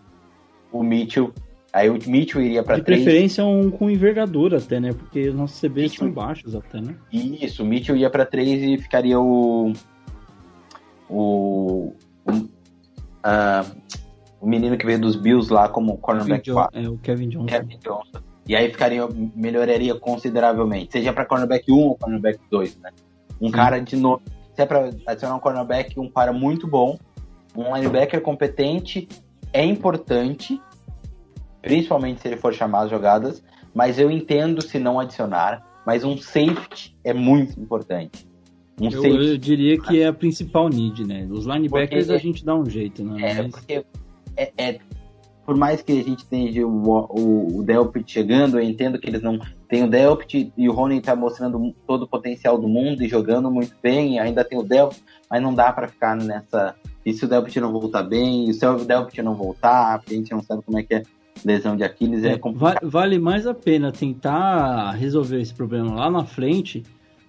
o, 0.73 0.79
o 0.79 0.83
Mitchell. 0.83 1.33
Aí 1.71 1.89
o 1.89 1.93
Mitchell 2.07 2.41
iria 2.41 2.63
para 2.63 2.77
De 2.77 2.83
3. 2.83 3.03
preferência 3.03 3.45
um 3.45 3.69
com 3.69 3.89
envergadura 3.89 4.57
até, 4.57 4.79
né? 4.79 4.93
Porque 4.93 5.29
os 5.29 5.35
nossos 5.35 5.59
CBs 5.59 5.91
Mitchell. 5.91 5.99
são 6.07 6.11
baixos 6.11 6.55
até, 6.55 6.81
né? 6.81 6.95
Isso, 7.11 7.61
o 7.61 7.65
Mitchell 7.65 7.95
ia 7.95 8.09
para 8.09 8.25
3 8.25 8.63
e 8.63 8.77
ficaria 8.81 9.19
o. 9.19 9.71
O. 11.09 11.93
o, 12.25 12.49
ah, 13.23 13.65
o 14.39 14.47
menino 14.47 14.77
que 14.77 14.85
veio 14.85 14.99
dos 14.99 15.15
Bills 15.15 15.51
lá 15.51 15.67
como 15.69 15.97
cornerback 15.97 16.43
Kevin 16.43 16.55
4. 16.55 16.81
Jo- 16.81 16.87
é, 16.87 16.89
o 16.89 16.97
Kevin 16.99 17.29
Johnson. 17.29 17.45
Kevin 17.47 17.77
Johnson. 17.83 18.19
E 18.47 18.55
aí 18.55 18.69
ficaria, 18.71 19.07
melhoraria 19.35 19.93
consideravelmente. 19.95 20.91
Seja 20.93 21.11
para 21.11 21.25
cornerback 21.25 21.71
1 21.71 21.75
ou 21.75 21.95
cornerback 21.97 22.39
2, 22.49 22.77
né? 22.79 22.91
Um 23.41 23.47
Sim. 23.47 23.51
cara 23.51 23.79
de 23.79 23.95
novo. 23.95 24.21
Se 24.55 24.61
é 24.61 24.65
para 24.65 24.89
adicionar 25.05 25.35
um 25.35 25.39
cornerback, 25.39 25.99
um 25.99 26.09
cara 26.09 26.31
muito 26.31 26.65
bom, 26.67 26.97
um 27.55 27.75
linebacker 27.75 28.21
competente, 28.21 29.07
é 29.51 29.63
importante, 29.65 30.61
principalmente 31.61 32.21
se 32.21 32.27
ele 32.27 32.37
for 32.37 32.53
chamar 32.53 32.83
as 32.83 32.89
jogadas, 32.89 33.43
mas 33.73 33.99
eu 33.99 34.09
entendo 34.09 34.61
se 34.61 34.79
não 34.79 34.99
adicionar, 34.99 35.65
mas 35.85 36.03
um 36.03 36.17
safety 36.17 36.95
é 37.03 37.13
muito 37.13 37.59
importante. 37.59 38.27
Um 38.79 38.89
Eu, 38.89 39.03
eu 39.05 39.37
diria 39.37 39.79
que 39.79 40.01
é 40.01 40.07
a 40.07 40.13
principal 40.13 40.69
need, 40.69 41.03
né? 41.03 41.27
Os 41.31 41.45
linebackers 41.45 42.05
Porque- 42.05 42.15
a 42.15 42.19
gente 42.21 42.45
dá 42.45 42.55
um 42.55 42.65
jeito, 42.69 43.03
né? 43.03 43.31
É, 43.31 43.41
Mas- 43.41 43.51
porque 43.51 43.83
é, 44.37 44.51
é- 44.57 44.79
por 45.45 45.55
mais 45.55 45.81
que 45.81 45.93
a 45.93 46.03
gente 46.03 46.25
tenha 46.25 46.67
o, 46.67 46.89
o, 47.09 47.59
o 47.59 47.63
Delpit 47.63 48.11
chegando, 48.11 48.59
eu 48.59 48.63
entendo 48.63 48.99
que 48.99 49.07
eles 49.09 49.21
não 49.21 49.39
tem 49.69 49.81
o 49.81 49.89
Delpit 49.89 50.51
e 50.57 50.67
o 50.67 50.73
Ronin 50.73 50.99
tá 50.99 51.15
mostrando 51.15 51.73
todo 51.87 52.01
o 52.03 52.07
potencial 52.07 52.57
do 52.57 52.67
mundo 52.67 53.01
e 53.01 53.07
jogando 53.07 53.49
muito 53.49 53.73
bem, 53.81 54.19
ainda 54.19 54.43
tem 54.43 54.59
o 54.59 54.63
Delpit, 54.63 55.01
mas 55.29 55.41
não 55.41 55.53
dá 55.53 55.71
para 55.71 55.87
ficar 55.87 56.17
nessa. 56.17 56.75
E 57.05 57.13
se 57.13 57.23
o 57.23 57.29
Delpit 57.29 57.61
não 57.61 57.71
voltar 57.71 58.03
bem, 58.03 58.49
e 58.49 58.53
se 58.53 58.65
o 58.67 58.83
Delpit 58.83 59.21
não 59.21 59.35
voltar, 59.35 59.99
porque 59.99 60.15
a 60.15 60.17
gente 60.17 60.31
não 60.33 60.43
sabe 60.43 60.63
como 60.63 60.79
é 60.79 60.83
que 60.83 60.95
é 60.95 61.03
lesão 61.45 61.77
de 61.77 61.83
Aquiles, 61.85 62.25
é, 62.25 62.33
É, 62.33 62.37
complicado. 62.37 62.89
vale 62.89 63.17
mais 63.17 63.47
a 63.47 63.53
pena 63.53 63.89
tentar 63.89 64.91
resolver 64.91 65.39
esse 65.39 65.53
problema 65.53 65.95
lá 65.95 66.11
na 66.11 66.25
frente 66.25 66.83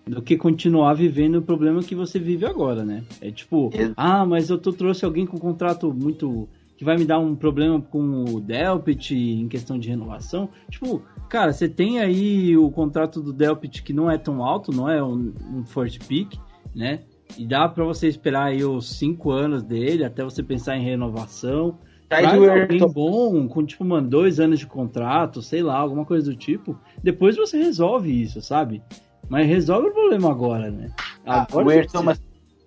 do 0.04 0.20
que 0.22 0.36
continuar 0.36 0.94
vivendo 0.94 1.36
o 1.36 1.42
problema 1.42 1.82
que 1.84 1.94
você 1.94 2.18
vive 2.18 2.46
agora, 2.46 2.84
né? 2.84 3.04
É 3.20 3.30
tipo, 3.30 3.70
ah, 3.96 4.24
mas 4.26 4.50
eu 4.50 4.58
tô, 4.58 4.72
trouxe 4.72 5.04
alguém 5.04 5.24
com 5.24 5.36
um 5.36 5.40
contrato 5.40 5.94
muito. 5.94 6.48
Que 6.78 6.84
vai 6.84 6.96
me 6.96 7.04
dar 7.04 7.18
um 7.18 7.34
problema 7.34 7.80
com 7.82 8.24
o 8.24 8.40
Delpit 8.40 9.12
em 9.14 9.48
questão 9.48 9.76
de 9.76 9.88
renovação. 9.88 10.48
Tipo, 10.70 11.02
cara, 11.28 11.52
você 11.52 11.68
tem 11.68 11.98
aí 11.98 12.56
o 12.56 12.70
contrato 12.70 13.20
do 13.20 13.32
Delpit 13.32 13.82
que 13.82 13.92
não 13.92 14.08
é 14.08 14.16
tão 14.16 14.44
alto, 14.44 14.70
não 14.70 14.88
é 14.88 15.02
um, 15.02 15.34
um 15.52 15.64
first 15.64 15.98
pick, 16.06 16.38
né? 16.72 17.00
E 17.36 17.44
dá 17.44 17.68
pra 17.68 17.84
você 17.84 18.06
esperar 18.06 18.44
aí 18.44 18.64
os 18.64 18.96
cinco 18.96 19.32
anos 19.32 19.64
dele 19.64 20.04
até 20.04 20.22
você 20.22 20.40
pensar 20.40 20.76
em 20.76 20.84
renovação. 20.84 21.76
Traz 22.08 22.24
Traz 22.28 22.40
o 22.40 22.48
alguém 22.48 22.78
bom, 22.92 23.48
com 23.48 23.66
tipo, 23.66 23.84
mano, 23.84 24.08
dois 24.08 24.38
anos 24.38 24.60
de 24.60 24.66
contrato, 24.66 25.42
sei 25.42 25.64
lá, 25.64 25.76
alguma 25.76 26.04
coisa 26.04 26.30
do 26.30 26.36
tipo. 26.36 26.78
Depois 27.02 27.36
você 27.36 27.58
resolve 27.58 28.22
isso, 28.22 28.40
sabe? 28.40 28.80
Mas 29.28 29.48
resolve 29.48 29.88
o 29.88 29.92
problema 29.92 30.30
agora, 30.30 30.70
né? 30.70 30.90
Ah, 31.26 31.42
Agora 31.42 31.66
o 31.66 31.68
você- 31.70 31.78
Ayrton 31.80 32.14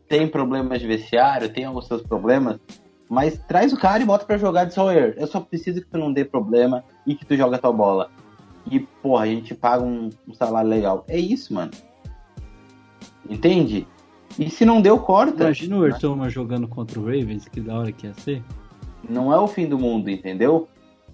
tem 0.08 0.28
problemas 0.28 0.82
de 0.82 0.86
vestiário, 0.86 1.48
tem 1.48 1.64
alguns 1.64 1.88
seus 1.88 2.04
problemas, 2.04 2.60
mas 3.12 3.38
traz 3.46 3.74
o 3.74 3.78
cara 3.78 4.02
e 4.02 4.06
bota 4.06 4.26
pra 4.26 4.38
jogar 4.38 4.64
de 4.64 4.74
Sawyer. 4.74 5.14
Eu 5.18 5.28
só 5.28 5.42
preciso 5.42 5.82
que 5.82 5.88
tu 5.88 5.98
não 5.98 6.14
dê 6.14 6.24
problema 6.24 6.82
e 7.06 7.14
que 7.14 7.26
tu 7.26 7.36
joga 7.36 7.58
a 7.58 7.60
tua 7.60 7.74
bola. 7.74 8.10
E, 8.72 8.80
porra, 8.80 9.26
a 9.26 9.28
gente 9.28 9.54
paga 9.54 9.84
um, 9.84 10.10
um 10.26 10.34
salário 10.34 10.70
legal. 10.70 11.04
É 11.10 11.20
isso, 11.20 11.54
mano. 11.54 11.72
Entende? 13.30 13.86
E 14.40 14.50
se 14.50 14.64
não 14.64 14.82
deu, 14.82 14.98
corta. 14.98 15.44
Imagina 15.44 15.78
o 15.78 15.86
Ertoma 15.86 16.30
jogando 16.30 16.70
contra 16.70 16.98
o 17.00 17.04
Ravens, 17.04 17.50
que 17.50 17.60
da 17.60 17.78
hora 17.78 17.92
que 17.92 18.08
ia 18.08 18.14
ser. 18.14 18.42
Não 19.10 19.34
é 19.34 19.38
o 19.38 19.48
fim 19.48 19.68
do 19.68 19.78
mundo, 19.78 20.10
entendeu? 20.10 20.70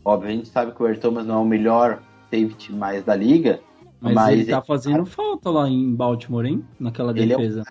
Óbvio, 0.06 0.30
a 0.30 0.34
gente 0.34 0.50
sabe 0.50 0.74
que 0.74 0.84
o 0.84 0.86
Air 0.86 1.00
Thomas 1.00 1.26
não 1.26 1.36
é 1.36 1.40
o 1.40 1.46
melhor 1.46 2.02
safety 2.30 2.72
mais 2.74 3.04
da 3.04 3.16
liga, 3.16 3.60
Mas, 4.00 4.14
Mas 4.14 4.34
ele 4.34 4.46
tá 4.46 4.58
ele- 4.58 4.66
fazendo 4.68 5.06
falta 5.08 5.50
lá 5.50 5.68
em 5.68 5.96
Baltimore, 5.96 6.46
hein? 6.46 6.64
Naquela 6.80 7.10
Ele 7.18 7.34
é 7.34 7.36
um- 7.36 7.40
defesa. 7.40 7.64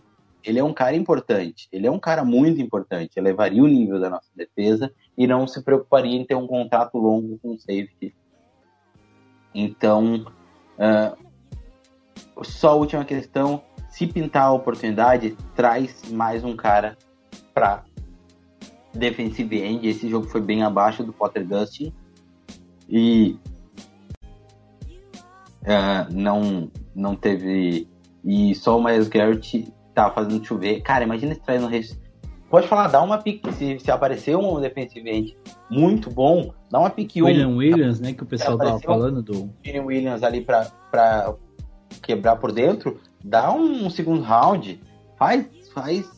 Ele 0.47 0.61
é 0.61 0.65
um 0.65 0.73
cara 0.73 0.95
importante. 0.95 1.69
Ele 1.73 1.89
é 1.89 1.91
um 1.91 1.99
cara 1.99 2.25
muito 2.25 2.61
importante. 2.61 3.19
Elevaria 3.19 3.63
o 3.63 3.67
nível 3.67 3.99
da 4.01 4.09
nossa 4.09 4.31
defesa 4.35 4.93
e 5.19 5.27
não 5.27 5.45
se 5.47 5.61
preocuparia 5.63 6.17
em 6.17 6.25
ter 6.25 6.37
um 6.37 6.47
contrato 6.47 6.97
longo 6.97 7.37
com 7.39 7.55
o 7.55 7.59
safety. 7.59 8.15
Então, 9.53 10.25
ah, 10.79 11.17
só 12.43 12.71
a 12.71 12.75
última 12.75 13.05
questão: 13.05 13.61
se 13.91 14.07
pintar 14.07 14.45
a 14.45 14.53
oportunidade, 14.53 15.37
traz 15.57 16.09
mais 16.13 16.45
um 16.45 16.55
cara 16.55 16.97
para 17.53 17.85
defensive 18.95 19.61
end. 19.61 19.89
Esse 19.89 20.09
jogo 20.09 20.29
foi 20.29 20.41
bem 20.41 20.63
abaixo 20.63 21.03
do 21.03 21.13
Potter 21.13 21.45
Gustin 21.45 21.93
e 22.89 23.37
ah, 25.67 26.07
não 26.09 26.71
não 26.95 27.17
teve 27.17 27.89
e 28.25 28.55
só 28.55 28.79
o 28.79 28.83
Miles 28.83 29.09
Garrett 29.09 29.73
tá 29.97 30.11
fazendo 30.11 30.45
chover. 30.45 30.83
Cara, 30.83 31.05
imagina 31.05 31.35
se 31.35 31.41
traz 31.41 31.61
no 31.61 31.69
res... 31.69 31.99
Pode 32.51 32.69
falar, 32.69 32.89
dá 32.89 33.03
uma 33.03 33.19
pique. 33.19 33.51
Se, 33.55 33.81
se 33.81 33.91
aparecer 33.91 34.37
um 34.37 34.61
defensive 34.61 35.11
end 35.11 35.37
muito 35.69 36.11
bom, 36.11 36.53
dá 36.71 36.79
uma 36.79 36.91
pique 36.91 37.21
um. 37.21 37.27
William 37.27 37.57
Williams, 37.57 37.99
né? 37.99 38.13
Que 38.13 38.23
o 38.23 38.27
pessoal 38.27 38.57
tava 38.57 38.79
falando 38.79 39.21
do. 39.21 39.51
William 39.67 39.85
Williams 39.85 40.23
ali 40.23 40.43
pra, 40.43 40.71
pra 40.91 41.35
quebrar 42.03 42.37
por 42.37 42.53
dentro, 42.53 43.01
dá 43.25 43.53
um 43.53 43.91
segundo 43.91 44.23
round, 44.23 44.81
faz, 45.19 45.49
faz, 45.75 46.09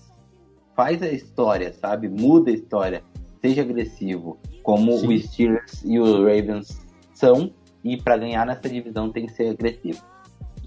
faz 0.76 1.02
a 1.02 1.08
história, 1.08 1.72
sabe? 1.72 2.08
Muda 2.08 2.50
a 2.50 2.54
história, 2.54 3.02
seja 3.40 3.62
agressivo, 3.62 4.38
como 4.62 4.98
Sim. 4.98 5.14
os 5.14 5.24
Steelers 5.24 5.82
e 5.82 5.98
os 5.98 6.18
Ravens 6.18 6.86
são, 7.14 7.52
e 7.82 7.96
para 7.96 8.18
ganhar 8.18 8.44
nessa 8.44 8.68
divisão 8.68 9.10
tem 9.10 9.24
que 9.24 9.32
ser 9.32 9.50
agressivo. 9.50 10.02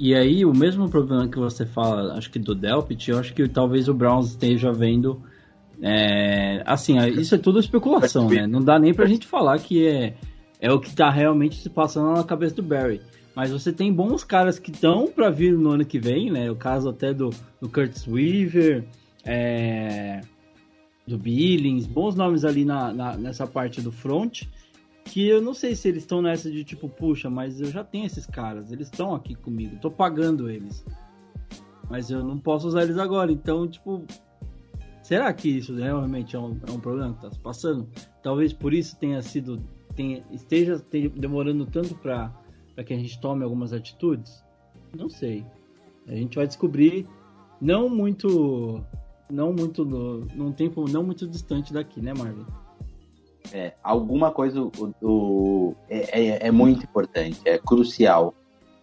E 0.03 0.15
aí, 0.15 0.43
o 0.43 0.51
mesmo 0.51 0.89
problema 0.89 1.27
que 1.27 1.37
você 1.37 1.63
fala, 1.63 2.15
acho 2.15 2.31
que 2.31 2.39
do 2.39 2.55
Delpit, 2.55 3.11
eu 3.11 3.19
acho 3.19 3.35
que 3.35 3.47
talvez 3.47 3.87
o 3.87 3.93
Browns 3.93 4.29
esteja 4.29 4.71
vendo. 4.73 5.21
é, 5.79 6.63
assim, 6.65 6.97
isso 7.19 7.35
é 7.35 7.37
tudo 7.37 7.59
especulação, 7.59 8.27
né? 8.27 8.47
Não 8.47 8.61
dá 8.61 8.79
nem 8.79 8.95
pra 8.95 9.05
gente 9.05 9.27
falar 9.27 9.59
que 9.59 9.87
é, 9.87 10.15
é 10.59 10.71
o 10.73 10.79
que 10.79 10.95
tá 10.95 11.11
realmente 11.11 11.61
se 11.61 11.69
passando 11.69 12.13
na 12.15 12.23
cabeça 12.23 12.55
do 12.55 12.63
Barry. 12.63 12.99
Mas 13.35 13.51
você 13.51 13.71
tem 13.71 13.93
bons 13.93 14.23
caras 14.23 14.57
que 14.57 14.71
estão 14.71 15.05
para 15.05 15.29
vir 15.29 15.55
no 15.55 15.69
ano 15.69 15.85
que 15.85 15.99
vem, 15.99 16.31
né? 16.31 16.49
O 16.49 16.55
caso 16.55 16.89
até 16.89 17.13
do, 17.13 17.29
do 17.61 17.69
Curtis 17.69 18.07
Weaver, 18.07 18.83
é, 19.23 20.21
do 21.05 21.15
Billings, 21.15 21.85
bons 21.85 22.15
nomes 22.15 22.43
ali 22.43 22.65
na, 22.65 22.91
na, 22.91 23.15
nessa 23.15 23.45
parte 23.45 23.79
do 23.81 23.91
front. 23.91 24.45
Que 25.05 25.27
eu 25.27 25.41
não 25.41 25.53
sei 25.53 25.75
se 25.75 25.87
eles 25.87 26.03
estão 26.03 26.21
nessa 26.21 26.49
de 26.49 26.63
tipo, 26.63 26.87
puxa, 26.87 27.29
mas 27.29 27.59
eu 27.59 27.67
já 27.67 27.83
tenho 27.83 28.05
esses 28.05 28.25
caras, 28.25 28.71
eles 28.71 28.87
estão 28.87 29.13
aqui 29.13 29.35
comigo, 29.35 29.77
tô 29.81 29.91
pagando 29.91 30.49
eles. 30.49 30.85
Mas 31.89 32.09
eu 32.09 32.23
não 32.23 32.37
posso 32.37 32.67
usar 32.67 32.83
eles 32.83 32.97
agora, 32.97 33.31
então, 33.31 33.67
tipo, 33.67 34.03
será 35.03 35.33
que 35.33 35.49
isso 35.49 35.75
realmente 35.75 36.35
é 36.35 36.39
um, 36.39 36.57
é 36.65 36.71
um 36.71 36.79
problema 36.79 37.13
que 37.13 37.21
tá 37.21 37.31
se 37.31 37.39
passando? 37.39 37.89
Talvez 38.23 38.53
por 38.53 38.73
isso 38.73 38.95
tenha 38.97 39.21
sido, 39.21 39.61
tenha, 39.95 40.23
esteja 40.31 40.79
te- 40.79 41.09
demorando 41.09 41.65
tanto 41.65 41.95
para 41.95 42.31
que 42.85 42.93
a 42.93 42.97
gente 42.97 43.19
tome 43.19 43.43
algumas 43.43 43.73
atitudes? 43.73 44.41
Não 44.97 45.09
sei. 45.09 45.45
A 46.07 46.13
gente 46.15 46.35
vai 46.35 46.47
descobrir 46.47 47.05
não 47.59 47.89
muito 47.89 48.81
não 49.29 49.53
muito 49.53 49.85
no, 49.85 50.25
num 50.35 50.51
tempo 50.51 50.89
não 50.89 51.03
muito 51.03 51.27
distante 51.27 51.71
daqui, 51.73 52.01
né, 52.01 52.13
Marvin? 52.13 52.45
É, 53.53 53.73
alguma 53.83 54.31
coisa 54.31 54.61
o, 54.61 54.71
o- 55.01 55.75
é, 55.89 56.19
é- 56.27 56.47
é 56.47 56.51
muito 56.51 56.83
importante, 56.83 57.39
é 57.45 57.57
crucial. 57.57 58.33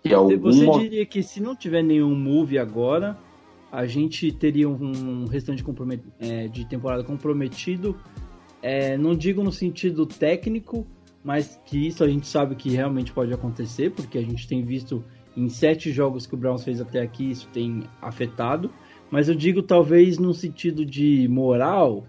Que 0.02 0.12
algum 0.14 0.39
Você 0.39 0.64
diria 0.80 1.06
que 1.06 1.22
se 1.22 1.40
não 1.40 1.55
tiver 1.56 1.82
nenhum 1.82 2.14
move 2.14 2.59
agora, 2.59 3.16
a 3.70 3.86
gente 3.86 4.30
teria 4.32 4.68
um 4.68 5.26
restante 5.26 5.62
compromet- 5.62 6.02
é, 6.18 6.48
de 6.48 6.64
temporada 6.66 7.05
comprometido. 7.05 7.97
É, 8.62 8.97
não 8.97 9.14
digo 9.14 9.43
no 9.43 9.52
sentido 9.52 10.06
técnico, 10.06 10.86
mas 11.22 11.60
que 11.64 11.86
isso 11.86 12.02
a 12.02 12.09
gente 12.09 12.26
sabe 12.26 12.55
que 12.55 12.70
realmente 12.70 13.12
pode 13.12 13.32
acontecer, 13.32 13.90
porque 13.90 14.18
a 14.18 14.22
gente 14.22 14.48
tem 14.48 14.64
visto 14.64 15.05
em 15.36 15.48
sete 15.48 15.90
jogos 15.93 16.26
que 16.26 16.35
o 16.35 16.36
Browns 16.39 16.64
fez 16.64 16.80
até 16.80 17.01
aqui, 17.01 17.30
isso 17.30 17.48
tem 17.52 17.85
afetado. 18.02 18.70
Mas 19.10 19.28
eu 19.28 19.35
digo 19.35 19.62
talvez 19.62 20.18
no 20.18 20.35
sentido 20.35 20.85
de 20.85 21.26
moral, 21.28 22.05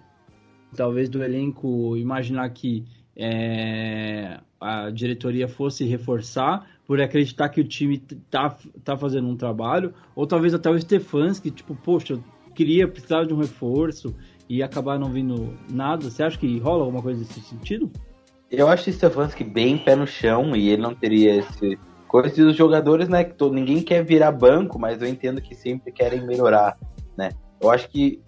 talvez 0.76 1.10
do 1.10 1.24
elenco 1.24 1.96
imaginar 1.98 2.50
que 2.50 2.86
é, 3.16 4.40
a 4.60 4.90
diretoria 4.90 5.48
fosse 5.48 5.84
reforçar 5.86 6.66
por 6.86 7.02
acreditar 7.02 7.50
que 7.50 7.62
o 7.62 7.64
time 7.64 8.00
tá, 8.30 8.58
tá 8.84 8.98
fazendo 8.98 9.28
um 9.28 9.36
trabalho, 9.36 9.94
ou 10.16 10.26
talvez 10.26 10.54
até 10.54 10.70
o 10.70 10.80
Stefanski, 10.80 11.52
tipo, 11.52 11.76
poxa, 11.76 12.14
eu 12.14 12.24
queria 12.56 12.88
precisar 12.88 13.26
de 13.26 13.34
um 13.34 13.38
reforço 13.38 14.16
e 14.50 14.64
acabar 14.64 14.98
não 14.98 15.12
vindo 15.12 15.54
nada. 15.70 16.10
Você 16.10 16.24
acha 16.24 16.38
que 16.38 16.58
rola 16.60 16.84
alguma 16.84 17.04
coisa 17.04 17.20
nesse 17.20 17.40
sentido? 17.41 17.91
Eu 18.50 18.68
acho 18.68 18.90
o 18.90 18.94
Stefanski 18.94 19.44
bem 19.44 19.78
pé 19.78 19.96
no 19.96 20.08
chão 20.08 20.56
e 20.56 20.70
ele 20.70 20.82
não 20.82 20.96
teria 20.96 21.36
esse. 21.36 21.78
Coisa 22.08 22.44
dos 22.44 22.56
jogadores, 22.56 23.08
né? 23.08 23.24
Que 23.24 23.50
ninguém 23.52 23.84
quer 23.84 24.04
virar 24.04 24.32
banco, 24.32 24.80
mas 24.80 25.00
eu 25.00 25.08
entendo 25.08 25.40
que 25.40 25.54
sempre 25.54 25.91
querem 25.91 26.26
melhorar, 26.26 26.76
né? 27.16 27.30
Eu 27.62 27.70
acho 27.70 27.88
que 27.88 28.20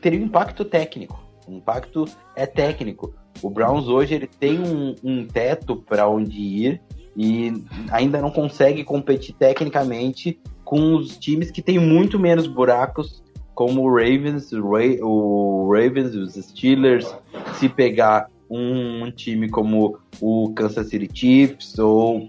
teria 0.00 0.20
um 0.20 0.24
impacto 0.24 0.64
técnico. 0.64 1.20
O 1.46 1.52
impacto 1.52 2.04
é 2.34 2.46
técnico. 2.46 3.14
O 3.42 3.50
Browns 3.50 3.86
hoje 3.88 4.14
ele 4.14 4.26
tem 4.26 4.58
um, 4.58 4.94
um 5.02 5.26
teto 5.26 5.76
para 5.76 6.08
onde 6.08 6.38
ir 6.40 6.80
e 7.16 7.52
ainda 7.90 8.20
não 8.20 8.30
consegue 8.30 8.82
competir 8.84 9.34
tecnicamente 9.34 10.40
com 10.64 10.96
os 10.96 11.16
times 11.16 11.50
que 11.50 11.62
têm 11.62 11.78
muito 11.78 12.18
menos 12.18 12.46
buracos, 12.46 13.22
como 13.54 13.82
o 13.82 13.88
Ravens, 13.88 14.52
o, 14.52 14.70
Ra- 14.70 15.04
o 15.04 15.70
Ravens, 15.72 16.14
os 16.14 16.34
Steelers, 16.34 17.14
se 17.54 17.68
pegar 17.68 18.28
um, 18.50 19.04
um 19.04 19.10
time 19.10 19.48
como 19.48 19.98
o 20.20 20.52
Kansas 20.52 20.88
City 20.88 21.08
Chiefs 21.12 21.78
ou 21.78 22.28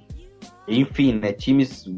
enfim, 0.67 1.13
né, 1.13 1.31
times 1.33 1.89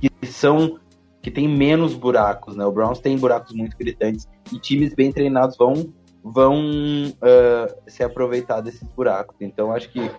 que 0.00 0.26
são 0.26 0.78
que 1.22 1.30
tem 1.30 1.48
menos 1.48 1.94
buracos, 1.94 2.54
né? 2.54 2.64
O 2.64 2.70
Browns 2.70 3.00
tem 3.00 3.16
buracos 3.18 3.52
muito 3.52 3.76
gritantes 3.76 4.28
e 4.52 4.58
times 4.58 4.94
bem 4.94 5.12
treinados 5.12 5.56
vão 5.56 5.92
vão 6.22 6.60
ah, 7.22 7.74
se 7.86 8.02
aproveitar 8.02 8.60
desses 8.60 8.82
buracos. 8.82 9.36
Então 9.40 9.72
acho 9.72 9.90
que 9.90 10.10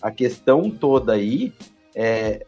a 0.00 0.10
questão 0.10 0.70
toda 0.70 1.12
aí 1.14 1.52
é 1.94 2.46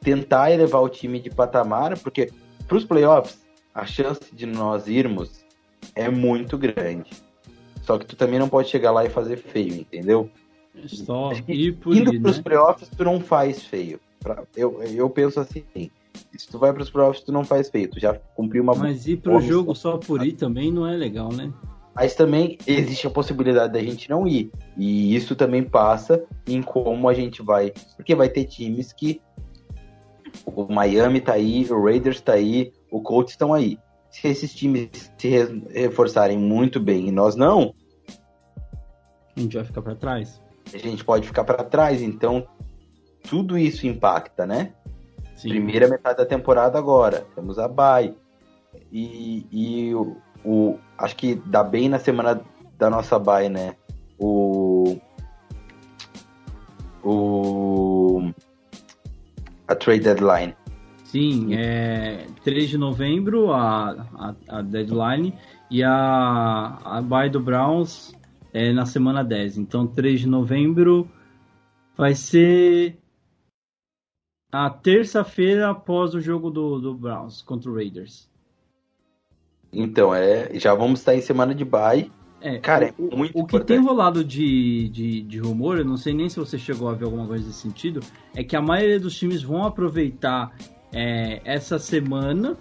tentar 0.00 0.52
elevar 0.52 0.82
o 0.82 0.88
time 0.88 1.18
de 1.18 1.30
patamar, 1.30 1.98
porque 1.98 2.30
para 2.68 2.76
os 2.76 2.84
playoffs 2.84 3.44
a 3.74 3.84
chance 3.84 4.32
de 4.32 4.46
nós 4.46 4.86
irmos 4.86 5.44
é 5.94 6.08
muito 6.08 6.56
grande. 6.56 7.10
Só 7.82 7.98
que 7.98 8.06
tu 8.06 8.16
também 8.16 8.38
não 8.38 8.48
pode 8.48 8.68
chegar 8.68 8.92
lá 8.92 9.04
e 9.04 9.10
fazer 9.10 9.36
feio, 9.36 9.74
entendeu? 9.74 10.30
Só 10.86 11.30
Acho 11.30 11.42
que 11.42 11.52
ir 11.52 11.72
por 11.72 11.94
Indo 11.94 12.14
ir, 12.14 12.20
pros 12.20 12.38
né? 12.38 12.42
playoffs, 12.42 12.88
tu 12.88 13.04
não 13.04 13.20
faz 13.20 13.64
feio. 13.64 14.00
Eu, 14.56 14.82
eu 14.82 15.10
penso 15.10 15.38
assim, 15.40 15.64
se 16.36 16.48
tu 16.48 16.58
vai 16.58 16.72
pros 16.72 16.90
playoffs, 16.90 17.22
tu 17.24 17.32
não 17.32 17.44
faz 17.44 17.68
feio. 17.68 17.90
Tu 17.90 18.00
já 18.00 18.14
cumpriu 18.14 18.62
uma... 18.62 18.74
Mas 18.74 19.06
ir 19.06 19.18
pro 19.18 19.40
jogo 19.40 19.74
só 19.74 19.98
por 19.98 20.24
ir 20.26 20.32
também 20.32 20.72
não 20.72 20.86
é 20.86 20.96
legal, 20.96 21.32
né? 21.32 21.52
Mas 21.94 22.14
também 22.14 22.58
existe 22.66 23.06
a 23.06 23.10
possibilidade 23.10 23.72
da 23.72 23.80
gente 23.80 24.10
não 24.10 24.26
ir. 24.26 24.50
E 24.76 25.14
isso 25.14 25.36
também 25.36 25.62
passa 25.62 26.24
em 26.46 26.60
como 26.62 27.08
a 27.08 27.14
gente 27.14 27.40
vai... 27.42 27.72
Porque 27.96 28.14
vai 28.14 28.28
ter 28.28 28.44
times 28.44 28.92
que... 28.92 29.20
O 30.44 30.72
Miami 30.72 31.20
tá 31.20 31.34
aí, 31.34 31.64
o 31.70 31.84
Raiders 31.84 32.20
tá 32.20 32.32
aí, 32.32 32.72
o 32.90 33.00
Colts 33.00 33.34
estão 33.34 33.54
aí. 33.54 33.78
Se 34.10 34.26
esses 34.26 34.52
times 34.52 34.88
se 35.16 35.28
re- 35.28 35.62
reforçarem 35.70 36.36
muito 36.36 36.80
bem 36.80 37.08
e 37.08 37.12
nós 37.12 37.36
não, 37.36 37.72
A 39.36 39.40
gente 39.40 39.56
vai 39.56 39.64
ficar 39.64 39.82
pra 39.82 39.94
trás. 39.94 40.40
a 40.72 40.78
gente 40.78 41.04
pode 41.04 41.26
ficar 41.26 41.44
para 41.44 41.62
trás. 41.62 42.02
Então, 42.02 42.46
tudo 43.28 43.56
isso 43.56 43.86
impacta, 43.86 44.44
né? 44.44 44.72
Sim. 45.34 45.48
Primeira 45.50 45.88
metade 45.88 46.18
da 46.18 46.26
temporada 46.26 46.78
agora. 46.78 47.26
Temos 47.34 47.58
a 47.58 47.68
bye. 47.68 48.14
E, 48.92 49.46
e 49.52 49.94
o, 49.94 50.16
o- 50.44 50.78
Acho 50.98 51.16
que 51.16 51.34
dá 51.46 51.62
bem 51.62 51.88
na 51.88 51.98
semana 51.98 52.40
da 52.78 52.88
nossa 52.90 53.18
bye, 53.18 53.48
né? 53.48 53.74
O. 54.18 54.96
O. 57.02 58.30
A 59.68 59.74
trade 59.74 60.00
deadline. 60.04 60.54
Sim, 61.04 61.54
é 61.54 62.26
3 62.42 62.70
de 62.70 62.76
novembro 62.78 63.52
a, 63.52 63.90
a, 64.18 64.34
a 64.48 64.62
deadline 64.62 65.32
e 65.70 65.82
a, 65.84 66.76
a 66.84 67.00
buy 67.00 67.30
do 67.30 67.38
Browns 67.38 68.12
é 68.52 68.72
na 68.72 68.84
semana 68.84 69.22
10. 69.22 69.58
Então 69.58 69.86
3 69.86 70.20
de 70.20 70.26
novembro 70.28 71.08
vai 71.96 72.14
ser 72.16 72.98
a 74.54 74.70
terça-feira 74.70 75.68
após 75.68 76.14
o 76.14 76.20
jogo 76.20 76.48
do, 76.48 76.78
do 76.78 76.94
Browns 76.94 77.42
contra 77.42 77.68
o 77.68 77.74
Raiders. 77.74 78.30
Então, 79.72 80.14
é, 80.14 80.56
já 80.60 80.72
vamos 80.72 81.00
estar 81.00 81.12
em 81.16 81.20
semana 81.20 81.52
de 81.52 81.64
bye. 81.64 82.08
É, 82.40 82.58
Cara, 82.58 82.86
é 82.86 82.94
o, 82.96 83.16
muito 83.16 83.32
o 83.32 83.32
que 83.32 83.56
importante. 83.56 83.66
tem 83.66 83.78
rolado 83.80 84.22
de, 84.22 84.88
de, 84.90 85.22
de 85.22 85.38
rumor, 85.40 85.78
eu 85.78 85.84
não 85.84 85.96
sei 85.96 86.14
nem 86.14 86.28
se 86.28 86.38
você 86.38 86.56
chegou 86.56 86.88
a 86.88 86.94
ver 86.94 87.06
alguma 87.06 87.26
coisa 87.26 87.44
nesse 87.44 87.58
sentido, 87.58 87.98
é 88.32 88.44
que 88.44 88.54
a 88.54 88.62
maioria 88.62 89.00
dos 89.00 89.16
times 89.18 89.42
vão 89.42 89.64
aproveitar 89.64 90.52
é, 90.92 91.40
essa 91.44 91.76
semana 91.76 92.56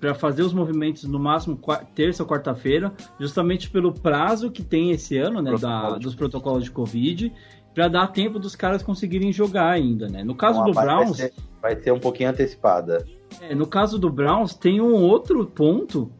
para 0.00 0.14
fazer 0.14 0.42
os 0.42 0.54
movimentos 0.54 1.04
no 1.04 1.18
máximo 1.18 1.60
terça 1.94 2.22
ou 2.22 2.28
quarta-feira, 2.28 2.94
justamente 3.18 3.68
pelo 3.68 3.92
prazo 3.92 4.50
que 4.50 4.62
tem 4.62 4.92
esse 4.92 5.18
ano, 5.18 5.42
né, 5.42 5.54
da, 5.56 5.98
dos 5.98 6.14
protocolos 6.14 6.64
de 6.64 6.70
Covid, 6.70 7.32
para 7.78 7.86
dar 7.86 8.08
tempo 8.08 8.40
dos 8.40 8.56
caras 8.56 8.82
conseguirem 8.82 9.32
jogar 9.32 9.70
ainda, 9.70 10.08
né? 10.08 10.24
No 10.24 10.34
caso 10.34 10.58
Então, 10.58 10.62
a 10.64 10.66
do 10.66 10.80
Browns, 10.80 11.16
Vai 11.18 11.28
ser, 11.28 11.32
vai 11.62 11.76
ser 11.80 11.92
um 11.92 12.00
pouquinho 12.00 12.30
antecipada. 12.30 13.06
é, 13.40 13.54
no 13.54 13.68
caso 13.68 14.00
do 14.00 14.10
Browns, 14.10 14.52
tem 14.52 14.80
um 14.80 14.94
outro 14.94 15.46
ponto 15.46 16.10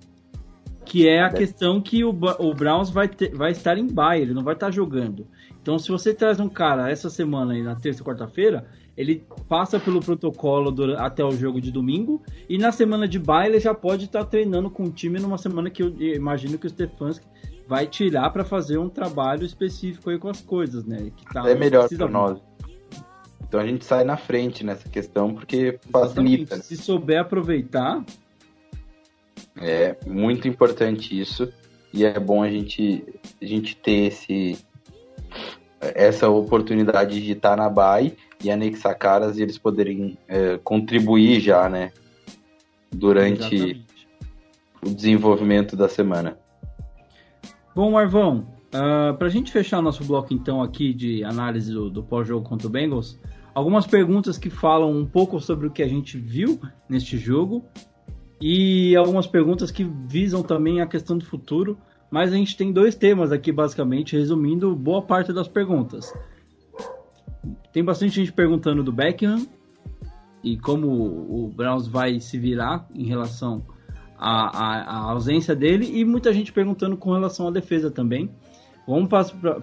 que 0.85 1.09
é 1.09 1.21
a 1.21 1.31
questão 1.31 1.81
que 1.81 2.05
o, 2.05 2.11
o 2.39 2.55
Browns 2.55 2.91
vai, 2.91 3.09
ter- 3.09 3.35
vai 3.35 3.51
estar 3.51 3.77
em 3.77 3.89
bye, 3.89 4.23
ele 4.23 4.33
não 4.33 4.45
vai 4.45 4.55
estar 4.55 4.71
jogando. 4.71 5.27
Então, 5.61 5.81
se 5.81 5.91
você 5.91 6.15
traz 6.15 6.39
um 6.39 6.49
cara 6.49 6.89
essa 6.93 7.11
semana 7.11 7.55
aí, 7.55 7.63
na 7.63 7.75
terça 7.75 8.03
e 8.03 8.05
quarta-feira, 8.05 8.65
ele 8.97 9.25
passa 9.49 9.81
pelo 9.81 9.99
protocolo 10.01 10.71
dura- 10.71 11.01
até 11.01 11.25
o 11.25 11.33
jogo 11.33 11.61
de 11.61 11.73
domingo, 11.73 12.23
e 12.49 12.57
na 12.57 12.71
semana 12.71 13.09
de 13.09 13.19
bye 13.19 13.49
ele 13.49 13.59
já 13.59 13.75
pode 13.75 14.05
estar 14.05 14.25
treinando 14.27 14.71
com 14.71 14.85
o 14.85 14.91
time 14.93 15.19
numa 15.19 15.39
semana 15.39 15.69
que 15.71 15.83
eu 15.83 15.89
imagino 16.01 16.57
que 16.57 16.69
o 16.69 16.71
Stefanski 16.71 17.27
vai 17.69 17.87
tirar 17.87 18.31
para 18.31 18.45
fazer 18.45 18.79
um 18.79 18.89
trabalho 18.89 19.45
específico 19.45 20.09
aí 20.09 20.19
com 20.19 20.31
as 20.31 20.41
coisas, 20.41 20.85
né? 20.85 21.13
Que 21.15 21.25
tá, 21.27 21.49
é 21.49 21.55
melhor 21.55 21.87
para 21.87 22.09
nós. 22.09 22.41
Então 23.47 23.61
a 23.61 23.67
gente 23.67 23.85
sai 23.85 24.05
na 24.05 24.17
frente 24.17 24.65
nessa 24.65 24.89
questão 24.89 25.35
porque 25.35 25.79
facilita. 25.93 26.57
né? 26.57 26.63
Se 26.63 26.77
souber 26.77 27.21
aproveitar, 27.21 28.03
É 29.57 29.97
muito 30.07 30.49
importante 30.49 31.19
isso 31.19 31.53
e 31.93 32.05
é 32.05 32.19
bom 32.19 32.43
a 32.43 32.51
gente, 32.51 33.05
a 33.41 33.45
gente 33.45 33.77
ter 33.77 34.07
esse, 34.09 34.59
essa 35.81 36.29
oportunidade 36.29 37.23
de 37.23 37.33
estar 37.33 37.57
na 37.57 37.69
BAI 37.69 38.17
e 38.43 38.51
anexar 38.51 38.97
caras 38.97 39.39
e 39.39 39.43
eles 39.43 39.59
poderem 39.59 40.17
é, 40.29 40.59
contribuir 40.59 41.41
já, 41.41 41.69
né? 41.69 41.93
Durante 42.91 43.55
exatamente. 43.55 44.09
o 44.83 44.91
desenvolvimento 44.91 45.77
da 45.77 45.89
semana. 45.89 46.39
Bom, 47.79 47.93
Marvão, 47.93 48.39
uh, 48.75 49.17
para 49.17 49.29
a 49.29 49.31
gente 49.31 49.53
fechar 49.53 49.81
nosso 49.81 50.03
bloco 50.03 50.35
então 50.35 50.61
aqui 50.61 50.93
de 50.93 51.23
análise 51.23 51.73
do, 51.73 51.89
do 51.89 52.03
pós-jogo 52.03 52.45
contra 52.45 52.67
o 52.67 52.71
Bengals, 52.71 53.17
algumas 53.55 53.87
perguntas 53.87 54.37
que 54.37 54.51
falam 54.51 54.91
um 54.91 55.07
pouco 55.07 55.39
sobre 55.39 55.69
o 55.69 55.71
que 55.71 55.81
a 55.81 55.87
gente 55.87 56.19
viu 56.19 56.61
neste 56.89 57.17
jogo 57.17 57.65
e 58.41 58.97
algumas 58.97 59.29
perguntas 59.29 59.71
que 59.71 59.85
visam 59.85 60.43
também 60.43 60.81
a 60.81 60.89
questão 60.89 61.17
do 61.17 61.25
futuro. 61.25 61.79
Mas 62.11 62.33
a 62.33 62.37
gente 62.37 62.57
tem 62.57 62.73
dois 62.73 62.97
temas 62.97 63.31
aqui, 63.31 63.53
basicamente, 63.53 64.17
resumindo 64.17 64.75
boa 64.75 65.01
parte 65.03 65.33
das 65.33 65.47
perguntas. 65.47 66.13
Tem 67.73 67.85
bastante 67.85 68.17
gente 68.17 68.33
perguntando 68.33 68.83
do 68.83 68.91
Beckham 68.91 69.47
e 70.43 70.59
como 70.59 70.89
o 70.89 71.49
Browns 71.55 71.87
vai 71.87 72.19
se 72.19 72.41
virar 72.41 72.89
em 72.93 73.05
relação 73.05 73.65
à, 74.19 74.49
à, 74.49 74.83
à 74.83 75.11
ausência 75.13 75.55
dele, 75.55 75.91
e 75.99 76.05
muita 76.05 76.33
gente 76.33 76.53
perguntando 76.53 76.97
com 76.97 77.13
relação 77.13 77.49
à 77.49 77.51
defesa 77.51 77.91
também. 77.91 78.31
Vamos 78.87 79.09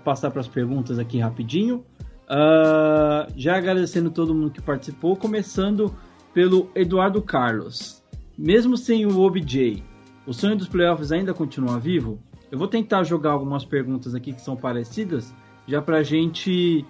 passar 0.04 0.32
para 0.32 0.42
as 0.42 0.48
perguntas 0.48 1.00
aqui 1.00 1.20
rapidinho. 1.20 1.84
Uh, 2.26 3.32
já 3.36 3.58
agradecendo 3.58 4.10
todo 4.10 4.34
mundo 4.34 4.52
que 4.52 4.62
participou, 4.62 5.16
começando 5.16 5.94
pelo 6.34 6.70
Eduardo 6.76 7.22
Carlos. 7.22 8.04
Mesmo 8.38 8.78
sem 8.78 9.06
o 9.06 9.20
OBJ, 9.20 9.84
o 10.28 10.34
sonho 10.34 10.56
dos 10.56 10.68
playoffs 10.68 11.12
ainda 11.12 11.34
continua 11.34 11.80
vivo? 11.80 12.20
Eu 12.52 12.58
vou 12.58 12.68
tentar 12.68 13.04
jogar 13.04 13.32
algumas 13.32 13.66
perguntas 13.66 14.14
aqui 14.14 14.34
que 14.34 14.42
são 14.42 14.56
parecidas, 14.56 15.34
já 15.68 15.82
para 15.82 15.98
a 15.98 16.04
gente 16.04 16.86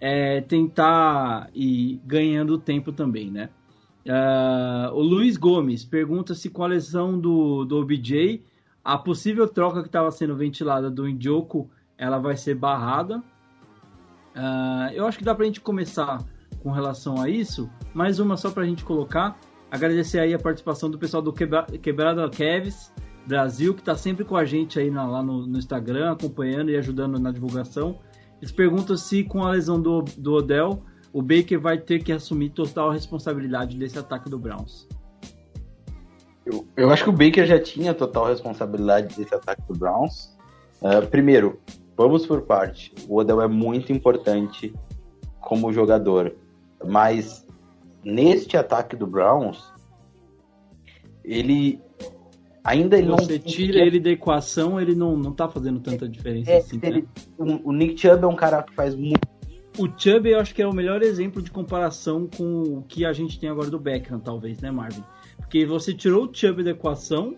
é, 0.00 0.40
tentar 0.40 1.50
ir 1.54 2.00
ganhando 2.04 2.58
tempo 2.58 2.92
também, 2.92 3.30
né? 3.30 3.50
Uh, 4.06 4.94
o 4.94 5.00
Luiz 5.00 5.36
Gomes 5.36 5.84
pergunta 5.84 6.34
se 6.34 6.48
com 6.48 6.64
a 6.64 6.66
lesão 6.66 7.18
do, 7.18 7.64
do 7.64 7.78
OBJ, 7.78 8.42
a 8.82 8.96
possível 8.96 9.46
troca 9.46 9.82
que 9.82 9.88
estava 9.88 10.10
sendo 10.10 10.34
ventilada 10.34 10.90
do 10.90 11.08
Indioco, 11.08 11.70
ela 11.98 12.18
vai 12.18 12.36
ser 12.36 12.54
barrada. 12.54 13.18
Uh, 14.34 14.92
eu 14.94 15.06
acho 15.06 15.18
que 15.18 15.24
dá 15.24 15.34
para 15.34 15.44
a 15.44 15.46
gente 15.46 15.60
começar 15.60 16.24
com 16.62 16.70
relação 16.70 17.20
a 17.20 17.28
isso. 17.28 17.70
Mais 17.92 18.18
uma 18.18 18.36
só 18.36 18.50
para 18.50 18.62
a 18.62 18.66
gente 18.66 18.84
colocar. 18.84 19.38
Agradecer 19.70 20.18
aí 20.18 20.34
a 20.34 20.38
participação 20.38 20.90
do 20.90 20.98
pessoal 20.98 21.22
do 21.22 21.32
Quebra 21.32 21.64
Quebrada 21.64 22.28
Kevs 22.28 22.92
Brasil, 23.26 23.74
que 23.74 23.80
está 23.80 23.94
sempre 23.94 24.24
com 24.24 24.36
a 24.36 24.44
gente 24.44 24.78
aí 24.78 24.90
na, 24.90 25.06
lá 25.06 25.22
no, 25.22 25.46
no, 25.46 25.58
Instagram, 25.58 26.12
acompanhando 26.12 26.70
e 26.70 26.76
ajudando 26.76 27.18
na 27.18 27.30
divulgação. 27.30 28.00
Eles 28.40 28.50
perguntam 28.50 28.96
se 28.96 29.22
com 29.22 29.44
a 29.44 29.50
lesão 29.50 29.80
do, 29.80 30.02
do 30.16 30.32
Odell, 30.32 30.82
o 31.12 31.22
Baker 31.22 31.58
vai 31.58 31.78
ter 31.78 32.02
que 32.02 32.12
assumir 32.12 32.50
total 32.50 32.90
responsabilidade 32.90 33.76
desse 33.76 33.98
ataque 33.98 34.28
do 34.30 34.38
Browns. 34.38 34.86
Eu, 36.44 36.66
eu 36.76 36.90
acho 36.90 37.04
que 37.04 37.10
o 37.10 37.12
Baker 37.12 37.46
já 37.46 37.60
tinha 37.60 37.92
total 37.94 38.26
responsabilidade 38.26 39.16
desse 39.16 39.34
ataque 39.34 39.62
do 39.68 39.78
Browns. 39.78 40.36
Uh, 40.80 41.06
primeiro, 41.08 41.60
vamos 41.96 42.26
por 42.26 42.42
parte. 42.42 42.94
O 43.08 43.18
Odell 43.18 43.42
é 43.42 43.48
muito 43.48 43.92
importante 43.92 44.72
como 45.40 45.72
jogador, 45.72 46.34
mas 46.84 47.46
neste 48.04 48.56
ataque 48.56 48.96
do 48.96 49.06
Browns, 49.06 49.72
ele 51.24 51.80
ainda 52.64 52.98
ele 52.98 53.08
Você 53.08 53.32
não 53.34 53.38
tira 53.38 53.80
ele 53.80 54.00
da 54.00 54.10
equação, 54.10 54.80
ele 54.80 54.94
não, 54.94 55.16
não 55.16 55.32
tá 55.32 55.48
fazendo 55.48 55.80
tanta 55.80 56.08
diferença 56.08 56.50
é, 56.50 56.58
assim. 56.58 56.78
Ele, 56.82 57.02
né? 57.38 57.60
o, 57.64 57.72
Nick 57.72 58.00
Chubb 58.00 58.24
é 58.24 58.26
um 58.26 58.36
cara 58.36 58.62
que 58.62 58.74
faz 58.74 58.94
muito. 58.94 59.20
O 59.78 59.88
Chubb 59.96 60.28
eu 60.28 60.40
acho 60.40 60.54
que 60.54 60.62
é 60.62 60.66
o 60.66 60.72
melhor 60.72 61.02
exemplo 61.02 61.40
de 61.40 61.50
comparação 61.50 62.28
com 62.36 62.62
o 62.62 62.82
que 62.82 63.04
a 63.04 63.12
gente 63.12 63.38
tem 63.38 63.48
agora 63.48 63.70
do 63.70 63.78
Beckham, 63.78 64.18
talvez, 64.18 64.60
né, 64.60 64.70
Marvin? 64.70 65.02
Porque 65.36 65.64
você 65.64 65.94
tirou 65.94 66.26
o 66.26 66.34
Chubb 66.34 66.62
da 66.62 66.70
equação, 66.70 67.36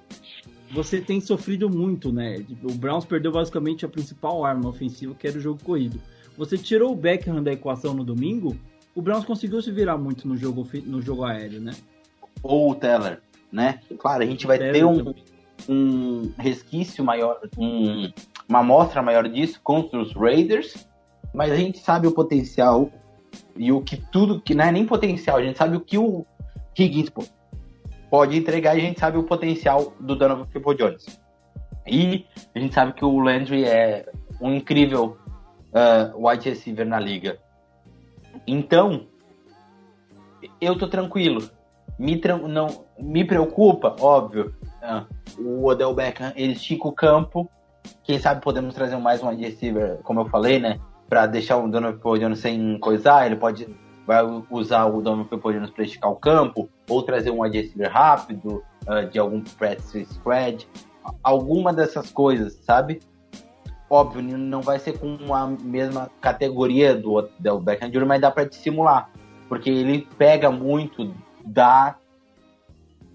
você 0.72 1.00
tem 1.00 1.20
sofrido 1.20 1.68
muito, 1.68 2.12
né? 2.12 2.44
O 2.62 2.72
Browns 2.72 3.04
perdeu 3.04 3.30
basicamente 3.30 3.84
a 3.84 3.88
principal 3.88 4.44
arma 4.44 4.68
ofensiva, 4.68 5.14
que 5.14 5.26
era 5.26 5.38
o 5.38 5.40
jogo 5.40 5.62
corrido. 5.62 6.00
Você 6.36 6.56
tirou 6.56 6.92
o 6.92 6.96
Beckham 6.96 7.42
da 7.42 7.52
equação 7.52 7.94
no 7.94 8.04
domingo, 8.04 8.56
o 8.94 9.02
Browns 9.02 9.24
conseguiu 9.24 9.60
se 9.62 9.70
virar 9.70 9.98
muito 9.98 10.26
no 10.26 10.36
jogo, 10.36 10.66
no 10.86 11.00
jogo 11.00 11.24
aéreo, 11.24 11.60
né? 11.60 11.72
Ou 12.42 12.70
o 12.70 12.74
Teller 12.74 13.20
né? 13.52 13.80
Claro, 13.98 14.22
a 14.22 14.26
gente 14.26 14.46
vai 14.46 14.58
ter 14.58 14.84
um, 14.84 15.14
um 15.68 16.32
resquício 16.38 17.04
maior, 17.04 17.38
um, 17.58 18.10
uma 18.48 18.60
amostra 18.60 19.02
maior 19.02 19.28
disso 19.28 19.60
contra 19.62 20.00
os 20.00 20.14
Raiders, 20.14 20.88
mas 21.32 21.50
a 21.52 21.56
gente 21.56 21.78
sabe 21.78 22.06
o 22.06 22.12
potencial 22.12 22.90
e 23.56 23.72
o 23.72 23.80
que 23.80 23.96
tudo, 23.96 24.40
que 24.40 24.54
não 24.54 24.64
é 24.64 24.72
nem 24.72 24.86
potencial, 24.86 25.38
a 25.38 25.42
gente 25.42 25.58
sabe 25.58 25.76
o 25.76 25.80
que 25.80 25.98
o 25.98 26.26
Higgins 26.76 27.10
pode 28.10 28.36
entregar 28.36 28.76
e 28.76 28.80
a 28.80 28.84
gente 28.84 29.00
sabe 29.00 29.18
o 29.18 29.24
potencial 29.24 29.94
do 29.98 30.14
Donovan 30.14 30.46
People 30.46 30.76
Jones. 30.76 31.20
E 31.86 32.26
a 32.54 32.58
gente 32.58 32.74
sabe 32.74 32.92
que 32.92 33.04
o 33.04 33.18
Landry 33.18 33.64
é 33.64 34.06
um 34.40 34.54
incrível 34.54 35.16
uh, 35.72 36.28
wide 36.28 36.48
receiver 36.48 36.86
na 36.86 37.00
liga. 37.00 37.38
Então, 38.46 39.06
eu 40.60 40.76
tô 40.76 40.88
tranquilo 40.88 41.50
me, 41.98 42.20
não, 42.48 42.84
me 42.98 43.24
preocupa, 43.24 43.96
óbvio. 44.00 44.54
Ah, 44.82 45.06
o 45.38 45.66
Odell 45.66 45.94
Beckham, 45.94 46.32
ele 46.34 46.52
estica 46.52 46.88
o 46.88 46.92
campo. 46.92 47.48
Quem 48.02 48.18
sabe 48.18 48.40
podemos 48.40 48.74
trazer 48.74 48.96
mais 48.96 49.22
um 49.22 49.28
wide 49.28 49.44
receiver, 49.44 49.98
como 50.02 50.20
eu 50.20 50.28
falei, 50.28 50.58
né? 50.58 50.80
Pra 51.12 51.26
deixar 51.26 51.58
o 51.58 51.68
Donovan 51.68 51.98
Peoples 51.98 52.38
sem 52.38 52.78
coisar. 52.78 53.26
Ele 53.26 53.36
pode 53.36 53.68
vai 54.06 54.22
usar 54.50 54.86
o 54.86 55.02
Donovan 55.02 55.28
Peoples 55.28 55.68
para 55.68 55.84
esticar 55.84 56.10
o 56.10 56.16
campo. 56.16 56.70
Ou 56.88 57.02
trazer 57.02 57.30
um 57.30 57.42
wide 57.42 57.60
receiver 57.60 57.92
rápido, 57.92 58.64
uh, 58.88 59.06
de 59.10 59.18
algum 59.18 59.42
practice 59.42 60.00
spread. 60.10 60.66
Alguma 61.22 61.70
dessas 61.70 62.10
coisas, 62.10 62.54
sabe? 62.64 63.00
Óbvio, 63.90 64.22
não 64.22 64.62
vai 64.62 64.78
ser 64.78 64.98
com 64.98 65.34
a 65.34 65.46
mesma 65.46 66.10
categoria 66.18 66.94
do 66.94 67.12
Odell 67.12 67.60
Beckham 67.60 67.90
Jr., 67.90 68.06
mas 68.06 68.20
dá 68.22 68.30
para 68.30 68.44
dissimular. 68.44 69.10
Porque 69.50 69.68
ele 69.68 70.08
pega 70.16 70.50
muito 70.50 71.14
da, 71.44 71.96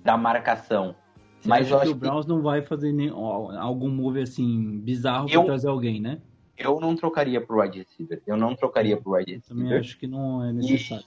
da 0.03 0.15
marcação. 0.15 0.93
Você 1.39 1.49
Mas 1.49 1.71
eu 1.71 1.77
acho 1.77 1.87
que 1.87 1.91
o 1.93 1.95
Browns 1.95 2.27
que... 2.27 2.31
não 2.31 2.43
vai 2.43 2.61
fazer 2.61 2.93
nem, 2.93 3.09
algum 3.09 3.89
move 3.89 4.21
assim 4.21 4.77
bizarro 4.81 5.27
para 5.27 5.43
trazer 5.45 5.67
alguém, 5.67 5.99
né? 5.99 6.19
Eu 6.57 6.79
não 6.79 6.95
trocaria 6.95 7.39
pro 7.39 7.61
wide 7.61 7.79
receiver. 7.79 8.21
Eu 8.25 8.35
não 8.35 8.55
trocaria 8.55 8.97
pro 8.97 9.13
wide 9.13 9.35
receiver. 9.35 9.63
Também 9.63 9.77
acho 9.77 9.97
que 9.97 10.07
não 10.07 10.43
é 10.43 10.51
necessário. 10.51 11.05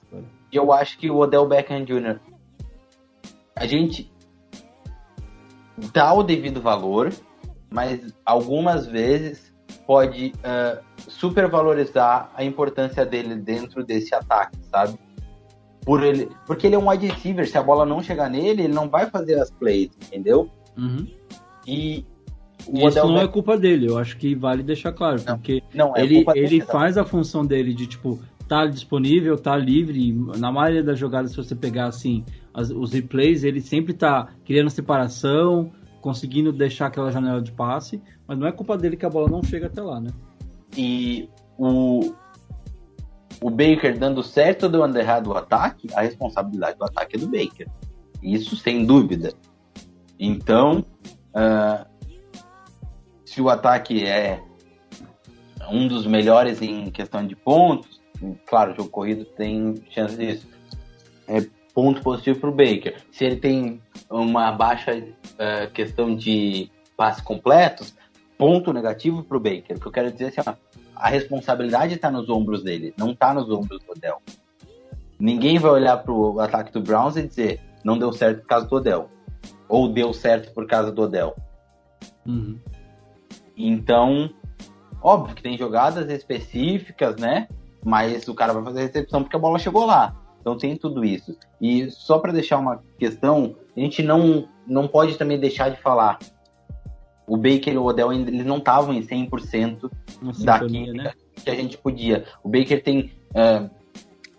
E 0.52 0.56
eu 0.56 0.72
acho 0.72 0.98
que 0.98 1.10
o 1.10 1.18
Odell 1.18 1.47
Beckham 1.47 1.85
Jr. 1.85 2.20
A 3.56 3.66
gente 3.66 4.10
dá 5.93 6.12
o 6.14 6.22
devido 6.22 6.60
valor, 6.60 7.12
mas 7.68 8.14
algumas 8.24 8.86
vezes 8.86 9.52
pode 9.86 10.32
uh, 10.39 10.82
supervalorizar 11.10 12.31
a 12.35 12.44
importância 12.44 13.05
dele 13.05 13.35
dentro 13.35 13.85
desse 13.85 14.14
ataque, 14.14 14.56
sabe? 14.70 14.98
por 15.85 16.02
ele, 16.02 16.28
porque 16.47 16.66
ele 16.66 16.74
é 16.74 16.78
um 16.78 16.89
wide 16.89 17.06
receiver, 17.06 17.48
se 17.48 17.56
a 17.56 17.62
bola 17.62 17.86
não 17.86 18.02
chegar 18.02 18.28
nele, 18.28 18.64
ele 18.64 18.74
não 18.74 18.89
vai 18.89 19.09
fazer 19.09 19.39
as 19.40 19.51
plays, 19.51 19.90
entendeu? 20.06 20.51
Uhum. 20.77 21.06
E 21.66 22.05
isso 22.73 23.07
não 23.07 23.20
é 23.20 23.28
culpa 23.28 23.57
dele, 23.57 23.89
eu 23.89 23.99
acho 23.99 24.16
que 24.16 24.35
vale 24.35 24.62
deixar 24.62 24.93
claro, 24.93 25.20
não, 25.27 25.37
porque 25.37 25.62
não, 25.74 25.97
é 25.97 26.03
ele, 26.03 26.24
ele 26.35 26.61
faz 26.61 26.99
a 26.99 27.05
função 27.05 27.45
dele 27.45 27.74
de 27.74 27.87
tipo 27.87 28.19
tá 28.49 28.66
disponível, 28.66 29.39
tá 29.39 29.57
livre, 29.57 30.12
na 30.37 30.51
maioria 30.51 30.82
das 30.82 30.99
jogadas 30.99 31.31
se 31.31 31.37
você 31.37 31.55
pegar 31.55 31.87
assim, 31.87 32.24
as, 32.53 32.70
os 32.70 32.93
replays, 32.93 33.45
ele 33.45 33.61
sempre 33.61 33.95
tá 33.95 34.28
criando 34.45 34.69
separação, 34.70 35.70
conseguindo 36.01 36.53
deixar 36.53 36.87
aquela 36.87 37.12
janela 37.12 37.41
de 37.41 37.53
passe, 37.53 38.03
mas 38.27 38.37
não 38.37 38.49
é 38.49 38.53
culpa 38.53 38.77
dele 38.77 38.97
que 38.97 39.07
a 39.07 39.11
bola 39.11 39.28
não 39.28 39.43
chega 39.43 39.69
até 39.69 39.81
lá, 39.81 40.01
né? 40.01 40.11
E 40.77 41.28
o 41.57 42.12
o 43.41 43.49
Baker 43.49 43.99
dando 43.99 44.23
certo 44.23 44.65
ou 44.65 44.69
dando 44.69 44.99
errado 44.99 45.28
o 45.28 45.37
ataque, 45.37 45.89
a 45.95 46.03
responsabilidade 46.03 46.77
do 46.77 46.85
ataque 46.85 47.16
é 47.16 47.19
do 47.19 47.27
Baker. 47.27 47.69
Isso 48.23 48.55
sem 48.57 48.85
dúvida. 48.85 49.32
Então, 50.19 50.85
uh, 51.35 51.90
se 53.31 53.40
o 53.40 53.48
ataque 53.48 54.05
é 54.05 54.43
um 55.70 55.86
dos 55.86 56.05
melhores 56.05 56.61
em 56.61 56.90
questão 56.90 57.24
de 57.24 57.36
pontos, 57.36 58.01
claro, 58.44 58.73
o 58.73 58.74
jogo 58.74 58.90
corrido 58.90 59.24
tem 59.24 59.77
chance 59.89 60.16
disso. 60.16 60.48
É 61.28 61.47
ponto 61.73 62.02
positivo 62.02 62.40
para 62.40 62.51
o 62.51 62.52
Baker. 62.52 63.01
Se 63.12 63.24
ele 63.24 63.36
tem 63.36 63.81
uma 64.11 64.51
baixa 64.51 64.97
uh, 64.97 65.70
questão 65.73 66.16
de 66.16 66.73
passes 66.97 67.23
completos, 67.23 67.94
ponto 68.36 68.73
negativo 68.73 69.23
para 69.23 69.36
o 69.36 69.40
Baker. 69.40 69.77
O 69.77 69.81
que 69.81 69.86
eu 69.86 69.93
quero 69.93 70.11
dizer 70.11 70.24
é 70.36 70.40
assim, 70.40 70.59
a 70.97 71.09
responsabilidade 71.09 71.94
está 71.94 72.11
nos 72.11 72.28
ombros 72.28 72.65
dele, 72.65 72.93
não 72.98 73.12
está 73.12 73.32
nos 73.32 73.48
ombros 73.48 73.81
do 73.85 73.93
Odell. 73.93 74.20
Ninguém 75.20 75.57
vai 75.57 75.70
olhar 75.70 75.98
para 75.98 76.12
o 76.12 76.40
ataque 76.40 76.73
do 76.73 76.81
Browns 76.81 77.16
e 77.16 77.28
dizer 77.28 77.61
não 77.85 77.97
deu 77.97 78.12
certo 78.12 78.40
por 78.40 78.48
causa 78.48 78.66
do 78.66 78.74
Odell. 78.74 79.09
Ou 79.69 79.89
deu 79.89 80.12
certo 80.12 80.52
por 80.52 80.66
causa 80.66 80.90
do 80.90 81.02
Odell. 81.02 81.36
Uhum. 82.27 82.59
Então, 83.69 84.31
óbvio 85.03 85.35
que 85.35 85.43
tem 85.43 85.57
jogadas 85.57 86.09
específicas, 86.11 87.16
né? 87.16 87.49
Mas 87.85 88.28
o 88.28 88.35
cara 88.35 88.53
vai 88.53 88.62
fazer 88.62 88.81
a 88.81 88.82
recepção 88.82 89.23
porque 89.23 89.37
a 89.37 89.41
bola 89.41 89.59
chegou 89.59 89.87
lá. 89.87 90.16
Então 90.41 90.57
tem 90.57 90.77
tudo 90.77 91.05
isso. 91.05 91.37
E 91.61 91.91
só 91.91 92.19
para 92.19 92.32
deixar 92.32 92.59
uma 92.59 92.82
questão, 92.99 93.57
a 93.77 93.81
gente 93.81 94.03
não, 94.03 94.49
não 94.66 94.89
pode 94.89 95.16
também 95.16 95.39
deixar 95.39 95.70
de 95.70 95.81
falar 95.81 96.19
o 97.27 97.37
Baker 97.37 97.73
e 97.73 97.78
o 97.78 97.85
Odell 97.85 98.12
eles 98.12 98.45
não 98.45 98.59
estavam 98.59 98.93
em 98.93 99.03
100% 99.03 99.89
da 100.43 100.59
química 100.59 100.93
né? 100.93 101.12
que 101.37 101.51
a 101.51 101.55
gente 101.55 101.78
podia. 101.78 102.24
O 102.43 102.49
Baker 102.49 102.82
tem 102.82 103.12
uh, 103.31 103.70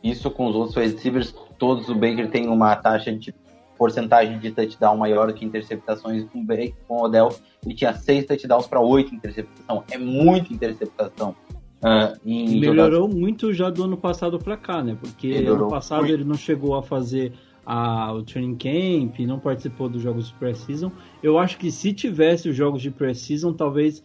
Isso 0.04 0.30
com 0.30 0.48
os 0.48 0.56
outros 0.56 0.76
receivers, 0.76 1.34
todos 1.58 1.88
o 1.88 1.96
Baker 1.96 2.30
tem 2.30 2.50
uma 2.50 2.76
taxa 2.76 3.14
de 3.14 3.34
porcentagem 3.78 4.40
de 4.40 4.52
touchdown 4.52 4.98
maior 4.98 5.32
que 5.32 5.46
interceptações 5.46 6.26
com 6.30 6.42
o 6.42 6.44
Baker, 6.44 6.74
com 6.88 6.98
o 6.98 7.04
Odell. 7.06 7.30
Ele 7.66 7.76
tinha 7.76 7.94
seis 7.94 8.26
touchdowns 8.26 8.68
para 8.68 8.80
oito 8.80 9.14
interceptação. 9.14 9.84
É 9.92 9.98
muita 9.98 10.54
interceptação. 10.54 11.36
Uh, 11.84 12.16
em 12.24 12.60
melhorou 12.60 13.02
jogadas... 13.02 13.16
muito 13.16 13.54
já 13.54 13.70
do 13.70 13.84
ano 13.84 13.98
passado 13.98 14.38
para 14.38 14.56
cá, 14.56 14.84
né? 14.84 14.98
Porque 15.00 15.30
melhorou 15.30 15.64
ano 15.64 15.70
passado 15.72 16.02
muito. 16.02 16.14
ele 16.14 16.24
não 16.24 16.36
chegou 16.36 16.76
a 16.76 16.84
fazer 16.84 17.34
a, 17.66 18.14
o 18.14 18.24
training 18.24 18.56
camp, 18.56 19.20
não 19.20 19.40
participou 19.40 19.90
dos 19.90 20.02
jogos 20.02 20.28
de 20.28 20.34
pré-season. 20.36 20.92
Eu 21.22 21.40
acho 21.40 21.58
que 21.58 21.72
se 21.72 21.94
tivesse 21.94 22.50
os 22.50 22.56
jogos 22.56 22.82
de 22.82 22.92
pré-season, 22.92 23.54
talvez 23.54 24.04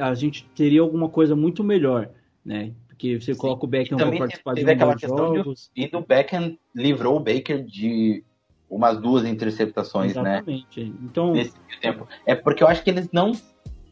a 0.00 0.14
gente 0.14 0.48
teria 0.54 0.80
alguma 0.80 1.08
coisa 1.08 1.34
muito 1.34 1.62
melhor, 1.62 2.10
né? 2.44 2.72
Porque 2.88 3.20
você 3.20 3.34
Sim. 3.34 3.40
coloca 3.40 3.64
o 3.64 3.68
Beckham 3.68 3.98
para 3.98 4.16
participar 4.16 4.54
de 4.54 4.64
um 4.64 5.16
jogos. 5.16 5.70
De, 5.74 5.84
e 5.84 5.96
o 5.96 6.00
Beckham 6.00 6.56
livrou 6.74 7.16
o 7.16 7.20
Baker 7.20 7.62
de 7.62 8.24
umas 8.68 8.98
duas 8.98 9.24
interceptações, 9.24 10.12
Exatamente. 10.12 10.84
né? 10.84 10.92
Então, 11.02 11.32
nesse 11.32 11.54
tempo. 11.80 12.06
É 12.24 12.34
porque 12.34 12.62
eu 12.62 12.68
acho 12.68 12.82
que 12.82 12.90
eles 12.90 13.08
não, 13.12 13.32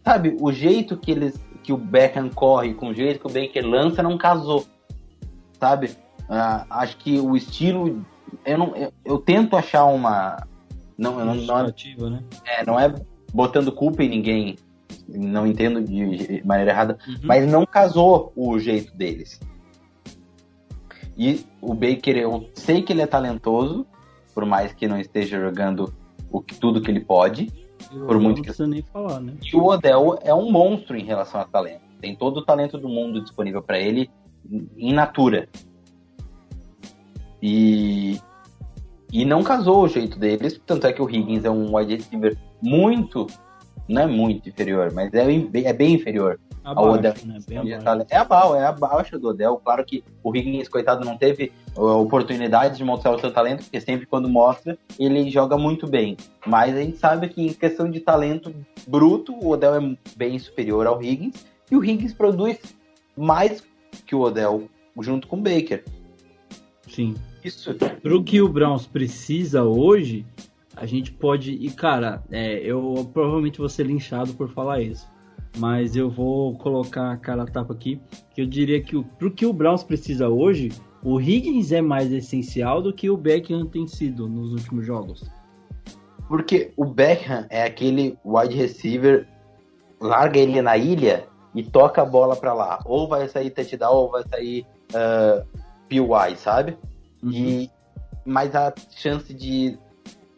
sabe, 0.05 0.37
o 0.41 0.53
jeito 0.53 0.97
que 0.97 1.11
eles 1.11 1.43
que 1.63 1.73
o 1.73 1.79
Beckham 1.79 2.29
corre 2.29 2.75
com 2.75 2.89
o 2.89 2.95
jeito 2.95 3.21
que 3.21 3.27
o 3.27 3.33
Baker 3.33 3.67
lança 3.67 4.03
não 4.03 4.19
casou, 4.19 4.67
sabe? 5.59 5.87
Uh, 6.29 6.67
acho 6.69 6.99
que 6.99 7.19
o 7.19 7.35
estilo 7.37 8.05
eu 8.45 8.59
não 8.59 8.77
eu, 8.77 8.93
eu 9.05 9.19
tento 9.19 9.57
achar 9.57 9.85
uma 9.85 10.47
não, 10.97 11.25
não, 11.25 11.35
não 11.35 11.59
é, 11.59 11.65
né? 11.65 12.25
é, 12.45 12.67
não 12.67 12.79
é 12.79 12.95
botando 13.33 13.73
culpa 13.73 14.03
em 14.03 14.09
ninguém, 14.09 14.57
não 15.09 15.47
entendo 15.47 15.83
de 15.83 16.43
maneira 16.45 16.71
errada, 16.71 16.99
uhum. 17.07 17.17
mas 17.23 17.51
não 17.51 17.67
casou 17.67 18.33
o 18.37 18.59
jeito 18.59 18.97
deles. 18.97 19.41
E 21.17 21.45
o 21.61 21.75
Baker, 21.75 22.17
eu 22.17 22.49
sei 22.55 22.83
que 22.83 22.93
ele 22.93 23.03
é 23.03 23.07
talentoso, 23.07 23.87
por 24.35 24.45
mais 24.45 24.73
que 24.73 24.89
não 24.89 24.99
esteja 24.99 25.41
jogando 25.41 25.95
o 26.31 26.41
que, 26.41 26.55
tudo 26.55 26.81
que 26.81 26.91
ele 26.91 27.01
pode. 27.01 27.53
por 28.07 28.19
muito 28.19 28.43
que... 28.43 28.67
nem 28.67 28.83
falar, 28.83 29.21
né? 29.21 29.35
E 29.43 29.57
o 29.57 29.65
Odell 29.65 30.19
é 30.23 30.35
um 30.35 30.51
monstro 30.51 30.97
em 30.97 31.05
relação 31.05 31.41
a 31.41 31.45
talento. 31.45 31.83
Tem 32.01 32.15
todo 32.15 32.39
o 32.39 32.45
talento 32.45 32.77
do 32.77 32.89
mundo 32.89 33.23
disponível 33.23 33.63
para 33.63 33.79
ele 33.79 34.11
em 34.77 34.93
natura. 34.93 35.49
E 37.41 38.19
e 39.13 39.25
não 39.25 39.45
casou 39.45 39.85
o 39.85 39.89
jeito 39.89 40.19
deles, 40.19 40.61
tanto 40.67 40.89
é 40.89 40.93
que 40.93 41.01
o 41.01 41.09
Higgins 41.09 41.45
é 41.45 41.51
um 41.51 41.77
wide 41.77 41.95
receiver 41.95 42.37
muito, 42.61 43.29
não 43.89 44.03
é 44.03 44.07
muito 44.09 44.49
inferior, 44.49 44.93
mas 44.93 45.15
é, 45.15 45.25
é 45.55 45.73
bem 45.73 45.95
inferior 45.95 46.41
abaixo, 46.65 46.89
ao 46.89 46.95
Odell. 46.95 47.15
Né? 47.25 48.07
É 48.09 48.17
abaixo, 48.17 48.55
é 48.55 48.67
abaixo 48.67 49.19
do 49.19 49.29
Odell. 49.29 49.61
Claro 49.63 49.85
que 49.85 50.03
o 50.23 50.35
Higgins, 50.35 50.69
coitado, 50.69 51.05
não 51.05 51.17
teve 51.17 51.53
a 51.77 51.83
oportunidade 51.83 52.77
de 52.79 52.85
mostrar 52.85 53.13
o 53.13 53.21
seu 53.21 53.31
talento, 53.31 53.63
porque 53.63 53.81
sempre 53.81 54.07
quando 54.07 54.29
mostra, 54.29 54.79
ele 54.99 55.31
joga 55.31 55.59
muito 55.59 55.87
bem. 55.87 56.17
Mas 56.47 56.75
a 56.75 56.81
gente 56.81 56.97
sabe 56.97 57.29
que 57.29 57.47
em 57.47 57.53
questão 57.53 57.91
de 57.91 58.01
talento 58.01 58.55
bruto, 58.87 59.35
o 59.35 59.51
Odell 59.51 59.75
é 59.75 59.97
bem 60.17 60.39
superior 60.39 60.87
ao 60.87 61.03
Higgins, 61.03 61.47
e 61.71 61.77
o 61.77 61.85
Higgins 61.85 62.15
produz 62.15 62.59
mais 63.17 63.63
que 64.07 64.15
o 64.15 64.21
Odell 64.21 64.69
junto 65.01 65.29
com 65.29 65.37
o 65.37 65.41
Baker. 65.41 65.85
Sim. 66.89 67.15
Isso. 67.45 67.75
Pro 68.03 68.23
que 68.23 68.41
o 68.41 68.49
Browns 68.49 68.87
precisa 68.87 69.65
hoje, 69.65 70.25
a 70.77 70.87
gente 70.87 71.13
pode. 71.13 71.53
E, 71.53 71.71
cara, 71.71 72.23
é, 72.31 72.59
eu 72.59 73.09
provavelmente 73.13 73.59
vou 73.59 73.69
ser 73.69 73.87
linchado 73.87 74.33
por 74.35 74.49
falar 74.49 74.81
isso. 74.81 75.07
Mas 75.57 75.95
eu 75.95 76.11
vou 76.11 76.57
colocar 76.59 77.13
a 77.13 77.17
cara 77.17 77.43
a 77.43 77.47
tapa 77.47 77.73
aqui. 77.73 78.01
Que 78.35 78.43
eu 78.43 78.47
diria 78.47 78.83
que 78.83 78.97
o, 78.97 79.05
pro 79.05 79.31
que 79.31 79.47
o 79.47 79.53
Browns 79.53 79.85
precisa 79.85 80.29
hoje, 80.29 80.73
o 81.03 81.21
Higgins 81.21 81.71
é 81.71 81.81
mais 81.81 82.11
essencial 82.13 82.83
do 82.83 82.93
que 82.93 83.11
o 83.11 83.17
Beckham 83.17 83.67
tem 83.67 83.87
sido 83.87 84.29
nos 84.29 84.53
últimos 84.53 84.85
jogos. 84.87 85.31
Porque 86.29 86.73
o 86.77 86.85
Beckham 86.85 87.47
é 87.51 87.63
aquele 87.63 88.19
wide 88.25 88.57
receiver, 88.57 89.29
larga 90.01 90.39
ele 90.39 90.61
na 90.63 90.77
ilha 90.77 91.29
e 91.55 91.63
toca 91.63 92.03
a 92.03 92.05
bola 92.05 92.35
para 92.35 92.53
lá. 92.53 92.81
Ou 92.85 93.07
vai 93.07 93.29
sair 93.29 93.51
touchdown 93.51 93.95
ou 93.95 94.11
vai 94.11 94.25
sair 94.29 94.67
uh, 94.91 95.47
PY, 95.89 96.37
sabe? 96.37 96.77
Uhum. 97.23 97.31
E, 97.31 97.71
mas 98.25 98.55
a 98.55 98.73
chance 98.91 99.33
de, 99.33 99.79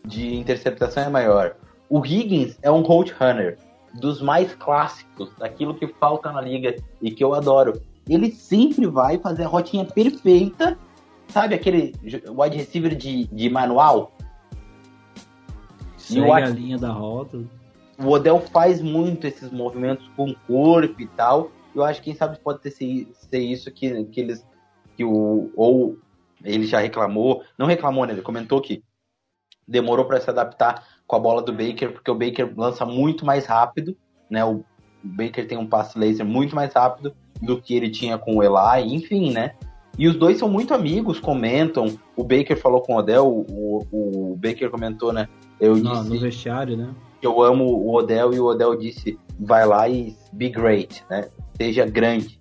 de 0.05 0.35
interceptação 0.35 1.05
é 1.05 1.09
maior. 1.09 1.57
O 1.89 2.05
Higgins 2.05 2.59
é 2.63 2.71
um 2.71 2.83
road 2.83 3.15
runner, 3.19 3.57
dos 4.01 4.21
mais 4.21 4.55
clássicos, 4.55 5.31
daquilo 5.39 5.75
que 5.75 5.87
falta 5.87 6.31
na 6.33 6.41
liga 6.41 6.77
e 7.01 7.11
que 7.11 7.23
eu 7.23 7.35
adoro. 7.35 7.81
Ele 8.09 8.31
sempre 8.31 8.87
vai 8.87 9.19
fazer 9.19 9.45
a 9.45 9.49
rotinha 9.49 9.85
perfeita, 9.85 10.79
sabe 11.29 11.55
aquele 11.55 11.93
wide 12.29 12.57
receiver 12.57 12.95
de, 12.95 13.27
de 13.27 13.51
manual? 13.51 14.13
Segue 15.97 16.31
a 16.31 16.49
linha 16.49 16.79
da 16.79 16.93
rota. 16.93 17.43
O 17.99 18.11
Odell 18.11 18.41
faz 18.41 18.81
muito 18.81 19.27
esses 19.27 19.51
movimentos 19.51 20.07
com 20.17 20.31
o 20.31 20.37
corpo 20.47 21.01
e 21.01 21.07
tal. 21.09 21.51
Eu 21.75 21.83
acho 21.83 22.01
que 22.01 22.11
quem 22.11 22.15
sabe 22.15 22.39
pode 22.39 22.61
ter 22.61 22.71
ser, 22.71 23.09
ser 23.13 23.41
isso 23.41 23.71
que, 23.71 24.05
que 24.05 24.21
eles 24.21 24.47
que 24.97 25.05
o 25.05 25.51
ou 25.57 25.99
ele 26.45 26.67
já 26.67 26.79
reclamou, 26.79 27.43
não 27.59 27.67
reclamou, 27.67 28.07
né? 28.07 28.13
Ele 28.13 28.23
comentou 28.23 28.61
que 28.61 28.85
demorou 29.67 30.05
para 30.05 30.21
se 30.21 30.31
adaptar 30.31 30.87
com 31.07 31.17
a 31.17 31.21
bola 31.21 31.43
do 31.43 31.53
Baker, 31.53 31.93
porque 31.93 32.11
o 32.11 32.15
Baker 32.15 32.53
lança 32.57 32.85
muito 32.85 33.25
mais 33.25 33.47
rápido, 33.47 33.97
né? 34.29 34.45
O 34.45 34.65
Baker 35.03 35.47
tem 35.47 35.57
um 35.57 35.67
passe 35.67 35.99
laser 35.99 36.27
muito 36.27 36.55
mais 36.55 36.73
rápido 36.75 37.15
do 37.41 37.61
que 37.61 37.75
ele 37.75 37.91
tinha 37.91 38.19
com 38.19 38.37
o 38.37 38.43
Eli, 38.43 38.95
enfim, 38.95 39.33
né? 39.33 39.53
E 39.99 40.07
os 40.09 40.17
dois 40.17 40.39
são 40.39 40.49
muito 40.49 40.75
amigos, 40.75 41.19
comentam. 41.19 41.99
O 42.15 42.23
Baker 42.23 42.57
falou 42.59 42.83
com 42.83 42.95
o 42.95 42.99
Odell, 42.99 43.27
o, 43.27 43.87
o 43.91 44.37
Baker 44.37 44.71
comentou, 44.71 45.13
né? 45.13 45.29
Eu 45.59 45.77
Não, 45.77 45.93
disse, 45.93 46.11
no 46.15 46.21
vestiário, 46.21 46.77
né? 46.77 46.95
Eu 47.23 47.43
amo 47.43 47.65
o 47.65 47.95
Odell 47.95 48.35
e 48.35 48.41
o 48.41 48.45
Odell 48.45 48.77
disse: 48.77 49.19
vai 49.41 49.65
lá 49.67 49.89
e 49.89 50.15
be 50.33 50.51
great, 50.51 51.03
né? 51.09 51.29
Seja 51.57 51.87
grande. 51.87 52.39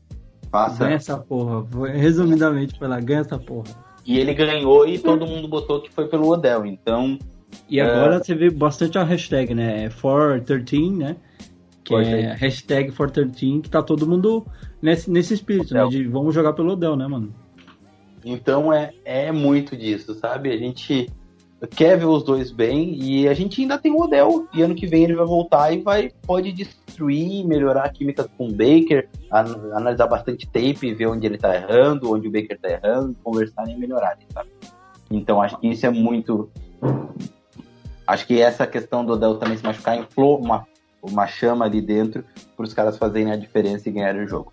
Faça. 0.51 0.83
Ganha 0.83 0.95
essa 0.95 1.17
porra. 1.17 1.65
Resumidamente, 1.93 2.77
foi 2.77 2.87
lá, 2.87 2.99
ganha 2.99 3.21
essa 3.21 3.39
porra. 3.39 3.67
E 4.05 4.19
ele 4.19 4.33
ganhou 4.33 4.87
e 4.87 4.99
todo 4.99 5.25
mundo 5.25 5.47
botou 5.47 5.81
que 5.81 5.91
foi 5.91 6.07
pelo 6.07 6.27
Odell. 6.27 6.65
Então. 6.65 7.17
E 7.69 7.79
agora 7.79 8.17
uh... 8.17 8.23
você 8.23 8.35
vê 8.35 8.49
bastante 8.49 8.97
a 8.97 9.03
hashtag, 9.03 9.53
né? 9.53 9.89
For13, 9.89 10.97
né? 10.97 11.15
Que 11.83 11.93
for 11.93 12.03
é 12.03 12.31
a 12.31 12.35
hashtag 12.35 12.91
For13, 12.91 13.61
que 13.61 13.69
tá 13.69 13.81
todo 13.81 14.07
mundo 14.07 14.45
nesse, 14.81 15.09
nesse 15.09 15.33
espírito, 15.33 15.73
né? 15.73 15.85
De 15.87 16.07
vamos 16.07 16.33
jogar 16.33 16.53
pelo 16.53 16.73
Odell, 16.73 16.95
né, 16.95 17.07
mano? 17.07 17.33
Então 18.23 18.73
é, 18.73 18.91
é 19.03 19.31
muito 19.31 19.77
disso, 19.77 20.15
sabe? 20.15 20.51
A 20.51 20.57
gente 20.57 21.07
quer 21.67 21.97
ver 21.97 22.05
os 22.05 22.23
dois 22.23 22.51
bem 22.51 22.95
e 23.01 23.27
a 23.27 23.33
gente 23.33 23.61
ainda 23.61 23.77
tem 23.77 23.91
o 23.91 24.01
Odell 24.01 24.47
e 24.53 24.61
ano 24.61 24.75
que 24.75 24.87
vem 24.87 25.03
ele 25.03 25.15
vai 25.15 25.25
voltar 25.25 25.71
e 25.71 25.81
vai 25.81 26.11
pode 26.25 26.51
destruir, 26.51 27.45
melhorar 27.45 27.83
a 27.83 27.89
química 27.89 28.27
com 28.37 28.47
o 28.47 28.51
Baker, 28.51 29.07
analisar 29.31 30.07
bastante 30.07 30.45
tape, 30.47 30.93
ver 30.93 31.07
onde 31.07 31.25
ele 31.25 31.37
tá 31.37 31.55
errando, 31.55 32.11
onde 32.11 32.27
o 32.27 32.31
Baker 32.31 32.59
tá 32.59 32.69
errando, 32.69 33.15
conversar 33.23 33.67
e 33.69 33.75
melhorar, 33.75 34.17
sabe? 34.33 34.49
Então 35.09 35.41
acho 35.41 35.57
que 35.59 35.67
isso 35.67 35.85
é 35.85 35.91
muito 35.91 36.49
acho 38.07 38.27
que 38.27 38.39
essa 38.39 38.65
questão 38.65 39.05
do 39.05 39.13
Odell 39.13 39.35
também 39.37 39.57
se 39.57 39.63
machucar 39.63 39.97
inflou 39.97 40.39
uma 40.39 40.65
uma 41.11 41.27
chama 41.27 41.65
ali 41.65 41.81
dentro 41.81 42.25
para 42.55 42.65
os 42.65 42.73
caras 42.73 42.97
fazerem 42.97 43.31
a 43.31 43.35
diferença 43.35 43.87
e 43.87 43.91
ganharem 43.91 44.23
o 44.23 44.27
jogo. 44.27 44.51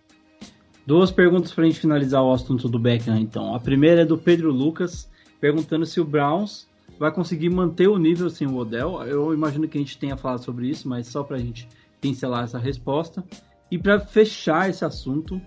Duas 0.87 1.11
perguntas 1.11 1.53
para 1.53 1.65
a 1.65 1.67
gente 1.67 1.81
finalizar 1.81 2.23
o 2.23 2.33
assunto 2.33 2.69
do 2.69 2.79
Beckham, 2.79 3.19
então. 3.19 3.55
A 3.55 3.61
primeira 3.61 4.03
é 4.03 4.05
do 4.05 4.19
Pedro 4.19 4.53
Lucas, 4.53 5.09
perguntando 5.41 5.87
se 5.87 6.01
o 6.01 6.05
Browns 6.05 6.69
vai 6.99 7.13
conseguir 7.13 7.51
manter 7.51 7.89
o 7.89 7.99
nível 7.99 8.29
sem 8.29 8.49
o 8.49 8.57
Odell. 8.57 9.03
Eu 9.05 9.33
imagino 9.33 9.69
que 9.69 9.79
a 9.79 9.81
gente 9.81 9.97
tenha 9.97 10.17
falado 10.17 10.43
sobre 10.45 10.69
isso, 10.69 10.89
mas 10.89 11.07
só 11.07 11.23
para 11.23 11.37
a 11.37 11.41
gente 11.41 11.69
pincelar 12.01 12.45
essa 12.45 12.59
resposta. 12.59 13.25
E 13.71 13.79
para 13.79 14.01
fechar 14.01 14.69
esse 14.69 14.85
assunto, 14.85 15.41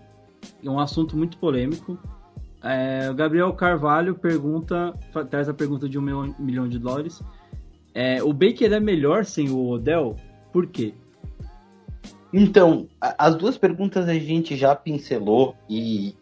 é 0.63 0.69
um 0.69 0.79
assunto 0.79 1.17
muito 1.17 1.37
polêmico. 1.37 1.99
É, 2.63 3.13
Gabriel 3.13 3.53
Carvalho 3.53 4.15
pergunta, 4.15 4.93
traz 5.29 5.47
a 5.49 5.53
pergunta 5.53 5.87
de 5.87 5.99
um 5.99 6.33
milhão 6.39 6.67
de 6.67 6.79
dólares. 6.79 7.21
É, 7.95 8.21
o 8.21 8.31
Baker 8.31 8.71
é 8.71 8.79
melhor 8.79 9.25
sem 9.25 9.49
o 9.49 9.69
Odell? 9.69 10.15
Por 10.51 10.67
quê? 10.67 10.93
Então, 12.31 12.87
as 12.99 13.35
duas 13.35 13.57
perguntas 13.57 14.07
a 14.07 14.13
gente 14.13 14.55
já 14.55 14.75
pincelou 14.75 15.55
e 15.67 16.13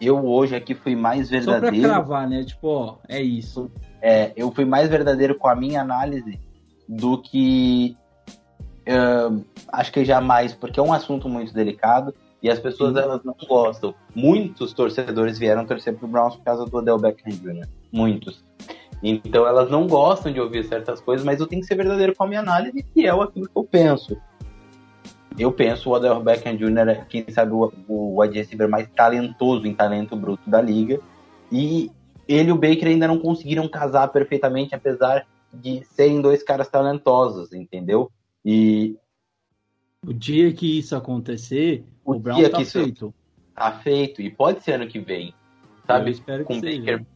eu 0.00 0.26
hoje 0.26 0.56
aqui 0.56 0.74
fui 0.74 0.96
mais 0.96 1.28
verdadeiro. 1.28 1.76
Só 1.76 1.82
pra 1.82 1.90
cravar, 1.90 2.28
né? 2.28 2.42
Tipo, 2.42 2.68
ó, 2.68 2.96
é 3.06 3.20
isso 3.20 3.70
é, 4.00 4.32
eu 4.36 4.50
fui 4.52 4.64
mais 4.64 4.88
verdadeiro 4.88 5.34
com 5.34 5.48
a 5.48 5.54
minha 5.54 5.80
análise 5.80 6.40
do 6.88 7.20
que 7.20 7.96
uh, 8.88 9.44
acho 9.68 9.92
que 9.92 10.04
jamais, 10.04 10.54
porque 10.54 10.80
é 10.80 10.82
um 10.82 10.92
assunto 10.92 11.28
muito 11.28 11.52
delicado 11.52 12.14
e 12.42 12.48
as 12.48 12.58
pessoas 12.58 12.94
Sim. 12.94 13.00
elas 13.00 13.22
não 13.24 13.34
gostam. 13.48 13.94
Muitos 14.14 14.72
torcedores 14.72 15.38
vieram 15.38 15.66
torcer 15.66 15.94
pro 15.96 16.06
Browns 16.06 16.36
por 16.36 16.44
causa 16.44 16.64
do 16.64 16.76
Odell 16.76 16.98
Beckham 16.98 17.32
Jr. 17.32 17.66
Muitos. 17.92 18.44
Então 19.02 19.46
elas 19.46 19.70
não 19.70 19.86
gostam 19.86 20.32
de 20.32 20.40
ouvir 20.40 20.64
certas 20.64 21.00
coisas, 21.00 21.24
mas 21.24 21.38
eu 21.40 21.46
tenho 21.46 21.62
que 21.62 21.68
ser 21.68 21.76
verdadeiro 21.76 22.14
com 22.16 22.24
a 22.24 22.26
minha 22.26 22.40
análise, 22.40 22.82
que 22.82 23.06
é 23.06 23.10
aquilo 23.10 23.48
que 23.48 23.56
eu 23.56 23.64
penso. 23.64 24.16
Eu 25.38 25.52
penso 25.52 25.88
o 25.88 25.92
Odell 25.92 26.20
Beckham 26.20 26.56
Jr. 26.56 26.88
é, 26.88 27.04
quem 27.08 27.24
sabe, 27.30 27.52
o, 27.52 27.72
o 27.86 28.20
wide 28.20 28.36
receiver 28.38 28.68
mais 28.68 28.88
talentoso 28.90 29.66
em 29.68 29.74
talento 29.74 30.16
bruto 30.16 30.50
da 30.50 30.60
liga. 30.60 30.98
E 31.52 31.92
ele 32.26 32.48
e 32.48 32.52
o 32.52 32.56
Baker 32.56 32.88
ainda 32.88 33.06
não 33.06 33.20
conseguiram 33.20 33.68
casar 33.68 34.08
perfeitamente, 34.08 34.74
apesar 34.74 35.24
de 35.54 35.84
serem 35.84 36.20
dois 36.20 36.42
caras 36.42 36.68
talentosos, 36.68 37.52
entendeu? 37.52 38.10
E 38.44 38.96
O 40.04 40.12
dia 40.12 40.52
que 40.52 40.78
isso 40.78 40.94
acontecer, 40.96 41.84
o, 42.04 42.14
O 42.14 42.18
Brown 42.18 42.36
dia 42.36 42.50
tá 42.50 42.56
que 42.56 42.64
isso- 42.64 42.82
feito. 42.82 43.14
tá 43.54 43.72
feito, 43.72 44.20
e 44.20 44.30
pode 44.30 44.62
ser 44.62 44.72
ano 44.72 44.88
que 44.88 44.98
vem, 44.98 45.28
Eu 45.28 45.86
sabe? 45.86 46.10
espero 46.10 46.44
que 46.44 46.52
Com 46.54 46.60
seja. 46.60 46.78
Baker, 46.80 47.06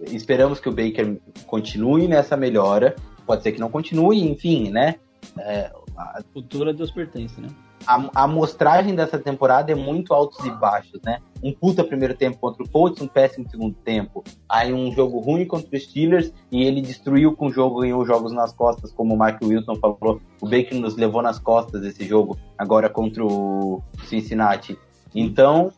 esperamos 0.00 0.60
que 0.60 0.68
o 0.68 0.72
Baker 0.72 1.18
continue 1.46 2.08
nessa 2.08 2.36
melhora, 2.36 2.94
pode 3.26 3.42
ser 3.42 3.52
que 3.52 3.60
não 3.60 3.70
continue, 3.70 4.22
enfim, 4.22 4.70
né? 4.70 4.96
É, 5.38 5.70
a, 5.96 6.22
Futuro 6.32 6.70
a 6.70 6.72
Deus 6.72 6.90
pertence, 6.90 7.40
né? 7.40 7.48
a, 7.86 8.10
a 8.14 8.24
amostragem 8.24 8.94
dessa 8.94 9.18
temporada 9.18 9.70
é 9.70 9.74
muito 9.74 10.12
altos 10.12 10.44
e 10.44 10.50
baixos, 10.50 11.00
né? 11.04 11.20
Um 11.42 11.52
puta 11.52 11.84
primeiro 11.84 12.14
tempo 12.14 12.38
contra 12.38 12.62
o 12.62 12.68
Colts, 12.68 13.00
um 13.00 13.06
péssimo 13.06 13.48
segundo 13.48 13.74
tempo. 13.84 14.24
Aí 14.48 14.72
um 14.72 14.92
jogo 14.92 15.20
ruim 15.20 15.46
contra 15.46 15.76
os 15.76 15.84
Steelers 15.84 16.32
e 16.50 16.64
ele 16.64 16.80
destruiu 16.80 17.36
com 17.36 17.46
o 17.46 17.52
jogo, 17.52 17.80
ganhou 17.80 18.04
jogos 18.04 18.32
nas 18.32 18.52
costas, 18.52 18.92
como 18.92 19.14
o 19.14 19.18
Mark 19.18 19.40
Wilson 19.42 19.76
falou. 19.76 20.20
O 20.40 20.48
Baker 20.48 20.74
nos 20.74 20.96
levou 20.96 21.22
nas 21.22 21.38
costas 21.38 21.84
esse 21.84 22.04
jogo 22.04 22.36
agora 22.58 22.88
contra 22.88 23.24
o 23.24 23.82
Cincinnati. 24.04 24.78
Então, 25.14 25.72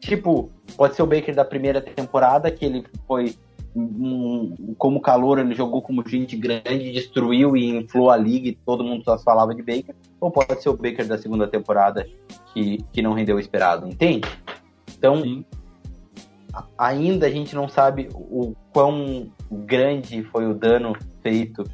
tipo, 0.00 0.50
pode 0.76 0.94
ser 0.94 1.02
o 1.02 1.06
Baker 1.06 1.34
da 1.34 1.44
primeira 1.44 1.80
temporada, 1.80 2.50
que 2.50 2.64
ele 2.64 2.84
foi 3.06 3.34
um, 3.74 4.74
como 4.76 5.00
calor, 5.00 5.38
ele 5.38 5.54
jogou 5.54 5.82
como 5.82 6.06
gente 6.06 6.36
grande, 6.36 6.92
destruiu 6.92 7.56
e 7.56 7.76
inflou 7.76 8.10
a 8.10 8.16
liga 8.16 8.48
e 8.48 8.54
todo 8.54 8.84
mundo 8.84 9.04
só 9.04 9.18
falava 9.18 9.54
de 9.54 9.62
Baker. 9.62 9.94
Ou 10.20 10.30
pode 10.30 10.62
ser 10.62 10.68
o 10.68 10.76
Baker 10.76 11.06
da 11.06 11.18
segunda 11.18 11.46
temporada 11.46 12.06
que, 12.52 12.78
que 12.92 13.02
não 13.02 13.12
rendeu 13.12 13.36
o 13.36 13.40
esperado, 13.40 13.88
entende? 13.88 14.28
Então, 14.96 15.22
Sim. 15.22 15.44
ainda 16.76 17.26
a 17.26 17.30
gente 17.30 17.54
não 17.54 17.68
sabe 17.68 18.08
o 18.14 18.54
quão 18.72 19.30
grande 19.50 20.22
foi 20.24 20.46
o 20.46 20.54
dano 20.54 20.96
feito 21.22 21.64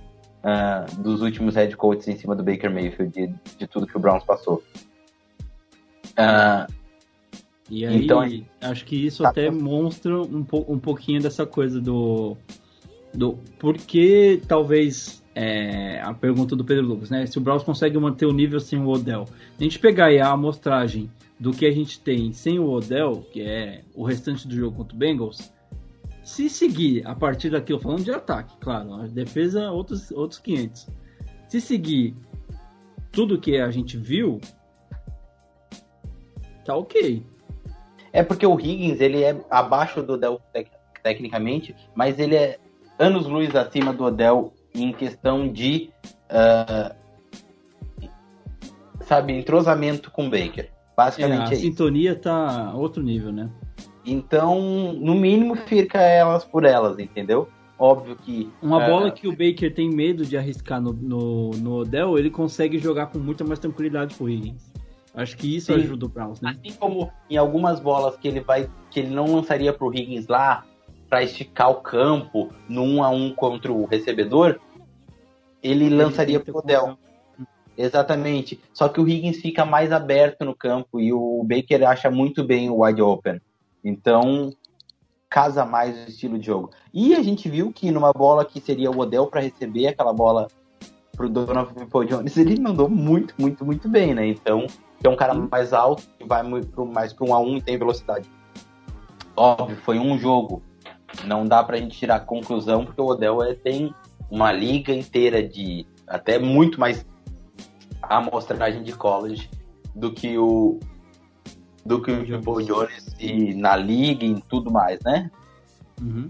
ah, 0.43 0.85
dos 0.99 1.23
últimos 1.23 1.55
head 1.55 1.75
coaches 1.77 2.09
em 2.09 2.17
cima 2.17 2.35
do 2.35 2.43
Baker 2.43 2.71
Mayfield, 2.71 3.13
de, 3.13 3.35
de 3.57 3.67
tudo 3.67 3.87
que 3.87 3.97
o 3.97 4.01
Browns 4.01 4.25
passou. 4.25 4.63
Ah, 6.17 6.67
E 7.71 7.87
aí, 7.87 8.05
Então, 8.05 8.21
acho 8.61 8.85
que 8.85 9.07
isso 9.07 9.23
tá 9.23 9.31
até 9.31 9.51
bom. 9.51 9.83
mostra 9.83 10.21
um, 10.21 10.45
po 10.45 10.65
um 10.69 10.79
pouquinho 10.79 11.21
dessa 11.21 11.47
coisa 11.47 11.81
do. 11.81 12.37
do 13.13 13.39
porque 13.59 14.41
talvez 14.47 15.23
é, 15.35 16.01
a 16.03 16.13
pergunta 16.15 16.55
do 16.55 16.65
Pedro 16.65 16.87
Lucas, 16.87 17.11
né? 17.11 17.27
Se 17.27 17.39
o 17.39 17.41
Browns 17.41 17.63
consegue 17.63 17.99
manter 17.99 18.27
o 18.27 18.33
nível 18.33 18.61
sem 18.61 18.79
o 18.79 18.89
Odell. 18.89 19.27
A 19.59 19.63
gente 19.63 19.79
pegar 19.79 20.07
aí 20.07 20.21
a 20.21 20.31
amostragem 20.31 21.11
do 21.39 21.53
que 21.53 21.67
a 21.67 21.73
gente 21.73 22.01
tem 22.01 22.33
sem 22.33 22.59
o 22.59 22.71
Odell, 22.71 23.27
que 23.33 23.41
é 23.41 23.83
o 23.95 24.05
restante 24.05 24.47
do 24.47 24.55
jogo 24.55 24.77
contra 24.77 24.95
o 24.95 24.99
Bengals, 24.99 25.53
se 26.23 26.49
seguir 26.49 27.07
a 27.07 27.15
partir 27.15 27.51
daquilo, 27.51 27.79
falando 27.79 28.05
de 28.05 28.11
ataque, 28.11 28.57
claro, 28.61 28.95
a 28.95 29.07
defesa, 29.07 29.71
outros, 29.71 30.11
outros 30.11 30.41
500. 30.41 30.89
Se 31.49 31.61
seguir 31.61 32.15
tudo 33.13 33.39
que 33.39 33.59
a 33.59 33.71
gente 33.71 33.97
viu, 33.97 34.41
tá 36.65 36.75
ok. 36.75 37.23
É 38.15 38.23
porque 38.23 38.47
o 38.47 38.59
Higgins, 38.59 39.01
ele 39.01 39.25
é 39.25 39.37
abaixo 39.51 40.01
do 40.01 40.13
Odell 40.13 40.41
tec- 40.53 40.71
tecnicamente, 41.03 41.75
mas 41.97 42.21
ele 42.21 42.37
é 42.37 42.59
anos 42.97 43.27
luz 43.27 43.57
acima 43.57 43.93
do 43.93 44.05
Odell 44.05 44.53
em 44.73 44.93
questão 44.93 45.49
de, 45.49 45.91
ah, 46.31 46.95
sabe, 49.01 49.37
entrosamento 49.37 50.13
com 50.13 50.29
o 50.29 50.31
Baker. 50.31 50.67
É, 50.67 50.71
Basicamente 50.97 51.41
a 51.41 51.51
é, 51.51 51.53
isso. 51.55 51.63
sintonia 51.63 52.15
tá 52.15 52.73
outro 52.77 53.03
nível, 53.03 53.33
né? 53.33 53.51
Então, 54.07 54.93
no 54.93 55.17
mínimo, 55.17 55.57
fica 55.57 56.01
elas 56.01 56.45
por 56.45 56.65
elas, 56.65 57.01
entendeu? 57.01 57.49
Óbvio 57.77 58.15
que... 58.15 58.49
Uma 58.63 58.81
ah, 58.81 58.89
bola 58.89 59.11
que 59.11 59.27
o 59.27 59.33
Baker 59.33 59.75
tem 59.75 59.91
medo 59.91 60.25
de 60.25 60.37
arriscar 60.37 60.81
no, 60.81 60.93
no, 60.93 61.51
no 61.51 61.75
Odell, 61.79 62.17
ele 62.17 62.31
consegue 62.31 62.79
jogar 62.79 63.07
com 63.07 63.19
muita 63.19 63.43
mais 63.43 63.59
tranquilidade 63.59 64.15
pro 64.15 64.31
Higgins. 64.31 64.73
Acho 65.15 65.37
que 65.37 65.57
isso 65.57 65.73
Sim. 65.73 65.81
ajuda 65.81 66.07
o 66.07 66.09
Browns, 66.09 66.41
né? 66.41 66.57
Assim 66.59 66.77
como 66.77 67.11
em 67.31 67.37
algumas 67.37 67.79
bolas 67.79 68.17
que 68.17 68.27
ele 68.27 68.41
vai, 68.41 68.69
que 68.91 69.01
ele 69.01 69.15
não 69.15 69.35
lançaria 69.37 69.73
pro 69.73 69.95
Higgins 69.95 70.27
lá 70.27 70.65
para 71.09 71.23
esticar 71.23 71.71
o 71.71 71.77
campo 71.77 72.51
no 72.69 72.83
um 72.83 73.03
a 73.03 73.09
um 73.11 73.33
contra 73.33 73.73
o 73.73 73.87
recebedor, 73.87 74.59
ele 75.63 75.89
lançaria 75.89 76.41
tenta 76.41 76.51
pro 76.51 76.61
Odell. 76.61 76.99
Exatamente. 77.77 78.61
Só 78.73 78.89
que 78.89 79.01
o 79.01 79.09
Higgins 79.09 79.37
fica 79.37 79.65
mais 79.65 79.93
aberto 79.93 80.45
no 80.45 80.55
campo 80.55 81.01
e 81.01 81.13
o 81.13 81.45
Baker 81.45 81.89
acha 81.89 82.11
muito 82.11 82.43
bem 82.43 82.69
o 82.69 82.85
wide 82.85 83.03
open. 83.03 83.41
Então, 83.85 84.53
casa 85.29 85.65
mais 85.65 85.97
o 85.97 86.09
estilo 86.09 86.39
de 86.39 86.47
jogo. 86.47 86.71
E 86.93 87.15
a 87.15 87.23
gente 87.23 87.49
viu 87.49 87.73
que 87.73 87.91
numa 87.91 88.13
bola 88.13 88.45
que 88.45 88.61
seria 88.61 88.91
o 88.91 88.99
Odell 88.99 89.27
para 89.27 89.41
receber 89.41 89.89
aquela 89.89 90.13
bola 90.13 90.49
pro 91.17 91.29
Donovan 91.29 91.75
People 91.75 92.07
Jones, 92.07 92.37
ele 92.39 92.61
mandou 92.61 92.89
muito, 92.89 93.35
muito, 93.39 93.65
muito 93.65 93.89
bem, 93.89 94.15
né? 94.15 94.27
Então, 94.27 94.67
é 95.07 95.11
um 95.11 95.17
cara 95.17 95.35
mais 95.35 95.73
alto, 95.73 96.03
que 96.19 96.27
vai 96.27 96.43
pro, 96.63 96.87
mais 96.87 97.13
para 97.13 97.27
um 97.27 97.35
a 97.35 97.39
um 97.39 97.57
e 97.57 97.63
tem 97.63 97.79
velocidade. 97.79 98.29
Óbvio, 99.37 99.77
foi 99.79 99.99
um 99.99 100.19
jogo. 100.19 100.63
Não 101.25 101.47
dá 101.47 101.63
pra 101.63 101.77
gente 101.77 101.97
tirar 101.97 102.21
conclusão, 102.21 102.85
porque 102.85 103.01
o 103.01 103.07
Odell 103.07 103.43
é, 103.43 103.55
tem 103.55 103.95
uma 104.31 104.51
liga 104.53 104.93
inteira 104.93 105.47
de 105.47 105.87
até 106.07 106.39
muito 106.39 106.81
mais 106.81 107.07
amostragem 108.03 108.83
de 108.83 108.93
college 108.93 109.49
do 109.95 110.13
que 110.13 110.37
o 110.37 110.79
do 111.85 112.01
que 112.01 112.11
o 112.11 112.27
People 112.27 112.65
Jones 112.65 113.15
e 113.21 113.55
na 113.55 113.77
liga 113.77 114.25
e 114.25 114.41
tudo 114.49 114.73
mais, 114.73 114.99
né? 115.05 115.31
Uhum. 116.01 116.29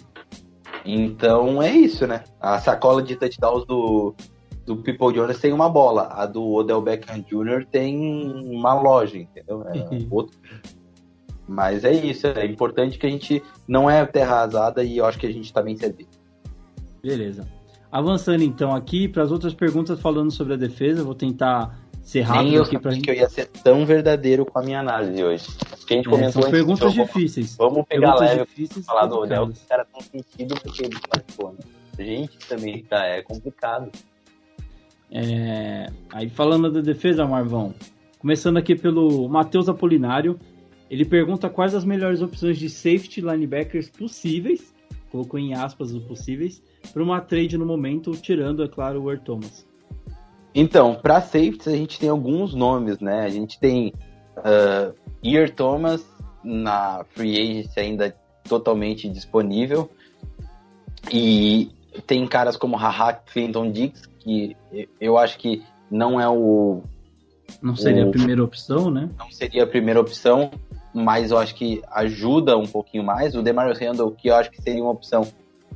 Então 0.85 1.63
é 1.63 1.71
isso, 1.71 2.07
né? 2.07 2.25
A 2.41 2.59
sacola 2.59 3.03
de 3.03 3.17
touchdowns 3.17 3.65
do, 3.65 4.15
do 4.65 4.77
People 4.77 5.12
Jones 5.12 5.39
tem 5.39 5.53
uma 5.53 5.69
bola, 5.69 6.09
a 6.12 6.27
do 6.27 6.43
Odell 6.53 6.81
Beckham 6.81 7.20
Jr. 7.20 7.65
tem 7.70 7.97
uma 8.47 8.74
loja, 8.74 9.19
entendeu? 9.19 9.62
É 9.69 9.86
outro. 10.11 10.39
Mas 11.47 11.85
é 11.85 11.93
isso, 11.93 12.27
é 12.27 12.47
importante 12.47 12.99
que 12.99 13.07
a 13.07 13.11
gente 13.11 13.43
não 13.69 13.89
é 13.91 14.05
terra 14.07 14.36
arrasada 14.36 14.82
e 14.82 14.97
eu 14.97 15.05
acho 15.05 15.19
que 15.19 15.27
a 15.27 15.32
gente 15.32 15.53
tá 15.53 15.61
bem 15.61 15.77
servido. 15.77 16.09
Beleza. 17.03 17.47
Avançando 17.93 18.43
então 18.43 18.74
aqui 18.74 19.07
para 19.07 19.23
as 19.23 19.31
outras 19.31 19.53
perguntas 19.55 20.01
falando 20.01 20.31
sobre 20.31 20.55
a 20.55 20.57
defesa, 20.57 21.05
vou 21.05 21.15
tentar 21.15 21.78
ser 22.03 22.20
Nem 22.20 22.27
rápido 22.28 22.55
eu 22.55 22.62
aqui 22.62 22.73
sabia 22.73 22.91
gente. 22.93 23.05
que 23.05 23.11
eu 23.11 23.15
ia 23.15 23.28
ser 23.28 23.47
tão 23.47 23.85
verdadeiro 23.86 24.45
com 24.47 24.59
a 24.59 24.62
minha 24.62 24.81
análise 24.81 25.23
hoje. 25.23 25.47
Porque 25.78 25.95
a 25.95 25.97
gente 25.99 26.09
É, 26.09 26.11
comentou 26.11 26.32
são 26.32 26.43
antes 26.43 26.51
perguntas 26.51 26.93
jogo, 26.95 27.07
difíceis. 27.07 27.57
Vamos 27.57 27.85
pegar 27.86 28.12
Perguntas 28.12 28.36
leve 28.36 28.45
difíceis 28.47 28.86
falar 28.86 29.07
do 29.07 29.19
Odell, 29.19 29.45
os 29.45 29.62
caras 29.65 29.86
estão 29.86 30.01
sentindo 30.01 30.55
porque 30.61 30.85
ele 30.86 30.97
participou, 31.09 31.53
né? 31.53 31.59
A 31.99 32.03
gente 32.03 32.39
também 32.49 32.82
tá, 32.82 33.05
é 33.07 33.23
complicado. 33.23 33.91
É, 35.16 35.86
aí 36.12 36.28
falando 36.28 36.73
da 36.73 36.81
defesa, 36.81 37.24
Marvão, 37.24 37.73
começando 38.19 38.57
aqui 38.57 38.74
pelo 38.74 39.28
Matheus 39.28 39.69
Apolinário, 39.69 40.41
ele 40.91 41.05
pergunta 41.05 41.49
quais 41.49 41.73
as 41.73 41.85
melhores 41.85 42.20
opções 42.20 42.59
de 42.59 42.69
safety 42.69 43.20
linebackers 43.20 43.89
possíveis, 43.89 44.74
colocou 45.12 45.39
em 45.39 45.55
aspas 45.55 45.93
os 45.93 46.03
possíveis, 46.03 46.61
para 46.93 47.01
uma 47.01 47.20
trade 47.20 47.57
no 47.57 47.65
momento, 47.65 48.11
tirando, 48.11 48.65
é 48.65 48.69
claro, 48.69 49.05
o 49.05 49.19
Thomas. 49.19 49.65
Então, 50.53 50.97
para 50.97 51.20
safeties 51.20 51.69
a 51.69 51.77
gente 51.77 52.01
tem 52.01 52.09
alguns 52.09 52.53
nomes, 52.53 52.99
né? 52.99 53.20
A 53.20 53.28
gente 53.28 53.59
tem 53.61 53.93
uh, 54.39 54.93
Ear 55.23 55.49
Thomas 55.51 56.05
na 56.43 57.05
free 57.11 57.41
agency 57.41 57.78
ainda 57.78 58.16
totalmente 58.49 59.09
disponível 59.09 59.89
e 61.12 61.70
tem 62.07 62.27
caras 62.27 62.57
como 62.57 62.77
Haha 62.77 63.12
Clinton 63.12 63.70
Dix 63.70 64.03
que 64.25 64.57
eu 65.01 65.17
acho 65.19 65.39
que 65.39 65.63
não 65.91 66.21
é 66.21 66.29
o 66.29 66.83
Não 67.63 67.77
seria 67.77 68.05
O- 68.05 68.09
a 68.09 68.11
primeira 68.13 68.43
opção, 68.43 68.91
né? 68.91 69.09
não 69.19 69.31
seria 69.31 69.63
a 69.65 69.67
primeira 69.67 70.01
opção, 70.01 70.51
mas 70.93 71.31
eu 71.31 71.39
acho 71.39 71.55
que 71.55 71.83
ajuda 71.93 72.57
um 72.57 72.67
pouquinho 72.67 73.05
mais. 73.05 73.35
O 73.37 73.43
Demarius 73.43 73.79
Randall, 73.79 74.11
que 74.13 74.29
eu 74.29 74.35
acho 74.37 74.51
que 74.51 74.61
seria 74.63 74.83
uma 74.83 74.93
opção, 74.93 75.23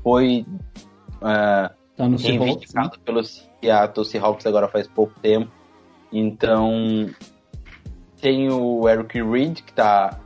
foi 0.03 0.47
uh, 1.16 1.70
Tá 1.97 2.09
no 2.09 2.19
Seahawks, 2.19 2.39
né? 2.41 2.47
reivindicado 2.47 2.99
pelo 3.01 3.23
Seattle 3.25 4.05
Seahawks 4.07 4.47
agora 4.47 4.69
faz 4.69 4.87
pouco 4.87 5.12
tempo. 5.20 5.51
Então, 6.12 7.09
tem 8.20 8.51
o 8.51 8.89
Eric 8.89 9.20
Reed, 9.23 9.61
que 9.61 9.73
tá, 9.73 10.19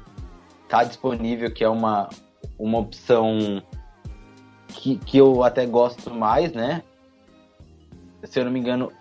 tá 0.68 0.84
disponível, 0.84 1.50
que 1.50 1.64
é 1.64 1.68
uma, 1.68 2.08
uma 2.58 2.78
opção 2.78 3.62
que, 4.68 4.96
que 4.98 5.18
eu 5.18 5.42
até 5.42 5.66
gosto 5.66 6.12
mais, 6.14 6.52
né? 6.52 6.82
Se 8.24 8.40
eu 8.40 8.44
não 8.44 8.52
me 8.52 8.60
engano, 8.60 8.92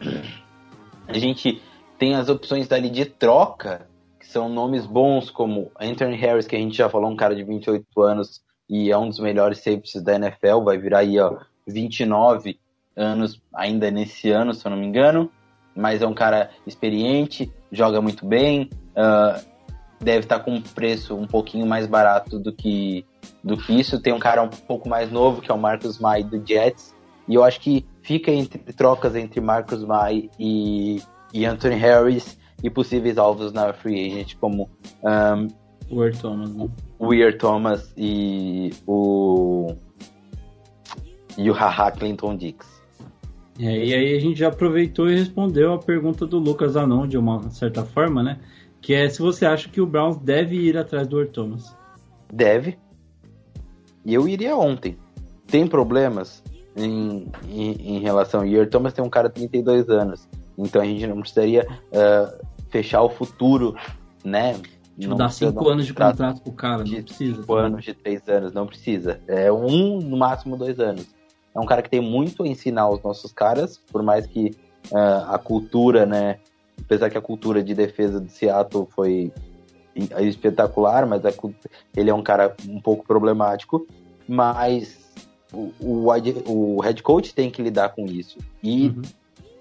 a 1.08 1.18
gente 1.18 1.62
tem 1.98 2.14
as 2.14 2.28
opções 2.28 2.68
dali 2.68 2.90
de 2.90 3.04
troca, 3.04 3.88
que 4.18 4.26
são 4.26 4.48
nomes 4.48 4.86
bons, 4.86 5.30
como 5.30 5.70
Anthony 5.80 6.16
Harris, 6.16 6.46
que 6.46 6.56
a 6.56 6.58
gente 6.58 6.76
já 6.76 6.88
falou, 6.88 7.10
um 7.10 7.16
cara 7.16 7.34
de 7.34 7.42
28 7.42 8.02
anos 8.02 8.42
e 8.68 8.90
é 8.90 8.98
um 8.98 9.08
dos 9.08 9.20
melhores 9.20 9.58
safeties 9.58 10.02
da 10.02 10.16
NFL, 10.16 10.62
vai 10.64 10.76
virar 10.76 10.98
aí, 10.98 11.18
ó, 11.18 11.38
29 11.66 12.58
anos 12.96 13.40
ainda 13.54 13.90
nesse 13.90 14.30
ano, 14.30 14.52
se 14.52 14.66
eu 14.66 14.70
não 14.70 14.78
me 14.78 14.86
engano, 14.86 15.30
mas 15.74 16.02
é 16.02 16.06
um 16.06 16.14
cara 16.14 16.50
experiente, 16.66 17.52
joga 17.70 18.00
muito 18.00 18.26
bem, 18.26 18.68
ah, 18.96 19.40
deve 20.00 20.20
estar 20.20 20.40
com 20.40 20.54
um 20.54 20.62
preço 20.62 21.14
um 21.14 21.26
pouquinho 21.26 21.66
mais 21.66 21.86
barato 21.86 22.38
do 22.38 22.52
que 22.52 23.04
do 23.42 23.56
que 23.56 23.78
isso. 23.78 24.00
Tem 24.00 24.12
um 24.12 24.18
cara 24.18 24.42
um 24.42 24.48
pouco 24.48 24.88
mais 24.88 25.10
novo, 25.10 25.40
que 25.40 25.50
é 25.50 25.54
o 25.54 25.58
Marcus 25.58 25.98
Mai 25.98 26.22
do 26.22 26.44
Jets. 26.44 26.94
E 27.28 27.34
eu 27.34 27.42
acho 27.42 27.60
que 27.60 27.84
fica 28.02 28.30
entre 28.30 28.58
trocas 28.72 29.16
entre 29.16 29.40
Marcus 29.40 29.84
Mai 29.84 30.30
e, 30.38 31.02
e 31.32 31.44
Anthony 31.44 31.74
Harris 31.74 32.38
e 32.62 32.70
possíveis 32.70 33.18
alvos 33.18 33.52
na 33.52 33.72
free 33.72 34.06
agent, 34.06 34.36
como 34.36 34.70
um, 35.02 35.48
O 35.90 36.02
Earl 36.02 36.16
Thomas, 36.16 36.54
né? 36.54 36.68
Weir 37.00 37.38
Thomas 37.38 37.92
e 37.96 38.70
o. 38.86 39.74
E 41.36 41.50
o 41.50 41.52
Haha 41.52 41.90
Clinton 41.90 42.36
Dix. 42.36 42.66
É, 43.58 43.84
e 43.84 43.94
aí 43.94 44.16
a 44.16 44.20
gente 44.20 44.38
já 44.38 44.48
aproveitou 44.48 45.10
e 45.10 45.16
respondeu 45.16 45.74
a 45.74 45.78
pergunta 45.78 46.26
do 46.26 46.38
Lucas 46.38 46.76
Anon 46.76 47.06
de 47.06 47.18
uma 47.18 47.50
certa 47.50 47.84
forma, 47.84 48.22
né? 48.22 48.38
Que 48.80 48.94
é 48.94 49.08
se 49.08 49.20
você 49.20 49.44
acha 49.44 49.68
que 49.68 49.80
o 49.80 49.86
Browns 49.86 50.16
deve 50.18 50.56
ir 50.56 50.76
atrás 50.76 51.06
do 51.06 51.18
Earl 51.18 51.30
Thomas. 51.30 51.76
Deve. 52.32 52.78
E 54.04 54.14
eu 54.14 54.28
iria 54.28 54.56
ontem. 54.56 54.96
Tem 55.46 55.66
problemas 55.66 56.42
em, 56.76 57.30
em, 57.48 57.96
em 57.96 57.98
relação. 58.00 58.44
E 58.44 58.54
o 58.54 58.58
Earl 58.58 58.68
Thomas 58.68 58.92
tem 58.92 59.04
um 59.04 59.10
cara 59.10 59.28
de 59.28 59.34
32 59.34 59.88
anos. 59.88 60.28
Então 60.56 60.80
a 60.80 60.84
gente 60.84 61.06
não 61.06 61.20
precisaria 61.20 61.66
ah, 61.92 62.38
fechar 62.70 63.02
o 63.02 63.08
futuro, 63.08 63.76
né? 64.24 64.54
Tipo, 64.98 65.10
Não 65.10 65.16
dar 65.16 65.28
cinco 65.30 65.68
anos 65.68 65.86
de 65.86 65.92
contrato 65.92 66.40
pro 66.40 66.52
cara, 66.52 66.78
não 66.78 67.02
precisa. 67.02 67.40
cinco 67.40 67.54
anos, 67.54 67.84
de 67.84 67.92
três 67.92 68.26
anos, 68.28 68.52
não 68.52 68.66
precisa. 68.66 69.20
É 69.26 69.52
um, 69.52 69.98
no 70.00 70.16
máximo 70.16 70.56
dois 70.56 70.80
anos. 70.80 71.06
É 71.54 71.60
um 71.60 71.66
cara 71.66 71.82
que 71.82 71.90
tem 71.90 72.00
muito 72.00 72.42
a 72.42 72.48
ensinar 72.48 72.82
aos 72.82 73.02
nossos 73.02 73.32
caras, 73.32 73.78
por 73.90 74.02
mais 74.02 74.26
que 74.26 74.52
ah, 74.94 75.34
a 75.34 75.38
cultura, 75.38 76.06
né? 76.06 76.38
Apesar 76.80 77.10
que 77.10 77.18
a 77.18 77.22
cultura 77.22 77.62
de 77.62 77.74
defesa 77.74 78.20
de 78.20 78.30
Seattle 78.30 78.86
foi 78.90 79.32
espetacular, 80.20 81.06
mas 81.06 81.24
a 81.24 81.32
ele 81.96 82.10
é 82.10 82.14
um 82.14 82.22
cara 82.22 82.54
um 82.68 82.80
pouco 82.80 83.06
problemático. 83.06 83.86
Mas 84.28 85.05
o, 85.52 85.72
o, 85.80 86.76
o 86.76 86.80
head 86.80 87.02
coach 87.02 87.34
tem 87.34 87.50
que 87.50 87.62
lidar 87.62 87.90
com 87.90 88.06
isso. 88.06 88.38
E 88.62 88.88
Uhum. 88.88 89.02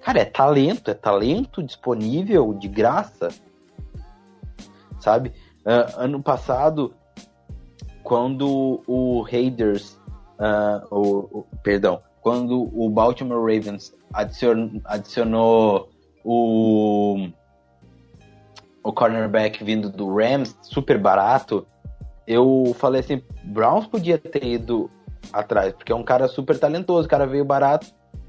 Cara, 0.02 0.20
é 0.20 0.26
talento, 0.26 0.92
é 0.92 0.94
talento 0.94 1.64
disponível 1.64 2.54
de 2.54 2.68
graça. 2.68 3.30
Sabe? 5.00 5.34
Ah, 5.66 5.94
ano 6.04 6.22
passado, 6.22 6.94
quando 8.04 8.84
o 8.86 9.22
Raiders, 9.22 10.00
ah, 10.38 10.86
o, 10.92 11.40
o- 11.40 11.46
perdão, 11.64 12.02
quando 12.22 12.70
o 12.80 12.88
Baltimore 12.88 13.40
Ravens 13.40 13.96
adicion- 14.14 14.80
adicionou 14.86 15.90
o, 16.24 17.28
o 18.84 18.94
cornerback 18.94 19.64
vindo 19.64 19.90
do 19.90 20.14
Rams, 20.16 20.56
super 20.62 21.00
barato, 21.00 21.66
eu 22.28 22.76
falei 22.78 23.02
assim, 23.02 23.24
Browns 23.44 23.88
podia 23.88 24.20
ter 24.20 24.44
ido 24.44 24.90
atrás, 25.32 25.74
porque 25.74 25.92
é 25.92 25.96
um 25.96 26.04
cara 26.04 26.28
super 26.28 26.58
talentoso, 26.58 27.08
o 27.08 27.10
cara 27.10 27.26
veio 27.26 27.46
barato, 27.46 27.88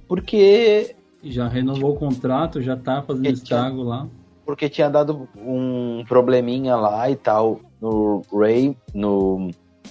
porque 0.09 0.94
Já 1.23 1.48
renovou 1.48 1.94
o 1.94 1.98
contrato, 1.98 2.60
já 2.62 2.77
tá 2.77 3.02
fazendo 3.02 3.27
estrago 3.27 3.82
lá. 3.82 4.06
porque 4.44 4.68
tinha 4.68 4.89
dado 4.89 5.28
um 5.36 6.05
probleminha 6.06 6.77
lá 6.77 7.10
e 7.10 7.16
tal 7.16 7.60
no 7.81 8.23
Ray, 8.32 8.77
no, 8.94 9.51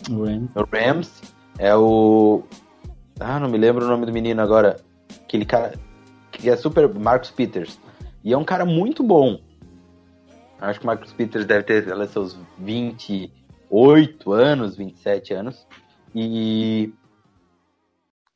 Rams. 0.09 0.49
no 0.55 0.67
Rams. 0.71 1.21
É 1.57 1.75
o. 1.75 2.43
Ah, 3.19 3.39
não 3.39 3.47
me 3.49 3.57
lembro 3.57 3.85
o 3.85 3.87
nome 3.87 4.05
do 4.05 4.11
menino 4.11 4.41
agora. 4.41 4.77
Aquele 5.23 5.45
cara 5.45 5.73
que 6.31 6.49
é 6.49 6.55
super. 6.57 6.93
Marcus 6.93 7.31
Peters. 7.31 7.79
E 8.23 8.33
é 8.33 8.37
um 8.37 8.43
cara 8.43 8.65
muito 8.65 9.03
bom. 9.03 9.39
Acho 10.59 10.79
que 10.79 10.85
o 10.85 10.87
Marcus 10.87 11.13
Peters 11.13 11.45
deve 11.45 11.63
ter 11.63 11.83
sei 11.83 11.93
lá, 11.93 12.07
seus 12.07 12.37
28 12.57 14.31
anos, 14.33 14.75
27 14.75 15.33
anos. 15.33 15.65
E 16.15 16.93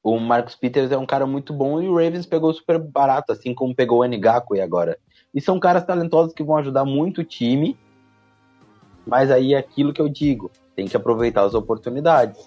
o 0.03 0.19
Marcus 0.19 0.55
Peters 0.55 0.91
é 0.91 0.97
um 0.97 1.05
cara 1.05 1.25
muito 1.25 1.53
bom 1.53 1.81
e 1.81 1.87
o 1.87 1.95
Ravens 1.95 2.25
pegou 2.25 2.53
super 2.53 2.77
barato, 2.77 3.31
assim 3.31 3.53
como 3.53 3.73
pegou 3.73 4.01
o 4.01 4.05
Ngakwe 4.05 4.59
agora. 4.59 4.97
E 5.33 5.39
são 5.39 5.59
caras 5.59 5.85
talentosos 5.85 6.33
que 6.33 6.43
vão 6.43 6.57
ajudar 6.57 6.83
muito 6.83 7.21
o 7.21 7.23
time. 7.23 7.77
Mas 9.05 9.31
aí 9.31 9.53
é 9.53 9.57
aquilo 9.57 9.93
que 9.93 10.01
eu 10.01 10.09
digo, 10.09 10.51
tem 10.75 10.87
que 10.87 10.97
aproveitar 10.97 11.43
as 11.43 11.53
oportunidades. 11.53 12.45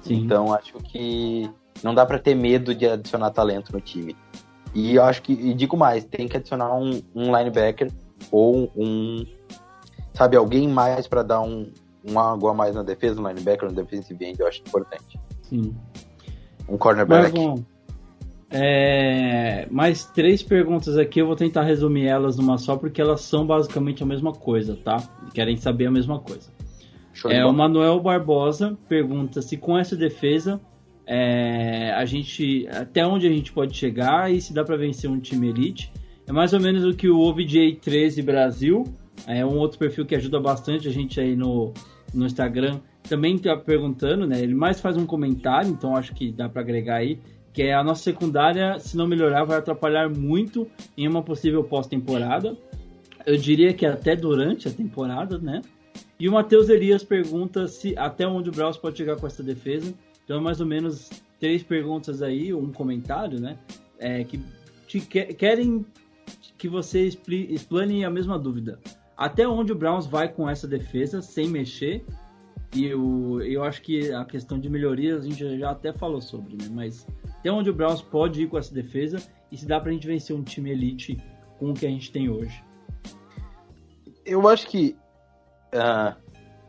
Sim. 0.00 0.14
Então 0.14 0.52
acho 0.52 0.74
que 0.78 1.48
não 1.82 1.94
dá 1.94 2.06
pra 2.06 2.18
ter 2.18 2.34
medo 2.34 2.74
de 2.74 2.88
adicionar 2.88 3.30
talento 3.30 3.72
no 3.72 3.80
time. 3.80 4.16
E 4.74 4.94
eu 4.94 5.04
acho 5.04 5.22
que, 5.22 5.32
e 5.32 5.52
digo 5.52 5.76
mais, 5.76 6.04
tem 6.04 6.26
que 6.26 6.36
adicionar 6.36 6.74
um, 6.74 7.02
um 7.14 7.36
linebacker 7.36 7.92
ou 8.30 8.72
um, 8.74 9.24
sabe, 10.14 10.36
alguém 10.36 10.66
mais 10.66 11.06
pra 11.06 11.22
dar 11.22 11.42
um, 11.42 11.70
um 12.04 12.18
algo 12.18 12.48
a 12.48 12.54
mais 12.54 12.74
na 12.74 12.82
defesa, 12.82 13.20
um 13.20 13.28
linebacker, 13.28 13.68
um 13.68 13.72
defensive 13.72 14.24
end, 14.24 14.40
eu 14.40 14.46
acho 14.46 14.60
importante. 14.60 15.20
Sim. 15.42 15.74
Um 16.68 16.72
Mas 16.72 16.78
cornerback. 16.78 17.32
bom, 17.32 17.62
é, 18.54 19.66
mais 19.70 20.04
três 20.04 20.42
perguntas 20.42 20.98
aqui, 20.98 21.20
eu 21.20 21.26
vou 21.26 21.34
tentar 21.34 21.62
resumir 21.62 22.06
elas 22.06 22.36
numa 22.36 22.58
só, 22.58 22.76
porque 22.76 23.00
elas 23.00 23.22
são 23.22 23.46
basicamente 23.46 24.02
a 24.02 24.06
mesma 24.06 24.32
coisa, 24.32 24.76
tá? 24.76 25.02
Querem 25.32 25.56
saber 25.56 25.86
a 25.86 25.90
mesma 25.90 26.20
coisa. 26.20 26.50
É, 27.30 27.44
o 27.44 27.52
Manuel 27.52 27.98
Barbosa 28.00 28.76
pergunta 28.88 29.40
se 29.40 29.56
com 29.56 29.76
essa 29.78 29.94
defesa 29.94 30.60
é, 31.06 31.92
a 31.92 32.04
gente 32.04 32.66
até 32.68 33.06
onde 33.06 33.26
a 33.26 33.30
gente 33.30 33.52
pode 33.52 33.76
chegar 33.76 34.32
e 34.32 34.40
se 34.40 34.52
dá 34.52 34.64
para 34.64 34.76
vencer 34.76 35.08
um 35.10 35.18
time 35.18 35.48
elite. 35.48 35.90
É 36.26 36.32
mais 36.32 36.52
ou 36.52 36.60
menos 36.60 36.84
o 36.84 36.94
que 36.94 37.08
o 37.08 37.18
OBJ13 37.18 38.22
Brasil, 38.22 38.84
é 39.26 39.44
um 39.44 39.56
outro 39.56 39.78
perfil 39.78 40.04
que 40.04 40.14
ajuda 40.14 40.38
bastante 40.38 40.88
a 40.88 40.90
gente 40.90 41.18
aí 41.18 41.34
no, 41.34 41.72
no 42.12 42.26
Instagram, 42.26 42.80
também 43.08 43.38
tá 43.38 43.56
perguntando, 43.56 44.26
né? 44.26 44.40
Ele 44.40 44.54
mais 44.54 44.80
faz 44.80 44.96
um 44.96 45.06
comentário, 45.06 45.70
então 45.70 45.96
acho 45.96 46.14
que 46.14 46.30
dá 46.30 46.48
para 46.48 46.60
agregar 46.62 46.96
aí, 46.96 47.18
que 47.52 47.62
é 47.62 47.74
a 47.74 47.82
nossa 47.82 48.02
secundária, 48.02 48.78
se 48.78 48.96
não 48.96 49.06
melhorar, 49.06 49.44
vai 49.44 49.58
atrapalhar 49.58 50.08
muito 50.08 50.66
em 50.96 51.06
uma 51.06 51.22
possível 51.22 51.62
pós-temporada. 51.64 52.56
Eu 53.26 53.36
diria 53.36 53.72
que 53.72 53.84
até 53.86 54.16
durante 54.16 54.68
a 54.68 54.70
temporada, 54.70 55.38
né? 55.38 55.60
E 56.18 56.28
o 56.28 56.32
Matheus 56.32 56.68
Elias 56.68 57.02
pergunta 57.04 57.66
se 57.66 57.94
até 57.96 58.26
onde 58.26 58.48
o 58.48 58.52
Browns 58.52 58.76
pode 58.76 58.96
chegar 58.96 59.16
com 59.16 59.26
essa 59.26 59.42
defesa. 59.42 59.92
Então, 60.24 60.40
mais 60.40 60.60
ou 60.60 60.66
menos 60.66 61.10
três 61.38 61.62
perguntas 61.62 62.22
aí, 62.22 62.54
um 62.54 62.72
comentário, 62.72 63.40
né? 63.40 63.58
É, 63.98 64.24
que 64.24 64.40
te 64.86 65.00
que- 65.00 65.34
querem 65.34 65.84
que 66.56 66.68
você 66.68 67.10
explane 67.48 68.04
a 68.04 68.10
mesma 68.10 68.38
dúvida. 68.38 68.78
Até 69.16 69.46
onde 69.46 69.72
o 69.72 69.74
Browns 69.74 70.06
vai 70.06 70.28
com 70.28 70.48
essa 70.48 70.66
defesa, 70.66 71.20
sem 71.22 71.48
mexer? 71.48 72.04
E 72.74 72.86
eu, 72.86 73.40
eu 73.42 73.62
acho 73.62 73.82
que 73.82 74.12
a 74.12 74.24
questão 74.24 74.58
de 74.58 74.68
melhorias 74.68 75.24
a 75.24 75.28
gente 75.28 75.58
já 75.58 75.70
até 75.70 75.92
falou 75.92 76.20
sobre, 76.22 76.54
né? 76.56 76.68
Mas 76.70 77.06
até 77.38 77.50
onde 77.52 77.68
o 77.68 77.74
Browns 77.74 78.00
pode 78.00 78.42
ir 78.42 78.48
com 78.48 78.56
essa 78.56 78.72
defesa 78.74 79.18
e 79.50 79.56
se 79.58 79.66
dá 79.66 79.78
pra 79.78 79.92
gente 79.92 80.06
vencer 80.06 80.34
um 80.34 80.42
time 80.42 80.70
elite 80.70 81.18
com 81.58 81.70
o 81.70 81.74
que 81.74 81.86
a 81.86 81.90
gente 81.90 82.10
tem 82.10 82.30
hoje. 82.30 82.64
Eu 84.24 84.48
acho 84.48 84.66
que 84.68 84.96
a- 85.72 86.16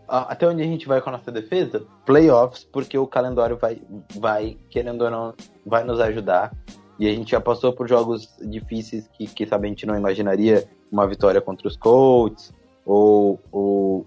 até 0.07 0.47
onde 0.47 0.61
a 0.61 0.65
gente 0.65 0.87
vai 0.87 1.01
com 1.01 1.09
a 1.09 1.13
nossa 1.13 1.31
defesa? 1.31 1.85
Playoffs, 2.05 2.63
porque 2.65 2.97
o 2.97 3.07
calendário 3.07 3.57
vai, 3.57 3.81
vai, 4.19 4.57
querendo 4.69 5.03
ou 5.03 5.09
não, 5.11 5.33
vai 5.65 5.83
nos 5.83 5.99
ajudar. 5.99 6.53
E 6.99 7.07
a 7.07 7.13
gente 7.13 7.31
já 7.31 7.41
passou 7.41 7.73
por 7.73 7.87
jogos 7.87 8.35
difíceis 8.41 9.07
que, 9.07 9.25
que 9.25 9.45
sabe, 9.47 9.67
a 9.67 9.69
gente 9.69 9.85
não 9.85 9.95
imaginaria 9.95 10.67
uma 10.93 11.07
vitória 11.07 11.41
contra 11.41 11.67
os 11.67 11.75
Colts 11.75 12.53
ou, 12.85 13.39
ou 13.51 14.05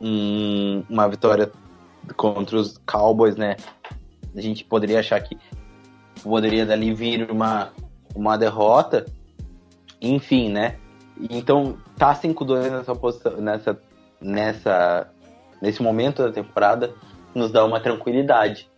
um- 0.00 0.84
uma 0.88 1.08
vitória 1.08 1.50
contra 2.16 2.56
os 2.56 2.78
Cowboys, 2.86 3.34
né? 3.34 3.56
A 4.34 4.40
gente 4.40 4.64
poderia 4.64 5.00
achar 5.00 5.20
que 5.20 5.36
poderia 6.22 6.64
dali 6.64 6.94
vir 6.94 7.28
uma, 7.28 7.72
uma 8.14 8.38
derrota. 8.38 9.04
Enfim, 10.00 10.48
né? 10.48 10.76
Então, 11.28 11.76
tá 11.96 12.14
5-2 12.14 12.70
nessa 12.70 12.94
posição, 12.94 13.36
nessa, 13.38 13.78
nessa, 14.20 15.08
nesse 15.60 15.82
momento 15.82 16.22
da 16.22 16.30
temporada, 16.30 16.94
nos 17.34 17.50
dá 17.50 17.64
uma 17.64 17.80
tranquilidade. 17.80 18.70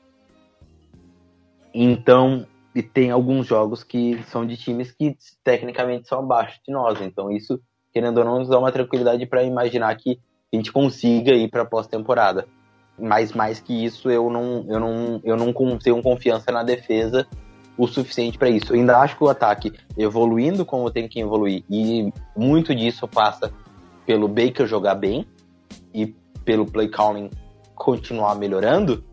Então, 1.73 2.47
e 2.74 2.82
tem 2.82 3.10
alguns 3.10 3.46
jogos 3.46 3.84
que 3.84 4.20
são 4.24 4.44
de 4.44 4.56
times 4.56 4.90
que 4.90 5.16
tecnicamente 5.44 6.09
são 6.09 6.18
abaixo 6.18 6.59
de 6.66 6.72
nós. 6.72 7.01
Então, 7.01 7.30
isso, 7.30 7.60
querendo 7.92 8.18
ou 8.18 8.24
não, 8.24 8.38
nos 8.40 8.48
dá 8.48 8.59
uma 8.59 8.72
tranquilidade 8.72 9.24
para 9.26 9.44
imaginar 9.44 9.94
que 9.96 10.18
a 10.52 10.56
gente 10.56 10.72
consiga 10.72 11.32
ir 11.32 11.48
para 11.48 11.64
pós-temporada. 11.64 12.46
Mas 12.98 13.32
mais 13.32 13.60
que 13.60 13.84
isso, 13.84 14.10
eu 14.10 14.28
não, 14.30 14.64
eu 14.68 14.80
não, 14.80 15.20
eu 15.24 15.36
não 15.36 15.78
tenho 15.78 16.02
confiança 16.02 16.51
na 16.51 16.62
defesa 16.62 17.26
o 17.76 17.86
suficiente 17.86 18.38
para 18.38 18.48
isso. 18.48 18.72
Eu 18.72 18.76
ainda 18.76 18.98
acho 18.98 19.16
que 19.16 19.24
o 19.24 19.28
ataque 19.28 19.72
evoluindo 19.96 20.64
como 20.64 20.90
tem 20.90 21.09
que 21.09 21.20
evoluir 21.20 21.64
e 21.68 22.12
muito 22.36 22.74
disso 22.74 23.06
passa 23.09 23.52
pelo 24.06 24.28
Baker 24.28 24.66
jogar 24.66 24.94
bem 24.94 25.26
e 25.92 26.14
pelo 26.44 26.66
play 26.66 26.88
calling 26.88 27.30
continuar 27.74 28.36
melhorando, 28.36 29.05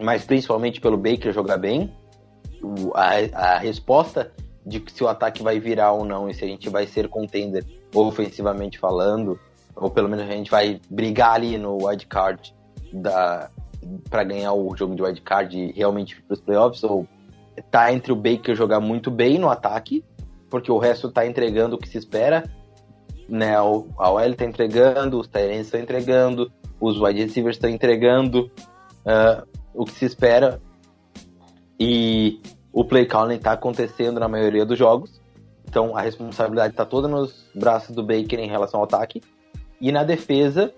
mas 0.00 0.24
principalmente 0.24 0.80
pelo 0.80 0.96
Baker 0.96 1.32
jogar 1.32 1.58
bem. 1.58 1.92
O- 2.62 2.92
a, 2.94 3.54
a 3.54 3.58
resposta 3.58 4.32
de 4.64 4.82
se 4.92 5.04
o 5.04 5.08
ataque 5.08 5.42
vai 5.42 5.60
virar 5.60 5.92
ou 5.92 6.04
não 6.04 6.28
e 6.28 6.34
se 6.34 6.44
a 6.44 6.48
gente 6.48 6.68
vai 6.68 6.86
ser 6.86 7.08
contender 7.08 7.64
ofensivamente 7.94 8.78
falando 8.78 9.38
ou 9.76 9.90
pelo 9.90 10.08
menos 10.08 10.24
a 10.28 10.32
gente 10.32 10.50
vai 10.50 10.80
brigar 10.88 11.34
ali 11.34 11.58
no 11.58 11.86
wildcard 11.86 12.54
para 14.08 14.24
ganhar 14.24 14.52
o 14.54 14.74
jogo 14.74 14.94
de 14.94 15.02
wildcard 15.02 15.56
e 15.56 15.72
realmente 15.72 16.20
para 16.22 16.34
os 16.34 16.40
playoffs, 16.40 16.82
ou 16.82 17.06
tá 17.70 17.92
entre 17.92 18.10
o 18.10 18.16
Baker 18.16 18.54
jogar 18.56 18.80
muito 18.80 19.10
bem 19.10 19.38
no 19.38 19.50
ataque, 19.50 20.02
porque 20.48 20.72
o 20.72 20.78
resto 20.78 21.10
tá 21.10 21.26
entregando 21.26 21.76
o 21.76 21.78
que 21.78 21.88
se 21.88 21.98
espera, 21.98 22.44
né? 23.28 23.54
A 23.56 23.62
OL 23.64 24.34
tá 24.34 24.44
entregando, 24.44 25.20
os 25.20 25.28
Tyrants 25.28 25.66
estão 25.66 25.80
entregando, 25.80 26.50
os 26.80 26.98
wide 27.00 27.22
receivers 27.22 27.56
estão 27.56 27.68
entregando 27.68 28.50
uh, 29.04 29.46
o 29.76 29.84
que 29.84 29.92
se 29.92 30.04
espera 30.04 30.60
e 31.78 32.40
o 32.72 32.84
play 32.84 33.06
calling 33.06 33.38
tá 33.38 33.52
acontecendo 33.52 34.18
na 34.18 34.28
maioria 34.28 34.64
dos 34.64 34.78
jogos. 34.78 35.20
Então 35.68 35.96
a 35.96 36.00
responsabilidade 36.00 36.72
está 36.72 36.84
toda 36.84 37.08
nos 37.08 37.46
braços 37.54 37.94
do 37.94 38.02
Baker 38.02 38.38
em 38.38 38.48
relação 38.48 38.80
ao 38.80 38.84
ataque. 38.84 39.22
E 39.80 39.92
na 39.92 40.04
defesa, 40.04 40.72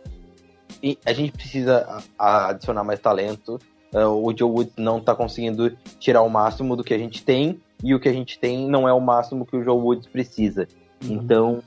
a 1.05 1.12
gente 1.12 1.33
precisa 1.33 2.03
adicionar 2.19 2.85
mais 2.85 3.01
talento. 3.01 3.59
Uh, 3.93 4.09
o 4.09 4.37
Joe 4.37 4.51
Woods 4.51 4.75
não 4.77 4.99
está 4.99 5.15
conseguindo 5.15 5.70
tirar 5.99 6.23
o 6.23 6.29
máximo 6.29 6.77
do 6.77 6.85
que 6.85 6.95
a 6.95 6.99
gente 6.99 7.25
tem. 7.25 7.61
E 7.83 7.95
o 7.95 8.01
que 8.01 8.09
a 8.09 8.12
gente 8.12 8.39
tem 8.39 8.69
não 8.69 8.89
é 8.89 8.93
o 8.93 9.01
máximo 9.01 9.47
que 9.47 9.57
o 9.57 9.62
Joe 9.62 9.79
Woods 9.79 10.09
precisa. 10.09 10.66
Uhum. 11.05 11.12
Então, 11.12 11.62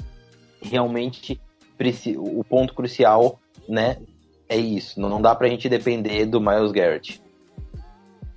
realmente, 0.61 1.39
o 2.17 2.43
ponto 2.43 2.73
crucial, 2.73 3.39
né, 3.67 3.97
é 4.47 4.57
isso. 4.57 4.99
Não, 4.99 5.21
dá 5.21 5.33
pra 5.33 5.47
gente 5.47 5.69
depender 5.69 6.25
do 6.25 6.41
Miles 6.41 6.71
Garrett. 6.71 7.20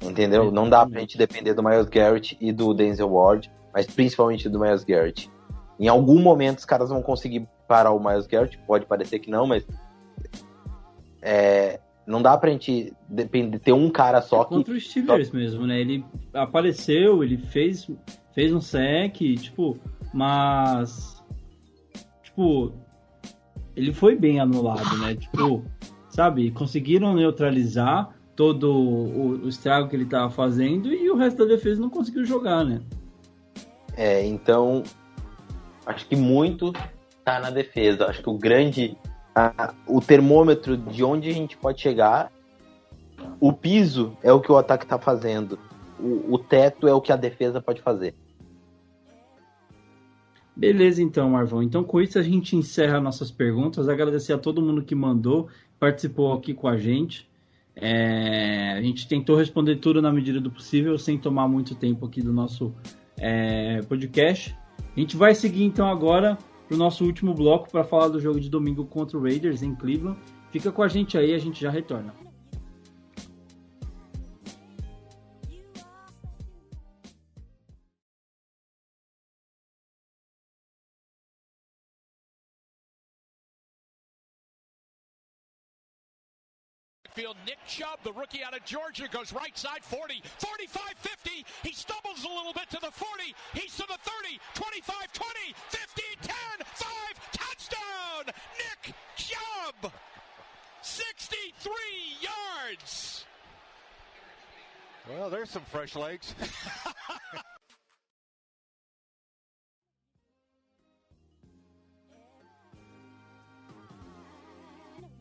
Entendeu? 0.05 0.51
Não 0.51 0.69
dá 0.69 0.87
pra 0.87 1.01
gente 1.01 1.17
depender 1.17 1.55
do 1.55 1.63
Miles 1.63 1.89
Garrett 1.89 2.37
e 2.41 2.53
do 2.53 2.75
Denzel 2.75 3.11
Ward, 3.11 3.51
mas 3.73 3.87
principalmente 3.87 4.49
do 4.49 4.61
Miles 4.61 4.85
Garrett. 4.85 5.31
Em 5.81 5.89
algum 5.89 6.21
momento 6.21 6.59
os 6.59 6.65
caras 6.65 6.91
vão 6.91 7.03
conseguir 7.03 7.49
parar 7.67 7.93
o 7.93 7.99
Miles 7.99 8.27
Garrett, 8.27 8.59
pode 8.67 8.87
parecer 8.87 9.19
que 9.19 9.31
não, 9.31 9.47
mas 9.47 9.67
é, 11.23 11.81
não 12.07 12.21
dá 12.21 12.37
pra 12.37 12.51
gente 12.51 12.93
depender, 13.09 13.59
ter 13.59 13.73
um 13.73 13.91
cara 13.91 14.21
só 14.21 14.43
é 14.43 14.45
que. 14.45 14.51
Contra 14.51 14.75
o 14.75 14.81
Steelers 14.81 15.29
só... 15.29 15.37
mesmo, 15.37 15.67
né? 15.67 15.81
Ele 15.81 16.05
apareceu, 16.33 17.25
ele 17.25 17.39
fez, 17.39 17.91
fez 18.35 18.53
um 18.53 18.61
sec, 18.61 19.17
tipo, 19.17 19.79
mas. 20.13 21.25
Tipo, 22.23 22.73
ele 23.75 23.93
foi 23.93 24.17
bem 24.17 24.39
anulado, 24.39 24.99
né? 24.99 25.15
Tipo, 25.15 25.65
sabe? 26.09 26.51
Conseguiram 26.51 27.15
neutralizar 27.15 28.15
todo 28.37 28.73
o, 28.73 29.45
o 29.45 29.49
estrago 29.49 29.89
que 29.89 29.97
ele 29.97 30.05
estava 30.05 30.31
fazendo 30.31 30.93
e 30.93 31.09
o 31.11 31.17
resto 31.17 31.39
da 31.39 31.55
defesa 31.55 31.81
não 31.81 31.91
conseguiu 31.91 32.25
jogar, 32.25 32.65
né? 32.65 32.81
É, 33.97 34.27
então 34.27 34.83
acho 35.87 36.07
que 36.07 36.17
muito 36.17 36.73
tá 37.25 37.41
na 37.41 37.51
defesa. 37.51 38.07
Acho 38.07 38.23
que 38.23 38.31
o 38.31 38.39
grande 38.39 38.97
a, 39.35 39.75
o 39.87 40.01
termômetro 40.01 40.77
de 40.77 41.03
onde 41.03 41.29
a 41.29 41.33
gente 41.33 41.57
pode 41.57 41.81
chegar, 41.81 42.31
o 43.41 43.53
piso 43.53 44.17
é 44.23 44.33
o 44.33 44.41
que 44.41 44.53
o 44.53 44.57
ataque 44.57 44.85
está 44.85 44.99
fazendo. 44.99 45.59
O, 45.99 46.35
o 46.35 46.39
teto 46.39 46.87
é 46.87 46.95
o 46.95 47.01
que 47.01 47.13
a 47.13 47.17
defesa 47.17 47.61
pode 47.61 47.83
fazer. 47.83 48.15
Beleza, 50.57 51.03
então, 51.03 51.31
Marvão. 51.31 51.63
Então, 51.63 51.83
com 51.83 52.01
isso, 52.01 52.19
a 52.19 52.23
gente 52.23 52.55
encerra 52.55 53.01
nossas 53.01 53.31
perguntas. 53.31 53.89
Agradecer 53.89 54.33
a 54.33 54.39
todo 54.39 54.63
mundo 54.63 54.85
que 54.85 54.95
mandou, 54.95 55.49
participou 55.81 56.33
aqui 56.33 56.55
com 56.55 56.69
a 56.69 56.77
gente. 56.77 57.29
É, 57.77 58.73
a 58.73 58.83
gente 58.83 59.09
tentou 59.09 59.37
responder 59.37 59.77
tudo 59.77 60.01
na 60.01 60.13
medida 60.13 60.41
do 60.41 60.51
possível, 60.51 60.97
sem 60.99 61.19
tomar 61.19 61.49
muito 61.49 61.75
tempo 61.75 62.07
aqui 62.07 62.23
do 62.23 62.33
nosso 62.33 62.73
é, 63.17 63.81
podcast. 63.83 64.57
A 64.97 65.01
gente 65.01 65.17
vai 65.17 65.35
seguir 65.35 65.65
então 65.65 65.89
agora 65.89 66.39
para 66.69 66.75
o 66.75 66.79
nosso 66.79 67.05
último 67.05 67.35
bloco 67.35 67.71
para 67.71 67.85
falar 67.85 68.09
do 68.09 68.21
jogo 68.21 68.41
de 68.41 68.49
domingo 68.49 68.85
contra 68.85 69.19
o 69.19 69.23
Raiders 69.23 69.63
em 69.63 69.75
Cleveland. 69.75 70.19
Fica 70.51 70.71
com 70.71 70.83
a 70.83 70.89
gente 70.89 71.19
aí, 71.19 71.35
a 71.35 71.39
gente 71.39 71.61
já 71.61 71.71
retorna. 71.71 72.15
Backfield. 87.15 87.37
Nick 87.47 87.59
Chubb, 87.67 87.99
the 88.03 88.13
rookie 88.13 88.43
out 88.45 88.57
of 88.57 88.65
Georgia, 88.65 89.09
goes 89.11 89.33
right 89.33 89.57
side 89.57 89.83
40, 89.83 90.23
45, 90.39 90.83
50. 90.99 91.45
He 91.63 91.73
stumbles 91.73 92.25
a 92.25 92.29
little 92.29 92.53
bit 92.53 92.69
to 92.71 92.79
the 92.81 92.91
40. 92.91 93.35
He's 93.55 93.77
to 93.77 93.85
the 93.89 93.99
30, 94.03 94.39
25, 94.55 95.13
20, 95.13 95.55
15, 95.69 96.05
10, 96.23 96.35
5. 96.75 96.89
Touchdown! 97.33 98.35
Nick 98.59 98.95
Chubb! 99.17 99.93
63 100.83 101.73
yards. 102.21 103.25
Well, 105.09 105.31
there's 105.31 105.51
some 105.51 105.65
fresh 105.65 105.97
legs. 105.97 106.35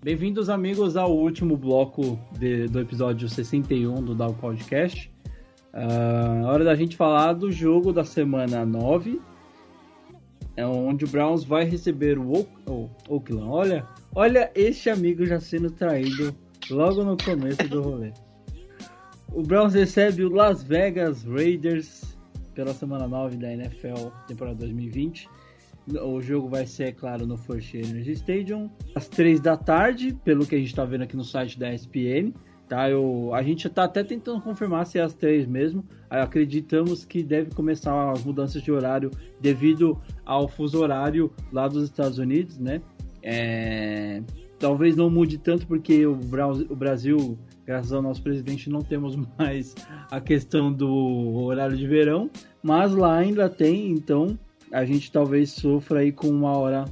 Bem-vindos, 0.03 0.49
amigos, 0.49 0.97
ao 0.97 1.15
último 1.15 1.55
bloco 1.55 2.19
de, 2.37 2.67
do 2.67 2.81
episódio 2.81 3.29
61 3.29 4.03
do 4.03 4.13
Dow 4.13 4.33
Podcast. 4.33 5.09
Uh, 5.73 6.45
hora 6.45 6.65
da 6.65 6.75
gente 6.75 6.97
falar 6.97 7.31
do 7.31 7.49
jogo 7.49 7.93
da 7.93 8.03
semana 8.03 8.65
9, 8.65 9.21
é 10.57 10.65
onde 10.65 11.05
o 11.05 11.07
Browns 11.07 11.45
vai 11.45 11.63
receber 11.63 12.19
o 12.19 12.45
oh, 12.65 12.89
Oakland. 13.07 13.47
Olha, 13.47 13.87
olha 14.13 14.51
este 14.55 14.89
amigo 14.89 15.25
já 15.25 15.39
sendo 15.39 15.71
traído 15.71 16.35
logo 16.69 17.01
no 17.05 17.15
começo 17.15 17.65
do 17.69 17.81
rolê. 17.81 18.11
O 19.31 19.41
Browns 19.41 19.73
recebe 19.73 20.25
o 20.25 20.29
Las 20.29 20.63
Vegas 20.63 21.23
Raiders 21.23 22.17
pela 22.53 22.73
semana 22.73 23.07
9 23.07 23.37
da 23.37 23.53
NFL, 23.53 24.09
temporada 24.27 24.57
2020. 24.57 25.29
O 26.01 26.21
jogo 26.21 26.47
vai 26.47 26.65
ser, 26.65 26.83
é 26.83 26.91
claro, 26.91 27.27
no 27.27 27.37
First 27.37 27.73
Energy 27.73 28.11
Stadium, 28.13 28.69
às 28.95 29.07
três 29.09 29.39
da 29.41 29.57
tarde, 29.57 30.17
pelo 30.23 30.45
que 30.45 30.55
a 30.55 30.57
gente 30.57 30.67
está 30.67 30.85
vendo 30.85 31.01
aqui 31.01 31.15
no 31.15 31.23
site 31.23 31.59
da 31.59 31.73
ESPN. 31.73 32.33
Tá, 32.69 32.89
eu, 32.89 33.31
a 33.33 33.43
gente 33.43 33.67
está 33.67 33.83
até 33.83 34.03
tentando 34.03 34.41
confirmar 34.41 34.85
se 34.85 34.97
é 34.97 35.01
às 35.01 35.13
três 35.13 35.45
mesmo. 35.45 35.83
Acreditamos 36.09 37.03
que 37.03 37.21
deve 37.21 37.51
começar 37.51 38.11
as 38.11 38.23
mudanças 38.23 38.61
de 38.61 38.71
horário 38.71 39.11
devido 39.41 40.01
ao 40.25 40.47
fuso 40.47 40.79
horário 40.79 41.31
lá 41.51 41.67
dos 41.67 41.83
Estados 41.83 42.17
Unidos, 42.17 42.57
né? 42.57 42.81
É, 43.21 44.23
talvez 44.57 44.95
não 44.95 45.09
mude 45.09 45.37
tanto 45.37 45.67
porque 45.67 46.05
o, 46.05 46.13
o 46.13 46.75
Brasil, 46.75 47.37
graças 47.65 47.91
ao 47.91 48.01
nosso 48.01 48.23
presidente, 48.23 48.69
não 48.69 48.81
temos 48.81 49.15
mais 49.37 49.75
a 50.09 50.21
questão 50.21 50.71
do 50.71 51.43
horário 51.43 51.75
de 51.75 51.85
verão, 51.85 52.29
mas 52.63 52.93
lá 52.93 53.17
ainda 53.17 53.49
tem, 53.49 53.91
então 53.91 54.39
a 54.73 54.83
gente 54.83 55.11
talvez 55.11 55.51
sofra 55.51 55.99
aí 55.99 56.11
com 56.11 56.27
uma 56.27 56.57
hora 56.57 56.85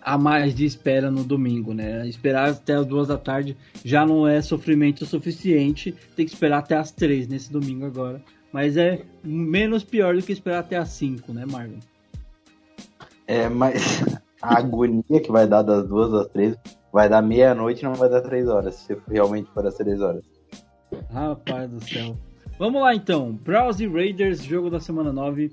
a 0.00 0.16
mais 0.16 0.54
de 0.54 0.64
espera 0.64 1.10
no 1.10 1.24
domingo, 1.24 1.74
né? 1.74 2.06
Esperar 2.06 2.50
até 2.50 2.74
as 2.74 2.86
duas 2.86 3.08
da 3.08 3.18
tarde 3.18 3.56
já 3.84 4.06
não 4.06 4.26
é 4.26 4.40
sofrimento 4.40 5.04
suficiente, 5.04 5.94
tem 6.14 6.24
que 6.24 6.32
esperar 6.32 6.58
até 6.58 6.76
as 6.76 6.92
três 6.92 7.26
nesse 7.26 7.52
domingo 7.52 7.84
agora. 7.84 8.22
Mas 8.52 8.76
é 8.76 9.02
menos 9.22 9.82
pior 9.82 10.14
do 10.14 10.22
que 10.22 10.32
esperar 10.32 10.60
até 10.60 10.76
as 10.76 10.90
cinco, 10.90 11.32
né, 11.32 11.44
Marvin? 11.44 11.80
É, 13.26 13.48
mas 13.48 14.04
a 14.40 14.58
agonia 14.58 15.20
que 15.20 15.30
vai 15.30 15.46
dar 15.46 15.62
das 15.62 15.86
duas 15.88 16.14
às 16.14 16.28
três 16.28 16.56
vai 16.92 17.08
dar 17.08 17.22
meia-noite 17.22 17.84
não 17.84 17.94
vai 17.94 18.08
dar 18.08 18.20
três 18.20 18.48
horas, 18.48 18.74
se 18.76 18.96
realmente 19.08 19.50
for 19.52 19.66
as 19.66 19.74
três 19.74 20.00
horas. 20.00 20.24
Rapaz 21.12 21.70
do 21.70 21.84
céu. 21.84 22.16
Vamos 22.58 22.82
lá 22.82 22.94
então. 22.94 23.32
Browse 23.32 23.86
Raiders, 23.86 24.42
jogo 24.42 24.68
da 24.68 24.80
semana 24.80 25.12
9. 25.12 25.50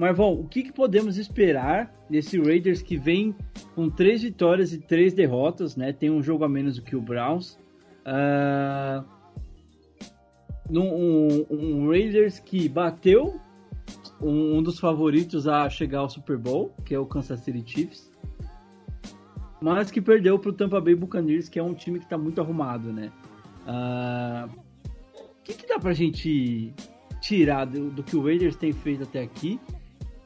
Marvão, 0.00 0.32
o 0.32 0.48
que, 0.48 0.62
que, 0.62 0.72
podemos 0.72 1.18
esperar 1.18 1.94
desse 2.08 2.40
Raiders 2.40 2.80
que 2.80 2.96
vem 2.96 3.36
com 3.74 3.90
três 3.90 4.22
vitórias 4.22 4.72
e 4.72 4.78
três 4.78 5.12
derrotas, 5.12 5.76
né? 5.76 5.92
Tem 5.92 6.08
um 6.08 6.22
jogo 6.22 6.42
a 6.42 6.48
menos 6.48 6.76
do 6.76 6.82
que 6.82 6.96
o 6.96 7.02
Browns. 7.02 7.58
Uh, 8.06 9.04
um, 10.70 11.46
um, 11.50 11.88
Raiders 11.90 12.38
que 12.38 12.66
bateu 12.66 13.38
um, 14.18 14.56
um, 14.56 14.62
dos 14.62 14.80
favoritos 14.80 15.46
a 15.46 15.68
chegar 15.68 15.98
ao 15.98 16.08
Super 16.08 16.38
Bowl, 16.38 16.72
que 16.82 16.94
é 16.94 16.98
o 16.98 17.04
Kansas 17.04 17.40
City 17.40 17.62
Chiefs, 17.66 18.10
mas 19.60 19.90
que 19.90 20.00
perdeu 20.00 20.38
para 20.38 20.48
o 20.48 20.52
Tampa 20.54 20.80
Bay 20.80 20.94
Buccaneers, 20.94 21.46
que 21.46 21.58
é 21.58 21.62
um 21.62 21.74
time 21.74 21.98
que 21.98 22.06
está 22.06 22.16
muito 22.16 22.40
arrumado, 22.40 22.90
né? 22.90 23.12
Uh, 23.66 24.50
o 25.14 25.44
que, 25.44 25.52
que 25.52 25.66
dá 25.66 25.78
para 25.78 25.90
a 25.90 25.94
gente 25.94 26.72
tirar 27.20 27.66
do, 27.66 27.90
do 27.90 28.02
que 28.02 28.16
o 28.16 28.24
Raiders 28.24 28.56
tem 28.56 28.72
feito 28.72 29.02
até 29.02 29.20
aqui 29.20 29.60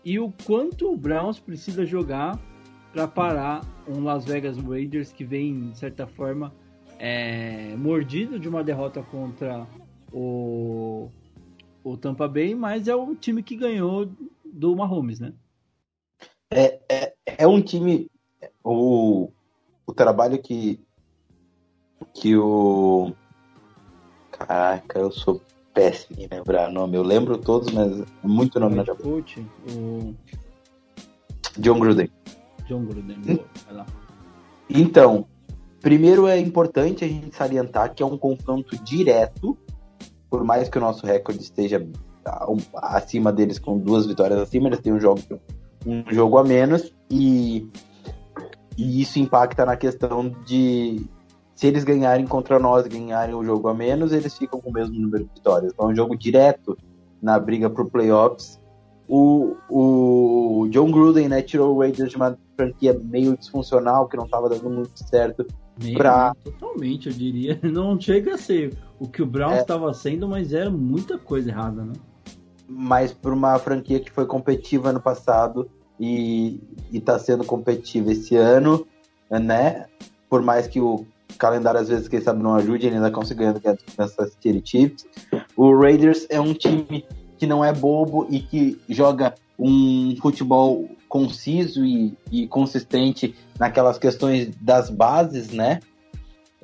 e 0.05 0.19
o 0.19 0.33
quanto 0.45 0.93
o 0.93 0.97
Browns 0.97 1.39
precisa 1.39 1.87
jogar 1.87 2.39
para 2.93 3.09
parar 3.09 3.63
um 3.89 4.05
Las 4.05 4.25
Vegas 4.25 4.57
Raiders 4.59 5.13
que 5.13 5.25
vem, 5.25 5.71
de 5.71 5.79
certa 5.79 6.07
forma, 6.07 6.53
é, 6.99 7.75
mordido 7.77 8.39
de 8.39 8.49
uma 8.49 8.63
derrota 8.63 9.03
contra 9.03 9.67
o, 10.13 11.09
o 11.83 11.97
Tampa 11.97 12.29
Bay, 12.29 12.55
mas 12.55 12.87
é 12.87 12.95
o 12.95 13.15
time 13.17 13.43
que 13.43 13.57
ganhou 13.57 14.09
do 14.45 14.77
Mahomes, 14.77 15.19
né? 15.19 15.33
É, 16.51 16.81
é, 16.89 17.15
é 17.25 17.47
um 17.47 17.61
time. 17.61 18.09
O, 18.63 19.31
o 19.87 19.93
trabalho 19.93 20.41
que 20.41 20.81
que 22.13 22.37
o 22.37 23.13
caraca, 24.31 25.01
eu 25.01 25.11
sou 25.11 25.43
péssimo 25.75 26.19
em 26.21 26.29
lembrar 26.31 26.71
nome. 26.71 26.97
Eu 26.97 27.03
lembro 27.03 27.37
todos, 27.37 27.73
mas 27.73 28.01
é 28.01 28.05
muito 28.23 28.59
nome 28.61 28.77
na 28.77 28.85
cabeça. 28.85 29.09
O 29.09 30.15
John 31.59 31.79
Gruden. 31.79 32.11
John 32.67 32.85
Gruden. 32.85 33.17
boa, 33.21 33.45
vai 33.67 33.75
lá. 33.77 33.87
Então, 34.71 35.27
primeiro 35.81 36.27
é 36.27 36.39
importante 36.39 37.05
a 37.05 37.09
gente 37.09 37.35
salientar 37.37 37.93
que 37.95 38.03
é 38.03 38.07
um 38.07 38.17
confronto 38.17 38.77
direto, 38.83 39.59
por 40.31 40.43
mais 40.45 40.69
que 40.69 40.79
o 40.79 40.81
nosso 40.81 41.05
recorde 41.07 41.43
esteja 41.43 41.87
a- 42.25 42.47
acima 42.97 43.31
deles 43.33 43.59
com 43.59 43.79
duas 43.79 44.07
vitórias 44.07 44.41
acima, 44.41 44.69
eles 44.69 44.81
têm 44.81 44.93
um 44.93 45.01
jogo, 45.01 45.21
um 45.87 46.03
jogo 46.11 46.39
a 46.39 46.45
menos 46.45 46.93
e, 47.11 47.69
e 48.79 49.03
isso 49.03 49.19
impacta 49.19 49.67
na 49.67 49.77
questão 49.77 50.31
de 50.47 51.05
se 51.55 51.67
eles 51.67 51.85
ganharem 51.85 52.27
contra 52.27 52.59
nós, 52.59 52.87
ganharem 52.87 53.35
o 53.35 53.45
jogo 53.45 53.69
a 53.69 53.75
menos, 53.75 54.13
eles 54.13 54.37
ficam 54.37 54.61
com 54.61 54.71
o 54.71 54.73
mesmo 54.73 54.99
número 54.99 55.25
de 55.25 55.31
vitórias. 55.35 55.73
Então 55.73 55.89
é 55.89 55.93
um 55.93 55.97
jogo 55.97 56.17
direto 56.17 56.77
na 57.23 57.39
briga 57.39 57.71
pro 57.71 57.89
playoffs. 57.89 58.61
O, 59.09 59.55
o 59.69 60.67
John 60.71 60.91
Gruden 60.91 61.29
né, 61.29 61.43
tirou 61.43 61.75
o 61.75 61.79
Raiders 61.81 62.11
de 62.11 62.17
uma 62.17 62.37
franquia 62.57 62.99
meio 63.05 63.37
disfuncional, 63.37 64.09
que 64.09 64.17
não 64.17 64.25
estava 64.25 64.49
dando 64.49 64.69
muito 64.71 64.91
certo. 65.09 65.47
Meio, 65.81 65.99
Pra- 65.99 66.35
Totalmente, 66.43 67.09
eu 67.09 67.13
diria. 67.13 67.59
Não 67.63 68.01
chega 68.01 68.35
a 68.35 68.39
ser 68.39 68.77
o 68.99 69.09
que 69.09 69.21
o 69.23 69.27
Browns 69.27 69.57
É. 69.57 69.61
estava 69.61 69.93
sendo, 69.93 70.27
mas 70.29 70.53
era 70.53 70.71
muita 70.71 71.19
coisa 71.19 71.51
errada, 71.51 71.83
né? 71.85 71.93
mas 72.67 73.13
por 73.13 73.31
uma 73.33 73.59
franquia 73.59 74.01
que 74.01 74.11
foi 74.11 74.25
competitiva 74.25 74.89
ano 74.89 75.01
passado 75.01 75.69
e 76.01 76.59
está 76.91 77.19
sendo 77.19 77.45
competitiva 77.45 78.11
esse 78.13 78.35
ano, 78.37 78.87
né? 79.31 79.85
Por 80.31 80.41
mais 80.41 80.67
que 80.67 80.81
o 80.81 81.05
calendário 81.39 81.81
às 81.81 81.89
vezes, 81.89 82.09
quem 82.09 82.21
sabe, 82.21 82.43
não 82.43 82.55
ajude, 82.55 82.87
ele 82.87 82.97
ainda 82.97 83.11
consegue 83.11 83.41
ganhar 83.41 83.79
Kansas 83.97 84.33
City 84.41 84.63
Chiefs. 84.65 85.07
O 85.57 85.77
Raiders 85.77 86.27
é 86.31 86.41
um 86.41 86.55
time 86.55 87.05
que 87.39 87.47
não 87.47 87.65
é 87.65 87.73
bobo 87.73 88.27
e 88.31 88.41
que 88.41 88.81
joga 88.89 89.35
um 89.59 90.17
futebol 90.21 90.89
conciso 91.09 91.85
e, 91.85 92.17
e 92.31 92.47
consistente 92.47 93.35
naquelas 93.59 93.99
questões 93.99 94.55
das 94.61 94.91
bases, 94.91 95.51
né? 95.51 95.81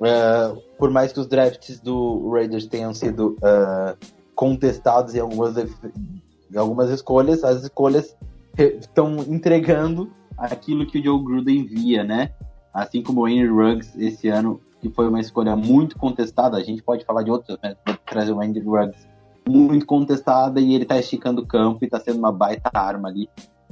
É, 0.03 0.53
por 0.77 0.89
mais 0.89 1.13
que 1.13 1.19
os 1.19 1.27
drafts 1.27 1.79
do 1.79 2.29
Raiders 2.31 2.65
tenham 2.65 2.93
sido 2.93 3.37
é, 3.43 3.95
contestados 4.33 5.13
em 5.15 5.19
algumas, 5.19 5.55
em 5.57 6.57
algumas 6.57 6.89
escolhas, 6.89 7.43
as 7.43 7.63
escolhas 7.63 8.15
estão 8.57 9.19
entregando 9.27 10.11
aquilo 10.37 10.85
que 10.85 10.99
o 10.99 11.03
Joe 11.03 11.23
Gruden 11.23 11.63
via, 11.65 12.03
né? 12.03 12.31
Assim 12.73 13.01
como 13.01 13.21
o 13.21 13.27
Henry 13.27 13.47
Ruggs 13.47 13.93
esse 13.97 14.27
ano, 14.29 14.61
que 14.79 14.89
foi 14.89 15.07
uma 15.07 15.19
escolha 15.19 15.55
muito 15.55 15.97
contestada, 15.97 16.57
a 16.57 16.63
gente 16.63 16.81
pode 16.81 17.05
falar 17.05 17.23
de 17.23 17.31
outros, 17.31 17.57
mas 17.61 17.75
vou 17.85 17.95
trazer 18.05 18.31
o 18.31 18.41
Henry 18.41 18.61
Ruggs 18.61 19.07
muito 19.47 19.85
contestada 19.85 20.59
e 20.59 20.73
ele 20.73 20.85
tá 20.85 20.97
esticando 20.97 21.41
o 21.41 21.45
campo 21.45 21.83
e 21.83 21.89
tá 21.89 21.99
sendo 21.99 22.19
uma 22.19 22.31
baita 22.31 22.69
arma 22.73 23.09
ali 23.09 23.29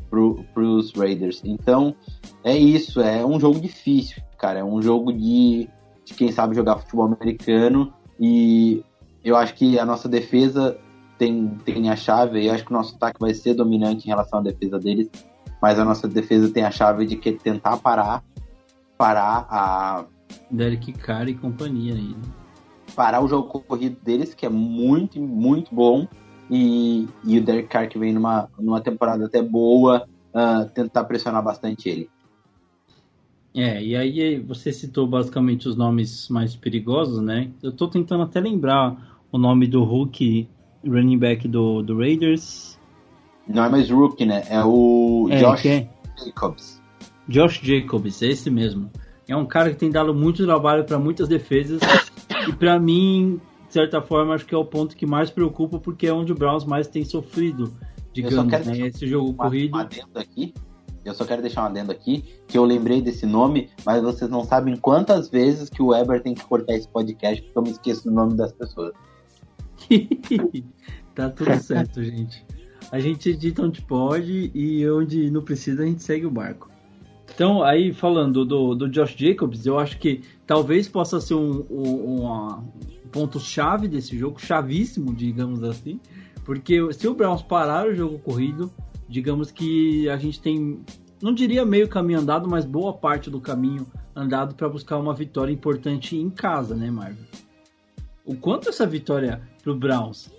pro, 0.10 0.44
pros 0.54 0.92
Raiders. 0.94 1.42
Então, 1.46 1.96
é 2.44 2.58
isso, 2.58 3.02
é 3.02 3.26
um 3.26 3.40
jogo 3.40 3.60
difícil, 3.60 4.22
cara, 4.38 4.60
é 4.60 4.64
um 4.64 4.82
jogo 4.82 5.14
de, 5.14 5.70
de 6.06 6.14
quem 6.14 6.32
sabe 6.32 6.56
jogar 6.56 6.78
futebol 6.78 7.06
americano 7.06 7.94
e 8.20 8.84
eu 9.24 9.36
acho 9.36 9.54
que 9.54 9.78
a 9.78 9.86
nossa 9.86 10.10
defesa 10.10 10.78
tem, 11.18 11.50
tem 11.66 11.90
a 11.90 11.96
chave, 11.96 12.46
eu 12.46 12.54
acho 12.54 12.66
que 12.66 12.72
o 12.72 12.76
nosso 12.76 12.96
ataque 12.96 13.20
vai 13.20 13.34
ser 13.34 13.54
dominante 13.54 14.06
em 14.06 14.10
relação 14.10 14.40
à 14.40 14.42
defesa 14.42 14.80
deles, 14.80 15.10
mas 15.62 15.78
a 15.78 15.86
nossa 15.86 16.08
defesa 16.08 16.52
tem 16.52 16.64
a 16.64 16.72
chave 16.72 17.06
de 17.06 17.18
que 17.18 17.34
tentar 17.34 17.78
parar, 17.78 18.24
parar 19.00 19.48
a 19.50 20.06
Derek 20.52 20.92
Carr 20.92 21.30
e 21.30 21.34
companhia 21.34 21.96
aí. 21.96 22.10
Né? 22.10 22.40
parar 23.00 23.24
o 23.24 23.30
jogo 23.30 23.62
corrido 23.62 23.98
deles, 24.04 24.34
que 24.34 24.46
é 24.46 24.50
muito, 24.50 25.22
muito 25.22 25.74
bom, 25.74 26.06
e, 26.52 27.08
e 27.24 27.38
o 27.38 27.42
Derek 27.42 27.70
Carr 27.70 27.88
que 27.88 27.98
vem 27.98 28.12
numa, 28.12 28.50
numa 28.60 28.82
temporada 28.82 29.26
até 29.26 29.42
boa, 29.42 30.06
ah, 30.34 30.66
tentar 30.74 31.06
pressionar 31.06 31.42
bastante 31.42 31.88
ele. 31.88 32.10
É, 33.56 33.82
e 33.82 33.96
aí 33.96 34.40
você 34.40 34.74
citou 34.74 35.08
basicamente 35.08 35.66
os 35.70 35.78
nomes 35.78 36.28
mais 36.28 36.58
perigosos, 36.58 37.22
né? 37.22 37.50
Eu 37.64 37.72
tô 37.72 37.88
tentando 37.88 38.24
até 38.24 38.42
lembrar 38.42 39.24
o 39.32 39.38
nome 39.38 39.66
do 39.66 39.82
Hulk, 39.84 40.50
running 40.86 41.18
back 41.18 41.48
do, 41.48 41.82
do 41.82 41.98
Raiders. 41.98 42.78
Não 43.48 43.64
é 43.64 43.70
mais 43.70 43.90
rookie, 43.90 44.26
né? 44.26 44.44
É 44.50 44.62
o 44.62 45.28
É, 45.32 45.40
Josh 45.40 45.66
é 45.66 45.90
Jacobs. 46.24 46.79
Josh 47.30 47.62
Jacobs, 47.62 48.22
esse 48.22 48.50
mesmo. 48.50 48.90
É 49.28 49.36
um 49.36 49.46
cara 49.46 49.70
que 49.70 49.76
tem 49.78 49.92
dado 49.92 50.14
muito 50.14 50.44
trabalho 50.44 50.84
para 50.84 50.98
muitas 50.98 51.28
defesas 51.28 51.80
e 52.48 52.54
para 52.54 52.80
mim, 52.80 53.40
de 53.68 53.74
certa 53.74 54.02
forma, 54.02 54.34
acho 54.34 54.46
que 54.46 54.56
é 54.56 54.58
o 54.58 54.66
ponto 54.66 54.96
que 54.96 55.06
mais 55.06 55.30
preocupa 55.30 55.80
porque 55.80 56.08
é 56.08 56.14
onde 56.14 56.32
o 56.32 56.36
Browns 56.36 56.66
mais 56.66 56.88
tem 56.88 57.06
sofrido, 57.06 57.72
digamos, 58.12 58.52
né? 58.52 58.60
deixar 58.60 58.88
Esse 58.88 59.08
jogo 59.08 59.30
Uma- 59.30 59.44
corrido. 59.44 59.76
Um 59.76 59.80
adendo 59.80 60.18
aqui. 60.18 60.54
Eu 61.06 61.14
só 61.14 61.24
quero 61.26 61.42
deixar 61.42 61.64
um 61.64 61.66
adendo 61.68 61.92
aqui, 61.92 62.24
que 62.48 62.58
eu 62.58 62.66
lembrei 62.66 63.02
desse 63.02 63.26
nome, 63.26 63.70
mas 63.86 64.02
vocês 64.02 64.30
não 64.30 64.44
sabem 64.44 64.76
quantas 64.76 65.30
vezes 65.30 65.70
que 65.70 65.82
o 65.82 65.88
Weber 65.88 66.22
tem 66.22 66.34
que 66.34 66.44
cortar 66.44 66.74
esse 66.74 66.88
podcast, 66.90 67.42
porque 67.42 67.58
eu 67.58 67.62
me 67.62 67.70
esqueço 67.70 68.04
do 68.04 68.12
nome 68.12 68.36
das 68.36 68.52
pessoas. 68.52 68.94
tá 71.16 71.30
tudo 71.30 71.58
certo, 71.62 72.04
gente. 72.04 72.46
A 72.92 73.00
gente 73.00 73.30
edita 73.30 73.62
onde 73.62 73.82
pode 73.82 74.52
e 74.54 74.90
onde 74.90 75.30
não 75.30 75.44
precisa 75.44 75.84
a 75.84 75.86
gente 75.86 76.04
segue 76.04 76.26
o 76.26 76.32
barco. 76.32 76.69
Então, 77.40 77.64
aí 77.64 77.94
falando 77.94 78.44
do, 78.44 78.76
do 78.76 78.90
Josh 78.90 79.16
Jacobs, 79.16 79.66
eu 79.66 79.80
acho 79.80 79.98
que 79.98 80.24
talvez 80.46 80.90
possa 80.90 81.22
ser 81.22 81.36
um, 81.36 81.66
um, 81.70 82.28
um 82.28 82.64
ponto-chave 83.10 83.88
desse 83.88 84.18
jogo, 84.18 84.38
chavíssimo, 84.38 85.16
digamos 85.16 85.64
assim, 85.64 86.02
porque 86.44 86.92
se 86.92 87.08
o 87.08 87.14
Browns 87.14 87.42
parar 87.42 87.88
o 87.88 87.96
jogo 87.96 88.20
corrido, 88.20 88.70
digamos 89.08 89.52
que 89.52 90.10
a 90.10 90.18
gente 90.18 90.42
tem, 90.42 90.82
não 91.22 91.34
diria 91.34 91.64
meio 91.64 91.88
caminho 91.88 92.20
andado, 92.20 92.46
mas 92.50 92.66
boa 92.66 92.92
parte 92.92 93.30
do 93.30 93.40
caminho 93.40 93.88
andado 94.14 94.54
para 94.54 94.68
buscar 94.68 94.98
uma 94.98 95.14
vitória 95.14 95.54
importante 95.54 96.18
em 96.18 96.30
casa, 96.30 96.76
né, 96.76 96.92
Marvin? 96.92 97.26
O 98.26 98.36
quanto 98.36 98.68
essa 98.68 98.86
vitória 98.86 99.42
pro 99.64 99.74
Browns 99.74 100.30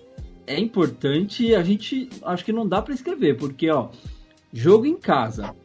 é 0.45 0.59
importante, 0.59 1.55
a 1.55 1.63
gente 1.63 2.11
acho 2.21 2.45
que 2.45 2.53
não 2.53 2.67
dá 2.67 2.79
para 2.79 2.93
escrever, 2.93 3.37
porque 3.37 3.71
ó, 3.71 3.89
jogo 4.53 4.85
em 4.85 4.97
casa, 4.97 5.55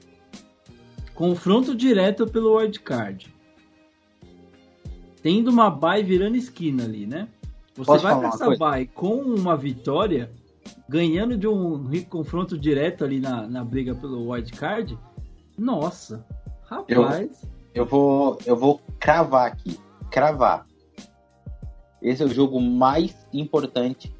confronto 1.16 1.74
direto 1.74 2.26
pelo 2.26 2.56
wildcard, 2.56 3.34
tendo 5.22 5.50
uma 5.50 5.70
bye 5.70 6.04
virando 6.04 6.36
esquina 6.36 6.84
ali, 6.84 7.06
né? 7.06 7.26
Você 7.74 7.86
Posso 7.86 8.02
vai 8.04 8.18
pra 8.18 8.28
essa 8.28 8.44
coisa? 8.44 8.58
bye 8.58 8.86
com 8.86 9.16
uma 9.16 9.56
vitória, 9.56 10.30
ganhando 10.88 11.36
de 11.36 11.48
um 11.48 11.90
confronto 12.04 12.56
direto 12.56 13.02
ali 13.02 13.18
na, 13.18 13.48
na 13.48 13.64
briga 13.64 13.94
pelo 13.94 14.30
wildcard, 14.30 14.96
nossa, 15.58 16.24
rapaz, 16.64 17.48
Eu 17.74 17.86
vou, 17.86 18.38
eu 18.44 18.54
vou 18.54 18.80
cravar 19.00 19.52
aqui. 19.52 19.78
Cravar. 20.10 20.66
Esse 22.00 22.22
é 22.22 22.26
o 22.26 22.28
jogo 22.28 22.60
mais 22.60 23.26
importante 23.32 24.14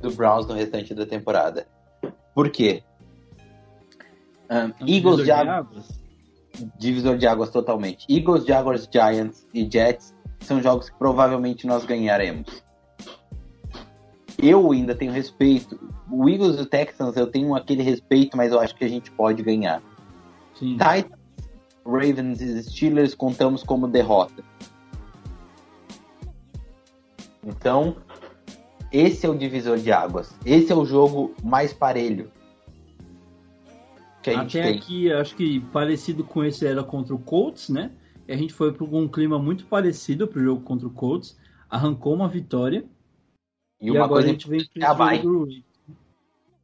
do 0.00 0.10
Browns 0.10 0.46
no 0.46 0.54
restante 0.54 0.94
da 0.94 1.04
temporada. 1.04 1.66
Por 2.34 2.50
quê? 2.50 2.82
Um 4.50 4.56
Eagles, 4.56 4.86
divisor 4.86 5.16
de 5.18 5.26
Jaguars. 5.26 5.99
Divisor 6.78 7.16
de 7.16 7.26
águas 7.26 7.50
totalmente. 7.50 8.06
Eagles, 8.08 8.44
Jaguars, 8.44 8.88
Giants 8.90 9.46
e 9.52 9.68
Jets 9.70 10.14
são 10.40 10.62
jogos 10.62 10.90
que 10.90 10.96
provavelmente 10.96 11.66
nós 11.66 11.84
ganharemos. 11.84 12.62
Eu 14.38 14.72
ainda 14.72 14.94
tenho 14.94 15.12
respeito. 15.12 15.78
O 16.10 16.28
Eagles 16.28 16.58
e 16.58 16.62
o 16.62 16.66
Texans 16.66 17.16
eu 17.16 17.26
tenho 17.26 17.54
aquele 17.54 17.82
respeito, 17.82 18.36
mas 18.36 18.52
eu 18.52 18.60
acho 18.60 18.74
que 18.74 18.84
a 18.84 18.88
gente 18.88 19.10
pode 19.10 19.42
ganhar. 19.42 19.82
Sim. 20.58 20.76
Titans, 20.76 21.20
Ravens 21.84 22.40
e 22.40 22.62
Steelers 22.62 23.14
contamos 23.14 23.62
como 23.62 23.86
derrota. 23.86 24.42
Então, 27.44 27.96
esse 28.92 29.26
é 29.26 29.28
o 29.28 29.36
divisor 29.36 29.78
de 29.78 29.92
águas. 29.92 30.34
Esse 30.44 30.72
é 30.72 30.74
o 30.74 30.84
jogo 30.84 31.34
mais 31.42 31.72
parelho 31.72 32.30
que 34.22 34.30
a 34.30 34.40
Até 34.42 34.62
tem. 34.62 34.76
aqui, 34.76 35.12
acho 35.12 35.34
que 35.34 35.60
parecido 35.72 36.24
com 36.24 36.44
esse 36.44 36.66
era 36.66 36.82
contra 36.82 37.14
o 37.14 37.18
Colts, 37.18 37.68
né? 37.68 37.90
E 38.28 38.32
a 38.32 38.36
gente 38.36 38.52
foi 38.52 38.72
para 38.72 38.84
um 38.84 39.08
clima 39.08 39.38
muito 39.38 39.66
parecido 39.66 40.28
pro 40.28 40.42
jogo 40.42 40.62
contra 40.62 40.86
o 40.86 40.90
Colts, 40.90 41.38
arrancou 41.68 42.14
uma 42.14 42.28
vitória 42.28 42.84
E 43.80 43.86
e, 43.86 43.90
uma 43.90 44.04
agora 44.04 44.22
coisa, 44.22 44.28
a 44.28 44.32
gente 44.32 44.48
vem 44.48 44.60
é 44.76 44.84
a 44.84 44.94
para 44.94 45.16
jogo 45.16 45.28
do 45.28 45.38
Ravens. 45.40 45.64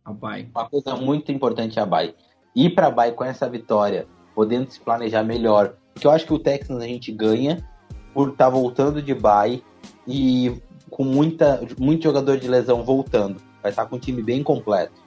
A 0.04 0.12
bye. 0.12 0.48
uma 0.54 0.68
coisa 0.68 0.94
muito 0.96 1.32
importante 1.32 1.78
é 1.78 1.82
a 1.82 1.86
Bay. 1.86 2.14
Ir 2.54 2.70
pra 2.70 2.90
Bay 2.90 3.10
com 3.12 3.24
essa 3.24 3.48
vitória, 3.48 4.06
podendo 4.34 4.70
se 4.70 4.80
planejar 4.80 5.24
melhor. 5.24 5.76
Porque 5.92 6.06
eu 6.06 6.12
acho 6.12 6.24
que 6.24 6.32
o 6.32 6.38
Texans 6.38 6.80
a 6.80 6.86
gente 6.86 7.10
ganha 7.10 7.66
por 8.14 8.28
estar 8.28 8.48
voltando 8.48 9.02
de 9.02 9.14
Bay 9.14 9.64
e 10.06 10.62
com 10.90 11.02
muita, 11.02 11.60
muito 11.76 12.04
jogador 12.04 12.38
de 12.38 12.46
lesão 12.46 12.84
voltando. 12.84 13.42
Vai 13.60 13.72
estar 13.72 13.86
com 13.86 13.96
um 13.96 13.98
time 13.98 14.22
bem 14.22 14.44
completo, 14.44 15.02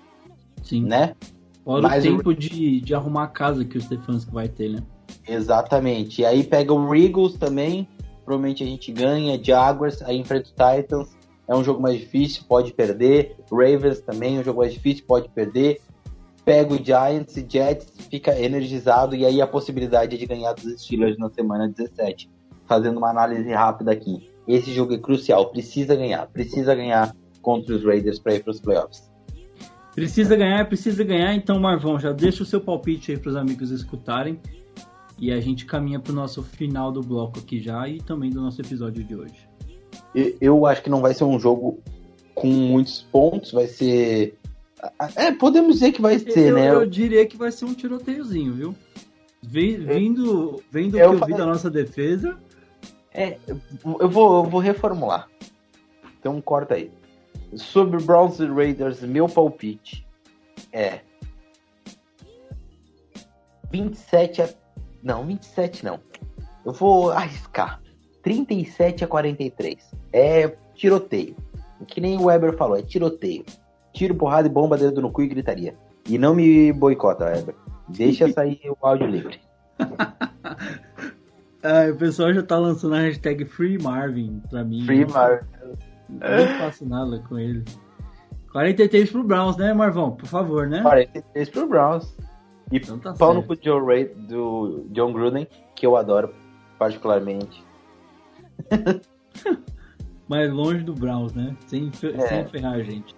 Sim. 0.61 0.83
né? 0.83 1.15
Fora 1.69 1.83
Mas 1.83 2.03
o 2.03 2.07
o- 2.07 2.17
tempo 2.17 2.33
de, 2.33 2.81
de 2.81 2.95
arrumar 2.95 3.25
a 3.25 3.27
casa 3.27 3.63
que 3.63 3.77
o 3.77 3.81
Stefanski 3.81 4.33
vai 4.33 4.49
ter, 4.49 4.69
né? 4.69 4.81
Exatamente. 5.27 6.23
E 6.23 6.25
aí 6.25 6.43
pega 6.43 6.73
o 6.73 6.95
Eagles 6.95 7.37
também, 7.37 7.87
provavelmente 8.25 8.63
a 8.63 8.65
gente 8.65 8.91
ganha, 8.91 9.39
Jaguars, 9.39 10.01
aí 10.01 10.17
enfrenta 10.17 10.49
o 10.49 10.51
Titans, 10.51 11.15
é 11.47 11.55
um 11.55 11.63
jogo 11.63 11.79
mais 11.79 11.99
difícil, 11.99 12.41
pode 12.49 12.73
perder. 12.73 13.35
Ravens 13.51 14.01
também, 14.01 14.37
é 14.37 14.39
um 14.39 14.43
jogo 14.43 14.61
mais 14.61 14.73
difícil, 14.73 15.03
pode 15.07 15.29
perder. 15.29 15.79
Pega 16.43 16.73
o 16.73 16.83
Giants 16.83 17.37
e 17.37 17.45
Jets, 17.47 17.93
fica 18.09 18.35
energizado, 18.39 19.15
e 19.15 19.23
aí 19.23 19.39
a 19.39 19.45
possibilidade 19.45 20.17
de 20.17 20.25
ganhar 20.25 20.53
dos 20.53 20.81
Steelers 20.81 21.19
na 21.19 21.29
semana 21.29 21.67
17. 21.69 22.31
Fazendo 22.65 22.97
uma 22.97 23.11
análise 23.11 23.47
rápida 23.51 23.91
aqui. 23.91 24.27
Esse 24.47 24.73
jogo 24.73 24.95
é 24.95 24.97
crucial, 24.97 25.51
precisa 25.51 25.95
ganhar, 25.95 26.25
precisa 26.29 26.73
ganhar 26.73 27.15
contra 27.43 27.75
os 27.75 27.85
Raiders 27.85 28.17
para 28.17 28.33
ir 28.33 28.43
para 28.43 28.49
os 28.49 28.59
playoffs. 28.59 29.08
Precisa 29.95 30.35
ganhar, 30.35 30.65
precisa 30.67 31.03
ganhar. 31.03 31.33
Então, 31.33 31.59
Marvão, 31.59 31.99
já 31.99 32.11
deixa 32.11 32.43
o 32.43 32.45
seu 32.45 32.61
palpite 32.61 33.11
aí 33.11 33.17
para 33.17 33.29
os 33.29 33.35
amigos 33.35 33.71
escutarem. 33.71 34.39
E 35.17 35.31
a 35.33 35.39
gente 35.41 35.65
caminha 35.65 35.99
para 35.99 36.13
o 36.13 36.15
nosso 36.15 36.41
final 36.41 36.91
do 36.91 37.01
bloco 37.01 37.39
aqui 37.39 37.59
já 37.61 37.87
e 37.89 37.99
também 37.99 38.29
do 38.29 38.39
nosso 38.41 38.61
episódio 38.61 39.03
de 39.03 39.15
hoje. 39.15 39.49
Eu 40.39 40.65
acho 40.65 40.81
que 40.81 40.89
não 40.89 41.01
vai 41.01 41.13
ser 41.13 41.25
um 41.25 41.37
jogo 41.39 41.79
com 42.33 42.47
muitos 42.47 43.01
pontos, 43.11 43.51
vai 43.51 43.67
ser. 43.67 44.37
É, 45.17 45.31
podemos 45.33 45.73
dizer 45.73 45.91
que 45.91 46.01
vai 46.01 46.17
ser, 46.17 46.49
eu, 46.51 46.55
né? 46.55 46.73
eu 46.73 46.85
diria 46.85 47.25
que 47.25 47.35
vai 47.35 47.51
ser 47.51 47.65
um 47.65 47.73
tiroteiozinho, 47.73 48.53
viu? 48.53 48.75
Vi- 49.43 49.75
Vindo, 49.75 50.63
vendo 50.71 50.89
o 50.89 50.91
que 50.93 50.97
Eu 50.99 51.03
eu 51.07 51.13
vi 51.13 51.19
falei- 51.19 51.37
da 51.37 51.45
nossa 51.45 51.69
defesa, 51.69 52.37
É, 53.13 53.37
eu 53.47 53.59
vou, 54.09 54.41
eu 54.43 54.43
vou 54.45 54.61
reformular. 54.61 55.27
Então 56.17 56.39
corta 56.41 56.75
aí. 56.75 56.89
Sobre 57.55 58.01
Browns 58.03 58.39
e 58.39 58.45
Raiders, 58.45 59.01
meu 59.01 59.27
palpite 59.27 60.05
é 60.71 60.99
27 63.71 64.41
a. 64.41 64.49
Não, 65.01 65.25
27 65.25 65.85
não. 65.85 65.99
Eu 66.65 66.73
vou 66.73 67.11
arriscar. 67.11 67.81
37 68.21 69.03
a 69.03 69.07
43. 69.07 69.77
É 70.11 70.47
tiroteio. 70.75 71.35
Que 71.87 72.01
nem 72.01 72.17
o 72.17 72.25
Weber 72.25 72.55
falou, 72.57 72.77
é 72.77 72.81
tiroteio. 72.81 73.45
Tiro, 73.93 74.13
porrada 74.15 74.47
e 74.47 74.51
bomba, 74.51 74.77
dedo 74.77 75.01
no 75.01 75.11
cu 75.11 75.21
e 75.23 75.27
gritaria. 75.27 75.75
E 76.07 76.17
não 76.17 76.35
me 76.35 76.71
boicota, 76.73 77.25
Weber. 77.25 77.55
Deixa 77.87 78.29
sair 78.33 78.59
o 78.69 78.77
áudio 78.85 79.07
livre. 79.07 79.39
ah, 81.63 81.89
o 81.91 81.95
pessoal 81.95 82.33
já 82.33 82.43
tá 82.43 82.57
lançando 82.57 82.95
a 82.95 82.99
hashtag 82.99 83.45
Free 83.45 83.81
Marvin 83.81 84.41
pra 84.49 84.63
mim. 84.63 84.85
Free 84.85 85.05
Não- 85.05 85.13
Mar. 85.13 85.47
Não 86.09 86.57
faço 86.59 86.85
nada 86.85 87.19
com 87.27 87.37
ele. 87.37 87.63
43 88.51 89.11
pro 89.11 89.23
Browns, 89.23 89.57
né, 89.57 89.73
Marvão? 89.73 90.11
Por 90.11 90.25
favor, 90.27 90.67
né? 90.67 90.81
43 90.81 91.49
pro 91.49 91.67
Browns. 91.67 92.15
E 92.71 92.77
Então 92.77 92.97
tá 92.99 93.13
pau 93.13 93.33
no 93.33 93.43
cu 93.43 93.55
Joe 93.61 93.83
Ray, 93.85 94.05
do 94.05 94.85
John 94.91 95.11
Gruden, 95.13 95.47
que 95.75 95.85
eu 95.85 95.95
adoro 95.95 96.33
particularmente. 96.77 97.63
Mas 100.27 100.51
longe 100.51 100.83
do 100.83 100.93
Browns, 100.93 101.33
né? 101.33 101.55
Sem, 101.65 101.91
É. 102.03 102.27
sem 102.27 102.47
ferrar 102.47 102.73
a 102.73 102.83
gente. 102.83 103.15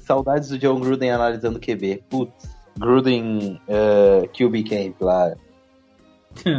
Saudades 0.00 0.50
do 0.50 0.58
John 0.58 0.78
Gruden 0.80 1.10
analisando 1.10 1.58
QB. 1.58 2.04
Putz, 2.10 2.54
Gruden 2.78 3.60
uh, 3.66 4.28
QB 4.28 4.64
Camp 4.64 5.00
lá. 5.00 5.34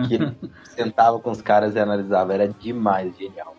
Que 0.08 0.16
ele 0.16 0.36
sentava 0.76 1.18
com 1.20 1.32
os 1.32 1.42
caras 1.42 1.76
e 1.76 1.80
analisava. 1.80 2.34
Era 2.34 2.48
demais, 2.48 3.18
genial. 3.18 3.56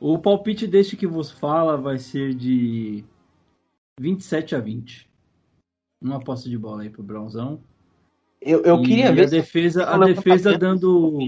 O 0.00 0.18
palpite 0.18 0.66
deste 0.66 0.96
que 0.96 1.06
vos 1.06 1.30
fala 1.30 1.76
vai 1.76 1.98
ser 1.98 2.34
de 2.34 3.04
27 3.98 4.54
a 4.54 4.60
20. 4.60 5.08
Uma 6.02 6.20
posse 6.20 6.48
de 6.50 6.58
bola 6.58 6.82
aí 6.82 6.90
pro 6.90 7.02
Brownsão. 7.02 7.60
Eu, 8.40 8.62
eu 8.62 8.82
queria 8.82 9.08
a 9.08 9.12
ver 9.12 9.28
se 9.28 9.36
defesa, 9.36 9.84
a 9.84 9.94
defesa 10.14 10.50
dando. 10.58 11.18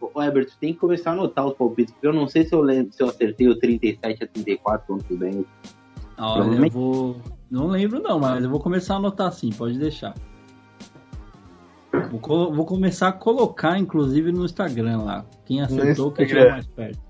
Ô, 0.00 0.20
Herbert, 0.22 0.50
tem 0.60 0.74
que 0.74 0.80
começar 0.80 1.10
a 1.10 1.12
anotar 1.14 1.46
os 1.46 1.54
palpites, 1.54 1.92
porque 1.94 2.06
eu 2.06 2.12
não 2.12 2.28
sei 2.28 2.44
se 2.44 2.54
eu, 2.54 2.60
lembro, 2.60 2.92
se 2.92 3.02
eu 3.02 3.08
acertei 3.08 3.48
o 3.48 3.58
37 3.58 4.24
a 4.24 4.26
34 4.26 4.86
contra 4.86 5.14
o 5.14 5.16
Bengals. 5.16 5.46
Olha, 6.18 6.56
eu 6.66 6.70
vou. 6.70 7.16
Não 7.50 7.66
lembro 7.68 8.00
não, 8.02 8.18
mas 8.18 8.44
eu 8.44 8.50
vou 8.50 8.60
começar 8.60 8.94
a 8.94 8.96
anotar 8.98 9.32
sim, 9.32 9.50
pode 9.50 9.78
deixar. 9.78 10.14
Vou, 12.10 12.20
co- 12.20 12.52
vou 12.52 12.66
começar 12.66 13.08
a 13.08 13.12
colocar, 13.12 13.78
inclusive, 13.78 14.32
no 14.32 14.44
Instagram 14.44 15.02
lá. 15.02 15.24
Quem 15.44 15.60
acertou, 15.62 16.10
quem 16.12 16.24
estiver 16.24 16.50
mais 16.50 16.66
perto. 16.66 17.00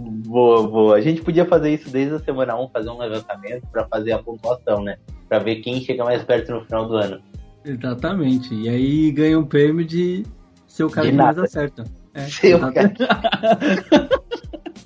Boa, 0.00 0.68
boa. 0.68 0.96
A 0.96 1.00
gente 1.00 1.22
podia 1.22 1.44
fazer 1.44 1.74
isso 1.74 1.90
desde 1.90 2.14
a 2.14 2.18
semana 2.18 2.58
1, 2.58 2.68
fazer 2.68 2.90
um 2.90 2.98
levantamento 2.98 3.66
pra 3.70 3.86
fazer 3.86 4.12
a 4.12 4.22
pontuação, 4.22 4.82
né? 4.82 4.96
Pra 5.28 5.38
ver 5.38 5.56
quem 5.56 5.80
chega 5.80 6.04
mais 6.04 6.22
perto 6.22 6.52
no 6.52 6.64
final 6.64 6.88
do 6.88 6.96
ano. 6.96 7.20
Exatamente. 7.64 8.54
E 8.54 8.68
aí 8.68 9.10
ganha 9.12 9.38
um 9.38 9.44
prêmio 9.44 9.84
de 9.84 10.24
ser 10.66 10.84
o 10.84 10.90
cara 10.90 11.06
De 11.06 11.12
que 11.12 11.18
mais 11.18 11.38
acerta. 11.38 11.84
É, 12.12 12.22
o 12.46 12.46
exatamente. 12.46 13.02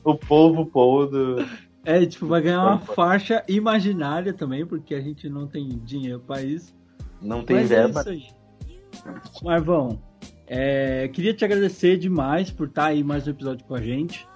O 0.04 0.14
povo, 0.14 0.62
o 0.62 0.66
povo 0.66 1.06
do. 1.06 1.46
É, 1.84 2.04
tipo, 2.04 2.26
vai 2.26 2.42
ganhar 2.42 2.62
uma 2.62 2.78
faixa 2.78 3.42
imaginária 3.48 4.32
também, 4.32 4.66
porque 4.66 4.94
a 4.94 5.00
gente 5.00 5.28
não 5.28 5.46
tem 5.46 5.68
dinheiro 5.84 6.20
para 6.20 6.42
isso. 6.42 6.74
Não 7.20 7.42
tem 7.42 7.56
Mas 7.56 7.68
verba. 7.68 8.00
é 8.06 8.14
isso 8.14 8.34
aí. 8.34 8.38
Marvão, 9.42 9.98
é, 10.46 11.08
queria 11.08 11.34
te 11.34 11.44
agradecer 11.44 11.96
demais 11.98 12.50
por 12.50 12.68
estar 12.68 12.86
aí 12.86 13.04
mais 13.04 13.26
um 13.26 13.30
episódio 13.30 13.64
com 13.66 13.74
a 13.74 13.82
gente. 13.82 14.26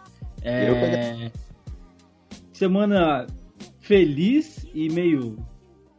É, 0.44 1.30
semana 2.52 3.26
feliz 3.80 4.66
e 4.74 4.88
meio. 4.88 5.36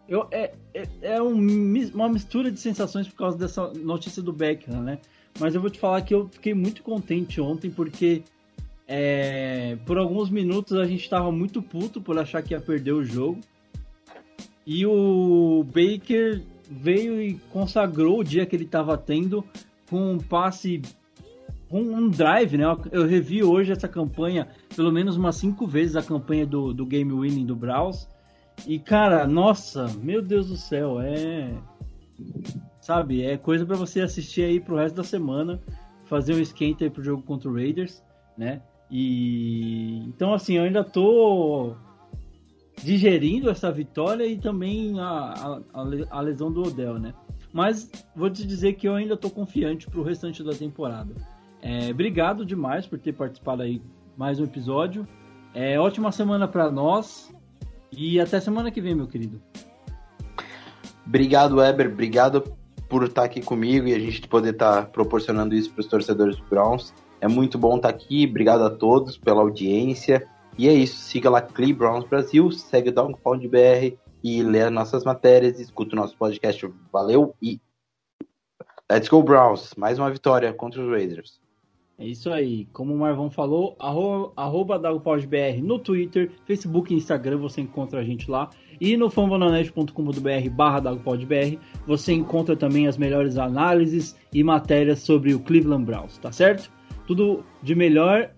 Eu, 0.07 0.27
é, 0.31 0.53
é, 0.73 0.87
é 1.01 1.21
um 1.21 1.37
uma 1.93 2.09
mistura 2.09 2.51
de 2.51 2.59
sensações 2.59 3.07
por 3.07 3.15
causa 3.15 3.37
dessa 3.37 3.71
notícia 3.73 4.21
do 4.21 4.33
Beckham, 4.33 4.81
né? 4.81 4.99
Mas 5.39 5.55
eu 5.55 5.61
vou 5.61 5.69
te 5.69 5.79
falar 5.79 6.01
que 6.01 6.13
eu 6.13 6.27
fiquei 6.27 6.53
muito 6.53 6.83
contente 6.83 7.41
ontem 7.41 7.71
porque 7.71 8.23
é, 8.87 9.77
por 9.85 9.97
alguns 9.97 10.29
minutos 10.29 10.77
a 10.77 10.85
gente 10.85 11.03
estava 11.03 11.31
muito 11.31 11.61
puto 11.61 12.01
por 12.01 12.17
achar 12.19 12.41
que 12.41 12.53
ia 12.53 12.59
perder 12.59 12.91
o 12.91 13.03
jogo. 13.03 13.39
E 14.65 14.85
o 14.85 15.63
Baker 15.65 16.41
veio 16.69 17.21
e 17.21 17.35
consagrou 17.51 18.19
o 18.19 18.23
dia 18.23 18.45
que 18.45 18.55
ele 18.55 18.65
estava 18.65 18.97
tendo 18.97 19.43
com 19.89 20.13
um 20.13 20.17
passe, 20.17 20.81
com 21.73 21.81
um 21.81 22.07
drive, 22.07 22.55
né? 22.55 22.65
Eu 22.91 23.07
revi 23.07 23.43
hoje 23.43 23.71
essa 23.71 23.87
campanha 23.87 24.47
pelo 24.75 24.91
menos 24.91 25.17
umas 25.17 25.37
cinco 25.37 25.65
vezes 25.65 25.95
a 25.95 26.03
campanha 26.03 26.45
do, 26.45 26.71
do 26.71 26.85
Game 26.85 27.11
Winning 27.11 27.47
do 27.47 27.55
Browns. 27.55 28.07
E 28.67 28.77
cara, 28.77 29.25
nossa, 29.25 29.87
meu 29.99 30.21
Deus 30.21 30.49
do 30.49 30.55
céu, 30.55 31.01
é. 31.01 31.49
Sabe, 32.79 33.23
é 33.23 33.37
coisa 33.37 33.65
para 33.65 33.75
você 33.75 34.01
assistir 34.01 34.43
aí 34.43 34.59
pro 34.59 34.75
resto 34.75 34.93
da 34.93 35.03
semana, 35.03 35.59
fazer 36.05 36.35
um 36.35 36.39
esquenta 36.39 36.83
aí 36.83 36.91
pro 36.91 37.03
jogo 37.03 37.23
contra 37.23 37.49
o 37.49 37.55
Raiders, 37.55 38.03
né? 38.37 38.61
E 38.91 40.03
então 40.05 40.31
assim, 40.31 40.57
eu 40.57 40.65
ainda 40.65 40.83
tô 40.83 41.73
digerindo 42.83 43.49
essa 43.49 43.71
vitória 43.71 44.27
e 44.27 44.37
também 44.37 44.99
a, 44.99 45.59
a, 45.73 45.81
a 46.11 46.21
lesão 46.21 46.51
do 46.51 46.61
Odell, 46.61 46.99
né? 46.99 47.15
Mas 47.51 47.89
vou 48.15 48.29
te 48.29 48.45
dizer 48.45 48.73
que 48.73 48.87
eu 48.87 48.93
ainda 48.93 49.17
tô 49.17 49.31
confiante 49.31 49.89
pro 49.89 50.03
restante 50.03 50.43
da 50.43 50.53
temporada. 50.53 51.32
É, 51.65 51.89
obrigado 51.91 52.45
demais 52.45 52.85
por 52.85 52.99
ter 52.99 53.13
participado 53.13 53.61
aí 53.61 53.81
mais 54.17 54.37
um 54.37 54.43
episódio. 54.43 55.07
É, 55.53 55.79
ótima 55.79 56.11
semana 56.11 56.45
para 56.45 56.69
nós 56.69 57.33
e 57.89 58.19
até 58.19 58.37
semana 58.41 58.69
que 58.69 58.81
vem, 58.81 58.93
meu 58.93 59.07
querido. 59.07 59.41
Obrigado, 61.07 61.55
Weber. 61.55 61.87
Obrigado 61.87 62.43
por 62.89 63.05
estar 63.05 63.23
aqui 63.23 63.41
comigo 63.41 63.87
e 63.87 63.93
a 63.93 63.99
gente 63.99 64.27
poder 64.27 64.51
estar 64.53 64.87
proporcionando 64.87 65.55
isso 65.55 65.71
para 65.71 65.79
os 65.79 65.87
torcedores 65.87 66.35
do 66.35 66.43
Browns. 66.43 66.93
É 67.21 67.29
muito 67.29 67.57
bom 67.57 67.77
estar 67.77 67.87
aqui. 67.87 68.27
Obrigado 68.29 68.65
a 68.65 68.69
todos 68.69 69.17
pela 69.17 69.39
audiência. 69.41 70.27
E 70.57 70.67
é 70.67 70.73
isso. 70.73 70.97
Siga 70.97 71.29
lá 71.29 71.41
Clee 71.41 71.71
Browns 71.71 72.03
Brasil, 72.03 72.51
segue 72.51 72.89
o 72.89 72.93
Downpound 72.93 73.47
BR 73.47 73.95
e 74.21 74.43
lê 74.43 74.63
as 74.63 74.71
nossas 74.71 75.05
matérias, 75.05 75.61
escuta 75.61 75.95
o 75.95 75.99
nosso 75.99 76.17
podcast. 76.17 76.69
Valeu 76.91 77.33
e 77.41 77.61
Let's 78.91 79.07
go 79.07 79.23
Browns! 79.23 79.73
Mais 79.77 79.97
uma 79.97 80.11
vitória 80.11 80.53
contra 80.53 80.81
os 80.81 80.89
Raiders. 80.91 81.42
É 81.97 82.07
isso 82.07 82.29
aí. 82.31 82.65
Como 82.73 82.93
o 82.93 82.99
Marvão 82.99 83.29
falou, 83.29 83.75
arroba, 83.79 84.33
arroba 84.35 84.79
DagoPodBR 84.79 85.61
no 85.61 85.77
Twitter, 85.77 86.31
Facebook 86.45 86.93
e 86.93 86.97
Instagram, 86.97 87.37
você 87.37 87.61
encontra 87.61 87.99
a 87.99 88.03
gente 88.03 88.29
lá. 88.29 88.49
E 88.81 88.97
no 88.97 89.09
fambonanet.com.br 89.09 90.49
barra 90.51 90.79
DagoPodBR, 90.79 91.59
você 91.85 92.13
encontra 92.13 92.55
também 92.55 92.87
as 92.87 92.97
melhores 92.97 93.37
análises 93.37 94.17
e 94.33 94.43
matérias 94.43 94.99
sobre 94.99 95.33
o 95.33 95.39
Cleveland 95.39 95.85
Browns, 95.85 96.17
tá 96.17 96.31
certo? 96.31 96.71
Tudo 97.05 97.43
de 97.61 97.75
melhor, 97.75 98.31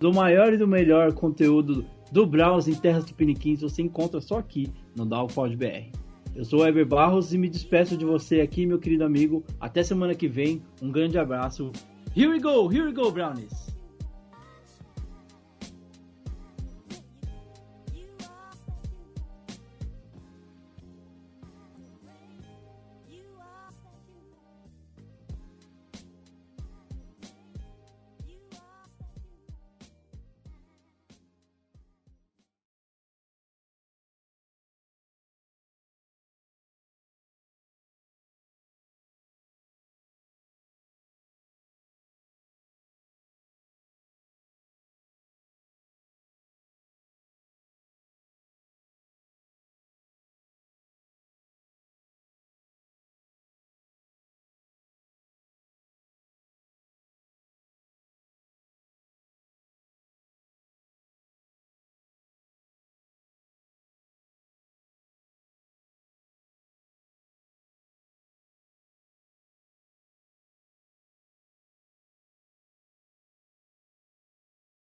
do 0.00 0.12
maior 0.12 0.52
e 0.52 0.56
do 0.56 0.66
melhor 0.66 1.12
conteúdo 1.12 1.86
do 2.10 2.26
Browns 2.26 2.66
em 2.66 2.74
terras 2.74 3.04
tupiniquins, 3.04 3.60
você 3.60 3.82
encontra 3.82 4.20
só 4.20 4.38
aqui 4.38 4.68
no 4.96 5.06
DagoPodBR. 5.06 5.92
Eu 6.34 6.44
sou 6.44 6.60
o 6.60 6.66
Eber 6.66 6.86
Barros 6.86 7.32
e 7.32 7.38
me 7.38 7.48
despeço 7.48 7.96
de 7.96 8.04
você 8.04 8.40
aqui, 8.40 8.66
meu 8.66 8.78
querido 8.78 9.04
amigo. 9.04 9.44
Até 9.60 9.82
semana 9.82 10.14
que 10.14 10.28
vem. 10.28 10.62
Um 10.80 10.90
grande 10.90 11.18
abraço. 11.18 11.72
Here 12.12 12.28
we 12.28 12.40
go, 12.40 12.66
here 12.66 12.84
we 12.84 12.92
go, 12.92 13.12
Brownies! 13.12 13.69